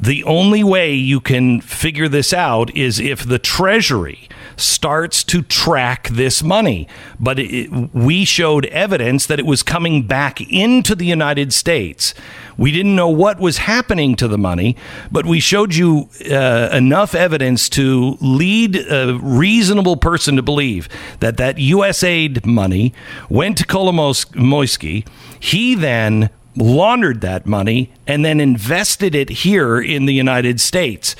the 0.00 0.24
only 0.24 0.64
way 0.64 0.92
you 0.92 1.20
can 1.20 1.60
figure 1.60 2.08
this 2.08 2.32
out 2.32 2.74
is 2.76 2.98
if 2.98 3.26
the 3.26 3.38
Treasury 3.38 4.28
starts 4.56 5.24
to 5.24 5.42
track 5.42 6.08
this 6.08 6.42
money. 6.42 6.88
But 7.18 7.38
it, 7.38 7.70
we 7.94 8.24
showed 8.24 8.66
evidence 8.66 9.26
that 9.26 9.38
it 9.38 9.46
was 9.46 9.62
coming 9.62 10.02
back 10.06 10.40
into 10.40 10.94
the 10.94 11.06
United 11.06 11.52
States. 11.52 12.14
We 12.56 12.70
didn't 12.70 12.94
know 12.94 13.08
what 13.08 13.40
was 13.40 13.58
happening 13.58 14.14
to 14.16 14.28
the 14.28 14.38
money, 14.38 14.76
but 15.10 15.26
we 15.26 15.40
showed 15.40 15.74
you 15.74 16.08
uh, 16.30 16.68
enough 16.72 17.14
evidence 17.14 17.68
to 17.70 18.16
lead 18.20 18.76
a 18.76 19.18
reasonable 19.20 19.96
person 19.96 20.36
to 20.36 20.42
believe 20.42 20.88
that 21.20 21.36
that 21.36 21.56
USAID 21.56 22.46
money 22.46 22.94
went 23.28 23.58
to 23.58 23.64
Kolomoisky. 23.64 25.06
He 25.40 25.74
then 25.74 26.30
laundered 26.56 27.20
that 27.20 27.46
money 27.46 27.92
and 28.06 28.24
then 28.24 28.40
invested 28.40 29.14
it 29.14 29.28
here 29.28 29.80
in 29.80 30.06
the 30.06 30.14
United 30.14 30.60
States. 30.60 31.16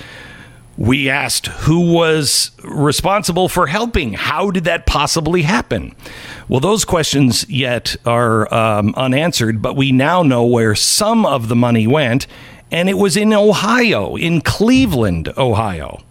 We 0.76 1.08
asked 1.08 1.46
who 1.46 1.92
was 1.92 2.50
responsible 2.64 3.48
for 3.48 3.68
helping. 3.68 4.14
How 4.14 4.50
did 4.50 4.64
that 4.64 4.86
possibly 4.86 5.42
happen? 5.42 5.94
Well, 6.48 6.60
those 6.60 6.84
questions 6.84 7.48
yet 7.48 7.94
are 8.04 8.52
um, 8.52 8.92
unanswered, 8.96 9.62
but 9.62 9.76
we 9.76 9.92
now 9.92 10.22
know 10.22 10.44
where 10.44 10.74
some 10.74 11.24
of 11.24 11.48
the 11.48 11.56
money 11.56 11.86
went, 11.86 12.26
and 12.72 12.88
it 12.88 12.98
was 12.98 13.16
in 13.16 13.32
Ohio, 13.32 14.16
in 14.16 14.40
Cleveland, 14.40 15.32
Ohio. 15.36 16.02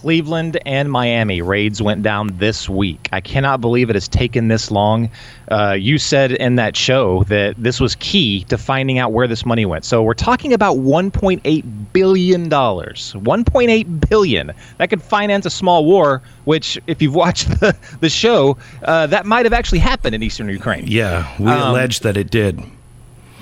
Cleveland 0.00 0.58
and 0.64 0.90
Miami 0.90 1.42
raids 1.42 1.82
went 1.82 2.02
down 2.02 2.28
this 2.38 2.70
week. 2.70 3.10
I 3.12 3.20
cannot 3.20 3.60
believe 3.60 3.90
it 3.90 3.96
has 3.96 4.08
taken 4.08 4.48
this 4.48 4.70
long. 4.70 5.10
Uh, 5.50 5.72
you 5.78 5.98
said 5.98 6.32
in 6.32 6.54
that 6.54 6.74
show 6.74 7.22
that 7.24 7.54
this 7.58 7.80
was 7.80 7.96
key 7.96 8.44
to 8.44 8.56
finding 8.56 8.98
out 8.98 9.12
where 9.12 9.28
this 9.28 9.44
money 9.44 9.66
went. 9.66 9.84
So 9.84 10.02
we're 10.02 10.14
talking 10.14 10.54
about 10.54 10.78
1.8 10.78 11.92
billion 11.92 12.48
dollars. 12.48 13.12
1.8 13.18 14.08
billion 14.08 14.52
that 14.78 14.88
could 14.88 15.02
finance 15.02 15.44
a 15.44 15.50
small 15.50 15.84
war. 15.84 16.22
Which, 16.44 16.78
if 16.86 17.02
you've 17.02 17.14
watched 17.14 17.48
the, 17.60 17.76
the 18.00 18.08
show, 18.08 18.56
uh, 18.82 19.06
that 19.08 19.26
might 19.26 19.44
have 19.44 19.52
actually 19.52 19.80
happened 19.80 20.14
in 20.14 20.22
eastern 20.22 20.48
Ukraine. 20.48 20.84
Yeah, 20.86 21.30
we 21.38 21.50
Um, 21.50 21.72
allege 21.72 22.00
that 22.00 22.16
it 22.16 22.30
did. 22.30 22.58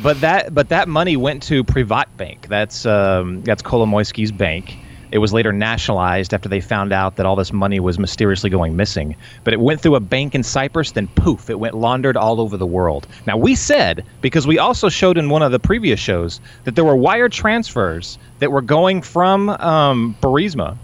But 0.03 0.21
that 0.23 0.53
but 0.53 0.71
that 0.71 0.89
money 0.89 1.17
went 1.17 1.45
to 1.45 1.63
Privat 1.63 2.17
Bank. 2.17 2.49
That's 2.49 2.85
um, 2.85 3.43
that's 3.43 3.63
Kolomoisky's 3.63 4.33
bank. 4.33 4.77
It 5.11 5.19
was 5.19 5.33
later 5.33 5.53
nationalized 5.53 6.35
after 6.35 6.49
they 6.49 6.61
found 6.61 6.93
out 6.93 7.17
that 7.17 7.27
all 7.27 7.37
this 7.37 7.53
money 7.53 7.81
was 7.81 7.99
mysteriously 7.99 8.51
going 8.51 8.77
missing. 8.77 9.17
But 9.45 9.55
it 9.55 9.61
went 9.61 9.81
through 9.81 9.95
a 9.95 10.01
bank 10.01 10.35
in 10.35 10.43
Cyprus, 10.43 10.93
then 10.93 11.09
poof, 11.09 11.49
it 11.49 11.59
went 11.59 11.75
laundered 11.75 12.17
all 12.17 12.41
over 12.41 12.57
the 12.57 12.67
world. 12.67 13.07
Now 13.27 13.37
we 13.37 13.55
said 13.55 14.05
because 14.21 14.47
we 14.47 14.59
also 14.59 14.89
showed 14.89 15.17
in 15.17 15.31
one 15.31 15.43
of 15.43 15.53
the 15.53 15.59
previous 15.59 15.99
shows 15.99 16.41
that 16.65 16.75
there 16.75 16.85
were 16.85 16.97
wire 16.97 17.29
transfers 17.29 18.19
that 18.41 18.53
were 18.53 18.63
going 18.63 19.03
from 19.03 19.49
um, 19.49 20.17
Burisma, 20.21 20.77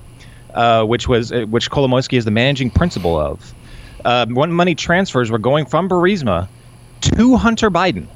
uh, 0.55 0.85
which 0.85 1.09
was 1.09 1.33
uh, 1.33 1.45
which 1.49 1.71
Kolomoisky 1.71 2.17
is 2.17 2.25
the 2.25 2.31
managing 2.31 2.71
principal 2.71 3.19
of. 3.19 3.55
Uh, 4.05 4.27
when 4.27 4.53
money 4.53 4.75
transfers 4.75 5.31
were 5.31 5.39
going 5.39 5.65
from 5.65 5.89
Burisma 5.89 6.49
to 7.01 7.37
Hunter 7.37 7.71
Biden. 7.71 8.07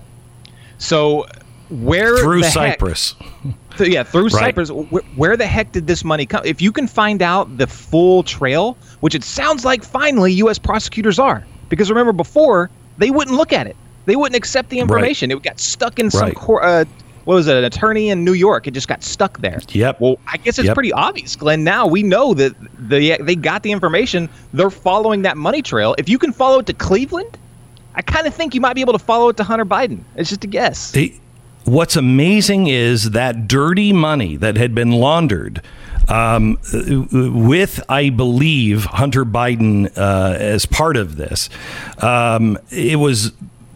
So 0.79 1.27
where 1.71 2.19
Through 2.19 2.41
the 2.41 2.47
heck- 2.47 2.55
Cyprus. 2.55 3.15
Th- 3.79 3.91
yeah, 3.91 4.03
through 4.03 4.25
Right. 4.25 4.33
Cyprus. 4.55 4.69
Wh- 4.71 5.19
where 5.19 5.37
the 5.37 5.47
heck 5.47 5.73
did 5.73 5.87
this 5.87 6.05
money 6.05 6.27
come? 6.27 6.43
If 6.45 6.61
you 6.61 6.73
can 6.73 6.87
find 6.87 7.23
out 7.23 7.57
the 7.59 7.67
full 7.67 8.23
trail, 8.23 8.77
which 9.01 9.15
it 9.15 9.25
sounds 9.25 9.65
like 9.65 9.83
finally 9.85 10.33
U.S. 10.35 10.59
prosecutors 10.59 11.19
are, 11.19 11.45
because 11.69 11.89
remember 11.89 12.13
before 12.13 12.71
they 12.99 13.11
wouldn't 13.11 13.37
look 13.37 13.53
at 13.53 13.67
it. 13.67 13.77
They 14.07 14.17
wouldn't 14.17 14.37
accept 14.37 14.71
the 14.71 14.79
information. 14.79 15.31
It 15.31 15.43
got 15.43 15.61
stuck 15.61 15.99
in 15.99 16.11
some 16.11 16.23
Right. 16.23 16.35
court. 16.35 16.65
Uh, 16.65 16.85
what 17.25 17.35
was 17.35 17.47
it? 17.47 17.57
An 17.59 17.65
attorney 17.65 18.09
in 18.09 18.25
New 18.25 18.33
York. 18.33 18.67
It 18.67 18.71
just 18.73 18.89
got 18.89 19.05
stuck 19.05 19.39
there. 19.41 19.61
Yep. 19.69 20.01
Well, 20.01 20.17
I 20.33 20.39
guess 20.39 20.59
it's 20.59 20.65
Yep. 20.67 20.75
pretty 20.75 20.93
obvious, 20.95 21.37
Glenn. 21.37 21.63
Now 21.63 21.87
we 21.87 22.03
know 22.03 22.33
that 22.35 22.55
they 22.79 23.17
they 23.19 23.37
got 23.37 23.63
the 23.63 23.71
information. 23.71 24.29
They're 24.55 24.71
following 24.71 25.23
that 25.23 25.37
money 25.37 25.61
trail. 25.61 25.95
If 25.99 26.09
you 26.09 26.19
can 26.19 26.33
follow 26.33 26.61
it 26.61 26.67
to 26.67 26.73
Cleveland, 26.73 27.37
I 27.95 28.01
kind 28.03 28.27
of 28.27 28.33
think 28.35 28.55
you 28.55 28.63
might 28.63 28.75
be 28.75 28.81
able 28.81 28.95
to 28.95 28.99
follow 28.99 29.29
it 29.29 29.37
to 29.37 29.45
Hunter 29.45 29.67
Biden. 29.67 29.99
It's 30.17 30.31
just 30.31 30.43
a 30.45 30.47
guess. 30.47 30.91
What's 31.69 31.97
amazing 31.97 32.67
is 32.67 33.11
that 33.11 33.49
dirty 33.49 33.93
money 33.93 34.37
that 34.37 34.57
had 34.57 34.75
been 34.75 34.93
laundered 34.93 35.63
um, 36.09 36.59
with, 36.73 37.83
I 37.89 38.11
believe, 38.11 38.85
Hunter 38.85 39.25
Biden 39.25 39.97
uh, 39.97 40.37
as 40.39 40.67
part 40.67 40.97
of 40.97 41.17
this. 41.17 41.51
Um, 41.99 42.59
it 42.71 42.99
was 42.99 43.33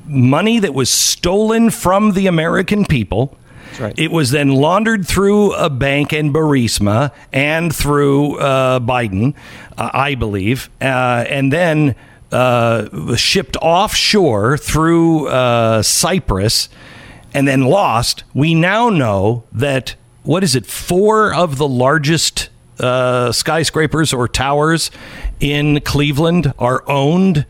money 0.07 0.59
that 0.59 0.75
was 0.75 0.91
stolen 0.91 1.71
from 1.71 2.13
the 2.13 2.27
American 2.27 2.85
people. 2.85 3.37
right. 3.79 3.95
It 3.99 4.11
was 4.11 4.31
then 4.31 4.51
laundered 4.51 5.07
through 5.07 5.53
a 5.55 5.69
bank 5.69 6.13
in 6.13 6.33
Burisma 6.33 7.13
and 7.33 7.75
through 7.75 8.39
uh, 8.39 8.81
Biden, 8.81 9.35
uh, 9.77 9.91
I 9.93 10.15
believe, 10.15 10.71
uh, 10.81 11.25
and 11.29 11.53
then 11.53 11.95
uh, 12.31 13.15
shipped 13.17 13.57
offshore 13.61 14.57
through 14.57 15.29
uh, 15.29 15.83
Cyprus 15.83 16.71
and 17.35 17.47
then 17.49 17.63
lost. 17.63 18.25
We 18.35 18.55
now 18.55 18.89
know 18.89 19.45
that, 19.53 19.95
what 20.23 20.45
is 20.45 20.55
it, 20.55 20.67
four 20.67 21.35
of 21.35 21.59
the 21.59 21.69
largest 21.69 22.49
uh, 22.79 23.33
skyscrapers 23.33 24.13
or 24.13 24.29
towers 24.29 24.91
in 25.41 25.81
Cleveland 25.81 26.53
are 26.59 26.83
owned 26.89 27.47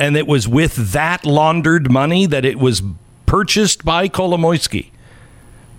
and 0.00 0.16
it 0.16 0.26
was 0.26 0.48
with 0.48 0.92
that 0.92 1.26
laundered 1.26 1.92
money 1.92 2.24
that 2.24 2.44
it 2.46 2.58
was 2.58 2.82
purchased 3.26 3.84
by 3.84 4.08
Kolomoisky. 4.08 4.90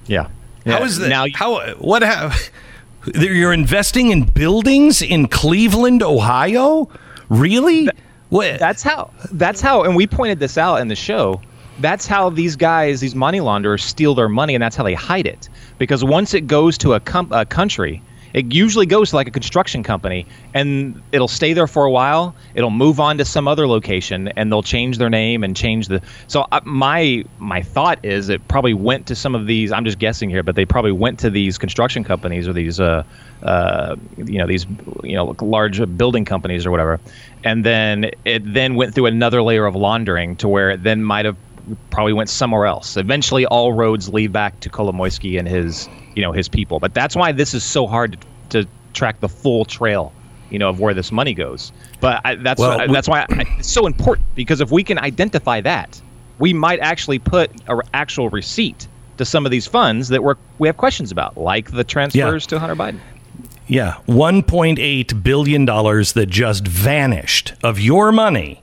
Yeah. 0.05 0.29
How 0.65 0.83
is 0.83 0.99
that? 0.99 1.09
Now 1.09 1.25
how? 1.33 1.73
What? 1.75 2.03
How, 2.03 2.31
you're 3.15 3.51
investing 3.51 4.11
in 4.11 4.25
buildings 4.25 5.01
in 5.01 5.27
Cleveland, 5.27 6.03
Ohio? 6.03 6.87
Really? 7.29 7.89
What? 8.29 8.59
That's 8.59 8.83
how. 8.83 9.11
That's 9.31 9.59
how. 9.59 9.83
And 9.83 9.95
we 9.95 10.05
pointed 10.05 10.39
this 10.39 10.57
out 10.57 10.75
in 10.75 10.87
the 10.87 10.95
show. 10.95 11.41
That's 11.81 12.07
how 12.07 12.29
these 12.29 12.55
guys, 12.55 12.99
these 13.01 13.15
money 13.15 13.41
launderers, 13.41 13.83
steal 13.83 14.15
their 14.15 14.29
money, 14.29 14.55
and 14.55 14.61
that's 14.61 14.75
how 14.75 14.83
they 14.83 14.93
hide 14.93 15.27
it. 15.27 15.49
Because 15.77 16.03
once 16.03 16.33
it 16.33 16.47
goes 16.47 16.77
to 16.79 16.93
a, 16.93 16.99
com- 16.99 17.31
a 17.31 17.45
country, 17.45 18.01
it 18.33 18.53
usually 18.53 18.85
goes 18.85 19.09
to 19.09 19.15
like 19.17 19.27
a 19.27 19.31
construction 19.31 19.83
company, 19.83 20.25
and 20.53 21.01
it'll 21.11 21.27
stay 21.27 21.53
there 21.53 21.67
for 21.67 21.83
a 21.83 21.91
while. 21.91 22.33
It'll 22.55 22.69
move 22.69 22.99
on 22.99 23.17
to 23.17 23.25
some 23.25 23.47
other 23.47 23.67
location, 23.67 24.29
and 24.29 24.51
they'll 24.51 24.63
change 24.63 24.97
their 24.97 25.09
name 25.09 25.43
and 25.43 25.55
change 25.55 25.87
the. 25.87 26.01
So 26.27 26.47
uh, 26.51 26.61
my 26.63 27.25
my 27.39 27.61
thought 27.61 27.99
is 28.03 28.29
it 28.29 28.47
probably 28.47 28.73
went 28.73 29.07
to 29.07 29.15
some 29.15 29.35
of 29.35 29.47
these. 29.47 29.71
I'm 29.71 29.83
just 29.83 29.99
guessing 29.99 30.29
here, 30.29 30.43
but 30.43 30.55
they 30.55 30.65
probably 30.65 30.93
went 30.93 31.19
to 31.19 31.29
these 31.29 31.57
construction 31.57 32.03
companies 32.03 32.47
or 32.47 32.53
these. 32.53 32.79
Uh, 32.79 33.03
uh, 33.43 33.95
you 34.17 34.37
know 34.37 34.45
these 34.45 34.65
you 35.03 35.15
know 35.15 35.35
large 35.41 35.81
building 35.97 36.25
companies 36.25 36.65
or 36.65 36.71
whatever, 36.71 36.99
and 37.43 37.65
then 37.65 38.11
it 38.23 38.41
then 38.53 38.75
went 38.75 38.93
through 38.93 39.07
another 39.07 39.41
layer 39.41 39.65
of 39.65 39.75
laundering 39.75 40.35
to 40.37 40.47
where 40.47 40.69
it 40.69 40.83
then 40.83 41.03
might 41.03 41.25
have 41.25 41.35
probably 41.89 42.13
went 42.13 42.29
somewhere 42.29 42.65
else. 42.65 42.97
Eventually, 42.97 43.45
all 43.45 43.73
roads 43.73 44.09
lead 44.09 44.31
back 44.31 44.59
to 44.61 44.69
Kolomoisky 44.69 45.37
and 45.39 45.47
his 45.47 45.87
you 46.15 46.21
know 46.21 46.31
his 46.31 46.47
people. 46.49 46.79
But 46.79 46.93
that's 46.93 47.15
why 47.15 47.31
this 47.31 47.53
is 47.53 47.63
so 47.63 47.87
hard 47.87 48.17
to, 48.49 48.63
to 48.63 48.69
track 48.93 49.19
the 49.19 49.29
full 49.29 49.65
trail, 49.65 50.11
you 50.49 50.59
know, 50.59 50.69
of 50.69 50.79
where 50.79 50.93
this 50.93 51.11
money 51.11 51.33
goes. 51.33 51.71
But 51.99 52.21
I, 52.25 52.35
that's 52.35 52.59
Well, 52.59 52.77
why, 52.77 52.87
we- 52.87 52.93
that's 52.93 53.07
why 53.07 53.21
I, 53.29 53.45
it's 53.59 53.69
so 53.71 53.85
important 53.85 54.25
because 54.35 54.61
if 54.61 54.71
we 54.71 54.83
can 54.83 54.97
identify 54.99 55.61
that, 55.61 56.01
we 56.39 56.53
might 56.53 56.79
actually 56.79 57.19
put 57.19 57.51
an 57.67 57.81
actual 57.93 58.29
receipt 58.29 58.87
to 59.17 59.25
some 59.25 59.45
of 59.45 59.51
these 59.51 59.67
funds 59.67 60.09
that 60.09 60.23
we're 60.23 60.35
we 60.59 60.67
have 60.67 60.77
questions 60.77 61.11
about, 61.11 61.37
like 61.37 61.71
the 61.71 61.83
transfers 61.83 62.45
to 62.47 62.59
Hunter 62.59 62.75
Biden. 62.75 62.99
Yeah, 63.67 63.95
$1.8 64.07 65.23
billion 65.23 65.65
that 65.65 66.25
just 66.29 66.67
vanished 66.67 67.53
of 67.63 67.79
your 67.79 68.11
money 68.11 68.61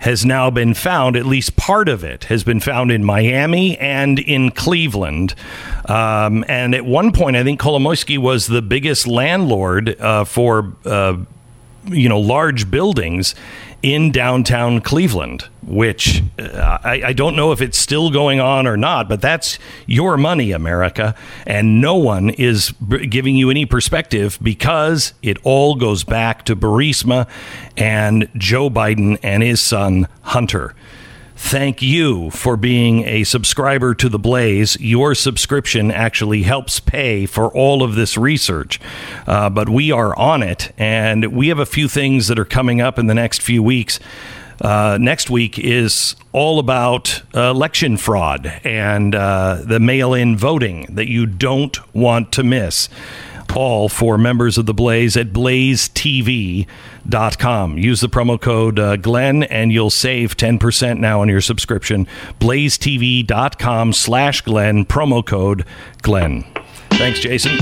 has 0.00 0.24
now 0.24 0.50
been 0.50 0.74
found. 0.74 1.16
At 1.16 1.26
least 1.26 1.56
part 1.56 1.88
of 1.88 2.04
it 2.04 2.24
has 2.24 2.44
been 2.44 2.60
found 2.60 2.90
in 2.90 3.04
Miami 3.04 3.78
and 3.78 4.18
in 4.18 4.50
Cleveland. 4.50 5.34
Um, 5.86 6.44
and 6.48 6.74
at 6.74 6.84
one 6.84 7.12
point, 7.12 7.36
I 7.36 7.44
think 7.44 7.60
Kolomoisky 7.60 8.18
was 8.18 8.46
the 8.46 8.62
biggest 8.62 9.06
landlord 9.06 10.00
uh, 10.00 10.24
for. 10.24 10.72
Uh, 10.84 11.18
you 11.86 12.10
know 12.10 12.20
large 12.20 12.70
buildings 12.70 13.34
in 13.82 14.12
downtown 14.12 14.80
Cleveland, 14.80 15.48
which 15.62 16.22
uh, 16.38 16.78
I, 16.84 17.02
I 17.06 17.12
don't 17.12 17.34
know 17.34 17.52
if 17.52 17.60
it's 17.60 17.78
still 17.78 18.10
going 18.10 18.40
on 18.40 18.66
or 18.66 18.76
not, 18.76 19.08
but 19.08 19.20
that's 19.20 19.58
your 19.86 20.16
money, 20.16 20.52
America, 20.52 21.14
and 21.46 21.80
no 21.80 21.96
one 21.96 22.30
is 22.30 22.72
b- 22.72 23.06
giving 23.06 23.36
you 23.36 23.50
any 23.50 23.64
perspective 23.66 24.38
because 24.42 25.14
it 25.22 25.38
all 25.44 25.76
goes 25.76 26.04
back 26.04 26.44
to 26.44 26.56
Burisma 26.56 27.28
and 27.76 28.28
Joe 28.36 28.68
Biden 28.68 29.18
and 29.22 29.42
his 29.42 29.60
son 29.60 30.08
Hunter. 30.22 30.74
Thank 31.42 31.82
you 31.82 32.30
for 32.30 32.56
being 32.56 33.04
a 33.06 33.24
subscriber 33.24 33.92
to 33.96 34.08
The 34.08 34.20
Blaze. 34.20 34.78
Your 34.78 35.16
subscription 35.16 35.90
actually 35.90 36.42
helps 36.42 36.78
pay 36.78 37.26
for 37.26 37.48
all 37.48 37.82
of 37.82 37.96
this 37.96 38.16
research. 38.16 38.78
Uh, 39.26 39.50
but 39.50 39.68
we 39.68 39.90
are 39.90 40.16
on 40.16 40.44
it, 40.44 40.70
and 40.78 41.32
we 41.32 41.48
have 41.48 41.58
a 41.58 41.66
few 41.66 41.88
things 41.88 42.28
that 42.28 42.38
are 42.38 42.44
coming 42.44 42.80
up 42.80 43.00
in 43.00 43.08
the 43.08 43.14
next 43.14 43.42
few 43.42 43.64
weeks. 43.64 43.98
Uh, 44.60 44.96
next 45.00 45.28
week 45.28 45.58
is 45.58 46.14
all 46.32 46.60
about 46.60 47.22
uh, 47.34 47.50
election 47.50 47.96
fraud 47.96 48.46
and 48.62 49.16
uh, 49.16 49.60
the 49.64 49.80
mail 49.80 50.14
in 50.14 50.36
voting 50.36 50.86
that 50.90 51.08
you 51.08 51.26
don't 51.26 51.92
want 51.92 52.30
to 52.30 52.44
miss 52.44 52.88
all 53.56 53.88
for 53.88 54.18
members 54.18 54.58
of 54.58 54.66
the 54.66 54.74
Blaze 54.74 55.16
at 55.16 55.28
blazetv.com. 55.32 56.68
Use 57.78 58.00
the 58.00 58.08
promo 58.08 58.40
code 58.40 58.78
uh, 58.78 58.96
Glenn 58.96 59.42
and 59.44 59.72
you'll 59.72 59.90
save 59.90 60.36
10% 60.36 60.98
now 60.98 61.20
on 61.20 61.28
your 61.28 61.40
subscription. 61.40 62.06
blazetv.com 62.38 63.92
slash 63.92 64.40
Glenn, 64.42 64.84
promo 64.84 65.24
code 65.24 65.64
Glenn. 66.02 66.44
Thanks, 66.90 67.20
Jason. 67.20 67.58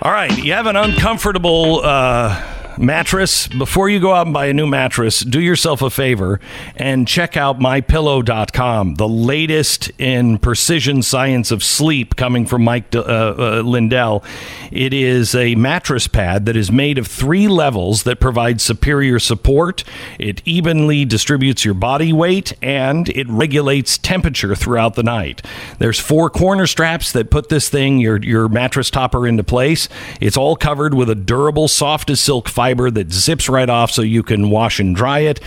All 0.00 0.12
right, 0.12 0.36
you 0.38 0.52
have 0.52 0.66
an 0.66 0.76
uncomfortable 0.76 1.80
uh, 1.82 2.57
mattress. 2.78 3.48
Before 3.48 3.88
you 3.88 4.00
go 4.00 4.14
out 4.14 4.26
and 4.26 4.34
buy 4.34 4.46
a 4.46 4.54
new 4.54 4.66
mattress, 4.66 5.20
do 5.20 5.40
yourself 5.40 5.82
a 5.82 5.90
favor 5.90 6.40
and 6.76 7.06
check 7.06 7.36
out 7.36 7.58
mypillow.com, 7.58 8.94
the 8.94 9.08
latest 9.08 9.90
in 9.98 10.38
precision 10.38 11.02
science 11.02 11.50
of 11.50 11.64
sleep 11.64 12.16
coming 12.16 12.46
from 12.46 12.62
Mike 12.62 12.94
uh, 12.94 13.00
uh, 13.00 13.62
Lindell. 13.64 14.22
It 14.70 14.94
is 14.94 15.34
a 15.34 15.54
mattress 15.56 16.06
pad 16.06 16.46
that 16.46 16.56
is 16.56 16.70
made 16.70 16.98
of 16.98 17.06
three 17.06 17.48
levels 17.48 18.04
that 18.04 18.20
provide 18.20 18.60
superior 18.60 19.18
support. 19.18 19.84
It 20.18 20.40
evenly 20.44 21.04
distributes 21.04 21.64
your 21.64 21.74
body 21.74 22.12
weight 22.12 22.52
and 22.62 23.08
it 23.08 23.28
regulates 23.28 23.98
temperature 23.98 24.54
throughout 24.54 24.94
the 24.94 25.02
night. 25.02 25.44
There's 25.78 25.98
four 25.98 26.30
corner 26.30 26.66
straps 26.66 27.12
that 27.12 27.30
put 27.30 27.48
this 27.48 27.68
thing, 27.68 27.98
your 27.98 28.22
your 28.22 28.48
mattress 28.48 28.90
topper, 28.90 29.26
into 29.26 29.42
place. 29.42 29.88
It's 30.20 30.36
all 30.36 30.56
covered 30.56 30.94
with 30.94 31.10
a 31.10 31.14
durable, 31.14 31.68
soft 31.68 32.10
as 32.10 32.20
silk 32.20 32.48
fiber 32.48 32.67
that 32.74 33.12
zips 33.12 33.48
right 33.48 33.68
off 33.68 33.90
so 33.90 34.02
you 34.02 34.22
can 34.22 34.50
wash 34.50 34.80
and 34.80 34.94
dry 34.94 35.20
it. 35.20 35.40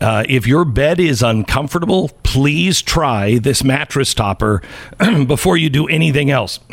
Uh, 0.00 0.24
if 0.28 0.46
your 0.46 0.64
bed 0.64 1.00
is 1.00 1.22
uncomfortable, 1.22 2.10
please 2.22 2.82
try 2.82 3.38
this 3.38 3.64
mattress 3.64 4.14
topper 4.14 4.62
before 5.26 5.56
you 5.56 5.70
do 5.70 5.86
anything 5.88 6.30
else. 6.30 6.60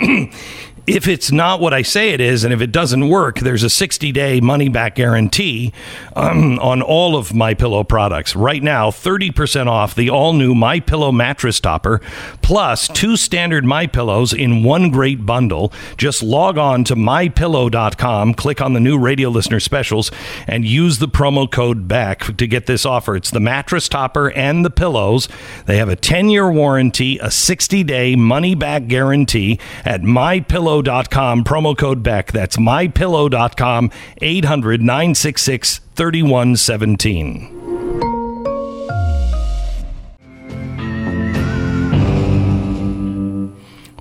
if 0.87 1.07
it's 1.07 1.31
not 1.31 1.59
what 1.59 1.73
I 1.73 1.81
say 1.81 2.09
it 2.09 2.21
is, 2.21 2.43
and 2.43 2.53
if 2.53 2.61
it 2.61 2.71
doesn't 2.71 3.09
work, 3.09 3.39
there's 3.39 3.63
a 3.63 3.69
60 3.69 4.11
day 4.11 4.39
money 4.39 4.69
back 4.69 4.95
guarantee 4.95 5.73
um, 6.15 6.59
on 6.59 6.81
all 6.81 7.15
of 7.15 7.33
my 7.33 7.53
pillow 7.53 7.83
products. 7.83 8.35
Right 8.35 8.61
now, 8.61 8.91
30% 8.91 9.67
off 9.67 9.95
the 9.95 10.09
all 10.09 10.33
new 10.33 10.53
My 10.53 10.79
Pillow 10.79 11.11
mattress 11.11 11.59
topper, 11.59 12.01
plus 12.41 12.87
two 12.87 13.17
standard 13.17 13.65
My 13.65 13.87
Pillows 13.87 14.33
in 14.33 14.63
one 14.63 14.91
great 14.91 15.25
bundle. 15.25 15.73
Just 15.97 16.21
log 16.21 16.57
on 16.57 16.83
to 16.85 16.95
mypillow.com, 16.95 18.33
click 18.35 18.61
on 18.61 18.73
the 18.73 18.79
new 18.79 18.97
radio 18.97 19.29
listener 19.29 19.59
specials, 19.59 20.11
and 20.47 20.65
use 20.65 20.99
the 20.99 21.07
promo 21.07 21.49
code 21.49 21.87
BECK 21.87 22.37
to 22.37 22.47
get 22.47 22.65
this 22.65 22.85
offer. 22.85 23.15
It's 23.15 23.31
the 23.31 23.39
mattress 23.39 23.89
topper 23.89 24.31
and 24.31 24.63
the 24.63 24.69
pillows. 24.69 25.27
They 25.65 25.77
have 25.77 25.89
a 25.89 25.95
10 25.95 26.29
year 26.29 26.51
warranty, 26.51 27.17
a 27.19 27.31
60 27.31 27.83
day 27.83 28.15
money 28.15 28.55
back 28.55 28.87
guarantee 28.87 29.59
at 29.83 30.01
mypillow.com, 30.01 30.74
promo 30.83 31.77
code 31.77 32.03
BECK. 32.03 32.31
That's 32.31 32.57
mypillow.com, 32.57 33.91
800 34.21 34.81
966 34.81 35.79
3117. 35.95 37.55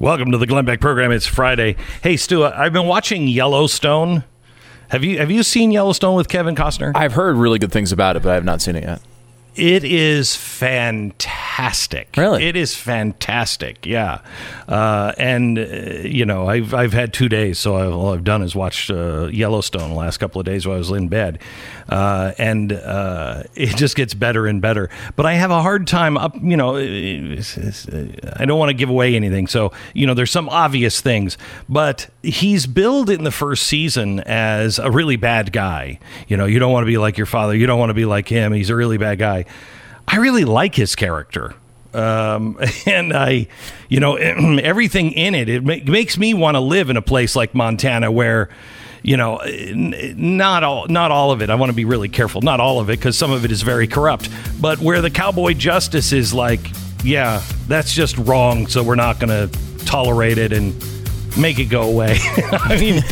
Welcome 0.00 0.32
to 0.32 0.38
the 0.38 0.46
Glenn 0.46 0.66
Beck 0.66 0.80
program. 0.80 1.12
It's 1.12 1.26
Friday. 1.26 1.76
Hey, 2.02 2.18
Stu, 2.18 2.44
I've 2.44 2.74
been 2.74 2.86
watching 2.86 3.26
Yellowstone. 3.26 4.24
Have 4.88 5.02
you 5.02 5.18
have 5.18 5.30
you 5.30 5.42
seen 5.42 5.70
Yellowstone 5.70 6.14
with 6.14 6.28
Kevin 6.28 6.54
Costner? 6.54 6.92
I've 6.94 7.14
heard 7.14 7.36
really 7.36 7.58
good 7.58 7.72
things 7.72 7.90
about 7.90 8.16
it, 8.16 8.22
but 8.22 8.30
I 8.30 8.34
have 8.34 8.44
not 8.44 8.60
seen 8.60 8.76
it 8.76 8.82
yet. 8.82 9.00
It 9.56 9.84
is 9.84 10.34
fantastic. 10.34 12.14
Really? 12.16 12.44
it 12.44 12.56
is 12.56 12.74
fantastic. 12.74 13.86
Yeah, 13.86 14.20
uh, 14.68 15.12
and 15.18 15.58
uh, 15.58 15.62
you 15.62 16.24
know, 16.26 16.48
I've 16.48 16.74
I've 16.74 16.92
had 16.92 17.12
two 17.12 17.28
days, 17.28 17.58
so 17.58 17.76
I, 17.76 17.86
all 17.86 18.12
I've 18.12 18.24
done 18.24 18.42
is 18.42 18.54
watched 18.54 18.90
uh, 18.90 19.26
Yellowstone 19.32 19.90
the 19.90 19.96
last 19.96 20.18
couple 20.18 20.40
of 20.40 20.44
days 20.46 20.66
while 20.66 20.74
I 20.76 20.78
was 20.78 20.90
in 20.90 21.08
bed, 21.08 21.38
uh, 21.88 22.32
and 22.38 22.72
uh, 22.72 23.44
it 23.54 23.76
just 23.76 23.96
gets 23.96 24.14
better 24.14 24.46
and 24.46 24.60
better. 24.60 24.90
But 25.16 25.26
I 25.26 25.34
have 25.34 25.50
a 25.50 25.62
hard 25.62 25.86
time 25.86 26.16
up. 26.16 26.34
You 26.42 26.56
know, 26.56 26.76
it's- 26.76 27.56
it's- 27.56 27.86
I 28.36 28.44
don't 28.46 28.58
want 28.58 28.70
to 28.70 28.74
give 28.74 28.88
away 28.90 29.14
anything, 29.14 29.46
so 29.46 29.72
you 29.92 30.06
know, 30.06 30.14
there's 30.14 30.30
some 30.30 30.48
obvious 30.48 31.00
things, 31.00 31.38
but 31.68 32.08
he's 32.22 32.66
billed 32.66 33.10
in 33.10 33.24
the 33.24 33.30
first 33.30 33.66
season 33.66 34.20
as 34.20 34.78
a 34.78 34.90
really 34.90 35.16
bad 35.16 35.52
guy. 35.52 35.98
You 36.28 36.36
know, 36.36 36.46
you 36.46 36.58
don't 36.58 36.72
want 36.72 36.82
to 36.84 36.88
be 36.88 36.98
like 36.98 37.16
your 37.16 37.26
father. 37.26 37.54
You 37.54 37.66
don't 37.66 37.78
want 37.78 37.90
to 37.90 37.94
be 37.94 38.04
like 38.04 38.28
him. 38.28 38.52
He's 38.52 38.70
a 38.70 38.76
really 38.76 38.98
bad 38.98 39.18
guy. 39.18 39.43
I 40.06 40.16
really 40.16 40.44
like 40.44 40.74
his 40.74 40.94
character. 40.94 41.54
Um, 41.92 42.58
and 42.86 43.12
I, 43.12 43.46
you 43.88 44.00
know, 44.00 44.16
everything 44.16 45.12
in 45.12 45.34
it, 45.34 45.48
it 45.48 45.64
ma- 45.64 45.76
makes 45.84 46.18
me 46.18 46.34
want 46.34 46.56
to 46.56 46.60
live 46.60 46.90
in 46.90 46.96
a 46.96 47.02
place 47.02 47.36
like 47.36 47.54
Montana 47.54 48.10
where, 48.10 48.48
you 49.02 49.16
know, 49.16 49.40
not 49.76 50.64
all, 50.64 50.88
not 50.88 51.10
all 51.10 51.30
of 51.30 51.42
it. 51.42 51.50
I 51.50 51.54
want 51.54 51.70
to 51.70 51.76
be 51.76 51.84
really 51.84 52.08
careful. 52.08 52.40
Not 52.40 52.58
all 52.60 52.80
of 52.80 52.88
it, 52.88 52.98
because 52.98 53.16
some 53.18 53.30
of 53.30 53.44
it 53.44 53.52
is 53.52 53.62
very 53.62 53.86
corrupt. 53.86 54.28
But 54.60 54.78
where 54.78 55.00
the 55.02 55.10
cowboy 55.10 55.52
justice 55.54 56.12
is 56.12 56.32
like, 56.32 56.60
yeah, 57.02 57.42
that's 57.68 57.92
just 57.92 58.16
wrong. 58.16 58.66
So 58.66 58.82
we're 58.82 58.94
not 58.94 59.20
going 59.20 59.48
to 59.48 59.84
tolerate 59.84 60.38
it 60.38 60.52
and 60.52 60.74
make 61.36 61.58
it 61.58 61.66
go 61.66 61.82
away. 61.82 62.18
I 62.52 62.76
mean, 62.78 63.02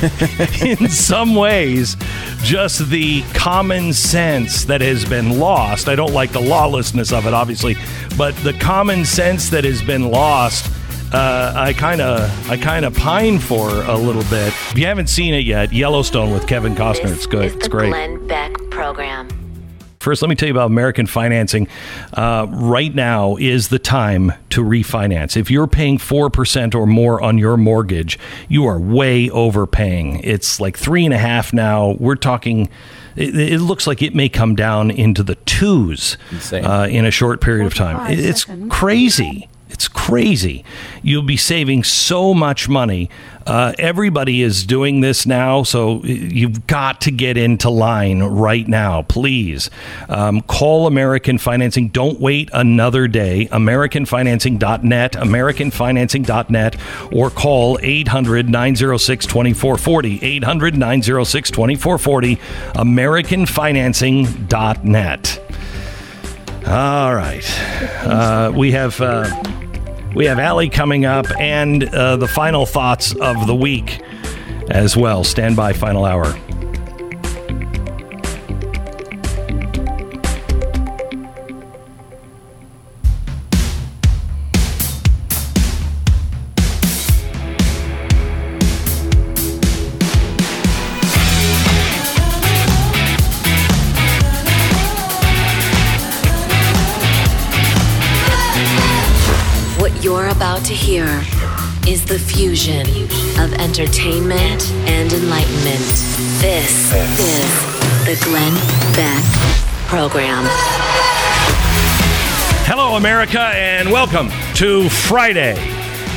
in 0.81 0.89
some 0.89 1.35
ways, 1.35 1.97
just 2.43 2.89
the 2.91 3.23
common 3.35 3.93
sense 3.93 4.65
that 4.67 4.81
has 4.81 5.05
been 5.05 5.39
lost. 5.39 5.89
I 5.89 5.95
don't 5.95 6.13
like 6.13 6.33
the 6.33 6.41
lawlessness 6.41 7.13
of 7.13 7.27
it, 7.27 7.35
obviously, 7.35 7.77
but 8.17 8.35
the 8.37 8.53
common 8.55 9.05
sense 9.05 9.51
that 9.51 9.65
has 9.65 9.83
been 9.83 10.11
lost. 10.11 10.71
Uh, 11.15 11.53
I 11.55 11.75
kind 11.75 12.01
of, 12.01 12.51
I 12.51 12.57
kind 12.57 12.87
of 12.87 12.97
pine 12.97 13.39
for 13.39 13.69
a 13.83 13.97
little 13.97 14.23
bit. 14.25 14.49
If 14.49 14.79
you 14.79 14.87
haven't 14.87 15.09
seen 15.09 15.35
it 15.35 15.45
yet, 15.45 15.71
Yellowstone 15.71 16.33
with 16.33 16.47
Kevin 16.47 16.75
Costner, 16.75 17.13
it's 17.13 17.27
good. 17.27 17.45
Is 17.45 17.55
It's 17.55 17.65
the 17.65 17.71
great. 17.71 17.91
Glenn 17.91 18.27
Beck 18.27 18.55
program. 18.71 19.29
First, 20.03 20.21
let 20.21 20.29
me 20.29 20.35
tell 20.35 20.49
you 20.49 20.53
about 20.55 20.67
American 20.67 21.07
financing. 21.07 21.69
Uh, 22.13 22.47
right 22.51 22.95
now 22.95 23.37
is 23.37 23.69
the 23.69 23.79
time 23.79 24.33
to 24.51 24.63
refinance. 24.63 25.37
If 25.37 25.51
you're 25.51 25.67
paying 25.69 25.97
4% 25.99 26.75
or 26.75 26.87
more 26.87 27.23
on 27.23 27.39
your 27.39 27.57
mortgage, 27.57 28.19
you 28.49 28.67
are 28.67 28.79
way 28.79 29.31
overpaying. 29.31 30.21
It's 30.25 30.61
like 30.61 30.77
three 30.77 31.05
and 31.05 31.15
a 31.15 31.19
half 31.19 31.53
now. 31.53 31.93
We're 32.01 32.17
talking, 32.17 32.69
it, 33.17 33.35
it 33.39 33.61
looks 33.61 33.87
like 33.87 34.03
it 34.03 34.15
may 34.15 34.29
come 34.29 34.55
down 34.57 34.91
into 34.91 35.23
the 35.23 35.37
twos 35.37 36.19
uh, 36.65 36.87
in 36.91 37.05
a 37.05 37.11
short 37.11 37.41
period 37.41 37.67
of 37.67 37.75
time. 37.75 38.11
It- 38.13 38.19
It's 38.19 38.45
crazy. 38.71 39.49
It's 39.73 39.89
crazy. 39.89 40.65
You'll 41.03 41.23
be 41.23 41.37
saving 41.37 41.85
so 41.85 42.35
much 42.35 42.69
money. 42.69 43.09
Uh, 43.47 43.73
everybody 43.79 44.43
is 44.43 44.65
doing 44.65 45.01
this 45.01 45.25
now, 45.27 45.63
so 45.63 46.03
you've 46.05 46.67
got 46.67 47.01
to 47.03 47.11
get 47.11 47.37
into 47.37 47.69
line 47.71 48.23
right 48.23 48.67
now, 48.69 49.03
please. 49.03 49.69
Um, 50.09 50.41
call 50.43 50.87
American 50.87 51.39
Financing. 51.39 51.89
Don't 51.89 52.21
wait 52.21 52.51
another 52.53 53.09
day. 53.09 53.49
AmericanFinancing.net, 53.51 55.13
AmericanFinancing.net, 55.13 56.77
or 57.13 57.31
call 57.31 57.79
800 57.83 58.49
906 58.49 59.27
2440. 59.27 60.23
800 60.23 60.77
906 60.77 61.51
2440, 61.51 62.37
AmericanFinancing.net. 62.75 65.52
All 66.67 67.15
right. 67.15 67.45
Uh, 68.05 68.53
we 68.55 68.73
have. 68.73 69.01
Uh, 69.01 69.29
we 70.15 70.27
have 70.27 70.39
Allie 70.39 70.69
coming 70.69 71.07
up 71.07 71.25
and 71.41 71.83
uh, 71.85 72.17
the 72.17 72.29
final 72.29 72.67
thoughts 72.67 73.15
of 73.15 73.47
the 73.47 73.55
week 73.55 74.03
as 74.71 74.95
well. 74.95 75.25
Stand 75.25 75.57
by, 75.57 75.73
final 75.73 76.05
hour. 76.05 76.39
Is 101.93 102.05
the 102.07 102.19
fusion 102.19 102.87
of 103.39 103.53
entertainment 103.61 104.71
and 104.89 105.13
enlightenment. 105.13 105.79
This 106.41 106.91
is 107.21 107.53
the 108.07 108.19
Glenn 108.25 108.55
Beck 108.95 109.23
Program. 109.89 110.47
Hello, 112.65 112.97
America, 112.97 113.41
and 113.41 113.91
welcome 113.91 114.31
to 114.55 114.89
Friday. 114.89 115.55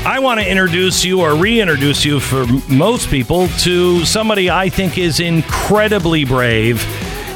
I 0.05 0.19
want 0.19 0.39
to 0.39 0.49
introduce 0.49 1.03
you 1.03 1.19
or 1.19 1.35
reintroduce 1.35 2.05
you 2.05 2.21
for 2.21 2.45
most 2.69 3.09
people 3.09 3.49
to 3.59 4.05
somebody 4.05 4.49
I 4.49 4.69
think 4.69 4.97
is 4.97 5.19
incredibly 5.19 6.23
brave 6.23 6.81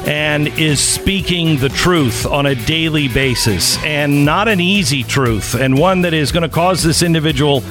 and 0.06 0.48
is 0.58 0.80
speaking 0.80 1.58
the 1.58 1.68
truth 1.68 2.24
on 2.24 2.46
a 2.46 2.54
daily 2.54 3.06
basis, 3.08 3.76
and 3.84 4.24
not 4.24 4.48
an 4.48 4.60
easy 4.60 5.02
truth, 5.02 5.54
and 5.54 5.78
one 5.78 6.00
that 6.00 6.14
is 6.14 6.32
going 6.32 6.42
to 6.42 6.48
cause 6.48 6.82
this 6.82 7.02
individual 7.02 7.62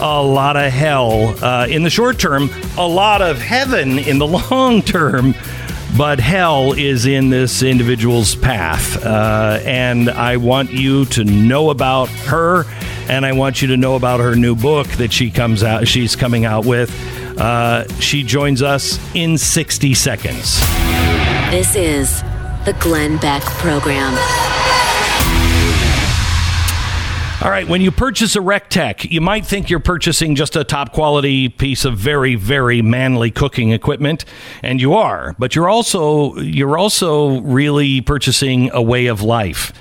a 0.00 0.22
lot 0.22 0.56
of 0.56 0.72
hell 0.72 1.34
uh, 1.44 1.66
in 1.68 1.82
the 1.82 1.90
short 1.90 2.18
term, 2.18 2.50
a 2.76 2.86
lot 2.86 3.22
of 3.22 3.38
heaven 3.38 3.98
in 3.98 4.18
the 4.18 4.26
long 4.50 4.82
term. 4.82 5.34
But 5.96 6.20
hell 6.20 6.74
is 6.74 7.06
in 7.06 7.30
this 7.30 7.62
individual's 7.62 8.34
path. 8.36 9.02
Uh, 9.04 9.58
and 9.64 10.10
I 10.10 10.36
want 10.36 10.70
you 10.70 11.06
to 11.06 11.24
know 11.24 11.70
about 11.70 12.08
her, 12.08 12.64
and 13.08 13.24
I 13.24 13.32
want 13.32 13.62
you 13.62 13.68
to 13.68 13.76
know 13.76 13.96
about 13.96 14.20
her 14.20 14.36
new 14.36 14.54
book 14.54 14.86
that 14.98 15.12
she 15.12 15.30
comes 15.30 15.62
out. 15.62 15.88
She's 15.88 16.14
coming 16.14 16.44
out 16.44 16.66
with. 16.66 16.90
Uh, 17.38 17.88
she 18.00 18.22
joins 18.22 18.62
us 18.62 18.98
in 19.14 19.38
60 19.38 19.94
seconds. 19.94 20.60
This 21.50 21.74
is 21.74 22.20
the 22.64 22.76
Glenn 22.80 23.16
Beck 23.16 23.42
Program. 23.42 24.14
All 27.40 27.50
right, 27.50 27.68
when 27.68 27.80
you 27.82 27.92
purchase 27.92 28.34
a 28.34 28.40
Rec 28.40 28.68
RecTeq, 28.68 29.12
you 29.12 29.20
might 29.20 29.46
think 29.46 29.70
you're 29.70 29.78
purchasing 29.78 30.34
just 30.34 30.56
a 30.56 30.64
top 30.64 30.92
quality 30.92 31.48
piece 31.48 31.84
of 31.84 31.96
very, 31.96 32.34
very 32.34 32.82
manly 32.82 33.30
cooking 33.30 33.70
equipment, 33.70 34.24
and 34.60 34.80
you 34.80 34.94
are. 34.94 35.36
But 35.38 35.54
you're 35.54 35.68
also 35.68 36.34
you're 36.38 36.76
also 36.76 37.40
really 37.42 38.00
purchasing 38.00 38.72
a 38.72 38.82
way 38.82 39.06
of 39.06 39.22
life. 39.22 39.72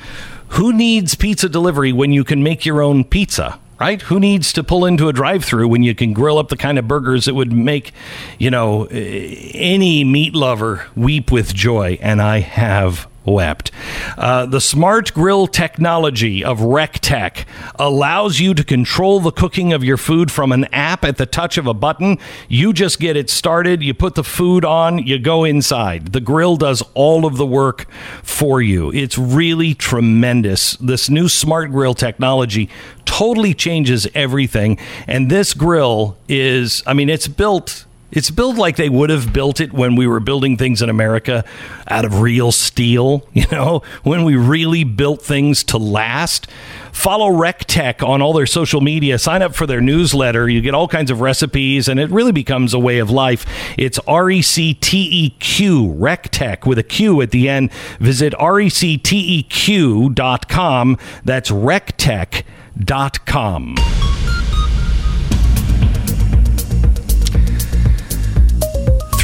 Who 0.50 0.72
needs 0.72 1.16
pizza 1.16 1.50
delivery 1.50 1.92
when 1.92 2.12
you 2.12 2.24
can 2.24 2.44
make 2.44 2.64
your 2.64 2.80
own 2.84 3.04
pizza? 3.04 3.60
Right? 3.80 4.04
Who 4.04 4.20
needs 4.20 4.54
to 4.54 4.64
pull 4.64 4.86
into 4.86 5.08
a 5.08 5.14
drive-through 5.14 5.68
when 5.68 5.82
you 5.82 5.96
can 5.96 6.14
grill 6.14 6.38
up 6.38 6.50
the 6.50 6.58
kind 6.58 6.78
of 6.78 6.88
burgers 6.88 7.26
that 7.26 7.34
would 7.34 7.52
make, 7.52 7.92
you 8.38 8.52
know, 8.52 8.86
any 8.86 10.04
meat 10.04 10.36
lover 10.36 10.86
weep 10.96 11.32
with 11.32 11.56
joy? 11.56 11.98
And 12.02 12.22
I 12.22 12.40
have 12.40 13.08
wept. 13.28 13.72
Uh, 14.18 14.46
the 14.46 14.62
smart 14.62 15.14
grill 15.14 15.48
technology 15.48 16.44
of 16.44 16.60
RecTeq 16.60 17.46
allows 17.76 18.40
you 18.40 18.54
to 18.54 18.64
control 18.64 19.20
the 19.20 19.32
cooking 19.32 19.74
of 19.74 19.84
your 19.84 19.98
food 19.98 20.32
from 20.32 20.52
an 20.52 20.66
app 20.66 21.04
at 21.04 21.18
the 21.18 21.26
touch 21.26 21.58
of 21.58 21.68
a 21.68 21.74
button. 21.74 22.18
You 22.48 22.74
just 22.74 23.00
get 23.00 23.18
it 23.18 23.30
started, 23.30 23.84
you 23.84 23.94
put 23.94 24.16
the 24.16 24.24
food 24.24 24.64
on, 24.64 25.00
you 25.00 25.20
go 25.20 25.44
inside. 25.44 26.14
The 26.14 26.22
grill 26.22 26.56
does 26.58 26.82
all 26.94 27.26
of 27.26 27.38
the 27.38 27.46
work 27.46 27.92
for 28.24 28.62
you. 28.62 28.92
It's 28.94 29.18
really 29.18 29.74
tremendous. 29.74 30.78
This 30.78 31.10
new 31.10 31.28
smart 31.28 31.72
grill 31.72 31.94
technology 31.94 32.70
totally 33.06 33.54
changes 33.54 34.08
everything. 34.14 34.78
And 35.08 35.30
this 35.30 35.54
grill 35.54 36.18
is, 36.30 36.84
I 36.86 36.94
mean, 36.94 37.10
it's 37.10 37.28
built 37.28 37.86
it's 38.12 38.32
built 38.32 38.58
like 38.58 38.78
they 38.78 38.90
would 38.90 39.10
have 39.10 39.34
built 39.34 39.60
it 39.60 39.74
when 39.74 39.96
we 39.96 40.06
were 40.08 40.20
building 40.20 40.58
things 40.58 40.82
in 40.82 40.90
America 40.90 41.44
out 41.88 42.06
of 42.06 42.22
real 42.22 42.52
steel, 42.52 43.28
you 43.34 43.46
know, 43.52 43.82
when 44.04 44.24
we 44.24 44.36
really 44.36 44.84
built 44.84 45.22
things 45.22 45.64
to 45.66 45.78
last. 45.78 46.48
Follow 46.92 47.30
RecTeq 47.30 48.08
on 48.08 48.24
all 48.24 48.34
their 48.34 48.48
social 48.48 48.82
media. 48.82 49.20
Sign 49.20 49.44
up 49.44 49.54
for 49.54 49.68
their 49.68 49.82
newsletter. 49.82 50.50
You 50.50 50.62
get 50.62 50.74
all 50.74 50.88
kinds 50.88 51.12
of 51.12 51.22
recipes, 51.22 51.88
and 51.88 52.00
it 52.00 52.10
really 52.10 52.32
becomes 52.32 52.74
a 52.74 52.80
way 52.80 52.98
of 52.98 53.12
life. 53.12 53.46
It's 53.78 54.00
R 54.08 54.32
E 54.32 54.42
C 54.42 54.74
T 54.74 55.26
E 55.26 55.30
Q, 55.32 55.94
RecTeq 56.00 56.66
with 56.66 56.80
a 56.80 56.84
Q 56.84 57.22
at 57.22 57.32
the 57.32 57.50
end. 57.50 57.74
Visit 58.00 58.32
recteq.com. 58.34 60.98
That's 61.24 61.52
recteq.com. 61.52 63.76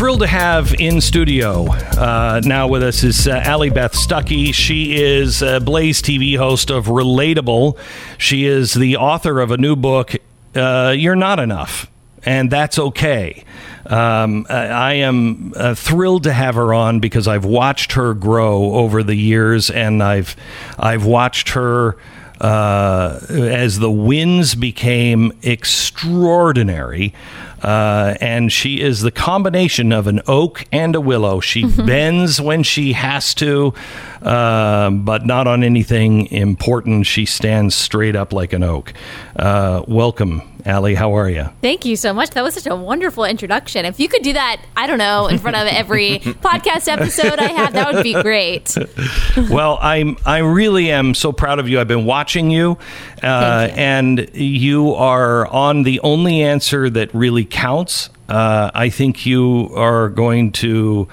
thrilled 0.04 0.20
to 0.20 0.28
have 0.28 0.76
in 0.80 1.00
studio 1.00 1.66
uh, 1.72 2.42
now 2.44 2.68
with 2.68 2.84
us 2.84 3.04
is 3.04 3.26
uh, 3.26 3.42
Allie 3.46 3.70
Beth 3.70 3.94
Stuckey. 3.94 4.54
She 4.54 5.02
is 5.02 5.42
a 5.42 5.62
Blaze 5.62 6.02
TV 6.02 6.38
host 6.38 6.70
of 6.70 6.88
Relatable. 6.88 7.78
She 8.18 8.44
is 8.44 8.74
the 8.74 8.98
author 8.98 9.40
of 9.40 9.52
a 9.52 9.56
new 9.56 9.78
book, 9.78 10.14
uh, 10.56 10.94
You're 10.94 11.16
Not 11.16 11.40
Enough, 11.40 11.90
and 12.26 12.52
that's 12.52 12.78
okay. 12.78 13.46
Um, 13.86 14.46
I 14.50 14.68
I 14.68 14.94
am 14.96 15.54
uh, 15.56 15.74
thrilled 15.74 16.24
to 16.24 16.34
have 16.34 16.56
her 16.56 16.74
on 16.74 17.00
because 17.00 17.26
I've 17.26 17.46
watched 17.46 17.94
her 17.94 18.14
grow 18.14 18.74
over 18.74 19.04
the 19.04 19.16
years, 19.16 19.70
and 19.70 20.04
I've 20.04 20.36
I've 20.78 21.06
watched 21.06 21.52
her 21.52 21.96
uh, 22.44 23.20
as 23.30 23.80
the 23.80 23.90
winds 23.90 24.54
became 24.54 25.32
extraordinary. 25.42 27.14
Uh, 27.62 28.16
and 28.20 28.52
she 28.52 28.82
is 28.82 29.00
the 29.02 29.12
combination 29.12 29.94
of 29.94 30.06
an 30.08 30.22
oak 30.28 30.66
and 30.72 30.96
a 30.96 31.02
willow. 31.02 31.40
She 31.40 31.66
bends 31.86 32.42
when 32.42 32.62
she 32.64 32.92
has 32.92 33.34
to, 33.36 33.74
uh, 34.22 34.90
but 34.90 35.26
not 35.26 35.48
on 35.48 35.64
anything 35.64 36.28
important. 36.28 37.06
She 37.06 37.26
stands 37.26 37.74
straight 37.74 38.18
up 38.18 38.34
like 38.34 38.52
an 38.52 38.64
oak. 38.64 38.94
Uh, 39.38 39.84
welcome, 39.88 40.42
Allie. 40.66 40.96
How 40.96 41.16
are 41.18 41.30
you? 41.30 41.50
Thank 41.62 41.86
you 41.86 41.96
so 41.96 42.14
much. 42.14 42.32
That 42.32 42.44
was 42.44 42.54
such 42.54 42.68
a 42.68 42.76
wonderful 42.76 43.26
introduction. 43.26 43.86
If 43.86 44.00
you 44.00 44.08
could 44.08 44.24
do 44.24 44.34
that, 44.34 44.62
I 44.76 44.88
don't 44.88 44.98
know, 44.98 45.28
in 45.28 45.38
front 45.38 45.58
of 45.58 45.68
every 45.68 46.20
podcast 46.20 46.88
episode 46.88 47.40
I 47.40 47.52
have, 47.52 47.74
that 47.74 47.94
would 47.94 48.04
be 48.04 48.14
great. 48.22 48.76
well, 49.50 49.78
I'm 49.82 50.18
I 50.26 50.40
really 50.40 50.92
am 50.92 51.14
so 51.14 51.32
proud 51.32 51.60
of 51.60 51.68
you. 51.68 51.80
I've 51.80 51.88
been 51.88 52.06
watching 52.06 52.50
you, 52.50 52.78
uh, 53.22 53.70
and 53.74 54.30
you 54.34 54.94
are 54.96 55.48
on 55.48 55.84
the 55.84 56.00
only 56.00 56.42
answer 56.42 56.90
that 56.90 57.14
really 57.14 57.46
counts. 57.46 58.10
Uh, 58.30 58.72
I 58.74 58.90
think 58.90 59.26
you 59.26 59.70
are 59.76 60.10
going 60.10 60.54
to, 60.54 61.08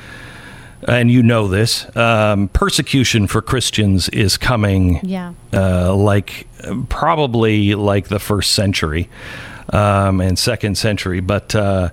and 0.89 1.11
you 1.11 1.23
know 1.23 1.49
this. 1.49 1.95
Um, 1.97 2.49
persecution 2.49 3.27
for 3.27 3.43
Christians 3.43 4.09
is 4.11 4.37
coming. 4.37 5.01
Yeah. 5.03 5.35
Uh, 5.53 5.95
like 5.95 6.47
probably 6.89 7.75
like 7.75 8.09
the 8.09 8.19
first 8.19 8.53
century 8.53 9.09
um, 9.73 10.21
and 10.21 10.39
second 10.39 10.77
century, 10.79 11.21
but. 11.21 11.55
Uh, 11.55 11.91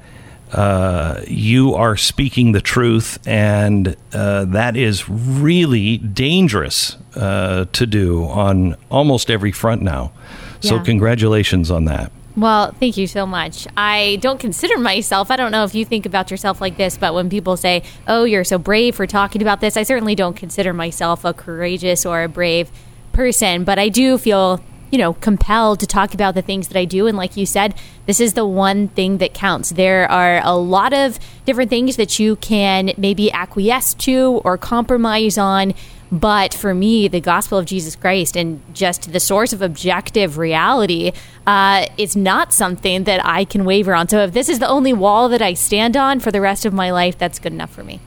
uh, 0.53 1.19
you 1.27 1.75
are 1.75 1.97
speaking 1.97 2.53
the 2.53 2.61
truth, 2.61 3.19
and 3.27 3.97
uh, 4.13 4.45
that 4.45 4.77
is 4.77 5.09
really 5.09 5.97
dangerous 5.97 6.95
uh, 7.15 7.65
to 7.73 7.85
do 7.85 8.23
on 8.23 8.73
almost 8.89 9.29
every 9.29 9.51
front 9.51 9.81
now. 9.81 10.13
So, 10.61 10.75
Yeah. 10.75 10.83
congratulations 10.83 11.69
on 11.69 11.83
that. 11.85 12.13
Well, 12.37 12.71
thank 12.73 12.97
you 12.97 13.07
so 13.07 13.25
much. 13.25 13.67
I 13.75 14.19
don't 14.21 14.39
consider 14.39 14.77
myself, 14.77 15.31
I 15.31 15.37
don't 15.37 15.51
know 15.51 15.63
if 15.63 15.73
you 15.73 15.83
think 15.83 16.05
about 16.05 16.29
yourself 16.29 16.61
like 16.61 16.77
this, 16.77 16.95
but 16.95 17.15
when 17.15 17.31
people 17.31 17.57
say, 17.57 17.81
oh, 18.07 18.25
you're 18.25 18.43
so 18.43 18.59
brave 18.59 18.95
for 18.95 19.07
talking 19.07 19.41
about 19.41 19.59
this, 19.59 19.75
I 19.75 19.81
certainly 19.81 20.13
don't 20.13 20.35
consider 20.35 20.71
myself 20.71 21.25
a 21.25 21.33
courageous 21.33 22.05
or 22.05 22.21
a 22.21 22.29
brave 22.29 22.71
person, 23.11 23.63
but 23.63 23.79
I 23.79 23.89
do 23.89 24.19
feel, 24.19 24.63
you 24.91 24.99
know, 24.99 25.13
compelled 25.13 25.79
to 25.79 25.87
talk 25.87 26.13
about 26.13 26.35
the 26.35 26.43
things 26.43 26.67
that 26.67 26.77
I 26.77 26.85
do. 26.85 27.07
And 27.07 27.17
like 27.17 27.37
you 27.37 27.47
said, 27.47 27.73
this 28.05 28.19
is 28.19 28.33
the 28.33 28.45
one 28.45 28.89
thing 28.89 29.17
that 29.17 29.33
counts. 29.33 29.71
There 29.71 30.09
are 30.11 30.39
a 30.43 30.55
lot 30.55 30.93
of 30.93 31.17
different 31.45 31.71
things 31.71 31.95
that 31.95 32.19
you 32.19 32.35
can 32.35 32.91
maybe 32.97 33.31
acquiesce 33.31 33.95
to 33.95 34.41
or 34.45 34.59
compromise 34.59 35.39
on. 35.39 35.73
But 36.11 36.53
for 36.53 36.73
me, 36.73 37.07
the 37.07 37.19
gospel 37.19 37.57
of 37.57 37.65
Jesus 37.65 37.95
Christ 37.95 38.35
and 38.37 38.61
just 38.73 39.11
the 39.11 39.19
source 39.19 39.51
of 39.53 39.61
objective 39.61 40.37
reality 40.37 41.11
uh, 41.45 41.85
is 41.97 42.15
not 42.15 42.53
something 42.53 43.03
that 43.05 43.25
I 43.25 43.43
can 43.45 43.65
waver 43.65 43.93
on. 43.93 44.07
So 44.07 44.19
if 44.19 44.33
this 44.33 44.47
is 44.49 44.59
the 44.59 44.67
only 44.67 44.93
wall 44.93 45.27
that 45.29 45.41
I 45.41 45.53
stand 45.53 45.97
on 45.97 46.19
for 46.19 46.31
the 46.31 46.41
rest 46.41 46.65
of 46.65 46.73
my 46.73 46.91
life, 46.91 47.17
that's 47.17 47.39
good 47.39 47.51
enough 47.53 47.71
for 47.71 47.83
me. 47.83 47.99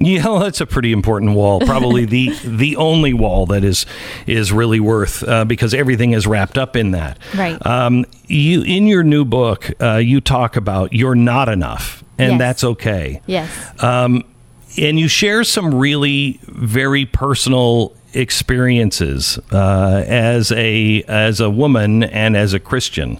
Yeah, 0.00 0.26
well, 0.26 0.38
that's 0.40 0.60
a 0.60 0.66
pretty 0.66 0.92
important 0.92 1.34
wall. 1.34 1.58
Probably 1.60 2.04
the 2.04 2.28
the 2.44 2.76
only 2.76 3.12
wall 3.14 3.46
that 3.46 3.64
is 3.64 3.84
is 4.26 4.52
really 4.52 4.78
worth 4.78 5.24
uh, 5.26 5.44
because 5.44 5.74
everything 5.74 6.12
is 6.12 6.24
wrapped 6.26 6.56
up 6.56 6.76
in 6.76 6.92
that. 6.92 7.18
Right. 7.34 7.64
Um, 7.66 8.04
you 8.28 8.62
in 8.62 8.86
your 8.86 9.02
new 9.02 9.24
book, 9.24 9.70
uh, 9.82 9.96
you 9.96 10.20
talk 10.20 10.54
about 10.56 10.92
you're 10.92 11.16
not 11.16 11.48
enough, 11.48 12.04
and 12.16 12.32
Yes. 12.32 12.38
that's 12.38 12.64
okay. 12.64 13.22
Yes. 13.26 13.50
Um, 13.82 14.22
and 14.76 14.98
you 14.98 15.08
share 15.08 15.44
some 15.44 15.74
really 15.74 16.40
very 16.42 17.06
personal 17.06 17.94
experiences 18.14 19.38
uh, 19.52 20.04
as 20.06 20.52
a 20.52 21.02
as 21.04 21.40
a 21.40 21.50
woman 21.50 22.04
and 22.04 22.36
as 22.36 22.54
a 22.54 22.60
Christian. 22.60 23.18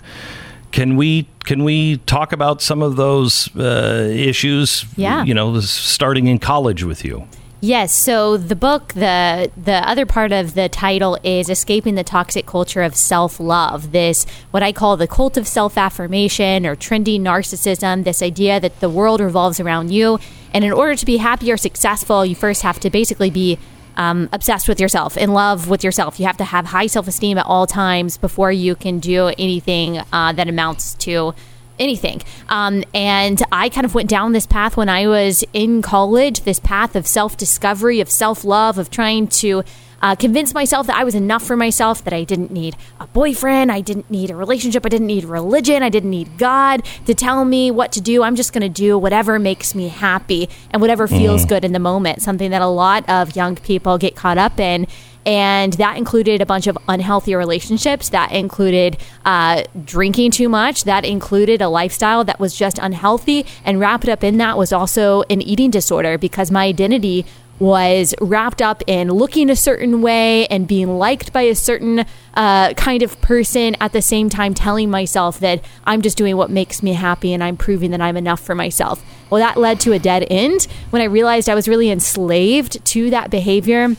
Can 0.70 0.96
we 0.96 1.26
can 1.44 1.64
we 1.64 1.96
talk 1.98 2.32
about 2.32 2.60
some 2.60 2.82
of 2.82 2.96
those 2.96 3.54
uh, 3.56 4.08
issues? 4.12 4.84
Yeah. 4.96 5.24
You 5.24 5.34
know, 5.34 5.60
starting 5.60 6.26
in 6.26 6.38
college 6.38 6.84
with 6.84 7.04
you. 7.04 7.26
Yes. 7.60 7.92
So 7.92 8.36
the 8.36 8.54
book, 8.54 8.92
the 8.92 9.50
the 9.56 9.88
other 9.88 10.06
part 10.06 10.30
of 10.30 10.54
the 10.54 10.68
title 10.68 11.18
is 11.24 11.50
escaping 11.50 11.96
the 11.96 12.04
toxic 12.04 12.46
culture 12.46 12.82
of 12.82 12.94
self 12.94 13.40
love. 13.40 13.90
This 13.90 14.26
what 14.52 14.62
I 14.62 14.70
call 14.70 14.96
the 14.96 15.08
cult 15.08 15.36
of 15.36 15.48
self 15.48 15.76
affirmation 15.76 16.64
or 16.64 16.76
trendy 16.76 17.20
narcissism. 17.20 18.04
This 18.04 18.22
idea 18.22 18.60
that 18.60 18.78
the 18.78 18.88
world 18.88 19.20
revolves 19.20 19.58
around 19.58 19.90
you, 19.90 20.20
and 20.54 20.64
in 20.64 20.70
order 20.70 20.94
to 20.94 21.04
be 21.04 21.16
happy 21.16 21.50
or 21.50 21.56
successful, 21.56 22.24
you 22.24 22.36
first 22.36 22.62
have 22.62 22.78
to 22.78 22.90
basically 22.90 23.30
be 23.30 23.58
um, 23.96 24.28
obsessed 24.32 24.68
with 24.68 24.80
yourself, 24.80 25.16
in 25.16 25.32
love 25.32 25.68
with 25.68 25.82
yourself. 25.82 26.20
You 26.20 26.26
have 26.26 26.36
to 26.36 26.44
have 26.44 26.66
high 26.66 26.86
self 26.86 27.08
esteem 27.08 27.38
at 27.38 27.46
all 27.46 27.66
times 27.66 28.16
before 28.18 28.52
you 28.52 28.76
can 28.76 29.00
do 29.00 29.32
anything 29.36 30.00
uh, 30.12 30.32
that 30.32 30.48
amounts 30.48 30.94
to 30.94 31.34
anything. 31.78 32.22
Um, 32.48 32.84
and 32.94 33.42
I 33.52 33.68
kind 33.68 33.84
of 33.84 33.94
went 33.94 34.08
down 34.08 34.32
this 34.32 34.46
path 34.46 34.76
when 34.76 34.88
I 34.88 35.06
was 35.06 35.44
in 35.52 35.82
college, 35.82 36.42
this 36.42 36.60
path 36.60 36.96
of 36.96 37.06
self 37.06 37.36
discovery, 37.36 38.00
of 38.00 38.10
self 38.10 38.44
love, 38.44 38.78
of 38.78 38.90
trying 38.90 39.28
to. 39.28 39.62
Uh, 40.00 40.14
convince 40.14 40.54
myself 40.54 40.86
that 40.86 40.94
I 40.94 41.02
was 41.02 41.16
enough 41.16 41.42
for 41.44 41.56
myself, 41.56 42.04
that 42.04 42.12
I 42.12 42.22
didn't 42.22 42.52
need 42.52 42.76
a 43.00 43.08
boyfriend, 43.08 43.72
I 43.72 43.80
didn't 43.80 44.08
need 44.08 44.30
a 44.30 44.36
relationship, 44.36 44.86
I 44.86 44.88
didn't 44.90 45.08
need 45.08 45.24
religion, 45.24 45.82
I 45.82 45.88
didn't 45.88 46.10
need 46.10 46.38
God 46.38 46.86
to 47.06 47.14
tell 47.14 47.44
me 47.44 47.72
what 47.72 47.90
to 47.94 48.00
do. 48.00 48.22
I'm 48.22 48.36
just 48.36 48.52
going 48.52 48.62
to 48.62 48.68
do 48.68 48.96
whatever 48.96 49.40
makes 49.40 49.74
me 49.74 49.88
happy 49.88 50.48
and 50.70 50.80
whatever 50.80 51.08
feels 51.08 51.44
Mhm. 51.44 51.48
good 51.48 51.64
in 51.64 51.72
the 51.72 51.80
moment, 51.80 52.22
something 52.22 52.52
that 52.52 52.62
a 52.62 52.68
lot 52.68 53.08
of 53.08 53.34
young 53.34 53.56
people 53.56 53.98
get 53.98 54.14
caught 54.14 54.38
up 54.38 54.60
in. 54.60 54.86
And 55.28 55.74
that 55.74 55.98
included 55.98 56.40
a 56.40 56.46
bunch 56.46 56.66
of 56.66 56.78
unhealthy 56.88 57.34
relationships. 57.34 58.08
That 58.08 58.32
included 58.32 58.96
uh, 59.26 59.64
drinking 59.84 60.30
too 60.30 60.48
much. 60.48 60.84
That 60.84 61.04
included 61.04 61.60
a 61.60 61.68
lifestyle 61.68 62.24
that 62.24 62.40
was 62.40 62.56
just 62.56 62.78
unhealthy. 62.78 63.44
And 63.62 63.78
wrapped 63.78 64.08
up 64.08 64.24
in 64.24 64.38
that 64.38 64.56
was 64.56 64.72
also 64.72 65.24
an 65.28 65.42
eating 65.42 65.70
disorder 65.70 66.16
because 66.16 66.50
my 66.50 66.64
identity 66.64 67.26
was 67.58 68.14
wrapped 68.22 68.62
up 68.62 68.82
in 68.86 69.08
looking 69.08 69.50
a 69.50 69.56
certain 69.56 70.00
way 70.00 70.46
and 70.46 70.66
being 70.66 70.96
liked 70.96 71.30
by 71.30 71.42
a 71.42 71.54
certain 71.54 72.06
uh, 72.32 72.72
kind 72.74 73.02
of 73.02 73.20
person 73.20 73.76
at 73.82 73.92
the 73.92 74.00
same 74.00 74.30
time 74.30 74.54
telling 74.54 74.88
myself 74.88 75.40
that 75.40 75.62
I'm 75.84 76.00
just 76.00 76.16
doing 76.16 76.38
what 76.38 76.48
makes 76.48 76.82
me 76.82 76.94
happy 76.94 77.34
and 77.34 77.44
I'm 77.44 77.58
proving 77.58 77.90
that 77.90 78.00
I'm 78.00 78.16
enough 78.16 78.40
for 78.40 78.54
myself. 78.54 79.04
Well, 79.28 79.40
that 79.40 79.58
led 79.58 79.78
to 79.80 79.92
a 79.92 79.98
dead 79.98 80.26
end 80.30 80.68
when 80.88 81.02
I 81.02 81.06
realized 81.06 81.50
I 81.50 81.54
was 81.54 81.68
really 81.68 81.90
enslaved 81.90 82.82
to 82.86 83.10
that 83.10 83.28
behavior. 83.28 83.94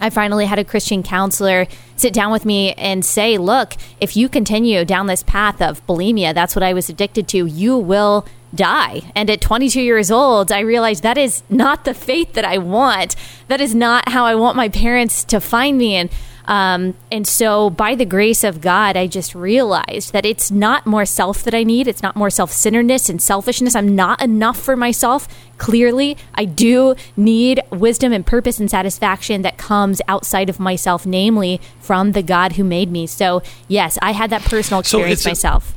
I 0.00 0.10
finally 0.10 0.46
had 0.46 0.58
a 0.58 0.64
Christian 0.64 1.02
counselor 1.02 1.66
sit 1.96 2.12
down 2.12 2.30
with 2.30 2.44
me 2.44 2.72
and 2.74 3.04
say, 3.04 3.38
Look, 3.38 3.74
if 4.00 4.16
you 4.16 4.28
continue 4.28 4.84
down 4.84 5.06
this 5.06 5.22
path 5.22 5.60
of 5.60 5.84
bulimia, 5.86 6.34
that's 6.34 6.54
what 6.54 6.62
I 6.62 6.72
was 6.72 6.88
addicted 6.88 7.28
to, 7.28 7.46
you 7.46 7.76
will 7.76 8.26
die. 8.54 9.02
And 9.14 9.28
at 9.30 9.40
22 9.40 9.80
years 9.80 10.10
old, 10.10 10.50
I 10.50 10.60
realized 10.60 11.02
that 11.02 11.18
is 11.18 11.42
not 11.48 11.84
the 11.84 11.94
faith 11.94 12.32
that 12.34 12.44
I 12.44 12.58
want. 12.58 13.16
That 13.48 13.60
is 13.60 13.74
not 13.74 14.08
how 14.08 14.24
I 14.24 14.34
want 14.34 14.56
my 14.56 14.68
parents 14.68 15.24
to 15.24 15.40
find 15.40 15.76
me. 15.76 15.94
And 15.96 16.10
um, 16.48 16.94
and 17.12 17.26
so, 17.26 17.68
by 17.68 17.94
the 17.94 18.06
grace 18.06 18.42
of 18.42 18.62
God, 18.62 18.96
I 18.96 19.06
just 19.06 19.34
realized 19.34 20.14
that 20.14 20.24
it's 20.24 20.50
not 20.50 20.86
more 20.86 21.04
self 21.04 21.42
that 21.44 21.52
I 21.54 21.62
need. 21.62 21.86
It's 21.86 22.02
not 22.02 22.16
more 22.16 22.30
self 22.30 22.50
centeredness 22.52 23.10
and 23.10 23.20
selfishness. 23.20 23.76
I'm 23.76 23.94
not 23.94 24.22
enough 24.22 24.58
for 24.58 24.74
myself. 24.74 25.28
Clearly, 25.58 26.16
I 26.34 26.46
do 26.46 26.94
need 27.18 27.60
wisdom 27.70 28.14
and 28.14 28.24
purpose 28.24 28.58
and 28.58 28.70
satisfaction 28.70 29.42
that 29.42 29.58
comes 29.58 30.00
outside 30.08 30.48
of 30.48 30.58
myself, 30.58 31.04
namely 31.04 31.60
from 31.80 32.12
the 32.12 32.22
God 32.22 32.52
who 32.52 32.64
made 32.64 32.90
me. 32.90 33.06
So, 33.06 33.42
yes, 33.68 33.98
I 34.00 34.12
had 34.12 34.30
that 34.30 34.42
personal 34.42 34.82
So 34.82 35.00
experience 35.00 35.26
a- 35.26 35.28
myself. 35.28 35.74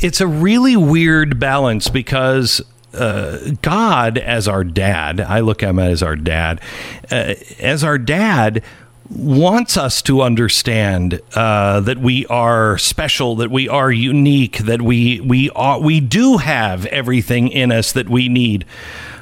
it's 0.00 0.20
a 0.20 0.26
really 0.28 0.76
weird 0.76 1.40
balance 1.40 1.88
because 1.88 2.60
uh, 2.94 3.50
God, 3.62 4.16
as 4.16 4.46
our 4.46 4.62
dad, 4.62 5.20
I 5.20 5.40
look 5.40 5.62
at 5.64 5.70
him 5.70 5.78
as 5.80 6.02
our 6.04 6.14
dad, 6.16 6.60
uh, 7.10 7.34
as 7.58 7.82
our 7.82 7.98
dad 7.98 8.62
wants 9.10 9.76
us 9.76 10.02
to 10.02 10.22
understand 10.22 11.20
uh, 11.34 11.80
that 11.80 11.98
we 11.98 12.26
are 12.26 12.78
special, 12.78 13.36
that 13.36 13.50
we 13.50 13.68
are 13.68 13.90
unique, 13.90 14.58
that 14.58 14.82
we 14.82 15.20
we 15.20 15.50
are 15.50 15.80
we 15.80 16.00
do 16.00 16.38
have 16.38 16.86
everything 16.86 17.48
in 17.48 17.72
us 17.72 17.92
that 17.92 18.08
we 18.08 18.28
need. 18.28 18.64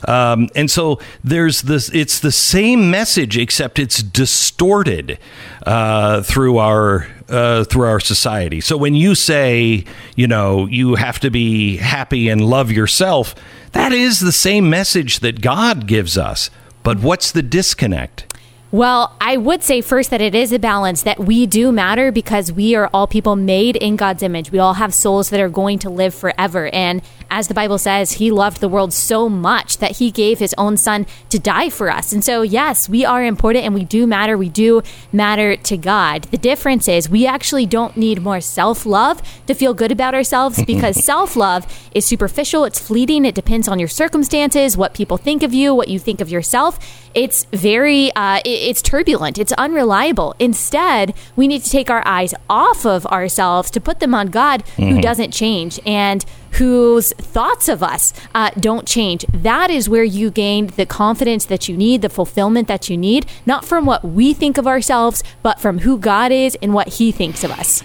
Um, 0.07 0.49
and 0.55 0.71
so 0.71 1.01
there's 1.23 1.63
this. 1.63 1.91
It's 1.95 2.19
the 2.19 2.33
same 2.33 2.91
message, 2.91 3.39
except 3.39 3.79
it's 3.79 4.03
distorted 4.03 5.19
uh, 5.67 6.23
through 6.23 6.59
our 6.59 7.09
uh, 7.29 7.65
through 7.65 7.87
our 7.87 8.01
society. 8.01 8.61
So 8.61 8.77
when 8.77 8.95
you 8.95 9.15
say, 9.15 9.85
you 10.17 10.27
know, 10.27 10.67
you 10.67 10.97
have 10.97 11.21
to 11.21 11.31
be 11.31 11.79
happy 11.79 12.29
and 12.29 12.45
love 12.45 12.71
yourself, 12.71 13.35
that 13.73 13.93
is 13.93 14.21
the 14.21 14.33
same 14.33 14.69
message 14.69 15.21
that 15.21 15.41
God 15.41 15.87
gives 15.87 16.19
us. 16.19 16.51
But 16.83 17.01
what's 17.01 17.33
the 17.33 17.43
disconnect? 17.43 18.34
Well, 18.75 19.15
I 19.21 19.37
would 19.37 19.63
say 19.63 19.83
first 19.83 20.11
that 20.11 20.21
it 20.21 20.35
is 20.35 20.51
a 20.51 20.59
balance 20.59 21.05
that 21.05 21.21
we 21.21 21.47
do 21.47 21.71
matter 21.71 22.11
because 22.11 22.51
we 22.51 22.75
are 22.75 22.91
all 22.93 23.07
people 23.07 23.37
made 23.37 23.77
in 23.77 23.95
God's 23.95 24.21
image. 24.21 24.51
We 24.51 24.59
all 24.59 24.75
have 24.75 24.93
souls 24.93 25.31
that 25.31 25.39
are 25.39 25.49
going 25.49 25.79
to 25.79 25.91
live 25.91 26.13
forever. 26.13 26.69
And 26.75 27.01
as 27.31 27.47
the 27.47 27.55
Bible 27.55 27.79
says, 27.79 28.15
He 28.15 28.33
loved 28.33 28.59
the 28.61 28.69
world 28.69 28.93
so 28.93 29.29
much 29.29 29.79
that 29.79 29.99
He 29.99 30.11
gave 30.11 30.41
His 30.41 30.57
own 30.59 30.77
Son 30.77 31.07
to 31.29 31.39
die 31.39 31.69
for 31.69 31.89
us. 31.89 32.13
And 32.13 32.25
so, 32.25 32.43
yes, 32.43 32.89
we 32.89 33.05
are 33.05 33.25
important 33.25 33.65
and 33.65 33.75
we 33.75 33.85
do 33.85 34.09
matter. 34.09 34.37
We 34.37 34.49
do 34.49 34.83
matter 35.13 35.55
to 35.55 35.77
God. 35.77 36.25
The 36.25 36.37
difference 36.39 36.89
is 36.89 37.09
we 37.09 37.29
actually 37.29 37.67
don't 37.67 37.97
need 37.97 38.23
more 38.23 38.41
self 38.41 38.85
love 38.85 39.23
to 39.47 39.55
feel 39.55 39.73
good 39.73 39.93
about 39.93 40.17
ourselves 40.17 40.61
because 40.67 41.05
self 41.05 41.37
love 41.37 41.65
is 41.95 42.05
superficial, 42.05 42.65
it's 42.65 42.81
fleeting, 42.81 43.25
it 43.25 43.37
depends 43.37 43.69
on 43.69 43.79
your 43.79 43.87
circumstances, 43.87 44.77
what 44.77 44.95
people 44.95 45.17
think 45.17 45.45
of 45.45 45.55
you, 45.55 45.73
what 45.73 45.87
you 45.87 46.01
think 46.01 46.21
of 46.21 46.29
yourself. 46.29 46.77
It's 47.15 47.45
very, 47.53 48.11
uh, 48.17 48.41
it- 48.45 48.64
it's 48.65 48.83
turbulent, 48.83 49.39
it's 49.39 49.53
unreliable. 49.53 50.35
Instead, 50.39 51.15
we 51.37 51.47
need 51.47 51.63
to 51.63 51.71
take 51.71 51.91
our 51.91 52.03
eyes 52.07 52.35
off 52.51 52.85
of 52.87 53.07
ourselves 53.07 53.71
to 53.73 53.81
put 53.81 54.01
them 54.01 54.15
on 54.15 54.29
God, 54.29 54.63
who 54.77 54.83
Mhm. 54.83 55.03
doesn't 55.03 55.31
change 55.33 55.79
and 55.87 56.25
whose 56.53 57.13
thoughts 57.15 57.69
of 57.69 57.83
us 57.83 58.13
uh, 58.35 58.51
don't 58.61 58.87
change. 58.87 59.25
That 59.33 59.71
is 59.71 59.89
where 59.89 60.05
you 60.05 60.31
gain 60.31 60.69
the 60.77 60.87
confidence 60.87 61.45
that 61.47 61.69
you 61.69 61.77
need, 61.77 62.01
the 62.03 62.09
fulfillment 62.09 62.69
that 62.69 62.89
you 62.89 62.97
need, 62.97 63.27
not 63.45 63.65
from 63.65 63.85
what 63.87 64.05
we 64.05 64.33
think 64.35 64.57
of 64.57 64.67
ourselves, 64.67 65.23
but 65.43 65.61
from 65.61 65.81
who 65.81 65.99
God 65.99 66.31
is 66.31 66.57
and 66.63 66.73
what 66.73 66.89
He 66.89 67.11
thinks 67.13 67.43
of 67.43 67.51
us. 67.51 67.83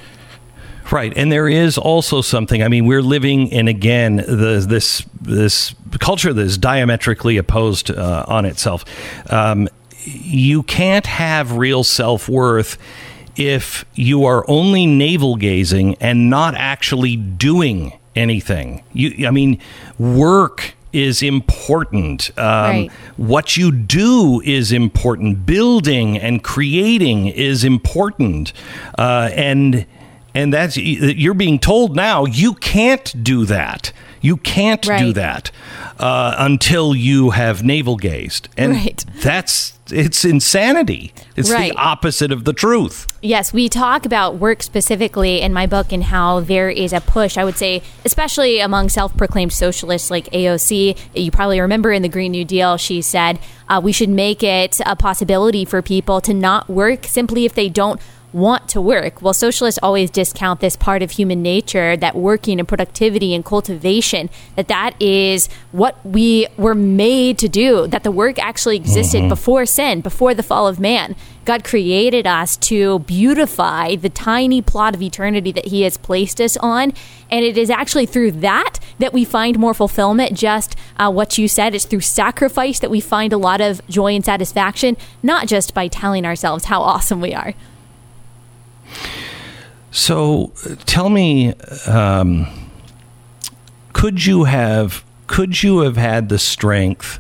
Right, 0.92 1.14
and 1.16 1.32
there 1.32 1.48
is 1.48 1.78
also 1.78 2.22
something. 2.22 2.64
I 2.64 2.68
mean, 2.68 2.88
we're 2.88 3.04
living 3.04 3.48
in 3.50 3.68
again 3.68 4.16
the, 4.18 4.66
this 4.68 5.04
this 5.22 5.76
culture 6.00 6.34
that 6.34 6.42
is 6.42 6.58
diametrically 6.58 7.38
opposed 7.38 7.92
uh, 7.92 8.26
on 8.28 8.46
itself. 8.46 8.86
Um, 9.32 9.68
you 10.16 10.64
can't 10.64 11.06
have 11.06 11.54
real 11.58 11.84
self 11.84 12.28
worth 12.30 12.78
if 13.36 13.86
you 13.96 14.26
are 14.26 14.44
only 14.50 14.86
navel 14.86 15.36
gazing 15.36 15.96
and 16.02 16.30
not 16.30 16.56
actually 16.56 17.16
doing 17.16 17.94
anything. 18.16 18.84
You, 18.94 19.28
I 19.28 19.32
mean, 19.32 19.60
work 19.98 20.74
is 20.92 21.22
important. 21.22 22.32
Um, 22.38 22.46
Right. 22.46 22.92
What 23.18 23.56
you 23.58 23.72
do 23.72 24.42
is 24.44 24.72
important. 24.72 25.46
Building 25.46 26.18
and 26.18 26.44
creating 26.44 27.28
is 27.28 27.64
important, 27.64 28.52
uh, 28.98 29.30
and 29.34 29.86
and 30.34 30.54
that's 30.54 30.78
you're 30.78 31.34
being 31.36 31.60
told 31.60 31.96
now 31.96 32.26
you 32.26 32.54
can't 32.56 33.24
do 33.24 33.46
that. 33.46 33.92
You 34.22 34.36
can't 34.38 34.82
do 34.82 35.14
that 35.14 35.52
uh, 36.00 36.36
until 36.38 36.94
you 36.96 37.30
have 37.32 37.64
navel 37.64 37.96
gazed, 37.96 38.50
and 38.58 38.74
Right. 38.74 39.06
that's 39.22 39.79
it's 39.92 40.26
insanity. 40.26 41.14
It's 41.36 41.50
Right. 41.52 41.72
the 41.72 41.78
opposite 41.78 42.32
of 42.32 42.46
the 42.46 42.54
truth. 42.54 43.08
Yes, 43.22 43.52
we 43.54 43.70
talk 43.70 44.06
about 44.06 44.36
work 44.38 44.64
specifically 44.64 45.42
in 45.42 45.54
my 45.54 45.66
book 45.66 45.92
and 45.92 46.06
how 46.06 46.40
there 46.40 46.70
is 46.70 46.94
a 46.94 47.02
push, 47.02 47.38
I 47.38 47.44
would 47.44 47.58
say, 47.58 47.82
especially 48.06 48.60
among 48.60 48.90
self 48.90 49.16
proclaimed 49.18 49.54
socialists 49.54 50.10
like 50.10 50.30
AOC. 50.32 50.96
You 51.14 51.32
probably 51.32 51.60
remember 51.60 51.92
in 51.92 52.02
the 52.02 52.10
Green 52.10 52.32
New 52.32 52.46
Deal, 52.46 52.78
she 52.78 53.02
said 53.02 53.40
uh, 53.68 53.80
we 53.84 53.92
should 53.92 54.10
make 54.10 54.42
it 54.44 54.80
a 54.86 54.96
possibility 54.96 55.66
for 55.66 55.82
people 55.82 56.22
to 56.22 56.34
not 56.34 56.70
work 56.70 57.06
simply 57.06 57.46
if 57.46 57.54
they 57.56 57.70
don't 57.70 58.00
want 58.32 58.68
to 58.70 58.80
work. 58.80 59.22
Well, 59.22 59.34
socialists 59.34 59.80
always 59.82 60.12
discount 60.12 60.60
this 60.60 60.76
part 60.76 61.02
of 61.02 61.12
human 61.12 61.42
nature 61.42 61.98
that 61.98 62.16
working 62.16 62.60
and 62.60 62.68
productivity 62.68 63.34
and 63.34 63.44
cultivation 63.44 64.30
that 64.56 64.68
that 64.68 64.94
is 65.02 65.50
what 65.72 65.98
we 66.06 66.48
were 66.58 66.76
made 66.76 67.38
to 67.40 67.50
do, 67.50 67.88
that 67.88 68.04
the 68.04 68.12
work 68.12 68.38
actually 68.38 68.76
existed 68.76 69.24
Mhm. 69.24 69.30
before 69.30 69.66
sin, 69.66 70.02
before 70.02 70.34
the 70.34 70.44
fall 70.44 70.68
of 70.68 70.80
man. 70.80 71.16
God 71.46 71.64
created 71.64 72.28
us 72.28 72.56
to 72.58 73.00
beautify 73.00 73.96
the 73.96 74.10
tiny 74.10 74.62
plot 74.62 74.94
of 74.94 75.02
eternity 75.02 75.52
that 75.52 75.70
he 75.70 75.82
has 75.82 75.98
placed 75.98 76.40
us 76.40 76.56
on, 76.58 76.94
and 77.32 77.44
it 77.44 77.58
is 77.58 77.72
actually 77.72 78.06
through 78.06 78.32
that 78.34 78.80
that 79.00 79.14
we 79.14 79.26
find 79.26 79.58
more 79.58 79.74
fulfillment. 79.74 80.34
Just 80.34 80.76
uh, 81.00 81.10
what 81.10 81.38
you 81.40 81.48
said, 81.48 81.74
it's 81.74 81.86
through 81.86 82.02
sacrifice 82.02 82.78
that 82.80 82.92
we 82.92 83.00
find 83.00 83.34
a 83.34 83.38
lot 83.38 83.62
of 83.62 83.82
joy 83.90 84.14
and 84.14 84.24
satisfaction, 84.24 84.98
not 85.24 85.48
just 85.48 85.74
by 85.74 85.88
telling 85.88 86.26
ourselves 86.26 86.66
how 86.66 86.82
awesome 86.94 87.22
we 87.22 87.34
are. 87.34 87.54
So 89.92 90.52
tell 90.86 91.10
me, 91.10 91.54
um, 91.88 92.48
could 93.94 94.26
you 94.26 94.44
have 94.46 95.04
could 95.28 95.62
you 95.62 95.80
have 95.80 95.98
had 95.98 96.30
the 96.30 96.40
strength 96.40 97.20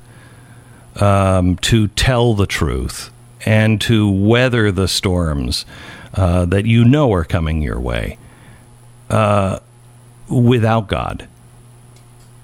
um, 0.95 1.57
to 1.57 1.87
tell 1.89 2.33
the 2.33 2.47
truth 2.47 3.11
and 3.45 3.79
to 3.81 4.09
weather 4.09 4.71
the 4.71 4.87
storms 4.87 5.65
uh, 6.15 6.45
that 6.45 6.65
you 6.65 6.83
know 6.85 7.11
are 7.13 7.23
coming 7.23 7.61
your 7.61 7.79
way 7.79 8.17
uh, 9.09 9.59
without 10.27 10.87
God? 10.87 11.27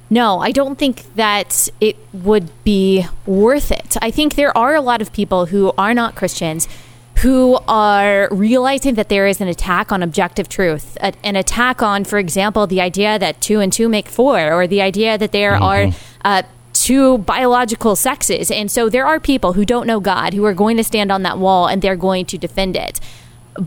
No, 0.09 0.39
I 0.39 0.51
don't 0.51 0.77
think 0.77 1.15
that 1.15 1.67
it 1.81 1.97
would 2.13 2.51
be 2.63 3.05
worth 3.25 3.71
it. 3.71 3.97
I 4.01 4.11
think 4.11 4.35
there 4.35 4.55
are 4.55 4.75
a 4.75 4.81
lot 4.81 5.01
of 5.01 5.11
people 5.11 5.47
who 5.47 5.73
are 5.77 5.93
not 5.93 6.15
Christians 6.15 6.67
who 7.19 7.57
are 7.67 8.27
realizing 8.31 8.95
that 8.95 9.09
there 9.09 9.25
is 9.25 9.39
an 9.41 9.47
attack 9.47 9.91
on 9.91 10.03
objective 10.03 10.49
truth, 10.49 10.97
a- 11.01 11.13
an 11.23 11.35
attack 11.35 11.81
on, 11.81 12.03
for 12.03 12.19
example, 12.19 12.67
the 12.67 12.81
idea 12.81 13.17
that 13.17 13.41
two 13.41 13.59
and 13.59 13.71
two 13.71 13.87
make 13.89 14.07
four, 14.07 14.51
or 14.53 14.67
the 14.67 14.81
idea 14.81 15.17
that 15.17 15.31
there 15.31 15.55
are 15.55 15.91
uh, 16.25 16.43
two 16.73 17.17
biological 17.19 17.95
sexes. 17.95 18.51
And 18.51 18.69
so 18.69 18.89
there 18.89 19.05
are 19.05 19.19
people 19.19 19.53
who 19.53 19.65
don't 19.65 19.87
know 19.87 19.99
God 19.99 20.33
who 20.33 20.43
are 20.45 20.53
going 20.53 20.77
to 20.77 20.83
stand 20.83 21.11
on 21.11 21.23
that 21.23 21.37
wall 21.37 21.67
and 21.67 21.81
they're 21.81 21.95
going 21.95 22.25
to 22.25 22.37
defend 22.37 22.75
it. 22.75 22.99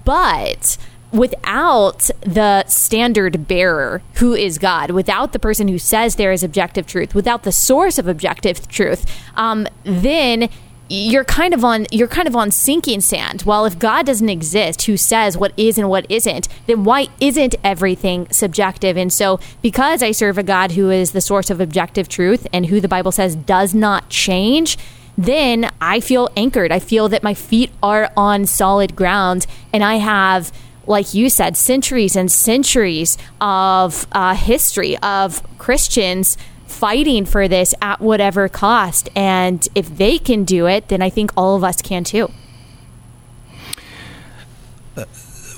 But 0.04 0.76
without 1.10 2.10
the 2.20 2.64
standard 2.66 3.48
bearer 3.48 4.02
who 4.16 4.34
is 4.34 4.58
God, 4.58 4.90
without 4.90 5.32
the 5.32 5.38
person 5.38 5.68
who 5.68 5.78
says 5.78 6.16
there 6.16 6.32
is 6.32 6.42
objective 6.42 6.86
truth, 6.86 7.14
without 7.14 7.44
the 7.44 7.52
source 7.52 7.98
of 7.98 8.06
objective 8.06 8.68
truth, 8.68 9.06
um, 9.34 9.66
then 9.84 10.50
you're 10.88 11.24
kind 11.24 11.52
of 11.52 11.64
on 11.64 11.86
you're 11.90 12.08
kind 12.08 12.26
of 12.26 12.34
on 12.34 12.50
sinking 12.50 13.00
sand. 13.00 13.42
Well, 13.42 13.64
if 13.66 13.78
God 13.78 14.06
doesn't 14.06 14.28
exist, 14.28 14.82
who 14.82 14.96
says 14.96 15.36
what 15.36 15.52
is 15.56 15.78
and 15.78 15.88
what 15.88 16.10
isn't, 16.10 16.48
then 16.66 16.84
why 16.84 17.08
isn't 17.20 17.54
everything 17.62 18.26
subjective? 18.30 18.96
And 18.96 19.12
so, 19.12 19.38
because 19.62 20.02
I 20.02 20.12
serve 20.12 20.38
a 20.38 20.42
God 20.42 20.72
who 20.72 20.90
is 20.90 21.12
the 21.12 21.20
source 21.20 21.50
of 21.50 21.60
objective 21.60 22.08
truth 22.08 22.46
and 22.52 22.66
who 22.66 22.80
the 22.80 22.88
Bible 22.88 23.12
says 23.12 23.36
does 23.36 23.74
not 23.74 24.08
change, 24.08 24.78
then 25.16 25.70
I 25.80 26.00
feel 26.00 26.30
anchored. 26.36 26.72
I 26.72 26.78
feel 26.78 27.08
that 27.08 27.22
my 27.22 27.34
feet 27.34 27.70
are 27.82 28.10
on 28.16 28.46
solid 28.46 28.96
ground, 28.96 29.46
and 29.72 29.84
I 29.84 29.96
have 29.96 30.52
like 30.86 31.12
you 31.12 31.28
said, 31.28 31.54
centuries 31.54 32.16
and 32.16 32.32
centuries 32.32 33.18
of 33.42 34.06
uh, 34.12 34.34
history 34.34 34.96
of 34.98 35.42
Christians 35.58 36.38
fighting 36.78 37.26
for 37.26 37.48
this 37.48 37.74
at 37.80 38.00
whatever 38.00 38.48
cost. 38.48 39.10
And 39.14 39.66
if 39.74 39.86
they 39.96 40.18
can 40.18 40.44
do 40.44 40.66
it, 40.66 40.88
then 40.88 41.02
I 41.02 41.10
think 41.10 41.32
all 41.36 41.56
of 41.56 41.64
us 41.64 41.82
can 41.82 42.04
too. 42.04 42.30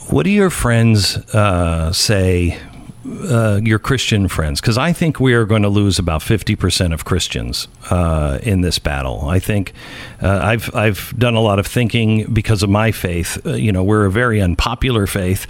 What 0.09 0.25
do 0.25 0.31
your 0.31 0.51
friends 0.51 1.17
uh, 1.35 1.93
say? 1.93 2.59
Uh, 3.03 3.59
your 3.65 3.79
Christian 3.79 4.29
friends, 4.29 4.61
because 4.61 4.77
I 4.77 4.93
think 4.93 5.19
we 5.19 5.33
are 5.33 5.47
going 5.47 5.63
to 5.63 5.71
lose 5.71 5.99
about 5.99 6.23
fifty 6.23 6.55
percent 6.55 6.93
of 6.93 7.07
Christians 7.07 7.67
uh, 7.91 8.39
in 8.43 8.61
this 8.61 8.79
battle. 8.79 9.27
I 9.37 9.41
think 9.41 9.73
uh, 10.21 10.39
I've 10.43 10.75
I've 10.75 11.15
done 11.19 11.35
a 11.35 11.41
lot 11.41 11.59
of 11.59 11.67
thinking 11.67 12.33
because 12.33 12.63
of 12.63 12.69
my 12.69 12.93
faith. 12.93 13.41
Uh, 13.47 13.55
you 13.55 13.73
know, 13.73 13.83
we're 13.83 14.05
a 14.05 14.11
very 14.11 14.43
unpopular 14.43 15.07
faith, 15.07 15.47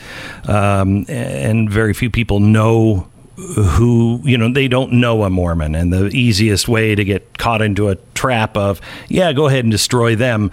um, 0.49 1.05
and 1.09 1.69
very 1.69 1.93
few 1.93 2.09
people 2.09 2.39
know 2.39 3.10
who 3.55 4.21
you 4.25 4.37
know 4.37 4.53
they 4.53 4.69
don't 4.69 4.93
know 4.93 5.25
a 5.25 5.31
Mormon, 5.31 5.75
and 5.75 5.93
the 5.93 6.07
easiest 6.09 6.69
way 6.69 6.95
to 6.95 7.05
get 7.05 7.39
caught 7.39 7.63
into 7.63 7.89
a 7.89 7.97
trap 8.15 8.57
of 8.57 8.81
yeah, 9.09 9.33
go 9.33 9.49
ahead 9.49 9.65
and 9.65 9.73
destroy 9.73 10.15
them 10.15 10.51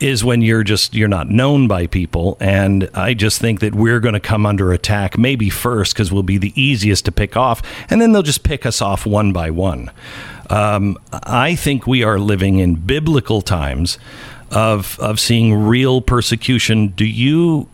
is 0.00 0.22
when 0.22 0.42
you're 0.42 0.62
just 0.62 0.94
you're 0.94 1.08
not 1.08 1.28
known 1.28 1.68
by 1.68 1.86
people. 1.86 2.36
And 2.40 2.88
i 2.94 3.14
just 3.14 3.40
think 3.40 3.60
that 3.60 3.74
we're 3.74 4.00
going 4.00 4.14
to 4.14 4.20
come 4.20 4.46
under 4.46 4.72
attack 4.72 5.18
maybe 5.18 5.50
first 5.50 5.94
because 5.94 6.12
we'll 6.12 6.22
be 6.22 6.38
the 6.38 6.52
easiest 6.60 7.04
to 7.06 7.12
pick 7.12 7.36
off. 7.36 7.62
And 7.90 8.00
then 8.00 8.12
they'll 8.12 8.22
just 8.22 8.42
pick 8.42 8.64
us 8.66 8.80
off 8.80 9.06
one 9.06 9.32
by 9.32 9.50
one. 9.50 9.90
Um, 10.50 10.98
i 11.12 11.54
think 11.54 11.86
we 11.86 12.02
are 12.02 12.18
living 12.18 12.58
in 12.58 12.76
biblical 12.76 13.42
times 13.42 13.98
of 14.50 14.98
of 15.00 15.20
seeing 15.20 15.54
real 15.54 16.00
persecution. 16.00 16.88
Do 16.88 17.04
you 17.04 17.68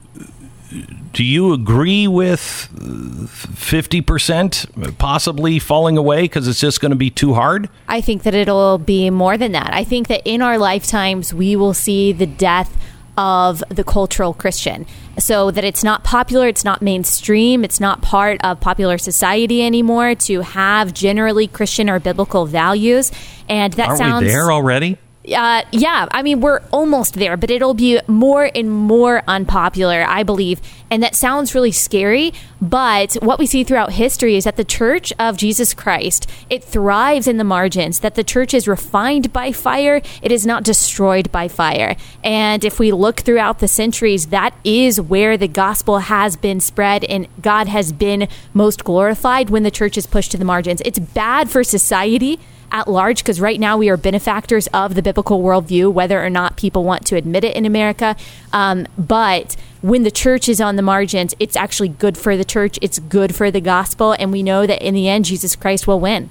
do 1.12 1.22
you 1.22 1.52
agree 1.52 2.08
with 2.08 2.68
50% 2.74 4.98
possibly 4.98 5.58
falling 5.58 5.96
away 5.96 6.22
because 6.22 6.48
it's 6.48 6.60
just 6.60 6.80
going 6.80 6.90
to 6.90 6.96
be 6.96 7.10
too 7.10 7.34
hard 7.34 7.68
I 7.88 8.00
think 8.00 8.24
that 8.24 8.34
it'll 8.34 8.78
be 8.78 9.10
more 9.10 9.36
than 9.36 9.52
that. 9.52 9.72
I 9.72 9.84
think 9.84 10.08
that 10.08 10.22
in 10.24 10.42
our 10.42 10.58
lifetimes, 10.58 11.32
we 11.32 11.56
will 11.56 11.74
see 11.74 12.12
the 12.12 12.26
death 12.26 12.76
of 13.16 13.62
the 13.68 13.84
cultural 13.84 14.34
Christian. 14.34 14.86
So 15.18 15.52
that 15.52 15.62
it's 15.62 15.84
not 15.84 16.02
popular, 16.02 16.48
it's 16.48 16.64
not 16.64 16.82
mainstream, 16.82 17.62
it's 17.62 17.78
not 17.78 18.02
part 18.02 18.40
of 18.42 18.60
popular 18.60 18.98
society 18.98 19.64
anymore 19.64 20.16
to 20.16 20.40
have 20.40 20.92
generally 20.92 21.46
Christian 21.46 21.88
or 21.88 22.00
biblical 22.00 22.46
values. 22.46 23.12
And 23.48 23.72
that 23.74 23.90
Aren't 23.90 23.98
sounds 23.98 24.26
there 24.26 24.50
already? 24.50 24.98
Uh, 25.32 25.62
yeah, 25.72 26.06
I 26.10 26.22
mean, 26.22 26.40
we're 26.40 26.60
almost 26.70 27.14
there, 27.14 27.36
but 27.36 27.50
it'll 27.50 27.74
be 27.74 28.00
more 28.06 28.50
and 28.54 28.70
more 28.70 29.22
unpopular, 29.26 30.04
I 30.06 30.22
believe. 30.22 30.60
And 30.90 31.02
that 31.02 31.14
sounds 31.14 31.54
really 31.54 31.72
scary. 31.72 32.34
But 32.60 33.14
what 33.14 33.38
we 33.38 33.46
see 33.46 33.64
throughout 33.64 33.92
history 33.92 34.36
is 34.36 34.44
that 34.44 34.56
the 34.56 34.64
Church 34.64 35.12
of 35.18 35.36
Jesus 35.38 35.72
Christ, 35.72 36.30
it 36.50 36.62
thrives 36.62 37.26
in 37.26 37.38
the 37.38 37.44
margins, 37.44 38.00
that 38.00 38.16
the 38.16 38.24
church 38.24 38.52
is 38.52 38.68
refined 38.68 39.32
by 39.32 39.50
fire, 39.50 40.02
it 40.22 40.30
is 40.30 40.46
not 40.46 40.62
destroyed 40.62 41.32
by 41.32 41.48
fire. 41.48 41.96
And 42.22 42.64
if 42.64 42.78
we 42.78 42.92
look 42.92 43.20
throughout 43.20 43.60
the 43.60 43.68
centuries, 43.68 44.26
that 44.26 44.54
is 44.62 45.00
where 45.00 45.36
the 45.36 45.48
gospel 45.48 46.00
has 46.00 46.36
been 46.36 46.60
spread 46.60 47.04
and 47.04 47.28
God 47.40 47.68
has 47.68 47.92
been 47.92 48.28
most 48.52 48.84
glorified 48.84 49.50
when 49.50 49.62
the 49.62 49.70
church 49.70 49.96
is 49.96 50.06
pushed 50.06 50.32
to 50.32 50.38
the 50.38 50.44
margins. 50.44 50.82
It's 50.84 50.98
bad 50.98 51.50
for 51.50 51.64
society 51.64 52.40
at 52.74 52.88
large 52.88 53.18
because 53.18 53.40
right 53.40 53.60
now 53.60 53.78
we 53.78 53.88
are 53.88 53.96
benefactors 53.96 54.66
of 54.74 54.96
the 54.96 55.00
biblical 55.00 55.40
worldview, 55.40 55.90
whether 55.92 56.22
or 56.22 56.28
not 56.28 56.56
people 56.56 56.82
want 56.82 57.06
to 57.06 57.14
admit 57.14 57.44
it 57.44 57.54
in 57.54 57.64
America. 57.64 58.16
Um, 58.52 58.86
but 58.98 59.56
when 59.80 60.02
the 60.02 60.10
church 60.10 60.48
is 60.48 60.60
on 60.60 60.74
the 60.74 60.82
margins, 60.82 61.34
it's 61.38 61.54
actually 61.56 61.88
good 61.88 62.18
for 62.18 62.36
the 62.36 62.44
church, 62.44 62.76
it's 62.82 62.98
good 62.98 63.32
for 63.32 63.50
the 63.52 63.60
gospel, 63.60 64.12
and 64.18 64.32
we 64.32 64.42
know 64.42 64.66
that 64.66 64.82
in 64.82 64.92
the 64.92 65.08
end, 65.08 65.24
Jesus 65.24 65.54
Christ 65.54 65.86
will 65.86 66.00
win. 66.00 66.30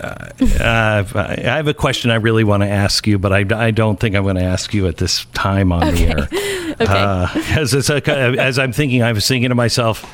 Uh, 0.00 1.04
I 1.14 1.40
have 1.42 1.68
a 1.68 1.74
question 1.74 2.10
I 2.10 2.16
really 2.16 2.44
want 2.44 2.62
to 2.62 2.68
ask 2.68 3.06
you, 3.06 3.18
but 3.18 3.32
I, 3.32 3.44
I 3.66 3.70
don't 3.70 3.98
think 3.98 4.14
I'm 4.14 4.22
going 4.24 4.36
to 4.36 4.42
ask 4.42 4.74
you 4.74 4.86
at 4.86 4.96
this 4.98 5.24
time 5.26 5.72
on 5.72 5.94
the 5.94 6.06
air. 6.06 6.28
Okay. 6.78 6.84
Uh, 6.92 7.26
as, 7.56 7.72
it's 7.72 7.88
a, 7.88 8.06
as 8.06 8.58
I'm 8.58 8.70
thinking, 8.70 9.02
I 9.02 9.12
was 9.12 9.26
thinking 9.26 9.48
to 9.48 9.54
myself, 9.54 10.04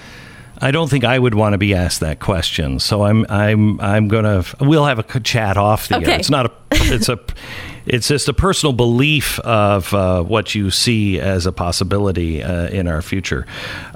I 0.61 0.71
don't 0.71 0.89
think 0.89 1.03
I 1.03 1.19
would 1.19 1.35
want 1.35 1.55
to 1.55 1.59
be 1.59 1.75
asked 1.75 1.99
that 2.01 2.21
question. 2.21 2.79
So 2.79 3.03
I'm 3.03 3.27
I'm 3.29 3.81
I'm 3.81 4.07
gonna 4.07 4.45
we'll 4.61 4.85
have 4.85 5.01
a 5.01 5.21
chat 5.21 5.57
off 5.57 5.89
the 5.89 5.97
air. 5.97 6.11
It's 6.21 6.31
not 6.31 6.47
a 6.47 6.53
it's 6.71 7.09
a 7.09 7.19
it's 7.87 8.09
just 8.09 8.29
a 8.29 8.33
personal 8.33 8.73
belief 8.73 9.39
of 9.41 9.93
uh, 9.95 10.23
what 10.23 10.55
you 10.55 10.71
see 10.71 11.21
as 11.21 11.47
a 11.47 11.53
possibility 11.53 12.43
uh, 12.43 12.69
in 12.69 12.89
our 12.89 13.03
future. 13.03 13.47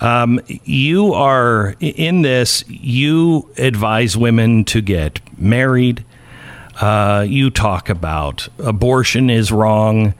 Um, 0.00 0.40
you 0.46 1.14
are 1.14 1.74
in 1.80 2.22
this. 2.22 2.64
You 2.68 3.50
advise 3.58 4.16
women 4.16 4.64
to 4.66 4.80
get 4.80 5.20
married. 5.38 6.04
Uh, 6.80 7.24
you 7.26 7.50
talk 7.50 7.88
about 7.88 8.48
abortion 8.58 9.30
is 9.30 9.50
wrong. 9.50 10.14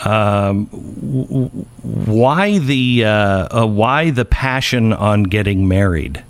Um, 0.00 0.66
w- 0.66 1.48
why 1.82 2.58
the 2.58 3.04
uh, 3.04 3.62
uh, 3.62 3.66
why 3.66 4.10
the 4.10 4.24
passion 4.24 4.92
on 4.92 5.24
getting 5.24 5.66
married? 5.66 6.22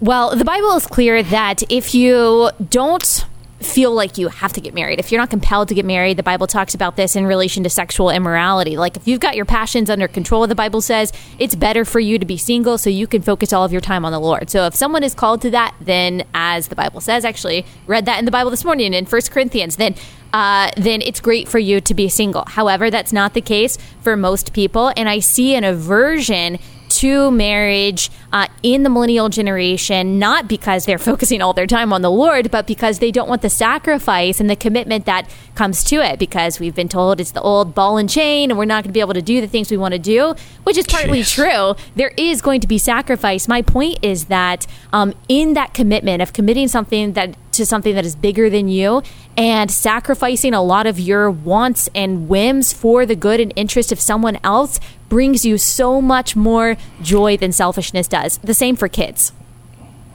Well, 0.00 0.34
the 0.34 0.44
Bible 0.44 0.72
is 0.72 0.86
clear 0.86 1.22
that 1.22 1.62
if 1.70 1.94
you 1.94 2.50
don't 2.70 3.24
feel 3.64 3.92
like 3.92 4.18
you 4.18 4.28
have 4.28 4.52
to 4.52 4.60
get 4.60 4.74
married, 4.74 4.98
if 4.98 5.10
you're 5.10 5.20
not 5.20 5.30
compelled 5.30 5.68
to 5.68 5.74
get 5.74 5.84
married, 5.84 6.16
the 6.16 6.22
Bible 6.22 6.46
talks 6.46 6.74
about 6.74 6.96
this 6.96 7.16
in 7.16 7.26
relation 7.26 7.62
to 7.64 7.70
sexual 7.70 8.10
immorality. 8.10 8.76
Like 8.76 8.96
if 8.96 9.08
you've 9.08 9.20
got 9.20 9.36
your 9.36 9.44
passions 9.44 9.90
under 9.90 10.08
control, 10.08 10.46
the 10.46 10.54
Bible 10.54 10.80
says 10.80 11.12
it's 11.38 11.54
better 11.54 11.84
for 11.84 12.00
you 12.00 12.18
to 12.18 12.26
be 12.26 12.36
single 12.36 12.78
so 12.78 12.90
you 12.90 13.06
can 13.06 13.22
focus 13.22 13.52
all 13.52 13.64
of 13.64 13.72
your 13.72 13.80
time 13.80 14.04
on 14.04 14.12
the 14.12 14.20
Lord. 14.20 14.50
So 14.50 14.66
if 14.66 14.74
someone 14.74 15.02
is 15.02 15.14
called 15.14 15.42
to 15.42 15.50
that, 15.50 15.74
then 15.80 16.24
as 16.34 16.68
the 16.68 16.76
Bible 16.76 17.00
says, 17.00 17.24
actually 17.24 17.64
read 17.86 18.06
that 18.06 18.18
in 18.18 18.24
the 18.24 18.30
Bible 18.30 18.50
this 18.50 18.64
morning 18.64 18.94
in 18.94 19.06
First 19.06 19.30
Corinthians, 19.30 19.76
then 19.76 19.94
uh, 20.32 20.70
then 20.78 21.02
it's 21.02 21.20
great 21.20 21.46
for 21.46 21.58
you 21.58 21.78
to 21.80 21.92
be 21.92 22.08
single. 22.08 22.44
However, 22.46 22.90
that's 22.90 23.12
not 23.12 23.34
the 23.34 23.42
case 23.42 23.76
for 24.00 24.16
most 24.16 24.54
people, 24.54 24.90
and 24.96 25.06
I 25.06 25.18
see 25.18 25.54
an 25.54 25.62
aversion 25.64 26.58
to 26.98 27.30
marriage 27.30 28.10
uh, 28.32 28.46
in 28.62 28.82
the 28.82 28.90
millennial 28.90 29.28
generation, 29.28 30.18
not 30.18 30.48
because 30.48 30.86
they're 30.86 30.98
focusing 31.12 31.42
all 31.42 31.52
their 31.52 31.66
time 31.66 31.92
on 31.92 32.02
the 32.02 32.10
Lord, 32.10 32.50
but 32.50 32.66
because 32.66 32.98
they 32.98 33.10
don't 33.10 33.28
want 33.28 33.42
the 33.42 33.50
sacrifice 33.50 34.40
and 34.40 34.48
the 34.48 34.56
commitment 34.56 35.06
that 35.06 35.28
comes 35.54 35.84
to 35.84 35.96
it. 35.96 36.18
Because 36.18 36.60
we've 36.60 36.74
been 36.74 36.88
told 36.88 37.20
it's 37.20 37.32
the 37.32 37.42
old 37.42 37.74
ball 37.74 37.98
and 37.98 38.08
chain, 38.08 38.50
and 38.50 38.58
we're 38.58 38.64
not 38.64 38.84
going 38.84 38.90
to 38.90 38.94
be 38.94 39.00
able 39.00 39.14
to 39.14 39.22
do 39.22 39.40
the 39.40 39.48
things 39.48 39.70
we 39.70 39.76
want 39.76 39.92
to 39.92 39.98
do, 39.98 40.34
which 40.64 40.76
is 40.76 40.86
partly 40.86 41.22
true. 41.22 41.74
There 41.96 42.12
is 42.16 42.40
going 42.42 42.60
to 42.60 42.68
be 42.68 42.78
sacrifice. 42.78 43.48
My 43.48 43.62
point 43.62 43.98
is 44.02 44.26
that 44.26 44.66
um, 44.92 45.14
in 45.28 45.54
that 45.54 45.74
commitment 45.74 46.22
of 46.22 46.32
committing 46.32 46.68
something 46.68 47.12
that 47.14 47.36
to 47.52 47.66
something 47.66 47.94
that 47.94 48.04
is 48.04 48.16
bigger 48.16 48.50
than 48.50 48.68
you 48.68 49.02
and 49.36 49.70
sacrificing 49.70 50.54
a 50.54 50.62
lot 50.62 50.86
of 50.86 50.98
your 50.98 51.30
wants 51.30 51.88
and 51.94 52.28
whims 52.28 52.72
for 52.72 53.06
the 53.06 53.16
good 53.16 53.40
and 53.40 53.52
interest 53.56 53.92
of 53.92 54.00
someone 54.00 54.38
else 54.42 54.80
brings 55.08 55.44
you 55.44 55.58
so 55.58 56.00
much 56.00 56.34
more 56.34 56.76
joy 57.02 57.36
than 57.36 57.52
selfishness 57.52 58.08
does. 58.08 58.38
The 58.38 58.54
same 58.54 58.76
for 58.76 58.88
kids. 58.88 59.32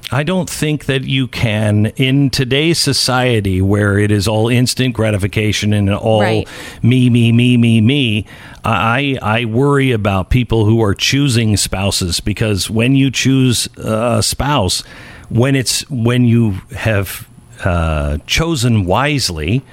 I 0.10 0.24
don't 0.24 0.50
think 0.50 0.86
that 0.86 1.04
you 1.04 1.28
can 1.28 1.88
in 1.98 2.30
today's 2.30 2.80
society 2.80 3.62
where 3.62 4.00
it 4.00 4.10
is 4.10 4.26
all 4.26 4.48
instant 4.48 4.94
gratification 4.94 5.74
and 5.74 5.90
all 5.94 6.22
Right. 6.22 6.48
me 6.82 7.10
me 7.10 7.34
me 7.34 7.58
me 7.58 7.82
me. 7.82 8.26
I 8.64 9.18
I 9.22 9.44
worry 9.46 9.92
about 9.92 10.30
people 10.30 10.64
who 10.64 10.82
are 10.82 10.94
choosing 10.94 11.58
spouses 11.58 12.22
because 12.22 12.70
when 12.70 12.96
you 12.96 13.12
choose 13.12 13.68
a 13.76 14.24
spouse, 14.24 14.82
when 15.28 15.58
it's 15.58 15.82
when 15.90 16.24
you 16.24 16.52
have 16.74 17.27
uh, 17.64 18.18
chosen 18.28 18.86
wisely, 18.86 19.64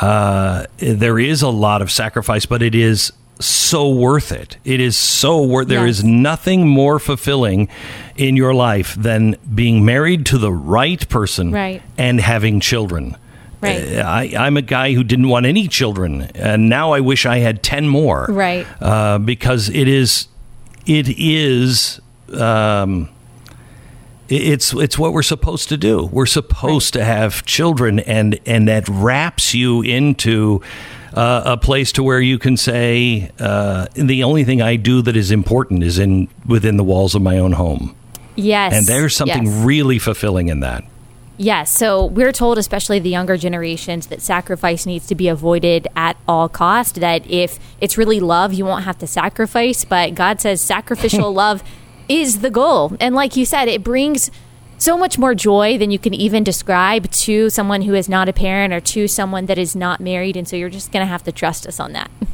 uh, 0.00 0.66
there 0.78 1.18
is 1.18 1.42
a 1.42 1.48
lot 1.48 1.82
of 1.82 1.90
sacrifice, 1.90 2.46
but 2.46 2.62
it 2.62 2.74
is 2.74 3.12
so 3.40 3.88
worth 3.88 4.30
it. 4.32 4.56
It 4.64 4.80
is 4.80 4.96
so 4.96 5.42
worth. 5.42 5.68
There 5.68 5.86
is 5.86 5.98
Yes. 6.02 6.06
nothing 6.06 6.68
more 6.68 6.98
fulfilling 6.98 7.68
in 8.16 8.36
your 8.36 8.54
life 8.54 8.94
than 8.94 9.36
being 9.54 9.84
married 9.84 10.24
to 10.26 10.38
the 10.38 10.52
right 10.52 11.06
person 11.08 11.50
Right. 11.50 11.82
and 11.98 12.20
having 12.20 12.60
children. 12.60 13.16
Right. 13.60 13.96
Uh, 13.96 14.02
I, 14.06 14.34
I'm 14.38 14.56
a 14.56 14.62
guy 14.62 14.92
who 14.92 15.02
didn't 15.02 15.28
want 15.28 15.46
any 15.46 15.66
children, 15.68 16.30
and 16.34 16.68
now 16.68 16.92
I 16.92 17.00
wish 17.00 17.24
I 17.26 17.38
had 17.38 17.62
ten 17.62 17.88
more. 17.88 18.26
Right. 18.28 18.66
Uh, 18.80 19.18
because 19.18 19.68
it 19.68 19.88
is, 19.88 20.28
it 20.86 21.08
is. 21.18 22.00
Um, 22.32 23.08
it's 24.36 24.72
it's 24.74 24.98
what 24.98 25.12
we're 25.12 25.22
supposed 25.22 25.68
to 25.70 25.76
do. 25.76 26.06
We're 26.12 26.26
supposed 26.26 26.92
to 26.94 27.04
have 27.04 27.44
children, 27.44 27.98
and 28.00 28.38
and 28.46 28.68
that 28.68 28.88
wraps 28.88 29.54
you 29.54 29.82
into 29.82 30.60
uh, 31.14 31.42
a 31.44 31.56
place 31.56 31.92
to 31.92 32.02
where 32.02 32.20
you 32.20 32.38
can 32.38 32.56
say 32.56 33.30
uh, 33.38 33.86
the 33.94 34.24
only 34.24 34.44
thing 34.44 34.60
I 34.62 34.76
do 34.76 35.02
that 35.02 35.16
is 35.16 35.30
important 35.30 35.82
is 35.82 35.98
in 35.98 36.28
within 36.46 36.76
the 36.76 36.84
walls 36.84 37.14
of 37.14 37.22
my 37.22 37.38
own 37.38 37.52
home, 37.52 37.94
Yes. 38.36 38.72
and 38.74 38.86
there's 38.86 39.14
something 39.14 39.46
Yes. 39.46 39.64
really 39.64 39.98
fulfilling 39.98 40.48
in 40.48 40.60
that. 40.60 40.84
Yes. 41.36 41.68
So 41.70 42.04
we're 42.06 42.30
told, 42.30 42.58
especially 42.58 43.00
the 43.00 43.08
younger 43.10 43.36
generations, 43.36 44.06
that 44.06 44.22
sacrifice 44.22 44.86
needs 44.86 45.06
to 45.08 45.16
be 45.16 45.26
avoided 45.26 45.88
at 45.96 46.16
all 46.28 46.48
cost. 46.48 47.00
That 47.00 47.28
if 47.28 47.58
it's 47.80 47.98
really 47.98 48.20
love, 48.20 48.52
you 48.52 48.64
won't 48.64 48.84
have 48.84 48.98
to 48.98 49.06
sacrifice. 49.08 49.84
But 49.84 50.14
God 50.14 50.40
says 50.40 50.60
sacrificial 50.60 51.32
love 51.44 51.64
is 52.08 52.40
the 52.40 52.50
goal. 52.50 52.96
And 53.00 53.14
like 53.14 53.36
you 53.36 53.44
said, 53.44 53.68
it 53.68 53.82
brings 53.82 54.30
so 54.78 54.98
much 54.98 55.18
more 55.18 55.34
joy 55.34 55.78
than 55.78 55.90
you 55.90 55.98
can 55.98 56.14
even 56.14 56.44
describe 56.44 57.10
to 57.10 57.48
someone 57.50 57.82
who 57.82 57.94
is 57.94 58.08
not 58.08 58.28
a 58.28 58.32
parent 58.32 58.74
or 58.74 58.80
to 58.80 59.08
someone 59.08 59.46
that 59.46 59.58
is 59.58 59.74
not 59.76 60.00
married. 60.00 60.36
And 60.36 60.46
so 60.46 60.56
you're 60.56 60.68
just 60.68 60.92
going 60.92 61.02
to 61.02 61.08
have 61.10 61.22
to 61.24 61.32
trust 61.32 61.66
us 61.66 61.80
on 61.80 61.92
that. 61.92 62.10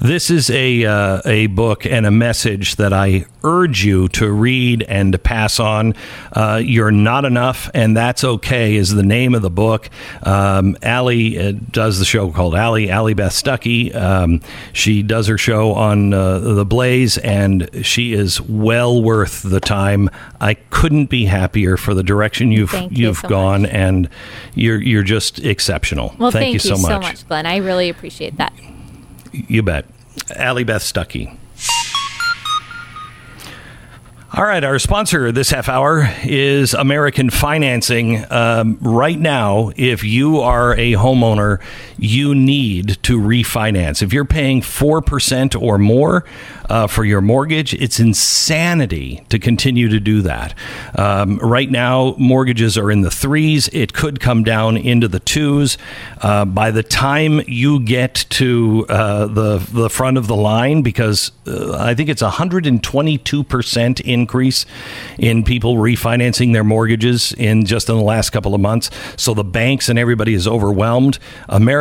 This 0.00 0.30
is 0.30 0.48
a 0.48 0.86
uh, 0.86 1.20
a 1.26 1.48
book 1.48 1.84
and 1.84 2.06
a 2.06 2.10
message 2.10 2.76
that 2.76 2.94
I 2.94 3.26
urge 3.44 3.84
you 3.84 4.08
to 4.08 4.32
read 4.32 4.82
and 4.84 5.12
to 5.12 5.18
pass 5.18 5.60
on. 5.60 5.94
Uh, 6.32 6.58
You're 6.64 6.90
not 6.90 7.26
enough, 7.26 7.68
and 7.74 7.94
that's 7.94 8.24
okay. 8.24 8.76
Is 8.76 8.94
the 8.94 9.02
name 9.02 9.34
of 9.34 9.42
the 9.42 9.50
book. 9.50 9.90
Um, 10.22 10.78
Allie 10.82 11.38
uh, 11.38 11.52
does 11.70 11.98
the 11.98 12.06
show 12.06 12.30
called 12.30 12.54
Allie 12.54 12.90
Allie 12.90 13.12
Beth 13.12 13.32
Stuckey. 13.32 13.94
Um, 13.94 14.40
she 14.72 15.02
does 15.02 15.26
her 15.26 15.36
show 15.36 15.74
on 15.74 16.14
uh, 16.14 16.38
the 16.38 16.64
Blaze, 16.64 17.18
and 17.18 17.68
she 17.84 18.14
is 18.14 18.40
well 18.40 19.02
worth 19.02 19.42
the 19.42 19.60
time. 19.60 20.08
I 20.40 20.54
couldn't 20.54 21.10
be 21.10 21.26
happier 21.26 21.76
for 21.76 21.92
the 21.92 22.02
direction 22.02 22.52
you've 22.52 22.70
Thank 22.70 22.96
you 22.96 23.08
you've 23.08 23.18
so 23.18 23.28
gone, 23.28 23.66
and 23.66 24.08
you're 24.54 24.80
you're 24.80 25.02
just 25.02 25.40
exceptional. 25.40 26.14
Well, 26.18 26.30
thank, 26.30 26.54
you 26.54 26.58
so 26.58 26.78
much. 26.78 26.90
so 26.90 27.00
much, 27.00 27.28
Glenn. 27.28 27.44
I 27.44 27.58
really 27.58 27.90
appreciate 27.90 28.38
that. 28.38 28.54
You 29.32 29.62
bet. 29.62 29.86
Allie 30.34 30.64
Beth 30.64 30.82
Stuckey. 30.82 31.36
All 34.32 34.44
right, 34.44 34.62
our 34.62 34.78
sponsor 34.78 35.32
this 35.32 35.50
half 35.50 35.68
hour 35.68 36.08
is 36.22 36.72
American 36.72 37.30
Financing. 37.30 38.24
Um, 38.30 38.78
right 38.80 39.18
now, 39.18 39.72
if 39.74 40.04
you 40.04 40.38
are 40.38 40.72
a 40.74 40.92
homeowner, 40.92 41.60
you 42.00 42.34
need 42.34 43.02
to 43.02 43.18
refinance. 43.18 44.02
If 44.02 44.12
you're 44.12 44.24
paying 44.24 44.62
4% 44.62 45.60
or 45.60 45.78
more 45.78 46.24
uh, 46.68 46.86
for 46.86 47.04
your 47.04 47.20
mortgage, 47.20 47.74
it's 47.74 48.00
insanity 48.00 49.24
to 49.28 49.38
continue 49.38 49.88
to 49.88 50.00
do 50.00 50.22
that. 50.22 50.54
Um, 50.96 51.38
right 51.38 51.70
now, 51.70 52.14
mortgages 52.16 52.78
are 52.78 52.90
in 52.90 53.02
the 53.02 53.10
threes. 53.10 53.68
It 53.72 53.92
could 53.92 54.18
come 54.18 54.44
down 54.44 54.76
into 54.76 55.08
the 55.08 55.20
twos. 55.20 55.76
Uh, 56.22 56.44
by 56.46 56.70
the 56.70 56.82
time 56.82 57.42
you 57.46 57.80
get 57.80 58.14
to 58.30 58.86
uh, 58.88 59.26
the, 59.26 59.58
the 59.58 59.90
front 59.90 60.16
of 60.16 60.26
the 60.26 60.36
line, 60.36 60.82
because 60.82 61.32
uh, 61.46 61.76
I 61.78 61.94
think 61.94 62.08
it's 62.08 62.22
122% 62.22 64.00
increase 64.00 64.66
in 65.18 65.44
people 65.44 65.76
refinancing 65.76 66.52
their 66.52 66.64
mortgages 66.64 67.32
in 67.32 67.66
just 67.66 67.88
in 67.88 67.96
the 67.96 68.02
last 68.02 68.30
couple 68.30 68.54
of 68.54 68.60
months. 68.60 68.90
So 69.16 69.34
the 69.34 69.44
banks 69.44 69.88
and 69.88 69.98
everybody 69.98 70.32
is 70.32 70.48
overwhelmed. 70.48 71.18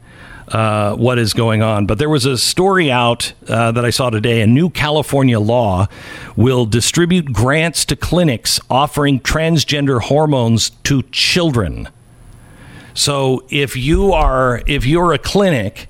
uh, 0.53 0.95
what 0.95 1.17
is 1.17 1.33
going 1.33 1.63
on. 1.63 1.87
But 1.87 1.97
there 1.97 2.09
was 2.09 2.25
a 2.25 2.37
story 2.37 2.91
out 2.91 3.33
uh, 3.47 3.71
that 3.71 3.83
I 3.83 3.89
saw 3.89 4.11
today. 4.11 4.41
A 4.41 4.47
new 4.47 4.69
California 4.69 5.39
law 5.39 5.87
will 6.35 6.65
distribute 6.65 7.33
grants 7.33 7.83
to 7.85 7.95
clinics 7.95 8.59
offering 8.69 9.19
transgender 9.19 9.99
hormones 10.01 10.69
to 10.83 11.01
children. 11.11 11.89
So 12.93 13.43
if 13.49 13.75
you 13.75 14.13
are 14.13 14.61
if 14.67 14.85
you're 14.85 15.11
a 15.11 15.17
clinic 15.17 15.87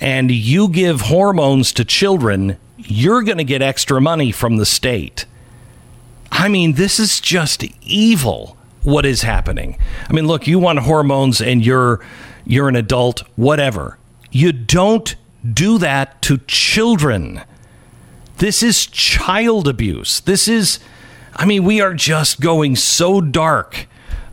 and 0.00 0.30
you 0.30 0.68
give 0.68 1.00
hormones 1.02 1.72
to 1.72 1.84
children, 1.84 2.58
you're 2.76 3.22
going 3.22 3.38
to 3.38 3.44
get 3.44 3.62
extra 3.62 4.00
money 4.00 4.30
from 4.30 4.58
the 4.58 4.66
state. 4.66 5.24
I 6.30 6.48
mean, 6.48 6.74
this 6.74 7.00
is 7.00 7.20
just 7.20 7.64
evil 7.82 8.58
what 8.82 9.06
is 9.06 9.22
happening. 9.22 9.78
I 10.08 10.12
mean, 10.12 10.26
look, 10.26 10.46
you 10.46 10.58
want 10.58 10.80
hormones 10.80 11.40
and 11.40 11.64
you're 11.64 12.00
you're 12.48 12.68
an 12.68 12.74
adult, 12.74 13.20
whatever. 13.36 13.98
You 14.32 14.52
don't 14.52 15.14
do 15.48 15.78
that 15.78 16.20
to 16.22 16.38
children. 16.48 17.42
This 18.38 18.62
is 18.62 18.86
child 18.86 19.68
abuse. 19.68 20.20
This 20.20 20.48
is 20.48 20.80
I 21.36 21.44
mean, 21.44 21.62
we 21.62 21.80
are 21.80 21.94
just 21.94 22.40
going 22.40 22.74
so 22.74 23.20
dark. 23.20 23.86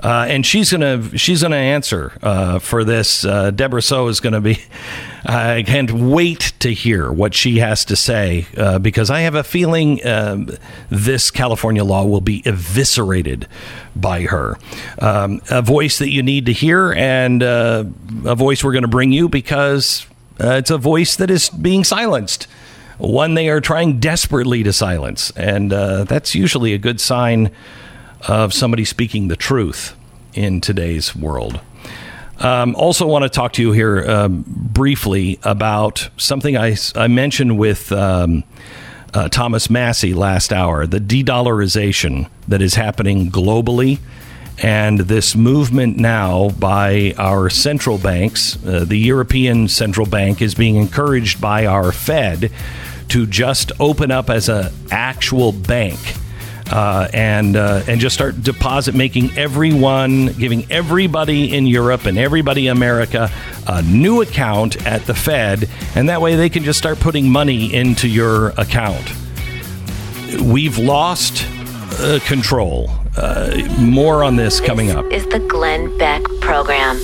Uh, 0.06 0.24
and 0.30 0.46
she's 0.46 0.72
gonna 0.72 1.18
she's 1.18 1.42
gonna 1.42 1.56
answer 1.56 2.16
uh, 2.22 2.60
for 2.60 2.84
this. 2.84 3.26
Uh, 3.26 3.50
Debra 3.50 3.82
Soh 3.82 4.08
is 4.08 4.20
gonna 4.20 4.40
be. 4.40 4.60
I 5.26 5.64
can't 5.64 5.92
wait 5.92 6.54
to 6.60 6.72
hear 6.72 7.12
what 7.12 7.34
she 7.34 7.58
has 7.58 7.84
to 7.86 7.96
say 7.96 8.46
uh, 8.56 8.78
because 8.78 9.10
I 9.10 9.22
have 9.22 9.34
a 9.34 9.44
feeling 9.44 10.06
um, 10.06 10.52
this 10.92 11.32
California 11.32 11.84
law 11.84 12.06
will 12.06 12.22
be 12.22 12.44
eviscerated 12.46 13.48
by 13.96 14.22
her. 14.22 14.60
Um, 15.00 15.42
a 15.50 15.64
voice 15.64 15.98
that 15.98 16.12
you 16.12 16.22
need 16.22 16.46
to 16.46 16.54
hear, 16.54 16.94
and 16.94 17.42
uh, 17.42 17.86
a 18.26 18.36
voice 18.36 18.64
we're 18.64 18.74
going 18.74 18.84
to 18.84 18.88
bring 18.88 19.12
you 19.12 19.28
because 19.28 20.06
uh, 20.40 20.52
it's 20.52 20.70
a 20.70 20.78
voice 20.78 21.16
that 21.16 21.32
is 21.32 21.50
being 21.50 21.84
silenced 21.84 22.48
one 22.98 23.34
they 23.34 23.50
are 23.50 23.60
trying 23.60 24.00
desperately 24.00 24.64
to 24.64 24.72
silence. 24.72 25.30
And 25.32 25.72
that's 25.72 26.34
usually 26.34 26.74
a 26.74 26.78
good 26.78 27.02
sign 27.02 27.52
of 28.28 28.54
somebody 28.54 28.86
speaking 28.86 29.28
the 29.28 29.36
truth 29.36 29.96
in 30.34 30.62
today's 30.62 31.16
world. 31.16 31.60
Um, 32.40 32.76
also, 32.76 33.08
want 33.08 33.24
to 33.24 33.30
talk 33.30 33.54
to 33.54 33.62
you 33.62 33.72
here 33.72 34.04
um, 34.10 34.44
briefly 34.48 35.40
about 35.44 36.10
something 36.18 36.58
I, 36.58 36.76
I 36.96 37.08
mentioned 37.08 37.58
with 37.58 37.92
um, 37.94 38.44
uh, 39.14 39.30
Thomas 39.30 39.70
Massie 39.70 40.14
last 40.14 40.52
hour 40.52 40.86
the 40.86 41.00
de 41.00 41.24
dollarization 41.24 42.30
that 42.48 42.62
is 42.62 42.76
happening 42.76 43.32
globally. 43.32 44.00
And 44.62 45.00
this 45.00 45.36
movement 45.36 45.98
now 45.98 46.50
by 46.50 47.14
our 47.18 47.50
central 47.50 47.98
banks, 47.98 48.58
uh, 48.66 48.86
the 48.86 48.98
European 48.98 49.68
Central 49.68 50.06
Bank 50.06 50.42
is 50.42 50.56
being 50.56 50.78
encouraged 50.78 51.42
by 51.42 51.66
our 51.66 51.92
Fed 51.92 52.52
to 53.10 53.28
just 53.28 53.74
open 53.80 54.12
up 54.12 54.30
as 54.30 54.48
an 54.48 54.72
actual 54.92 55.52
bank 55.52 56.00
uh, 56.72 57.08
and 57.14 57.56
uh, 57.56 57.84
and 57.88 58.00
just 58.00 58.16
start 58.16 58.42
deposit 58.42 58.96
making 58.96 59.36
everyone, 59.38 60.28
giving 60.34 60.70
everybody 60.72 61.56
in 61.56 61.68
Europe 61.68 62.06
and 62.06 62.18
everybody 62.18 62.68
in 62.68 62.76
America 62.76 63.30
a 63.68 63.82
new 63.84 64.22
account 64.22 64.86
at 64.86 65.06
the 65.06 65.14
Fed, 65.14 65.70
and 65.96 66.10
that 66.10 66.22
way 66.22 66.36
they 66.36 66.50
can 66.50 66.64
just 66.64 66.80
start 66.80 67.00
putting 67.00 67.30
money 67.30 67.74
into 67.74 68.08
your 68.08 68.50
account. 68.58 69.14
We've 70.42 70.78
lost 70.78 71.46
uh, 72.00 72.20
control. 72.26 72.90
Uh, 73.18 73.64
more 73.80 74.26
on 74.26 74.36
this 74.36 74.60
coming 74.60 74.92
up. 74.92 75.06
Is 75.10 75.26
the 75.28 75.40
Glenn 75.40 75.98
Beck 75.98 76.22
Program. 76.42 76.98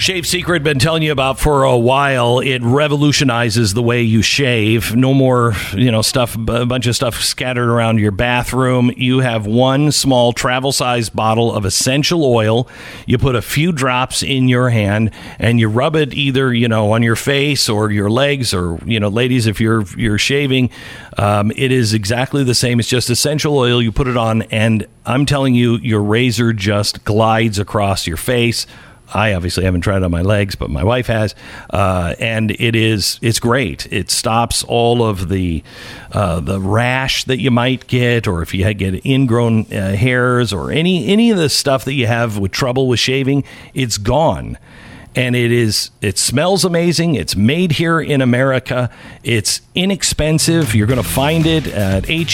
Shave 0.00 0.26
Secret 0.26 0.62
been 0.62 0.78
telling 0.78 1.02
you 1.02 1.12
about 1.12 1.38
for 1.38 1.64
a 1.64 1.76
while. 1.76 2.38
It 2.38 2.62
revolutionizes 2.62 3.74
the 3.74 3.82
way 3.82 4.00
you 4.00 4.22
shave. 4.22 4.96
No 4.96 5.12
more, 5.12 5.52
you 5.74 5.92
know, 5.92 6.00
stuff, 6.00 6.36
a 6.36 6.64
bunch 6.64 6.86
of 6.86 6.96
stuff 6.96 7.20
scattered 7.20 7.68
around 7.68 7.98
your 7.98 8.10
bathroom. 8.10 8.90
You 8.96 9.18
have 9.20 9.44
one 9.44 9.92
small 9.92 10.32
travel 10.32 10.72
size 10.72 11.10
bottle 11.10 11.54
of 11.54 11.66
essential 11.66 12.24
oil. 12.24 12.66
You 13.04 13.18
put 13.18 13.36
a 13.36 13.42
few 13.42 13.72
drops 13.72 14.22
in 14.22 14.48
your 14.48 14.70
hand 14.70 15.10
and 15.38 15.60
you 15.60 15.68
rub 15.68 15.94
it 15.96 16.14
either, 16.14 16.50
you 16.50 16.66
know, 16.66 16.92
on 16.92 17.02
your 17.02 17.14
face 17.14 17.68
or 17.68 17.90
your 17.90 18.08
legs 18.08 18.54
or, 18.54 18.78
you 18.86 18.98
know, 18.98 19.08
ladies, 19.08 19.46
if 19.46 19.60
you're 19.60 19.84
you're 19.98 20.16
shaving, 20.16 20.70
um, 21.18 21.52
it 21.56 21.72
is 21.72 21.92
exactly 21.92 22.42
the 22.42 22.54
same. 22.54 22.80
It's 22.80 22.88
just 22.88 23.10
essential 23.10 23.54
oil. 23.54 23.82
You 23.82 23.92
put 23.92 24.06
it 24.06 24.16
on, 24.16 24.42
and 24.44 24.86
I'm 25.04 25.26
telling 25.26 25.54
you, 25.54 25.76
your 25.76 26.02
razor 26.02 26.54
just 26.54 27.04
glides 27.04 27.58
across 27.58 28.06
your 28.06 28.16
face 28.16 28.66
I 29.12 29.34
obviously 29.34 29.64
haven't 29.64 29.82
tried 29.82 29.98
it 29.98 30.04
on 30.04 30.10
my 30.10 30.22
legs, 30.22 30.54
but 30.54 30.70
my 30.70 30.84
wife 30.84 31.06
has, 31.08 31.34
uh, 31.70 32.14
and 32.18 32.50
it 32.52 32.76
is 32.76 33.18
it's 33.22 33.40
great. 33.40 33.86
It 33.92 34.10
stops 34.10 34.64
all 34.64 35.02
of 35.02 35.28
the 35.28 35.62
uh, 36.12 36.40
the 36.40 36.60
rash 36.60 37.24
that 37.24 37.40
you 37.40 37.50
might 37.50 37.86
get, 37.86 38.26
or 38.26 38.42
if 38.42 38.54
you 38.54 38.72
get 38.74 39.04
ingrown 39.04 39.66
uh, 39.72 39.94
hairs, 39.96 40.52
or 40.52 40.70
any 40.70 41.06
any 41.06 41.30
of 41.30 41.38
the 41.38 41.48
stuff 41.48 41.84
that 41.84 41.94
you 41.94 42.06
have 42.06 42.38
with 42.38 42.52
trouble 42.52 42.88
with 42.88 43.00
shaving. 43.00 43.44
It's 43.74 43.98
gone 43.98 44.58
and 45.16 45.34
it 45.34 45.50
is 45.50 45.90
it 46.00 46.18
smells 46.18 46.64
amazing. 46.64 47.14
It's 47.14 47.34
made 47.34 47.72
here 47.72 48.00
in 48.00 48.20
america. 48.20 48.90
It's 49.22 49.60
inexpensive. 49.74 50.74
You're 50.74 50.86
going 50.86 51.02
to 51.02 51.08
find 51.08 51.46
it 51.46 51.66
at 51.66 52.06
heb 52.06 52.28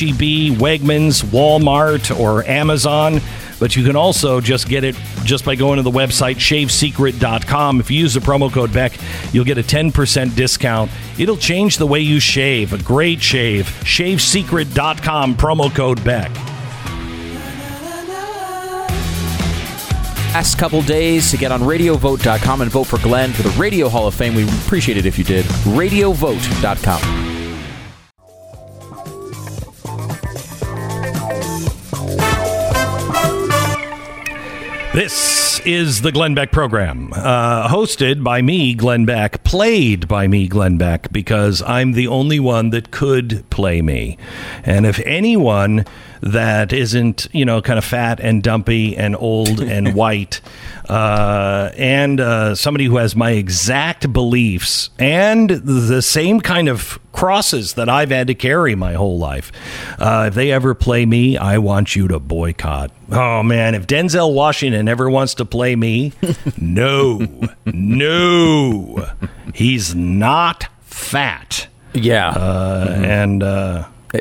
wegmans 0.58 1.22
walmart 1.24 2.18
or 2.18 2.44
amazon. 2.44 3.20
But 3.58 3.74
you 3.74 3.84
can 3.84 3.96
also 3.96 4.42
just 4.42 4.68
get 4.68 4.84
it 4.84 4.94
just 5.24 5.46
by 5.46 5.54
going 5.54 5.78
to 5.78 5.82
the 5.82 5.90
website 5.90 6.36
shavesecret.com 6.36 7.80
if 7.80 7.90
you 7.90 7.98
use 7.98 8.12
the 8.12 8.20
promo 8.20 8.52
code 8.52 8.72
beck 8.72 8.92
you'll 9.32 9.46
get 9.46 9.58
a 9.58 9.62
10% 9.62 10.34
discount. 10.34 10.90
It'll 11.18 11.36
change 11.36 11.78
the 11.78 11.86
way 11.86 12.00
you 12.00 12.20
shave. 12.20 12.72
A 12.72 12.78
great 12.78 13.22
shave. 13.22 13.66
Shavesecret.com 13.84 15.36
promo 15.36 15.74
code 15.74 16.04
beck 16.04 16.30
last 20.36 20.58
couple 20.58 20.82
days 20.82 21.30
to 21.30 21.38
get 21.38 21.50
on 21.50 21.62
radiovote.com 21.62 22.60
and 22.60 22.70
vote 22.70 22.84
for 22.84 22.98
Glenn 22.98 23.32
for 23.32 23.42
the 23.42 23.48
Radio 23.58 23.88
Hall 23.88 24.06
of 24.06 24.14
Fame. 24.14 24.34
We 24.34 24.46
appreciate 24.46 24.98
it 24.98 25.06
if 25.06 25.16
you 25.16 25.24
did. 25.24 25.46
Radiovote.com. 25.64 27.36
This 34.92 35.60
is 35.60 36.02
the 36.02 36.12
Glenn 36.12 36.34
Beck 36.34 36.52
program, 36.52 37.14
uh, 37.14 37.68
hosted 37.68 38.22
by 38.22 38.42
me, 38.42 38.74
Glenn 38.74 39.06
Beck, 39.06 39.42
played 39.42 40.06
by 40.06 40.28
me, 40.28 40.48
Glenn 40.48 40.76
Beck, 40.76 41.10
because 41.12 41.62
I'm 41.62 41.92
the 41.92 42.08
only 42.08 42.40
one 42.40 42.70
that 42.70 42.90
could 42.90 43.48
play 43.48 43.80
me. 43.80 44.18
And 44.64 44.84
if 44.84 44.98
anyone 45.00 45.86
that 46.20 46.72
isn't, 46.72 47.28
you 47.32 47.44
know, 47.44 47.60
kind 47.62 47.78
of 47.78 47.84
fat 47.84 48.20
and 48.20 48.42
dumpy 48.42 48.96
and 48.96 49.16
old 49.16 49.60
and 49.60 49.94
white, 49.96 50.40
uh, 50.88 51.70
and 51.76 52.20
uh, 52.20 52.54
somebody 52.54 52.84
who 52.84 52.96
has 52.96 53.16
my 53.16 53.32
exact 53.32 54.12
beliefs 54.12 54.90
and 54.98 55.50
the 55.50 56.02
same 56.02 56.40
kind 56.40 56.68
of 56.68 56.98
crosses 57.12 57.74
that 57.74 57.88
I've 57.88 58.10
had 58.10 58.26
to 58.26 58.34
carry 58.34 58.74
my 58.74 58.92
whole 58.92 59.18
life. 59.18 59.50
Uh, 59.98 60.26
if 60.28 60.34
they 60.34 60.52
ever 60.52 60.74
play 60.74 61.06
me, 61.06 61.36
I 61.36 61.58
want 61.58 61.96
you 61.96 62.08
to 62.08 62.18
boycott. 62.20 62.90
Oh 63.10 63.42
man, 63.42 63.74
if 63.74 63.86
Denzel 63.86 64.34
Washington 64.34 64.88
ever 64.88 65.08
wants 65.08 65.34
to 65.34 65.44
play 65.44 65.76
me, 65.76 66.12
no, 66.58 67.26
no, 67.64 69.08
he's 69.54 69.94
not 69.94 70.66
fat. 70.82 71.68
Yeah, 71.94 72.28
uh, 72.30 72.94
and. 73.02 73.42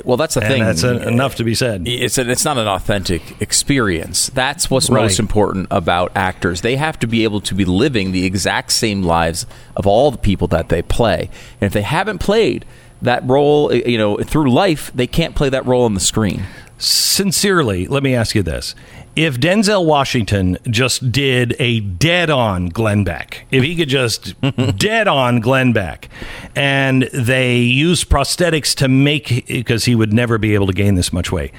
Well, 0.04 0.18
that's 0.18 0.34
the 0.36 0.42
and 0.42 0.50
thing. 0.50 0.64
That's 0.64 0.84
a, 0.84 1.08
enough 1.08 1.36
to 1.36 1.44
be 1.44 1.56
said. 1.56 1.88
It's 1.88 2.18
a, 2.18 2.30
it's 2.30 2.44
not 2.44 2.58
an 2.58 2.68
authentic 2.68 3.40
experience. 3.42 4.28
That's 4.30 4.70
what's 4.70 4.90
Right. 4.90 5.04
most 5.04 5.20
important 5.20 5.68
about 5.72 6.12
actors. 6.16 6.62
They 6.62 6.76
have 6.76 7.00
to 7.00 7.08
be 7.08 7.24
able 7.24 7.42
to 7.42 7.54
be 7.56 7.66
living 7.66 8.12
the 8.12 8.26
exact 8.26 8.72
same 8.72 9.04
lives 9.04 9.46
of 9.76 9.86
all 9.88 10.12
the 10.12 10.18
people 10.18 10.48
that 10.50 10.70
they 10.70 10.82
play. 10.82 11.30
And 11.62 11.68
if 11.68 11.74
they 11.74 11.82
haven't 11.84 12.20
played 12.20 12.66
that 13.02 13.28
role, 13.28 13.72
eh, 13.72 13.82
you 13.86 13.98
know, 13.98 14.18
through 14.18 14.52
life, 14.52 14.92
they 14.96 15.08
can't 15.08 15.36
play 15.36 15.50
that 15.50 15.66
role 15.66 15.84
on 15.84 15.94
the 15.94 16.00
screen. 16.00 16.44
Sincerely, 16.78 17.88
let 17.88 18.04
me 18.04 18.14
ask 18.16 18.36
you 18.36 18.44
this. 18.44 18.76
If 19.16 19.40
Denzel 19.40 19.86
Washington 19.86 20.58
just 20.70 21.10
did 21.12 21.56
a 21.58 21.80
dead 21.80 22.30
on 22.30 22.68
Glenn 22.68 23.06
Beck, 23.06 23.46
if 23.50 23.64
he 23.64 23.76
could 23.76 23.88
just 23.88 24.34
dead 24.78 25.08
on 25.08 25.40
Glenn 25.40 25.72
Beck, 25.72 26.10
and 26.54 27.04
they 27.14 27.60
use 27.60 28.04
prosthetics 28.04 28.76
to 28.76 28.90
make, 28.90 29.48
because 29.48 29.86
he 29.86 29.96
would 29.96 30.12
never 30.12 30.38
be 30.38 30.54
able 30.54 30.68
to 30.68 30.74
gain 30.74 30.96
this 30.96 31.14
much 31.14 31.32
weight, 31.32 31.52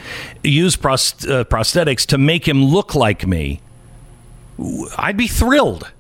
use 0.45 0.75
uh, 0.75 0.79
prosthetics 1.45 2.05
to 2.07 2.19
make 2.19 2.47
him 2.47 2.63
look 2.63 2.95
like 2.95 3.27
me, 3.27 3.63
I'd 4.99 5.17
be 5.17 5.27
thrilled. 5.27 5.91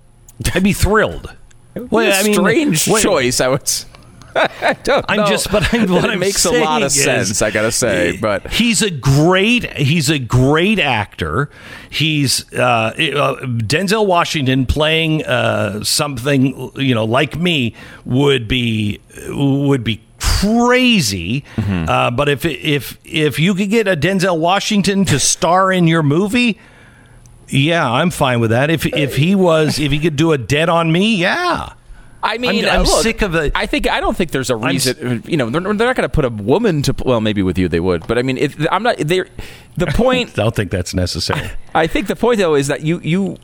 I'd 0.55 0.62
be 0.62 0.74
thrilled. 0.74 1.35
Well, 1.74 2.11
a 2.11 2.33
strange 2.33 2.87
wait- 2.87 3.03
choice. 3.03 3.41
I 3.41 3.49
would. 3.49 3.70
I 4.36 4.76
don't 4.84 5.04
I'm 5.08 5.18
know. 5.18 5.26
just, 5.26 5.50
but 5.50 5.72
I'm, 5.72 5.90
what 5.90 6.04
it 6.10 6.10
I'm 6.10 6.18
makes 6.18 6.44
a 6.44 6.52
lot 6.52 6.82
of 6.82 6.92
sense. 6.92 7.42
I 7.42 7.50
gotta 7.50 7.72
say, 7.72 8.16
but 8.16 8.52
he's 8.52 8.82
a 8.82 8.90
great 8.90 9.72
he's 9.76 10.10
a 10.10 10.18
great 10.18 10.78
actor. 10.78 11.50
He's 11.90 12.52
uh, 12.52 12.56
uh, 12.62 12.92
Denzel 13.46 14.06
Washington 14.06 14.66
playing 14.66 15.24
uh, 15.24 15.82
something 15.82 16.70
you 16.76 16.94
know 16.94 17.04
like 17.04 17.36
me 17.36 17.74
would 18.04 18.48
be 18.48 19.00
would 19.28 19.84
be 19.84 20.02
crazy. 20.18 21.44
Mm-hmm. 21.56 21.88
Uh, 21.88 22.10
but 22.10 22.28
if 22.28 22.44
if 22.44 22.98
if 23.04 23.38
you 23.38 23.54
could 23.54 23.70
get 23.70 23.88
a 23.88 23.96
Denzel 23.96 24.38
Washington 24.38 25.04
to 25.06 25.18
star 25.18 25.72
in 25.72 25.86
your 25.86 26.02
movie. 26.02 26.58
Yeah, 27.48 27.88
I'm 27.88 28.10
fine 28.10 28.40
with 28.40 28.50
that. 28.50 28.70
If 28.70 28.84
if 28.86 29.14
he 29.14 29.36
was 29.36 29.78
if 29.78 29.92
he 29.92 30.00
could 30.00 30.16
do 30.16 30.32
a 30.32 30.38
dead 30.38 30.68
on 30.68 30.90
me, 30.90 31.14
yeah. 31.14 31.74
I 32.27 32.39
mean, 32.39 32.65
I'm, 32.65 32.70
I'm 32.70 32.81
uh, 32.81 32.89
look, 32.89 33.03
sick 33.03 33.23
of 33.23 33.32
the. 33.32 33.53
I 33.55 33.66
think 33.66 33.89
I 33.89 34.01
don't 34.01 34.16
think 34.16 34.31
there's 34.31 34.51
a 34.51 34.57
reason. 34.57 35.23
You 35.27 35.36
know, 35.36 35.48
they're, 35.48 35.61
they're 35.61 35.73
not 35.86 35.97
going 35.97 36.09
to 36.09 36.09
put 36.09 36.24
a 36.24 36.31
woman 36.31 36.82
to. 36.82 36.94
Well, 37.05 37.20
maybe 37.20 37.43
with 37.43 37.59
you 37.59 37.69
they 37.69 37.81
would, 37.81 38.07
but 38.07 38.19
I 38.19 38.23
mean, 38.23 38.36
if, 38.39 38.57
I'm 38.70 38.82
not. 38.82 38.98
They. 38.98 39.23
The 39.77 39.86
point. 39.94 40.39
I 40.39 40.43
don't 40.43 40.55
think 40.55 40.70
that's 40.70 40.94
necessary. 40.94 41.51
I 41.74 41.86
think 41.86 42.09
the 42.09 42.16
point 42.16 42.39
though 42.39 42.55
is 42.55 42.66
that 42.69 42.82
you 42.82 43.01
you 43.01 43.36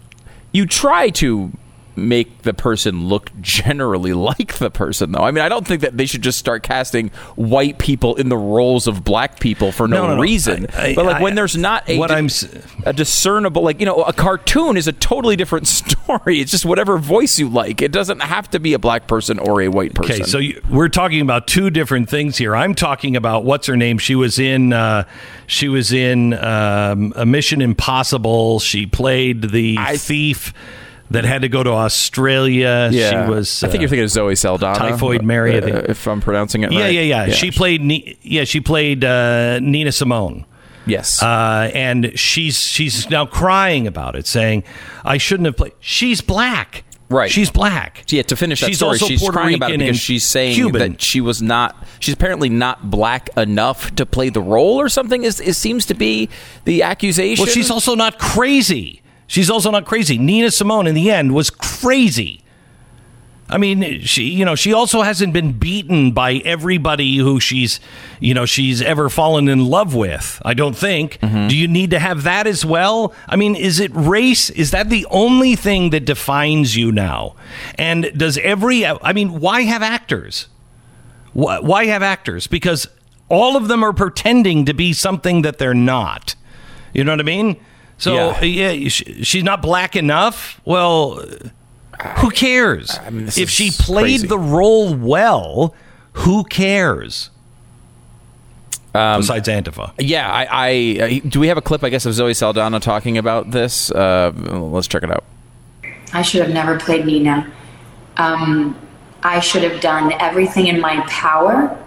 you 0.53 0.67
try 0.67 1.11
to 1.11 1.53
make 1.95 2.43
the 2.43 2.55
person 2.55 3.07
look 3.09 3.31
generally 3.41 4.13
like 4.13 4.55
the 4.59 4.71
person 4.71 5.13
though. 5.13 5.23
I 5.23 5.31
mean, 5.31 5.45
I 5.45 5.49
don't 5.49 5.67
think 5.67 5.83
that 5.83 5.97
they 5.97 6.07
should 6.07 6.23
just 6.23 6.39
start 6.39 6.63
casting 6.63 7.09
white 7.37 7.79
people 7.79 8.15
in 8.17 8.29
the 8.29 8.37
roles 8.37 8.87
of 8.87 9.05
black 9.05 9.41
people 9.41 9.73
for 9.73 9.87
no, 9.87 10.07
No, 10.09 10.15
no, 10.17 10.21
reason. 10.23 10.67
I- 10.77 10.89
I- 10.89 10.95
but 10.95 11.05
like 11.07 11.17
I- 11.17 11.23
when 11.23 11.35
there's 11.35 11.57
not 11.57 11.89
a 11.89 11.99
what 11.99 12.09
di- 12.09 12.17
I'm 12.17 12.29
a 12.87 12.93
discernible 12.93 13.63
like 13.63 13.79
you 13.81 13.87
know 13.87 14.03
a 14.05 14.13
cartoon 14.13 14.77
is 14.77 14.89
a 14.89 14.93
totally 14.93 15.37
different 15.37 15.67
story. 15.69 16.41
It's 16.41 16.51
just 16.51 16.65
whatever 16.65 16.99
voice 16.99 17.39
you 17.39 17.49
like. 17.49 17.83
It 17.83 17.93
doesn't 17.93 18.21
have 18.21 18.51
to 18.51 18.59
be 18.61 18.73
a 18.75 18.79
black 18.79 19.07
person 19.07 19.39
or 19.39 19.61
a 19.63 19.69
white 19.69 19.95
person. 19.95 20.15
Okay, 20.17 20.25
so 20.25 20.39
you, 20.39 20.61
we're 20.71 20.89
talking 20.89 21.21
about 21.21 21.47
two 21.47 21.71
different 21.71 22.09
things 22.09 22.37
here. 22.39 22.57
I'm 22.57 22.75
talking 22.75 23.17
about 23.17 23.45
what's 23.45 23.67
her 23.67 23.77
name. 23.77 23.99
She 23.99 24.15
was 24.15 24.39
in. 24.39 24.73
Uh, 24.73 25.05
she 25.47 25.69
was 25.69 25.93
in 25.93 26.33
um, 26.35 27.13
a 27.17 27.27
Mission 27.27 27.61
Impossible. 27.61 28.59
She 28.61 28.87
played 28.87 29.51
the 29.51 29.77
thief 29.97 30.55
that 31.13 31.25
had 31.25 31.43
to 31.43 31.49
go 31.49 31.63
to 31.63 31.71
Australia. 31.71 32.89
Yeah. 32.93 33.27
She 33.27 33.31
was. 33.31 33.63
I 33.63 33.69
think 33.69 33.79
uh, 33.79 33.83
you're 33.83 33.89
thinking 33.89 34.05
of 34.05 34.11
Zoe 34.11 34.35
Saldana. 34.35 34.79
Typhoid 34.79 35.23
Mary, 35.23 35.57
uh, 35.59 35.83
if 35.89 36.07
I'm 36.07 36.21
pronouncing 36.21 36.63
it 36.65 36.73
Yeah, 36.73 36.81
right. 36.83 36.95
yeah, 36.95 37.01
yeah, 37.01 37.25
yeah. 37.27 37.33
She 37.35 37.51
played. 37.51 37.83
Yeah, 38.23 38.45
she 38.45 38.61
played 38.61 39.05
uh, 39.05 39.61
Nina 39.61 39.93
Simone. 39.93 40.47
Yes. 40.87 41.23
Uh, 41.23 41.71
and 41.75 42.19
she's 42.19 42.59
she's 42.61 43.09
now 43.09 43.27
crying 43.27 43.87
about 43.87 44.17
it, 44.17 44.27
saying, 44.27 44.65
"I 45.05 45.19
shouldn't 45.19 45.47
have 45.47 45.57
played." 45.57 45.73
She's 45.81 46.21
black. 46.21 46.85
Right. 47.09 47.31
She's 47.31 47.51
black. 47.51 48.05
Yeah, 48.09 48.23
to 48.23 48.37
finish 48.37 48.61
that 48.61 48.69
she's 48.69 48.79
story, 48.79 48.93
also 48.93 49.07
she's 49.07 49.21
Puerto 49.21 49.39
crying 49.39 49.55
about 49.57 49.71
it 49.71 49.79
because 49.81 50.01
she's 50.01 50.25
saying 50.25 50.55
Cuban. 50.55 50.93
that 50.93 51.03
she 51.03 51.21
was 51.21 51.43
not. 51.43 51.77
She's 52.01 52.15
apparently 52.15 52.49
not 52.49 52.91
black 52.91 53.29
enough 53.37 53.95
to 53.97 54.07
play 54.07 54.31
the 54.31 54.41
role, 54.41 54.81
or 54.81 54.89
something. 54.89 55.23
Is 55.23 55.39
it 55.39 55.55
seems 55.55 55.85
to 55.87 55.95
be 55.95 56.31
the 56.65 56.83
accusation? 56.83 57.45
Well, 57.45 57.53
she's 57.53 57.71
also 57.71 57.95
not 57.95 58.19
crazy. 58.19 59.02
She's 59.33 59.49
also 59.49 59.71
not 59.71 59.87
crazy. 59.87 60.19
Nina 60.19 60.51
Simone, 60.51 60.87
in 60.87 60.95
the 60.95 61.11
end, 61.11 61.35
was 61.35 61.49
crazy. 61.49 62.45
I 63.49 63.57
mean, 63.57 64.03
she, 64.03 64.25
you 64.25 64.45
know, 64.45 64.55
she 64.55 64.75
also 64.75 65.01
hasn't 65.01 65.33
been 65.33 65.53
beaten 65.53 66.13
by 66.13 66.43
everybody 66.45 67.17
who 67.17 67.41
she's, 67.41 67.81
you 68.21 68.35
know, 68.35 68.45
she's 68.45 68.83
ever 68.83 69.09
fallen 69.09 69.49
in 69.49 69.65
love 69.65 69.95
with. 69.95 70.43
I 70.45 70.53
don't 70.53 70.77
think. 70.77 71.19
Mm-hmm. 71.21 71.49
Do 71.49 71.57
you 71.57 71.67
need 71.67 71.93
to 71.93 71.99
have 71.99 72.25
that 72.25 72.47
as 72.47 72.63
well? 72.67 73.15
I 73.27 73.37
mean, 73.37 73.57
is 73.57 73.81
it 73.81 73.91
race? 73.95 74.51
Is 74.51 74.71
that 74.73 74.91
the 74.91 75.07
only 75.11 75.57
thing 75.57 75.89
that 75.91 76.05
defines 76.05 76.77
you 76.77 76.93
now? 76.93 77.35
And 77.77 78.13
does 78.15 78.37
every, 78.37 78.85
I 78.85 79.15
mean, 79.15 79.41
why 79.41 79.63
have 79.63 79.81
actors? 79.81 80.49
Why, 81.33 81.59
why 81.59 81.87
have 81.87 82.03
actors? 82.03 82.47
Because 82.47 82.87
all 83.31 83.57
of 83.57 83.69
them 83.69 83.83
are 83.83 83.95
pretending 83.95 84.67
to 84.67 84.75
be 84.75 84.93
something 84.93 85.41
that 85.41 85.57
they're 85.57 85.73
not. 85.73 86.35
You 86.93 87.03
know 87.03 87.13
what 87.13 87.21
I 87.21 87.23
mean? 87.23 87.57
So 88.03 88.15
Yeah. 88.15 88.43
yeah, 88.43 88.89
sh 88.89 89.05
she's 89.23 89.45
not 89.45 89.63
black 89.63 89.95
enough. 89.95 90.61
Well, 90.65 91.25
who 92.19 92.31
cares? 92.31 92.99
this 93.13 93.39
if 93.39 93.49
she 93.49 93.71
played 93.71 94.03
crazy. 94.03 94.27
the 94.27 94.41
role 94.41 94.93
well, 94.93 95.73
who 96.15 96.43
cares? 96.43 97.31
Um, 98.93 99.21
Besides 99.21 99.47
Antifa. 99.47 99.93
Yeah, 100.01 100.29
I, 100.29 100.49
I 100.51 101.21
uh, 101.23 101.29
do. 101.29 101.39
We 101.39 101.47
have 101.47 101.59
a 101.59 101.63
clip, 101.63 101.85
I 101.85 101.91
guess, 101.91 102.05
of 102.05 102.13
Zoe 102.15 102.35
Saldana 102.35 102.81
talking 102.81 103.19
about 103.19 103.53
this. 103.53 103.93
Uh, 103.93 104.33
let's 104.37 104.89
check 104.89 105.05
it 105.05 105.11
out. 105.13 105.23
I 106.13 106.23
should 106.23 106.43
have 106.43 106.51
never 106.51 106.81
played 106.81 107.07
Nina. 107.07 107.53
Um, 108.17 108.77
I 109.23 109.39
should 109.39 109.63
have 109.63 109.81
done 109.81 110.13
everything 110.19 110.67
in 110.67 110.81
my 110.81 111.07
power 111.09 111.79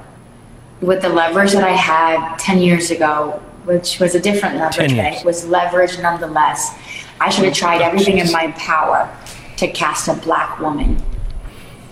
with 0.79 1.01
the 1.01 1.09
leverage 1.09 1.51
that 1.51 1.65
I 1.65 1.73
had 1.73 2.37
10 2.37 2.59
years 2.59 2.89
ago, 2.89 3.43
which 3.65 3.99
was 3.99 4.15
a 4.15 4.19
different 4.19 4.55
leverage, 4.57 4.95
but 4.95 5.25
was 5.25 5.45
leverage 5.47 5.97
nonetheless. 5.99 6.77
I 7.19 7.29
should 7.29 7.45
have 7.45 7.53
tried 7.53 7.81
everything 7.81 8.17
in 8.19 8.31
my 8.31 8.51
power. 8.53 9.09
to 9.57 9.67
cast 9.69 10.09
a 10.09 10.13
black 10.13 10.59
woman 10.59 11.01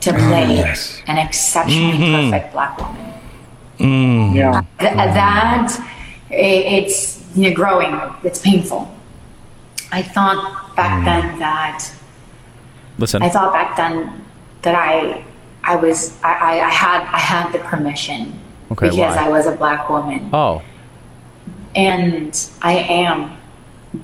to 0.02 0.12
play 0.12 0.56
yes. 0.58 1.02
an 1.08 1.18
exceptionally 1.18 1.98
Mhm. 1.98 2.30
perfect 2.30 2.52
black 2.52 2.78
woman. 2.78 3.14
Mm. 3.80 4.66
Th- 4.82 4.94
that 4.94 5.80
i- 6.30 6.34
it's 6.34 7.24
you 7.36 7.48
know 7.50 7.56
growing. 7.56 7.98
It's 8.22 8.40
painful. 8.40 8.92
I 9.94 10.02
thought 10.02 10.76
back 10.76 11.06
then 11.06 11.40
that 11.40 11.90
Listen. 13.00 13.24
I 13.24 13.30
thought 13.30 13.54
back 13.54 13.78
then 13.78 14.26
that 14.64 14.76
I 14.76 15.24
I 15.64 15.78
was 15.78 16.18
I, 16.22 16.34
I, 16.34 16.52
I 16.66 16.70
had 16.70 17.02
I 17.14 17.20
had 17.20 17.54
the 17.54 17.60
permission 17.60 18.38
Okay, 18.74 18.90
because 18.90 19.16
why? 19.16 19.26
I 19.26 19.30
was 19.30 19.46
a 19.46 19.54
black 19.56 19.90
woman 19.90 20.30
Oh. 20.34 20.62
And 21.76 22.50
I 22.62 22.74
am, 22.74 23.38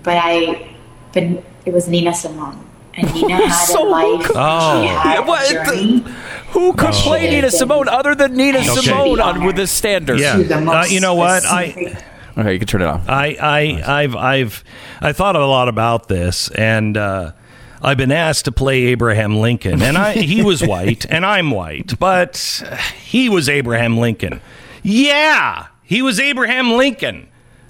but 0.04 0.18
I 0.18 0.76
but 1.14 1.24
it 1.66 1.74
was 1.74 1.88
Nina 1.88 2.14
Simone 2.14 2.66
and 2.96 3.14
Nina 3.14 3.36
had 3.48 3.52
So 3.66 3.88
a 3.88 3.90
life. 3.90 4.32
Oh. 4.36 4.82
She 4.82 4.88
Yeah, 4.88 5.20
what- 5.22 5.50
a 5.50 5.54
journey. 5.54 6.04
Who 6.52 6.74
could 6.74 6.88
that 6.94 6.94
play 6.96 7.30
Nina 7.30 7.52
Simone 7.52 7.88
other 7.88 8.16
than 8.16 8.36
Nina 8.36 8.58
Okay. 8.60 8.68
Simone 8.68 9.20
on 9.20 9.44
with 9.44 9.56
this 9.56 9.72
standard? 9.72 10.20
Yeah. 10.20 10.34
Uh, 10.38 10.86
you 10.90 11.00
know 11.00 11.14
what? 11.14 11.44
I 11.46 11.96
Okay, 12.38 12.54
you 12.54 12.60
can 12.60 12.68
turn 12.68 12.82
it 12.82 12.86
off. 12.88 13.08
I, 13.10 13.36
I, 13.40 14.02
I've, 14.02 14.16
I've, 14.16 14.64
I 15.02 15.12
thought 15.14 15.36
a 15.36 15.46
lot 15.46 15.68
about 15.68 16.08
this, 16.08 16.50
and 16.52 16.96
uh, 16.96 17.34
I've 17.82 17.98
been 17.98 18.12
asked 18.14 18.46
to 18.46 18.52
play 18.54 18.84
Abraham 18.88 19.38
Lincoln, 19.38 19.82
and 19.82 19.98
I, 19.98 20.14
he 20.14 20.41
was 20.41 20.64
white, 20.66 21.06
and 21.10 21.26
I'm 21.26 21.52
white, 21.52 22.00
but 22.00 22.64
he 23.04 23.28
was 23.30 23.50
Abraham 23.50 23.98
Lincoln. 23.98 24.41
Yeah, 24.84 25.68
he 25.84 26.02
was 26.02 26.20
Abraham 26.20 26.72
Lincoln. 26.78 27.28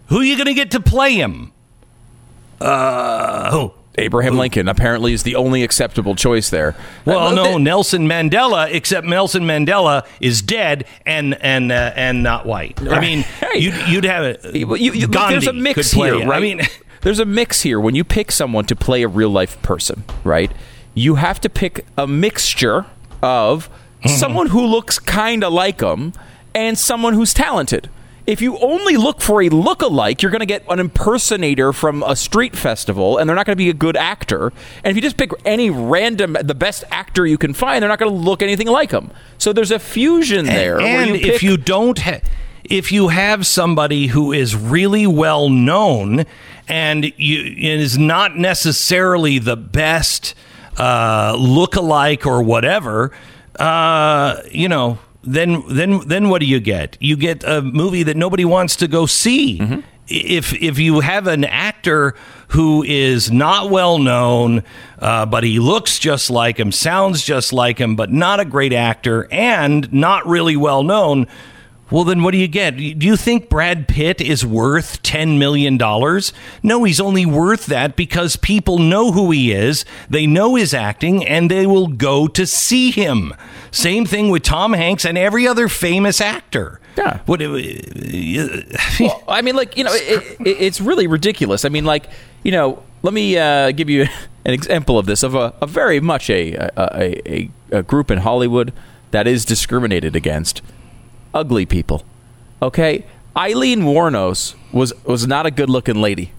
Who 0.09 0.19
are 0.19 0.23
you 0.23 0.35
going 0.35 0.47
to 0.47 0.53
get 0.53 0.71
to 0.71 0.79
play 0.79 1.13
him? 1.15 1.51
Uh, 2.59 3.51
who? 3.51 3.73
Abraham 3.97 4.37
Lincoln 4.37 4.67
apparently 4.69 5.11
is 5.13 5.23
the 5.23 5.35
only 5.35 5.61
acceptable 5.63 6.15
choice 6.15 6.49
there. 6.49 6.73
Well, 7.03 7.27
Uh, 7.27 7.33
no, 7.33 7.43
th- 7.45 7.59
Nelson 7.59 8.07
Mandela. 8.07 8.71
Except 8.71 9.05
Nelson 9.05 9.43
Mandela 9.43 10.05
is 10.21 10.41
dead 10.41 10.85
and 11.05 11.35
and 11.41 11.71
uh, 11.71 11.91
and 11.95 12.23
not 12.23 12.45
white. 12.45 12.79
I 12.87 13.01
mean, 13.01 13.25
you'd, 13.55 13.75
you'd 13.89 14.03
have 14.05 14.23
it. 14.23 14.55
You- 14.55 14.73
you- 14.75 14.93
you- 14.93 15.07
Gandhi 15.07 15.33
there's 15.35 15.47
a 15.47 15.53
mix 15.53 15.75
could 15.91 15.97
play 15.97 16.17
here, 16.17 16.27
right? 16.27 16.37
I 16.37 16.39
mean, 16.39 16.61
there's 17.01 17.19
a 17.19 17.25
mix 17.25 17.61
here. 17.61 17.77
When 17.79 17.93
you 17.93 18.03
pick 18.05 18.31
someone 18.31 18.65
to 18.65 18.75
play 18.75 19.03
a 19.03 19.07
real 19.09 19.29
life 19.29 19.61
person, 19.61 20.03
right? 20.23 20.51
You 20.93 21.15
have 21.15 21.41
to 21.41 21.49
pick 21.49 21.85
a 21.97 22.07
mixture 22.07 22.85
of 23.21 23.69
Mm-hmm. 23.99 24.15
someone 24.15 24.47
who 24.47 24.65
looks 24.65 24.97
kind 24.97 25.43
of 25.43 25.51
like 25.51 25.79
them 25.79 26.13
and 26.55 26.77
someone 26.77 27.15
who's 27.15 27.33
talented. 27.33 27.89
If 28.25 28.41
you 28.41 28.57
only 28.59 28.95
look 28.95 29.21
for 29.21 29.41
a 29.41 29.49
look-alike, 29.49 30.21
you're 30.21 30.31
going 30.31 30.39
to 30.41 30.45
get 30.45 30.63
an 30.69 30.79
impersonator 30.79 31.73
from 31.73 32.03
a 32.03 32.15
street 32.15 32.55
festival, 32.55 33.17
and 33.17 33.27
they're 33.27 33.35
not 33.35 33.45
going 33.45 33.55
to 33.55 33.63
be 33.63 33.69
a 33.69 33.73
good 33.73 33.97
actor. 33.97 34.53
And 34.83 34.91
if 34.91 34.95
you 34.95 35.01
just 35.01 35.17
pick 35.17 35.31
any 35.45 35.69
random, 35.69 36.37
the 36.41 36.55
best 36.55 36.83
actor 36.91 37.25
you 37.25 37.37
can 37.37 37.53
find, 37.53 37.81
they're 37.81 37.89
not 37.89 37.99
going 37.99 38.11
to 38.11 38.17
look 38.17 38.41
anything 38.41 38.67
like 38.67 38.91
them. 38.91 39.11
So 39.37 39.51
there's 39.51 39.71
a 39.71 39.79
fusion 39.79 40.45
there. 40.45 40.77
where 40.77 40.85
and 40.85 41.09
you 41.09 41.31
if 41.31 41.41
you 41.41 41.57
don't 41.57 41.97
ha- 41.99 42.21
if 42.63 42.91
you 42.91 43.07
have 43.07 43.47
somebody 43.47 44.07
who 44.07 44.31
is 44.31 44.55
really 44.55 45.07
well 45.07 45.49
known 45.49 46.25
and 46.67 47.11
you 47.17 47.55
is 47.57 47.97
not 47.97 48.37
necessarily 48.37 49.39
the 49.39 49.57
best 49.57 50.35
uh, 50.77 51.35
look-alike 51.37 52.25
or 52.27 52.43
whatever, 52.43 53.11
uh, 53.59 54.41
you 54.51 54.69
know, 54.69 54.99
then 55.33 55.63
then 55.69 55.99
then 56.07 56.29
what 56.29 56.39
do 56.39 56.45
you 56.47 56.59
get? 56.59 56.97
You 56.99 57.15
get 57.15 57.43
a 57.43 57.61
movie 57.61 58.03
that 58.03 58.17
nobody 58.17 58.45
wants 58.45 58.75
to 58.77 58.87
go 58.87 59.05
see. 59.05 59.59
If 60.07 60.53
if 60.53 60.79
you 60.79 61.01
have 61.01 61.27
an 61.27 61.43
actor 61.45 62.15
who 62.49 62.81
is 62.83 63.31
not 63.31 63.69
well 63.69 63.99
known, 63.99 64.63
uh, 64.97 65.27
but 65.27 65.43
he 65.43 65.59
looks 65.59 65.99
just 65.99 66.31
like 66.31 66.57
him, 66.59 66.71
sounds 66.71 67.21
just 67.23 67.53
like 67.53 67.77
him, 67.77 67.95
but 67.95 68.11
not 68.11 68.39
a 68.39 68.45
great 68.45 68.73
actor 68.73 69.27
and 69.31 69.91
not 69.93 70.25
really 70.25 70.55
well 70.55 70.81
known, 70.81 71.27
well, 71.91 72.03
then 72.03 72.21
what 72.21 72.31
do 72.31 72.37
you 72.37 72.47
get? 72.47 72.77
Do 72.77 72.83
you 72.83 73.15
think 73.15 73.49
Brad 73.49 73.87
Pitt 73.87 74.21
is 74.21 74.45
worth 74.45 75.01
$10 75.01 75.37
million? 75.39 75.77
No, 76.61 76.83
he's 76.83 76.99
only 76.99 77.25
worth 77.25 77.65
that 77.65 77.95
because 77.95 78.35
people 78.35 78.77
know 78.77 79.11
who 79.11 79.31
he 79.31 79.51
is, 79.51 79.85
they 80.09 80.27
know 80.27 80.55
his 80.55 80.73
acting, 80.73 81.25
and 81.25 81.49
they 81.49 81.65
will 81.65 81.87
go 81.87 82.27
to 82.27 82.45
see 82.45 82.91
him. 82.91 83.33
Same 83.71 84.05
thing 84.05 84.29
with 84.29 84.43
Tom 84.43 84.73
Hanks 84.73 85.03
and 85.03 85.17
every 85.17 85.47
other 85.47 85.67
famous 85.67 86.21
actor. 86.21 86.79
Yeah. 86.95 87.19
What, 87.25 87.39
well, 88.99 89.23
I 89.27 89.41
mean, 89.41 89.55
like 89.55 89.77
you 89.77 89.83
know, 89.83 89.93
it, 89.93 90.37
it, 90.41 90.57
it's 90.59 90.81
really 90.81 91.07
ridiculous. 91.07 91.65
I 91.65 91.69
mean, 91.69 91.85
like 91.85 92.09
you 92.43 92.51
know, 92.51 92.83
let 93.03 93.13
me 93.13 93.37
uh, 93.37 93.71
give 93.71 93.89
you 93.89 94.03
an 94.45 94.53
example 94.53 94.99
of 94.99 95.05
this 95.05 95.23
of 95.23 95.33
a, 95.33 95.53
a 95.61 95.67
very 95.67 95.99
much 95.99 96.29
a 96.29 96.53
a, 96.55 97.21
a 97.25 97.51
a 97.71 97.83
group 97.83 98.11
in 98.11 98.19
Hollywood 98.19 98.73
that 99.11 99.27
is 99.27 99.45
discriminated 99.45 100.15
against 100.15 100.61
ugly 101.33 101.65
people. 101.65 102.03
Okay, 102.61 103.05
Aileen 103.35 103.81
Wuornos 103.81 104.55
was 104.71 104.93
was 105.05 105.27
not 105.27 105.45
a 105.45 105.51
good 105.51 105.69
looking 105.69 106.01
lady. 106.01 106.31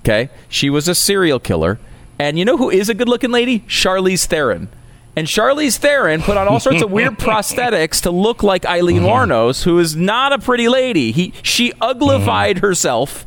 Okay, 0.00 0.30
she 0.48 0.70
was 0.70 0.88
a 0.88 0.94
serial 0.94 1.38
killer, 1.38 1.78
and 2.18 2.38
you 2.38 2.44
know 2.44 2.56
who 2.56 2.70
is 2.70 2.88
a 2.88 2.94
good 2.94 3.08
looking 3.08 3.30
lady? 3.30 3.60
Charlize 3.60 4.26
Theron. 4.26 4.68
And 5.16 5.26
Charlize 5.26 5.78
Theron 5.78 6.22
put 6.22 6.36
on 6.36 6.46
all 6.46 6.60
sorts 6.60 6.80
of 6.80 6.92
weird 6.92 7.14
prosthetics 7.18 8.02
to 8.02 8.10
look 8.10 8.44
like 8.44 8.64
Aileen 8.64 8.98
mm-hmm. 8.98 9.06
Wuornos, 9.06 9.64
who 9.64 9.80
is 9.80 9.96
not 9.96 10.32
a 10.32 10.38
pretty 10.38 10.68
lady. 10.68 11.10
He 11.10 11.32
she 11.42 11.72
uglified 11.72 12.58
herself 12.58 13.26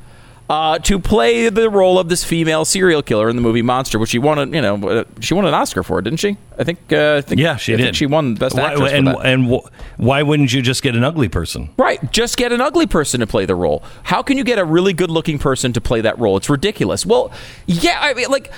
uh, 0.51 0.77
to 0.79 0.99
play 0.99 1.47
the 1.47 1.69
role 1.69 1.97
of 1.97 2.09
this 2.09 2.25
female 2.25 2.65
serial 2.65 3.01
killer 3.01 3.29
in 3.29 3.37
the 3.37 3.41
movie 3.41 3.61
Monster, 3.61 3.97
which 3.97 4.09
she 4.09 4.19
won. 4.19 4.37
A, 4.37 4.45
you 4.45 4.61
know, 4.61 4.75
uh, 4.89 5.03
she 5.21 5.33
won 5.33 5.45
an 5.45 5.53
Oscar 5.53 5.81
for, 5.81 6.01
didn't 6.01 6.19
she? 6.19 6.35
I 6.59 6.65
think. 6.65 6.91
Uh, 6.91 7.15
I 7.19 7.21
think 7.21 7.39
yeah, 7.39 7.55
she 7.55 7.73
I 7.73 7.77
did. 7.77 7.95
She 7.95 8.05
won 8.05 8.35
Best 8.35 8.55
Why- 8.55 8.71
Actress 8.73 8.91
and, 8.91 9.07
and 9.07 9.49
wh- 9.49 9.65
why 9.97 10.21
wouldn't 10.23 10.51
you 10.51 10.61
just 10.61 10.83
get 10.83 10.93
an 10.93 11.05
ugly 11.05 11.29
person? 11.29 11.69
Right. 11.77 12.11
Just 12.11 12.35
get 12.35 12.51
an 12.51 12.59
ugly 12.59 12.85
person 12.85 13.21
to 13.21 13.27
play 13.27 13.45
the 13.45 13.55
role. 13.55 13.81
How 14.03 14.21
can 14.21 14.37
you 14.37 14.43
get 14.43 14.59
a 14.59 14.65
really 14.65 14.91
good 14.91 15.09
looking 15.09 15.39
person 15.39 15.71
to 15.71 15.79
play 15.79 16.01
that 16.01 16.19
role? 16.19 16.35
It's 16.35 16.49
ridiculous. 16.49 17.05
Well, 17.05 17.31
yeah, 17.65 17.99
I 18.01 18.13
mean, 18.13 18.29
like, 18.29 18.51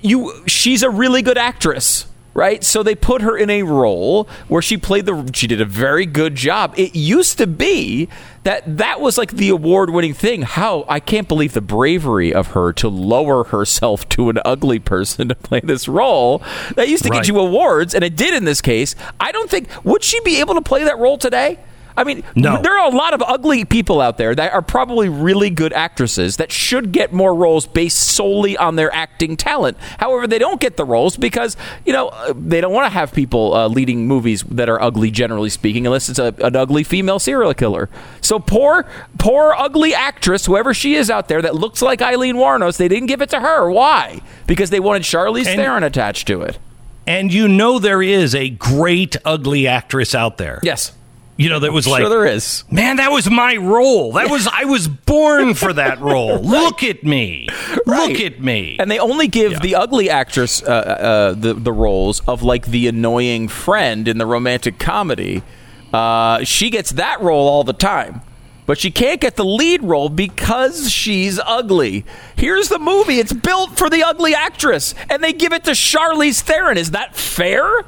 you, 0.00 0.42
she's 0.46 0.82
a 0.82 0.88
really 0.88 1.20
good 1.20 1.36
actress. 1.36 2.06
Right, 2.36 2.64
so 2.64 2.82
they 2.82 2.96
put 2.96 3.22
her 3.22 3.36
in 3.36 3.48
a 3.48 3.62
role 3.62 4.28
where 4.48 4.60
she 4.60 4.76
played 4.76 5.06
the. 5.06 5.30
She 5.32 5.46
did 5.46 5.60
a 5.60 5.64
very 5.64 6.04
good 6.04 6.34
job. 6.34 6.74
It 6.76 6.96
used 6.96 7.38
to 7.38 7.46
be 7.46 8.08
that 8.42 8.76
that 8.78 9.00
was 9.00 9.16
like 9.16 9.30
the 9.30 9.50
award-winning 9.50 10.14
thing. 10.14 10.42
How 10.42 10.84
I 10.88 10.98
can't 10.98 11.28
believe 11.28 11.52
the 11.52 11.60
bravery 11.60 12.34
of 12.34 12.48
her 12.48 12.72
to 12.72 12.88
lower 12.88 13.44
herself 13.44 14.08
to 14.10 14.30
an 14.30 14.40
ugly 14.44 14.80
person 14.80 15.28
to 15.28 15.36
play 15.36 15.60
this 15.62 15.86
role. 15.86 16.42
That 16.74 16.88
used 16.88 17.04
to 17.04 17.10
Right. 17.10 17.18
get 17.22 17.28
you 17.28 17.38
awards, 17.38 17.94
and 17.94 18.02
it 18.02 18.16
did 18.16 18.34
in 18.34 18.44
this 18.44 18.60
case. 18.60 18.96
I 19.20 19.30
don't 19.30 19.48
think 19.48 19.68
would 19.84 20.02
she 20.02 20.18
be 20.20 20.40
able 20.40 20.54
to 20.54 20.60
play 20.60 20.82
that 20.82 20.98
role 20.98 21.16
today? 21.18 21.60
I 21.96 22.02
mean, 22.02 22.24
No. 22.34 22.60
there 22.60 22.76
are 22.76 22.90
a 22.90 22.94
lot 22.94 23.14
of 23.14 23.22
ugly 23.24 23.64
people 23.64 24.00
out 24.00 24.18
there 24.18 24.34
that 24.34 24.52
are 24.52 24.62
probably 24.62 25.08
really 25.08 25.48
good 25.48 25.72
actresses 25.72 26.38
that 26.38 26.50
should 26.50 26.90
get 26.90 27.12
more 27.12 27.32
roles 27.34 27.66
based 27.66 27.98
solely 28.00 28.56
on 28.56 28.74
their 28.74 28.92
acting 28.92 29.36
talent. 29.36 29.76
However, 29.98 30.26
they 30.26 30.38
don't 30.40 30.60
get 30.60 30.76
the 30.76 30.84
roles 30.84 31.16
because, 31.16 31.56
you 31.86 31.92
know, 31.92 32.08
uh, 32.08 32.32
they 32.36 32.60
don't 32.60 32.72
want 32.72 32.86
to 32.86 32.90
have 32.90 33.12
people 33.12 33.54
uh, 33.54 33.68
leading 33.68 34.08
movies 34.08 34.42
that 34.50 34.68
are 34.68 34.82
ugly, 34.82 35.12
generally 35.12 35.50
speaking, 35.50 35.86
unless 35.86 36.08
it's 36.08 36.18
a, 36.18 36.34
an 36.40 36.56
ugly 36.56 36.82
female 36.82 37.20
serial 37.20 37.54
killer. 37.54 37.88
So 38.20 38.40
poor, 38.40 38.86
poor 39.18 39.54
ugly 39.56 39.94
actress, 39.94 40.46
whoever 40.46 40.74
she 40.74 40.94
is 40.96 41.10
out 41.10 41.28
there 41.28 41.42
that 41.42 41.54
looks 41.54 41.80
like 41.80 42.02
Aileen 42.02 42.34
Wuornos, 42.36 42.76
they 42.76 42.88
didn't 42.88 43.06
give 43.06 43.22
it 43.22 43.30
to 43.30 43.38
her. 43.40 43.70
Why? 43.70 44.20
Because 44.48 44.70
they 44.70 44.80
wanted 44.80 45.02
Charlize 45.02 45.46
And- 45.46 45.60
Theron 45.60 45.84
attached 45.84 46.26
to 46.26 46.42
it. 46.42 46.58
And 47.06 47.32
you 47.32 47.46
know 47.48 47.78
there 47.78 48.02
is 48.02 48.34
a 48.34 48.48
great 48.48 49.14
ugly 49.26 49.66
actress 49.68 50.14
out 50.14 50.38
there. 50.38 50.58
Yes. 50.62 50.92
You 51.36 51.48
know 51.48 51.58
that 51.60 51.72
was 51.72 51.86
like 51.86 52.00
sure 52.02 52.08
there 52.08 52.26
is. 52.26 52.62
Man, 52.70 52.96
that 52.96 53.10
was 53.10 53.28
my 53.28 53.56
role. 53.56 54.12
That 54.12 54.30
was 54.30 54.46
I 54.46 54.64
was 54.64 54.86
born 54.86 55.54
for 55.54 55.72
that 55.72 56.00
role. 56.12 56.38
Look 56.40 56.84
at 56.84 57.02
me. 57.02 57.48
Look 57.86 58.20
at 58.20 58.40
me. 58.40 58.76
And 58.78 58.88
they 58.88 59.00
only 59.00 59.26
give 59.26 59.60
the 59.60 59.74
ugly 59.74 60.08
actress 60.08 60.62
uh, 60.62 60.66
uh, 60.66 61.32
the 61.34 61.54
the 61.54 61.72
roles 61.72 62.20
of 62.20 62.42
like 62.42 62.66
the 62.66 62.86
annoying 62.86 63.48
friend 63.48 64.06
in 64.06 64.18
the 64.18 64.26
romantic 64.26 64.78
comedy. 64.78 65.42
Uh, 65.92 66.44
she 66.44 66.70
gets 66.70 66.90
that 66.90 67.20
role 67.20 67.48
all 67.48 67.64
the 67.64 67.72
time. 67.72 68.20
But 68.66 68.78
she 68.78 68.90
can't 68.90 69.20
get 69.20 69.36
the 69.36 69.44
lead 69.44 69.82
role 69.82 70.08
because 70.08 70.90
she's 70.90 71.38
ugly. 71.38 72.06
Here's 72.36 72.68
the 72.68 72.78
movie. 72.78 73.18
It's 73.18 73.32
built 73.32 73.76
for 73.76 73.90
the 73.90 74.02
ugly 74.02 74.34
actress, 74.34 74.94
and 75.10 75.22
they 75.22 75.34
give 75.34 75.52
it 75.52 75.64
to 75.64 75.72
Charlize 75.72 76.40
Theron. 76.40 76.78
Is 76.78 76.92
that 76.92 77.14
fair? 77.14 77.84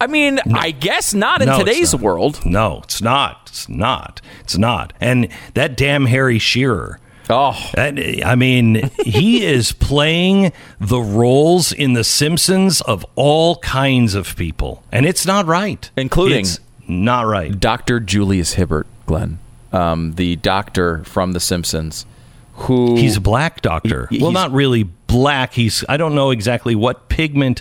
I 0.00 0.06
mean, 0.06 0.38
I 0.54 0.70
guess 0.70 1.12
not 1.14 1.42
in 1.42 1.48
No, 1.48 1.58
today's 1.58 1.92
not. 1.92 2.02
world. 2.02 2.46
No, 2.46 2.80
it's 2.84 3.02
not. 3.02 3.42
It's 3.48 3.68
not. 3.68 4.20
It's 4.40 4.56
not. 4.56 4.92
And 5.00 5.28
that 5.54 5.76
damn 5.76 6.06
Harry 6.06 6.38
Shearer. 6.38 7.00
Oh, 7.30 7.54
I 7.76 8.34
mean, 8.36 8.90
he 9.04 9.44
is 9.44 9.72
playing 9.72 10.52
the 10.80 11.00
roles 11.00 11.72
in 11.72 11.92
The 11.92 12.04
Simpsons 12.04 12.80
of 12.80 13.04
all 13.16 13.56
kinds 13.56 14.14
of 14.14 14.34
people, 14.36 14.82
and 14.90 15.04
it's 15.04 15.26
not 15.26 15.44
right. 15.46 15.90
Including 15.96 16.40
It's 16.40 16.60
not 16.86 17.26
right. 17.26 17.58
Dr. 17.60 18.00
Julius 18.00 18.54
Hibbert, 18.54 18.86
Glenn, 19.04 19.38
um, 19.74 20.12
the 20.14 20.36
doctor 20.36 21.04
from 21.04 21.32
The 21.32 21.40
Simpsons, 21.40 22.06
who 22.54 22.96
He's 22.96 23.18
a 23.18 23.20
black 23.20 23.60
doctor. 23.60 24.06
He- 24.10 24.20
well, 24.22 24.32
not 24.32 24.50
really 24.52 24.84
black. 24.84 25.52
He's 25.52 25.84
I 25.86 25.98
don't 25.98 26.14
know 26.14 26.30
exactly 26.30 26.74
what 26.74 27.10
pigment 27.10 27.60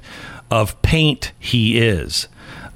of 0.51 0.81
paint 0.81 1.31
he 1.39 1.77
is. 1.79 2.27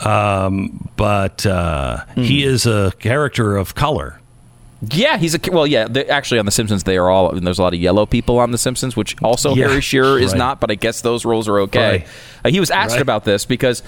Um, 0.01 0.89
but 0.95 1.45
uh, 1.45 2.05
he 2.15 2.43
is 2.43 2.65
a 2.65 2.91
character 2.99 3.55
of 3.57 3.75
color. 3.75 4.19
Yeah, 4.89 5.17
he's 5.17 5.35
a 5.35 5.39
well. 5.51 5.67
Yeah, 5.67 5.87
actually, 6.09 6.39
on 6.39 6.45
The 6.47 6.51
Simpsons, 6.51 6.83
they 6.85 6.97
are 6.97 7.07
all. 7.07 7.29
And 7.29 7.45
there's 7.45 7.59
a 7.59 7.61
lot 7.61 7.75
of 7.75 7.79
yellow 7.79 8.07
people 8.07 8.39
on 8.39 8.49
The 8.49 8.57
Simpsons, 8.57 8.95
which 8.95 9.15
also 9.21 9.53
Yeah, 9.53 9.67
Harry 9.67 9.81
Shearer 9.81 10.17
is 10.17 10.33
not. 10.33 10.59
But 10.59 10.71
I 10.71 10.75
guess 10.75 11.01
those 11.01 11.23
roles 11.23 11.47
are 11.47 11.59
okay. 11.61 11.91
Right. 11.99 12.07
Uh, 12.45 12.49
he 12.49 12.59
was 12.59 12.71
asked 12.71 12.93
Right. 12.93 13.01
about 13.01 13.23
this 13.23 13.45
because 13.45 13.83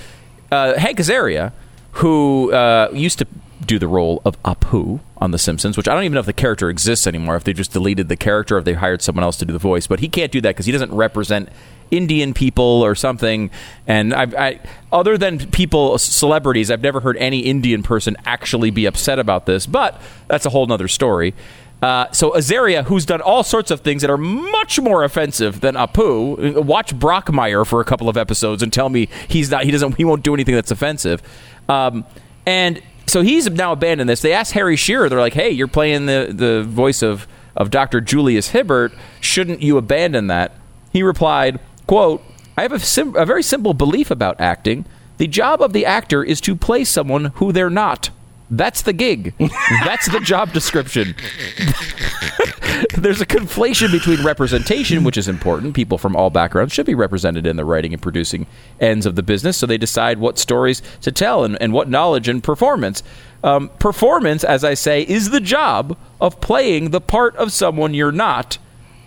uh, 0.51 0.77
Hank 0.77 0.99
Azaria, 0.99 1.51
who 1.93 2.53
uh, 2.53 2.89
used 2.93 3.17
to 3.19 3.27
do 3.65 3.79
the 3.79 3.87
role 3.87 4.21
of 4.23 4.41
Apu 4.43 4.99
on 5.17 5.31
The 5.31 5.39
Simpsons, 5.39 5.77
which 5.77 5.87
I 5.87 5.95
don't 5.95 6.03
even 6.03 6.13
know 6.13 6.19
if 6.19 6.27
the 6.27 6.33
character 6.33 6.69
exists 6.69 7.07
anymore. 7.07 7.37
If 7.37 7.43
they 7.43 7.53
just 7.53 7.71
deleted 7.73 8.07
the 8.07 8.15
character, 8.17 8.55
or 8.55 8.59
if 8.59 8.65
they 8.65 8.73
hired 8.73 9.01
someone 9.01 9.23
else 9.23 9.37
to 9.37 9.45
do 9.45 9.53
the 9.53 9.57
voice, 9.57 9.87
but 9.87 9.99
he 9.99 10.07
can't 10.09 10.31
do 10.31 10.41
that 10.41 10.49
because 10.49 10.67
he 10.67 10.71
doesn't 10.71 10.93
represent 10.93 11.49
Indian 11.97 12.33
people 12.33 12.63
or 12.63 12.95
something. 12.95 13.51
And 13.87 14.13
I, 14.13 14.23
I, 14.23 14.59
other 14.91 15.17
than 15.17 15.39
people, 15.51 15.97
celebrities, 15.97 16.71
I've 16.71 16.81
never 16.81 16.99
heard 16.99 17.17
any 17.17 17.39
Indian 17.39 17.83
person 17.83 18.17
actually 18.25 18.71
be 18.71 18.85
upset 18.85 19.19
about 19.19 19.45
this. 19.45 19.65
But 19.65 20.01
that's 20.27 20.45
a 20.45 20.49
whole 20.49 20.65
nother 20.65 20.87
story. 20.87 21.33
Uh, 21.81 22.09
so 22.13 22.31
Azaria, 22.31 22.85
who's 22.85 23.05
done 23.05 23.19
all 23.19 23.43
sorts 23.43 23.69
of 23.69 23.81
things 23.81 24.01
that 24.03 24.09
are 24.09 24.17
much 24.17 24.79
more 24.79 25.03
offensive 25.03 25.59
than 25.59 25.75
Apu, 25.75 26.57
uh, 26.57 26.61
watch 26.61 26.95
Brockmire 26.95 27.67
for 27.67 27.81
a 27.81 27.85
couple 27.85 28.07
of 28.07 28.15
episodes 28.15 28.63
and 28.63 28.71
tell 28.71 28.87
me 28.87 29.09
he's 29.27 29.51
not, 29.51 29.65
he 29.65 29.71
doesn't, 29.71 29.97
he 29.97 30.05
won't 30.05 30.23
do 30.23 30.33
anything 30.33 30.55
that's 30.55 30.71
offensive. 30.71 31.21
Um, 31.67 32.05
and 32.45 32.81
so 33.05 33.21
he's 33.21 33.49
now 33.49 33.73
abandoned 33.73 34.09
this. 34.09 34.21
They 34.21 34.33
asked 34.33 34.53
Harry 34.53 34.75
Shearer, 34.75 35.09
they're 35.09 35.19
like, 35.19 35.33
"Hey, 35.33 35.49
you're 35.49 35.67
playing 35.67 36.05
the 36.05 36.29
the 36.31 36.63
voice 36.63 37.01
of 37.01 37.27
of 37.55 37.69
Dr. 37.69 38.01
Julius 38.01 38.49
Hibbert. 38.49 38.93
Shouldn't 39.21 39.61
you 39.61 39.77
abandon 39.77 40.27
that?" 40.27 40.53
He 40.91 41.03
replied, 41.03 41.59
"Quote: 41.87 42.23
I 42.57 42.61
have 42.61 42.71
a, 42.71 42.79
sim- 42.79 43.15
a 43.15 43.25
very 43.25 43.43
simple 43.43 43.73
belief 43.73 44.11
about 44.11 44.39
acting. 44.39 44.85
The 45.17 45.27
job 45.27 45.61
of 45.61 45.73
the 45.73 45.85
actor 45.85 46.23
is 46.23 46.41
to 46.41 46.55
play 46.55 46.83
someone 46.83 47.25
who 47.35 47.51
they're 47.51 47.69
not." 47.69 48.09
That's 48.49 48.83
the 48.83 48.93
gig. 48.93 49.33
That's 49.83 50.11
the 50.11 50.19
job 50.19 50.53
description. 50.53 51.15
There's 52.97 53.21
a 53.21 53.25
conflation 53.25 53.91
between 53.91 54.23
representation, 54.23 55.03
which 55.03 55.17
is 55.17 55.27
important. 55.27 55.73
People 55.73 55.97
from 55.97 56.15
all 56.15 56.29
backgrounds 56.29 56.73
should 56.73 56.85
be 56.85 56.93
represented 56.93 57.47
in 57.47 57.55
the 57.55 57.65
writing 57.65 57.93
and 57.93 58.01
producing 58.01 58.45
ends 58.79 59.05
of 59.05 59.15
the 59.15 59.23
business, 59.23 59.57
so 59.57 59.65
they 59.65 59.77
decide 59.77 60.19
what 60.19 60.37
stories 60.37 60.81
to 61.01 61.11
tell 61.11 61.43
and, 61.43 61.59
and 61.61 61.73
what 61.73 61.89
knowledge 61.89 62.27
and 62.27 62.43
performance. 62.43 63.01
Um, 63.43 63.69
performance, 63.79 64.43
as 64.43 64.63
I 64.63 64.75
say, 64.75 65.01
is 65.01 65.31
the 65.31 65.39
job 65.39 65.97
of 66.21 66.39
playing 66.39 66.91
the 66.91 67.01
part 67.01 67.35
of 67.37 67.51
someone 67.51 67.93
you're 67.93 68.11
not. 68.11 68.57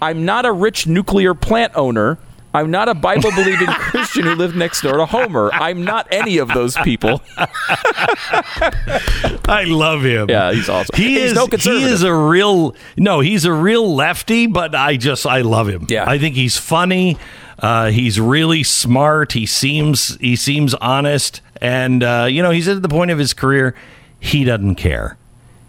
I'm 0.03 0.24
not 0.24 0.44
a 0.44 0.53
rich 0.53 0.86
nuclear 0.86 1.35
plant 1.35 1.73
owner. 1.74 2.19
I'm 2.56 2.70
not 2.70 2.88
a 2.88 2.94
Bible 2.94 3.30
believing 3.32 3.66
Christian 3.68 4.24
who 4.24 4.34
lived 4.34 4.56
next 4.56 4.80
door 4.80 4.96
to 4.96 5.04
Homer. 5.04 5.50
I'm 5.52 5.84
not 5.84 6.08
any 6.10 6.38
of 6.38 6.48
those 6.48 6.74
people. 6.78 7.20
I 9.48 9.64
love 9.66 10.02
him. 10.02 10.30
Yeah, 10.30 10.52
he's 10.52 10.68
awesome. 10.68 10.96
He 10.96 11.20
He's 11.20 11.32
is 11.32 11.34
no 11.34 11.46
he 11.46 11.84
is 11.84 12.02
a 12.02 12.14
real 12.14 12.74
no, 12.96 13.20
he's 13.20 13.44
a 13.44 13.52
real 13.52 13.94
lefty, 13.94 14.46
but 14.46 14.74
I 14.74 14.96
just 14.96 15.26
I 15.26 15.42
love 15.42 15.68
him. 15.68 15.86
Yeah. 15.90 16.08
I 16.08 16.18
think 16.18 16.34
he's 16.34 16.56
funny. 16.56 17.18
Uh, 17.58 17.90
he's 17.90 18.18
really 18.18 18.62
smart. 18.62 19.32
He 19.32 19.44
seems 19.44 20.16
he 20.16 20.34
seems 20.36 20.74
honest, 20.74 21.42
and 21.60 22.02
uh, 22.02 22.26
you 22.30 22.42
know 22.42 22.50
he's 22.50 22.68
at 22.68 22.80
the 22.80 22.88
point 22.88 23.10
of 23.10 23.18
his 23.18 23.34
career. 23.34 23.74
He 24.18 24.44
doesn't 24.44 24.76
care. 24.76 25.18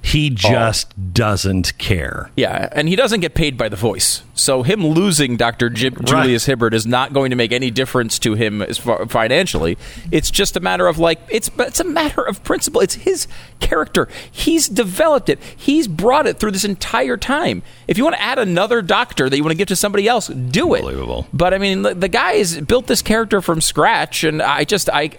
He 0.07 0.31
oh. 0.31 0.35
just 0.35 1.13
doesn't 1.13 1.77
care. 1.77 2.31
Yeah, 2.37 2.69
and 2.71 2.87
he 2.87 2.95
doesn't 2.95 3.19
get 3.19 3.33
paid 3.33 3.57
by 3.57 3.67
the 3.67 3.75
voice. 3.75 4.23
So 4.35 4.63
him 4.63 4.87
losing 4.87 5.35
Dr. 5.35 5.69
Jim, 5.69 5.97
Julius 6.01 6.45
Hibbert 6.45 6.73
is 6.73 6.87
not 6.87 7.11
going 7.11 7.29
to 7.31 7.35
make 7.35 7.51
any 7.51 7.71
difference 7.71 8.17
to 8.19 8.33
him 8.33 8.61
as 8.61 8.77
far 8.77 9.05
financially. 9.07 9.77
It's 10.09 10.31
just 10.31 10.55
a 10.55 10.61
matter 10.61 10.87
of 10.87 10.97
like 10.97 11.19
it's 11.29 11.51
it's 11.59 11.81
a 11.81 11.83
matter 11.83 12.21
of 12.21 12.41
principle. 12.45 12.79
It's 12.79 12.93
his 12.93 13.27
character. 13.59 14.07
He's 14.31 14.69
developed 14.69 15.27
it. 15.27 15.43
He's 15.43 15.89
brought 15.89 16.25
it 16.25 16.39
through 16.39 16.51
this 16.51 16.63
entire 16.63 17.17
time. 17.17 17.61
If 17.89 17.97
you 17.97 18.05
want 18.05 18.15
to 18.15 18.21
add 18.21 18.39
another 18.39 18.81
doctor 18.81 19.29
that 19.29 19.35
you 19.35 19.43
want 19.43 19.51
to 19.51 19.57
give 19.57 19.67
to 19.67 19.75
somebody 19.75 20.07
else, 20.07 20.27
do 20.27 20.73
it. 20.73 20.79
Unbelievable. 20.79 21.27
But 21.33 21.53
I 21.53 21.57
mean, 21.57 21.81
the, 21.81 21.93
the 21.93 22.07
guy 22.07 22.35
has 22.35 22.61
built 22.61 22.87
this 22.87 23.01
character 23.01 23.41
from 23.41 23.59
scratch, 23.59 24.23
and 24.23 24.41
I 24.41 24.63
just 24.63 24.89
I 24.89 25.11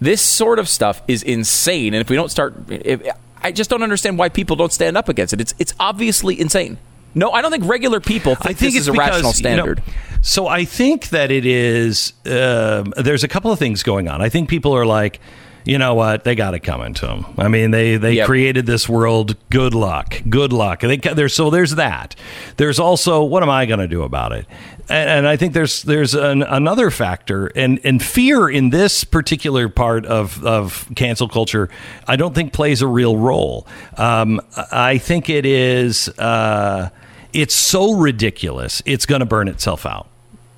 this 0.00 0.20
sort 0.20 0.58
of 0.58 0.68
stuff 0.68 1.02
is 1.06 1.22
insane. 1.22 1.94
And 1.94 2.00
if 2.00 2.10
we 2.10 2.16
don't 2.16 2.30
start, 2.30 2.54
if, 2.68 3.00
I 3.44 3.52
just 3.52 3.70
don't 3.70 3.82
understand 3.82 4.18
why 4.18 4.28
people 4.30 4.56
don't 4.56 4.72
stand 4.72 4.96
up 4.96 5.08
against 5.08 5.32
it. 5.34 5.40
It's 5.40 5.54
it's 5.58 5.74
obviously 5.78 6.40
insane. 6.40 6.78
No, 7.14 7.30
I 7.30 7.42
don't 7.42 7.52
think 7.52 7.64
regular 7.66 8.00
people 8.00 8.34
think, 8.34 8.46
I 8.46 8.54
think 8.54 8.58
this 8.58 8.74
it's 8.74 8.80
is 8.82 8.88
a 8.88 8.92
because, 8.92 9.08
rational 9.10 9.20
you 9.20 9.24
know, 9.26 9.32
standard. 9.32 9.82
so 10.22 10.48
I 10.48 10.64
think 10.64 11.10
that 11.10 11.30
it 11.30 11.46
is. 11.46 12.12
um 12.26 12.92
there's 12.96 13.22
a 13.22 13.28
couple 13.28 13.52
of 13.52 13.58
things 13.60 13.82
going 13.84 14.08
on. 14.08 14.20
I 14.20 14.28
think 14.28 14.48
people 14.48 14.74
are 14.74 14.84
like, 14.84 15.20
you 15.64 15.78
know 15.78 15.94
what? 15.94 16.24
They 16.24 16.34
got 16.34 16.54
it 16.54 16.60
coming 16.60 16.92
to 16.94 17.06
them. 17.06 17.24
I 17.38 17.46
mean, 17.48 17.70
they 17.70 17.96
they 17.98 18.14
Yep. 18.14 18.26
created 18.26 18.66
this 18.66 18.88
world. 18.88 19.36
Good 19.50 19.74
luck. 19.74 20.20
Good 20.28 20.52
luck. 20.52 20.82
And 20.82 20.90
they, 20.92 21.14
there's 21.14 21.34
so 21.34 21.50
there's 21.50 21.76
that. 21.76 22.16
There's 22.56 22.78
also 22.80 23.22
what 23.22 23.42
am 23.44 23.50
I 23.50 23.64
going 23.66 23.80
to 23.80 23.88
do 23.88 24.02
about 24.02 24.32
it? 24.32 24.46
And, 24.88 25.08
and 25.08 25.28
I 25.28 25.36
think 25.36 25.54
there's 25.54 25.82
there's 25.82 26.14
an, 26.14 26.42
another 26.42 26.90
factor 26.90 27.46
and 27.46 27.80
and 27.84 28.02
fear 28.02 28.48
in 28.48 28.70
this 28.70 29.04
particular 29.04 29.68
part 29.68 30.04
of 30.04 30.44
of 30.44 30.88
cancel 30.94 31.28
culture. 31.28 31.70
I 32.06 32.16
don't 32.16 32.34
think 32.34 32.52
plays 32.52 32.82
a 32.82 32.86
real 32.86 33.16
role. 33.16 33.66
Um, 33.96 34.40
I 34.70 34.98
think 34.98 35.30
it 35.30 35.46
is. 35.46 36.08
Uh, 36.10 36.90
it's 37.32 37.54
so 37.54 37.94
ridiculous. 37.94 38.82
It's 38.84 39.06
going 39.06 39.20
to 39.20 39.26
burn 39.26 39.48
itself 39.48 39.86
out. 39.86 40.08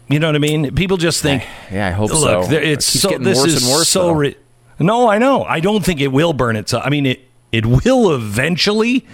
You 0.08 0.18
know 0.18 0.28
what 0.28 0.36
I 0.36 0.40
mean? 0.40 0.74
People 0.74 0.96
just 0.98 1.22
think. 1.22 1.44
Yeah, 1.70 1.88
I 1.88 1.90
hope 1.90 2.10
look, 2.10 2.44
so. 2.44 2.52
It's 2.52 2.94
It 2.94 2.98
so. 2.98 3.18
This 3.18 3.44
is 3.44 3.64
worse, 3.64 3.88
so. 3.88 4.12
Ri- 4.12 4.36
no, 4.78 5.08
I 5.08 5.18
know. 5.18 5.42
I 5.44 5.60
don't 5.60 5.84
think 5.84 6.00
it 6.00 6.08
will 6.08 6.32
burn 6.32 6.56
itself. 6.56 6.82
I 6.84 6.90
mean, 6.90 7.06
it 7.06 7.20
it 7.50 7.64
will 7.64 8.14
eventually, 8.14 9.06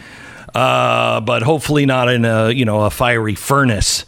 uh, 0.54 1.20
but 1.20 1.42
hopefully 1.42 1.86
not 1.86 2.08
in 2.08 2.24
a 2.24 2.50
you 2.50 2.64
know 2.64 2.82
a 2.82 2.90
fiery 2.90 3.34
furnace 3.34 4.04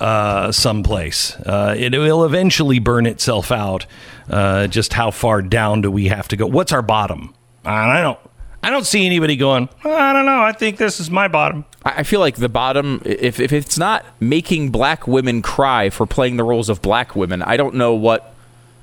uh, 0.00 0.52
someplace. 0.52 1.36
Uh, 1.36 1.74
it 1.76 1.92
will 1.92 2.24
eventually 2.24 2.78
burn 2.78 3.06
itself 3.06 3.50
out. 3.52 3.86
Uh, 4.28 4.66
just 4.66 4.92
how 4.92 5.10
far 5.10 5.42
down 5.42 5.80
do 5.82 5.90
we 5.90 6.08
have 6.08 6.28
to 6.28 6.36
go? 6.36 6.46
What's 6.46 6.72
our 6.72 6.82
bottom? 6.82 7.34
I 7.64 8.00
don't. 8.00 8.18
I 8.62 8.70
don't 8.70 8.86
see 8.86 9.06
anybody 9.06 9.36
going. 9.36 9.68
I 9.84 10.12
don't 10.12 10.26
know. 10.26 10.42
I 10.42 10.50
think 10.50 10.78
this 10.78 10.98
is 10.98 11.08
my 11.08 11.28
bottom. 11.28 11.64
I 11.84 12.02
feel 12.02 12.18
like 12.18 12.34
the 12.34 12.48
bottom, 12.48 13.00
if, 13.04 13.38
if 13.38 13.52
it's 13.52 13.78
not 13.78 14.04
making 14.18 14.70
black 14.70 15.06
women 15.06 15.40
cry 15.40 15.88
for 15.88 16.04
playing 16.04 16.36
the 16.36 16.42
roles 16.42 16.68
of 16.68 16.82
black 16.82 17.14
women, 17.14 17.42
I 17.42 17.56
don't 17.56 17.76
know 17.76 17.94
what 17.94 18.34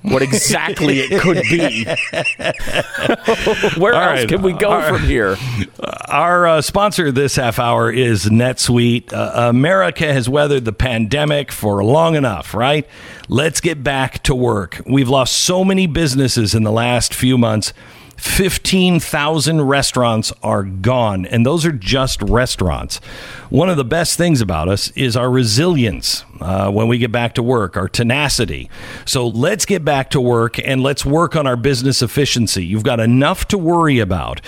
what 0.04 0.22
exactly 0.22 1.00
it 1.00 1.22
could 1.22 1.42
be. 1.44 1.86
Where 3.80 3.94
All 3.94 4.02
else 4.02 4.20
right. 4.20 4.30
can 4.30 4.42
we 4.42 4.54
go 4.54 4.70
right. 4.70 4.90
from 4.90 5.04
here? 5.04 5.38
Our 6.08 6.48
uh, 6.48 6.62
sponsor 6.62 7.12
this 7.12 7.36
half 7.38 7.58
hour 7.58 7.92
is 7.92 8.26
NetSuite. 8.26 9.14
Uh, 9.14 9.50
America 9.50 10.12
has 10.12 10.28
weathered 10.28 10.66
the 10.66 10.74
pandemic 10.74 11.52
for 11.52 11.84
long 11.84 12.16
enough, 12.16 12.54
right? 12.54 12.88
Let's 13.30 13.62
get 13.62 13.84
back 13.84 14.22
to 14.24 14.36
work. 14.36 14.82
We've 14.86 15.10
lost 15.10 15.34
so 15.34 15.64
many 15.64 15.88
businesses 15.88 16.54
in 16.54 16.64
the 16.64 16.72
last 16.72 17.14
few 17.14 17.38
months. 17.38 17.74
15,000 18.24 19.62
restaurants 19.62 20.32
are 20.42 20.64
gone, 20.64 21.26
and 21.26 21.46
those 21.46 21.66
are 21.66 21.74
just 21.74 22.22
restaurants. 22.22 22.98
One 23.50 23.70
of 23.70 23.76
the 23.76 23.84
best 23.84 24.18
things 24.18 24.40
about 24.40 24.70
us 24.70 24.90
is 24.92 25.18
our 25.18 25.30
resilience 25.30 26.24
uh, 26.40 26.72
when 26.72 26.88
we 26.88 26.98
get 26.98 27.12
back 27.12 27.36
to 27.36 27.44
work, 27.44 27.76
our 27.76 27.90
tenacity. 27.90 28.70
So 29.06 29.28
let's 29.28 29.66
get 29.66 29.84
back 29.84 30.10
to 30.12 30.22
work 30.22 30.58
and 30.58 30.82
let's 30.82 31.06
work 31.06 31.36
on 31.36 31.46
our 31.46 31.58
business 31.58 32.02
efficiency. 32.02 32.66
You've 32.66 32.84
got 32.84 33.02
enough 33.02 33.46
to 33.50 33.58
worry 33.58 34.00
about. 34.00 34.42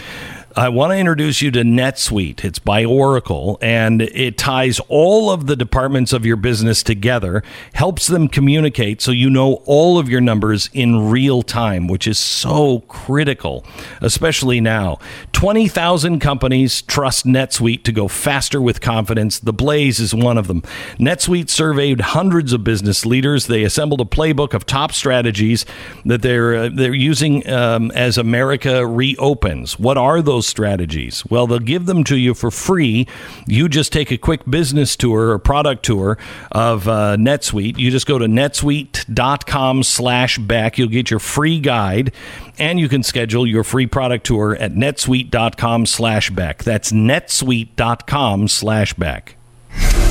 I 0.57 0.69
want 0.69 0.94
to 0.94 0.98
introduce 0.98 1.41
you 1.41 1.52
to 1.52 1.64
NetSuite. 1.64 2.45
It's 2.45 2.60
by 2.60 2.86
Oracle 2.86 3.57
and 3.61 4.02
it 4.02 4.38
ties 4.38 4.80
all 4.88 5.30
of 5.30 5.48
the 5.48 5.56
departments 5.57 6.14
of 6.14 6.26
your 6.26 6.38
business 6.38 6.82
together, 6.82 7.44
helps 7.73 8.07
them 8.07 8.30
communicate 8.30 9.02
so 9.02 9.11
you 9.11 9.30
know 9.30 9.56
all 9.65 9.99
of 9.99 10.07
your 10.07 10.22
numbers 10.22 10.69
in 10.72 11.10
real 11.10 11.41
time, 11.41 11.90
which 11.90 12.07
is 12.07 12.18
so 12.18 12.80
critical, 12.88 13.65
especially 13.99 14.61
now. 14.61 14.98
20,000 15.34 16.19
companies 16.22 16.82
trust 16.84 17.26
NetSuite 17.26 17.84
to 17.84 17.91
go 17.91 18.07
faster 18.07 18.61
with 18.61 18.80
confidence. 18.80 19.40
The 19.40 19.52
Blaze 19.52 19.99
is 19.99 20.15
one 20.15 20.38
of 20.38 20.48
them. 20.48 20.61
NetSuite 20.98 21.49
surveyed 21.49 21.99
hundreds 21.99 22.53
of 22.53 22.64
business 22.64 23.06
leaders. 23.06 23.48
They 23.48 23.64
assembled 23.64 23.99
a 23.99 24.06
playbook 24.06 24.53
of 24.53 24.65
top 24.65 24.94
strategies 24.94 25.65
that 26.06 26.22
they're 26.22 26.56
uh, 26.56 26.69
they're 26.73 26.94
using 26.94 27.45
um, 27.49 27.91
as 27.91 28.18
America 28.18 28.88
reopens. 28.88 29.77
What 29.77 29.98
are 29.98 30.22
those 30.22 30.45
strategies? 30.46 31.26
Well, 31.26 31.48
they'll 31.48 31.60
give 31.60 31.86
them 31.86 32.04
to 32.06 32.18
you 32.18 32.34
for 32.34 32.52
free. 32.52 33.08
You 33.48 33.70
just 33.70 33.92
take 33.92 34.12
a 34.12 34.18
quick 34.18 34.42
business 34.50 34.96
tour 34.96 35.30
or 35.30 35.40
product 35.40 35.84
tour 35.84 36.18
of 36.52 36.88
uh, 36.88 37.16
NetSuite. 37.18 37.78
You 37.78 37.92
just 37.92 38.08
go 38.08 38.18
to 38.18 38.26
netsuite.com 38.26 39.84
slash 39.84 40.38
back. 40.38 40.78
You'll 40.78 40.90
get 40.90 41.10
your 41.10 41.20
free 41.20 41.60
guide 41.60 42.14
and 42.58 42.80
you 42.80 42.90
can 42.90 43.04
schedule 43.04 43.46
your 43.46 43.64
free 43.64 43.88
product 43.88 44.26
tour 44.26 44.56
at 44.56 44.74
netsuite.com 44.74 45.86
slash 45.86 46.30
back. 46.30 46.64
That's 46.64 46.92
netsuite.com 46.92 48.48
slash 48.48 48.94
back. 48.94 49.36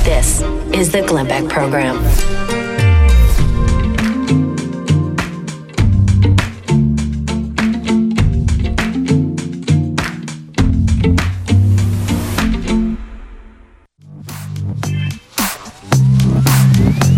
This 0.03 0.41
is 0.73 0.91
the 0.91 1.03
Glenn 1.07 1.27
Beck 1.27 1.49
Program. 1.49 2.54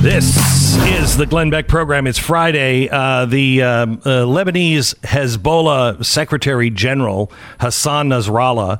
This 0.07 0.37
is 0.85 1.17
the 1.17 1.25
Glenn 1.25 1.49
Beck 1.49 1.67
program. 1.67 2.07
It's 2.07 2.17
Friday. 2.17 2.87
Uh, 2.87 3.25
the 3.25 3.61
um, 3.61 4.01
uh, 4.05 4.23
Lebanese 4.23 4.95
Hezbollah 5.01 6.05
Secretary 6.05 6.69
General 6.69 7.29
Hassan 7.59 8.07
Nasrallah 8.07 8.79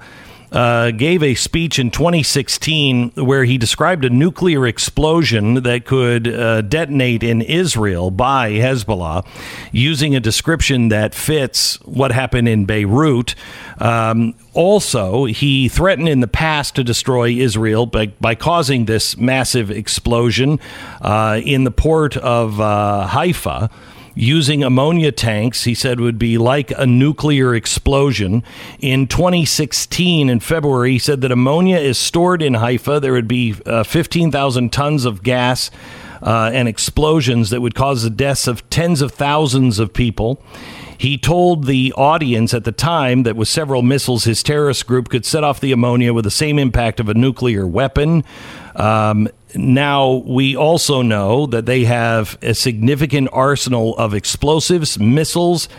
uh, 0.52 0.92
gave 0.92 1.24
a 1.24 1.36
speech 1.36 1.80
in 1.80 1.92
2016 1.92 3.12
where 3.16 3.44
he 3.44 3.58
described 3.58 4.06
a 4.06 4.10
nuclear 4.10 4.66
explosion 4.66 5.56
that 5.64 5.86
could 5.86 6.28
uh, 6.28 6.62
detonate 6.62 7.24
in 7.24 7.42
Israel 7.42 8.12
by 8.12 8.52
Hezbollah 8.52 9.26
using 9.72 10.16
a 10.16 10.20
description 10.20 10.90
that 10.90 11.14
fits 11.14 11.76
what 11.82 12.12
happened 12.12 12.48
in 12.48 12.66
Beirut. 12.66 13.36
Um, 13.80 14.36
also, 14.54 15.26
he 15.26 15.70
threatened 15.70 16.10
in 16.10 16.22
the 16.22 16.28
past 16.28 16.76
to 16.76 16.84
destroy 16.84 17.30
Israel 17.30 17.86
by, 17.86 18.08
by 18.22 18.36
causing 18.36 18.86
this 18.86 19.18
massive 19.18 19.70
explosion 19.70 20.60
uh, 21.02 21.42
in 21.44 21.64
the 21.64 21.72
port 21.72 22.18
of 22.18 22.60
uh, 22.60 23.08
Haifa 23.08 23.70
using 24.18 24.64
ammonia 24.64 25.12
tanks, 25.12 25.64
he 25.64 25.76
said 25.76 26.00
would 26.00 26.18
be 26.18 26.38
like 26.38 26.72
a 26.72 26.86
nuclear 26.86 27.54
explosion. 27.54 28.44
In 28.80 29.08
2016, 29.08 30.30
in 30.30 30.40
February, 30.40 30.94
he 30.94 31.00
said 31.00 31.22
that 31.22 31.32
ammonia 31.32 31.78
is 31.78 31.98
stored 31.98 32.42
in 32.42 32.56
Haifa. 32.56 33.00
There 33.00 33.14
would 33.14 33.28
be 33.28 33.56
uh, 33.66 33.84
15,000 33.84 34.74
tons 34.74 35.06
of 35.06 35.24
gas. 35.24 35.70
Uh, 36.20 36.50
and 36.52 36.68
explosions 36.68 37.52
that 37.52 37.62
would 37.62 37.76
cause 37.76 38.02
the 38.02 38.10
deaths 38.10 38.48
of 38.48 38.68
tens 38.72 39.04
of 39.04 39.12
thousands 39.12 39.78
of 39.78 39.94
people. 39.94 40.42
He 40.98 41.16
told 41.16 41.68
the 41.68 41.94
audience 41.96 42.56
at 42.56 42.64
the 42.64 42.72
time 42.72 43.22
that 43.22 43.36
with 43.36 43.48
several 43.48 43.84
missiles, 43.84 44.24
his 44.24 44.42
terrorist 44.42 44.88
group 44.88 45.10
could 45.10 45.26
set 45.26 45.44
off 45.44 45.60
the 45.60 45.72
ammonia 45.72 46.16
with 46.16 46.24
the 46.24 46.32
same 46.32 46.58
impact 46.58 47.00
of 47.00 47.08
a 47.08 47.14
nuclear 47.14 47.68
weapon. 47.68 48.24
Um, 48.76 49.30
now, 49.56 50.24
we 50.26 50.56
also 50.56 51.02
know 51.02 51.46
that 51.48 51.66
they 51.66 51.86
have 51.86 52.38
a 52.42 52.54
significant 52.54 53.30
arsenal 53.32 53.96
of 53.98 54.14
explosives, 54.14 55.00
missiles, 55.00 55.70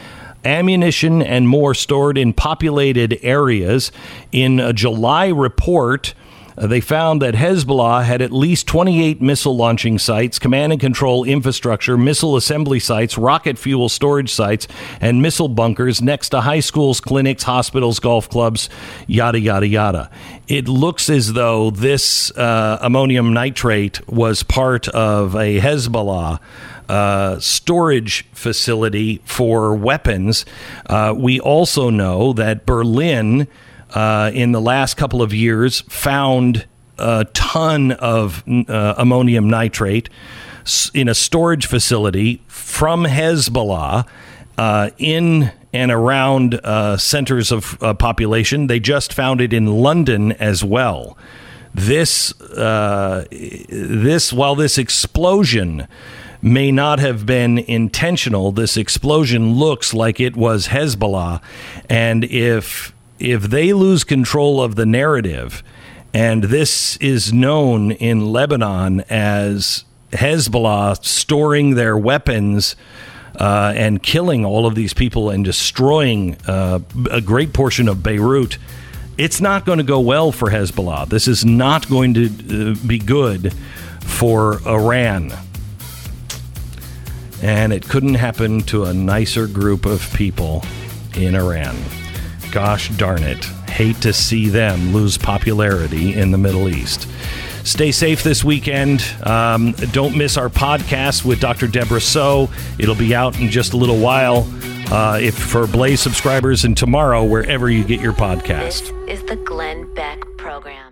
ammunition, 0.44 1.20
and 1.20 1.48
more 1.48 1.74
stored 1.74 2.16
in 2.16 2.32
populated 2.32 3.18
areas. 3.22 3.92
In 4.32 4.58
a 4.58 4.72
July 4.72 5.28
report, 5.28 6.14
uh, 6.58 6.66
they 6.66 6.80
found 6.80 7.22
that 7.22 7.34
Hezbollah 7.34 8.04
had 8.04 8.20
at 8.20 8.32
least 8.32 8.66
28 8.66 9.22
missile 9.22 9.56
launching 9.56 9.98
sites, 9.98 10.38
command 10.38 10.72
and 10.72 10.80
control 10.80 11.22
infrastructure, 11.24 11.96
missile 11.96 12.36
assembly 12.36 12.80
sites, 12.80 13.16
rocket 13.16 13.58
fuel 13.58 13.88
storage 13.88 14.32
sites, 14.32 14.66
and 15.00 15.22
missile 15.22 15.48
bunkers 15.48 16.02
next 16.02 16.30
to 16.30 16.40
high 16.40 16.60
schools, 16.60 17.00
clinics, 17.00 17.44
hospitals, 17.44 18.00
golf 18.00 18.28
clubs, 18.28 18.68
yada, 19.06 19.38
yada, 19.38 19.68
yada. 19.68 20.10
It 20.48 20.66
looks 20.66 21.08
as 21.08 21.34
though 21.34 21.70
this 21.70 22.32
uh, 22.32 22.78
ammonium 22.80 23.32
nitrate 23.32 24.06
was 24.08 24.42
part 24.42 24.88
of 24.88 25.36
a 25.36 25.60
Hezbollah. 25.60 26.40
Uh, 26.88 27.38
storage 27.38 28.24
facility 28.32 29.20
for 29.26 29.74
weapons. 29.74 30.46
Uh, 30.86 31.14
we 31.14 31.38
also 31.38 31.90
know 31.90 32.32
that 32.32 32.64
Berlin 32.64 33.46
uh, 33.94 34.30
in 34.34 34.52
the 34.52 34.60
last 34.60 34.96
couple 34.96 35.22
of 35.22 35.32
years 35.32 35.80
found 35.82 36.66
a 36.98 37.24
ton 37.32 37.92
of 37.92 38.42
uh, 38.68 38.94
ammonium 38.96 39.48
nitrate 39.48 40.08
in 40.92 41.08
a 41.08 41.14
storage 41.14 41.66
facility 41.66 42.42
from 42.48 43.04
Hezbollah 43.04 44.06
uh, 44.58 44.90
in 44.98 45.52
and 45.72 45.90
around 45.90 46.54
uh, 46.64 46.96
centers 46.96 47.52
of 47.52 47.80
uh, 47.82 47.94
population. 47.94 48.66
They 48.66 48.80
just 48.80 49.12
found 49.12 49.40
it 49.40 49.52
in 49.52 49.66
London 49.66 50.32
as 50.32 50.64
well. 50.64 51.16
This, 51.74 52.32
this, 52.40 54.32
while 54.32 54.54
this 54.56 54.78
explosion 54.78 55.86
may 56.40 56.72
not 56.72 56.98
have 56.98 57.26
been 57.26 57.58
intentional, 57.58 58.52
this 58.52 58.76
explosion 58.76 59.54
looks 59.54 59.92
like 59.92 60.20
it 60.20 60.36
was 60.36 60.68
Hezbollah, 60.68 61.40
and 61.88 62.24
if 62.24 62.92
if 63.18 63.42
they 63.42 63.72
lose 63.72 64.04
control 64.04 64.62
of 64.62 64.76
the 64.76 64.86
narrative, 64.86 65.62
and 66.14 66.44
this 66.44 66.96
is 66.98 67.32
known 67.32 67.92
in 67.92 68.32
Lebanon 68.32 69.00
as 69.10 69.84
Hezbollah 70.12 71.04
storing 71.04 71.74
their 71.74 71.96
weapons 71.96 72.76
uh, 73.36 73.72
and 73.76 74.02
killing 74.02 74.44
all 74.44 74.66
of 74.66 74.74
these 74.74 74.94
people 74.94 75.30
and 75.30 75.44
destroying 75.44 76.36
uh, 76.46 76.80
a 77.10 77.20
great 77.20 77.52
portion 77.52 77.88
of 77.88 78.02
Beirut, 78.02 78.58
it's 79.16 79.40
not 79.40 79.66
going 79.66 79.78
to 79.78 79.84
go 79.84 80.00
well 80.00 80.32
for 80.32 80.50
Hezbollah. 80.50 81.08
This 81.08 81.28
is 81.28 81.44
not 81.44 81.88
going 81.88 82.14
to 82.14 82.26
uh, 82.72 82.86
be 82.86 82.98
good 82.98 83.52
for 84.00 84.60
Iran. 84.66 85.32
And 87.42 87.72
it 87.72 87.88
couldn't 87.88 88.14
happen 88.14 88.62
to 88.62 88.84
a 88.84 88.94
nicer 88.94 89.46
group 89.46 89.86
of 89.86 90.12
people 90.14 90.64
in 91.14 91.34
Iran. 91.34 91.76
Gosh 92.52 92.88
darn 92.90 93.22
it. 93.22 93.44
Hate 93.68 94.00
to 94.02 94.12
see 94.12 94.48
them 94.48 94.92
lose 94.92 95.18
popularity 95.18 96.14
in 96.14 96.30
the 96.30 96.38
Middle 96.38 96.68
East. 96.68 97.08
Stay 97.64 97.92
safe 97.92 98.22
this 98.22 98.42
weekend. 98.42 99.04
Um, 99.24 99.72
don't 99.92 100.16
miss 100.16 100.36
our 100.38 100.48
podcast 100.48 101.24
with 101.24 101.38
Dr. 101.40 101.66
Debra 101.66 102.00
Soh. 102.00 102.48
It'll 102.78 102.94
be 102.94 103.14
out 103.14 103.38
in 103.38 103.50
just 103.50 103.74
a 103.74 103.76
little 103.76 103.98
while. 103.98 104.48
Uh, 104.90 105.18
if 105.20 105.36
for 105.36 105.66
Blaze 105.66 106.00
subscribers, 106.00 106.64
and 106.64 106.74
tomorrow 106.74 107.22
wherever 107.22 107.68
you 107.68 107.84
get 107.84 108.00
your 108.00 108.14
podcast. 108.14 108.90
This 109.06 109.20
is 109.20 109.22
the 109.24 109.36
Glenn 109.36 109.92
Beck 109.94 110.24
Program. 110.38 110.87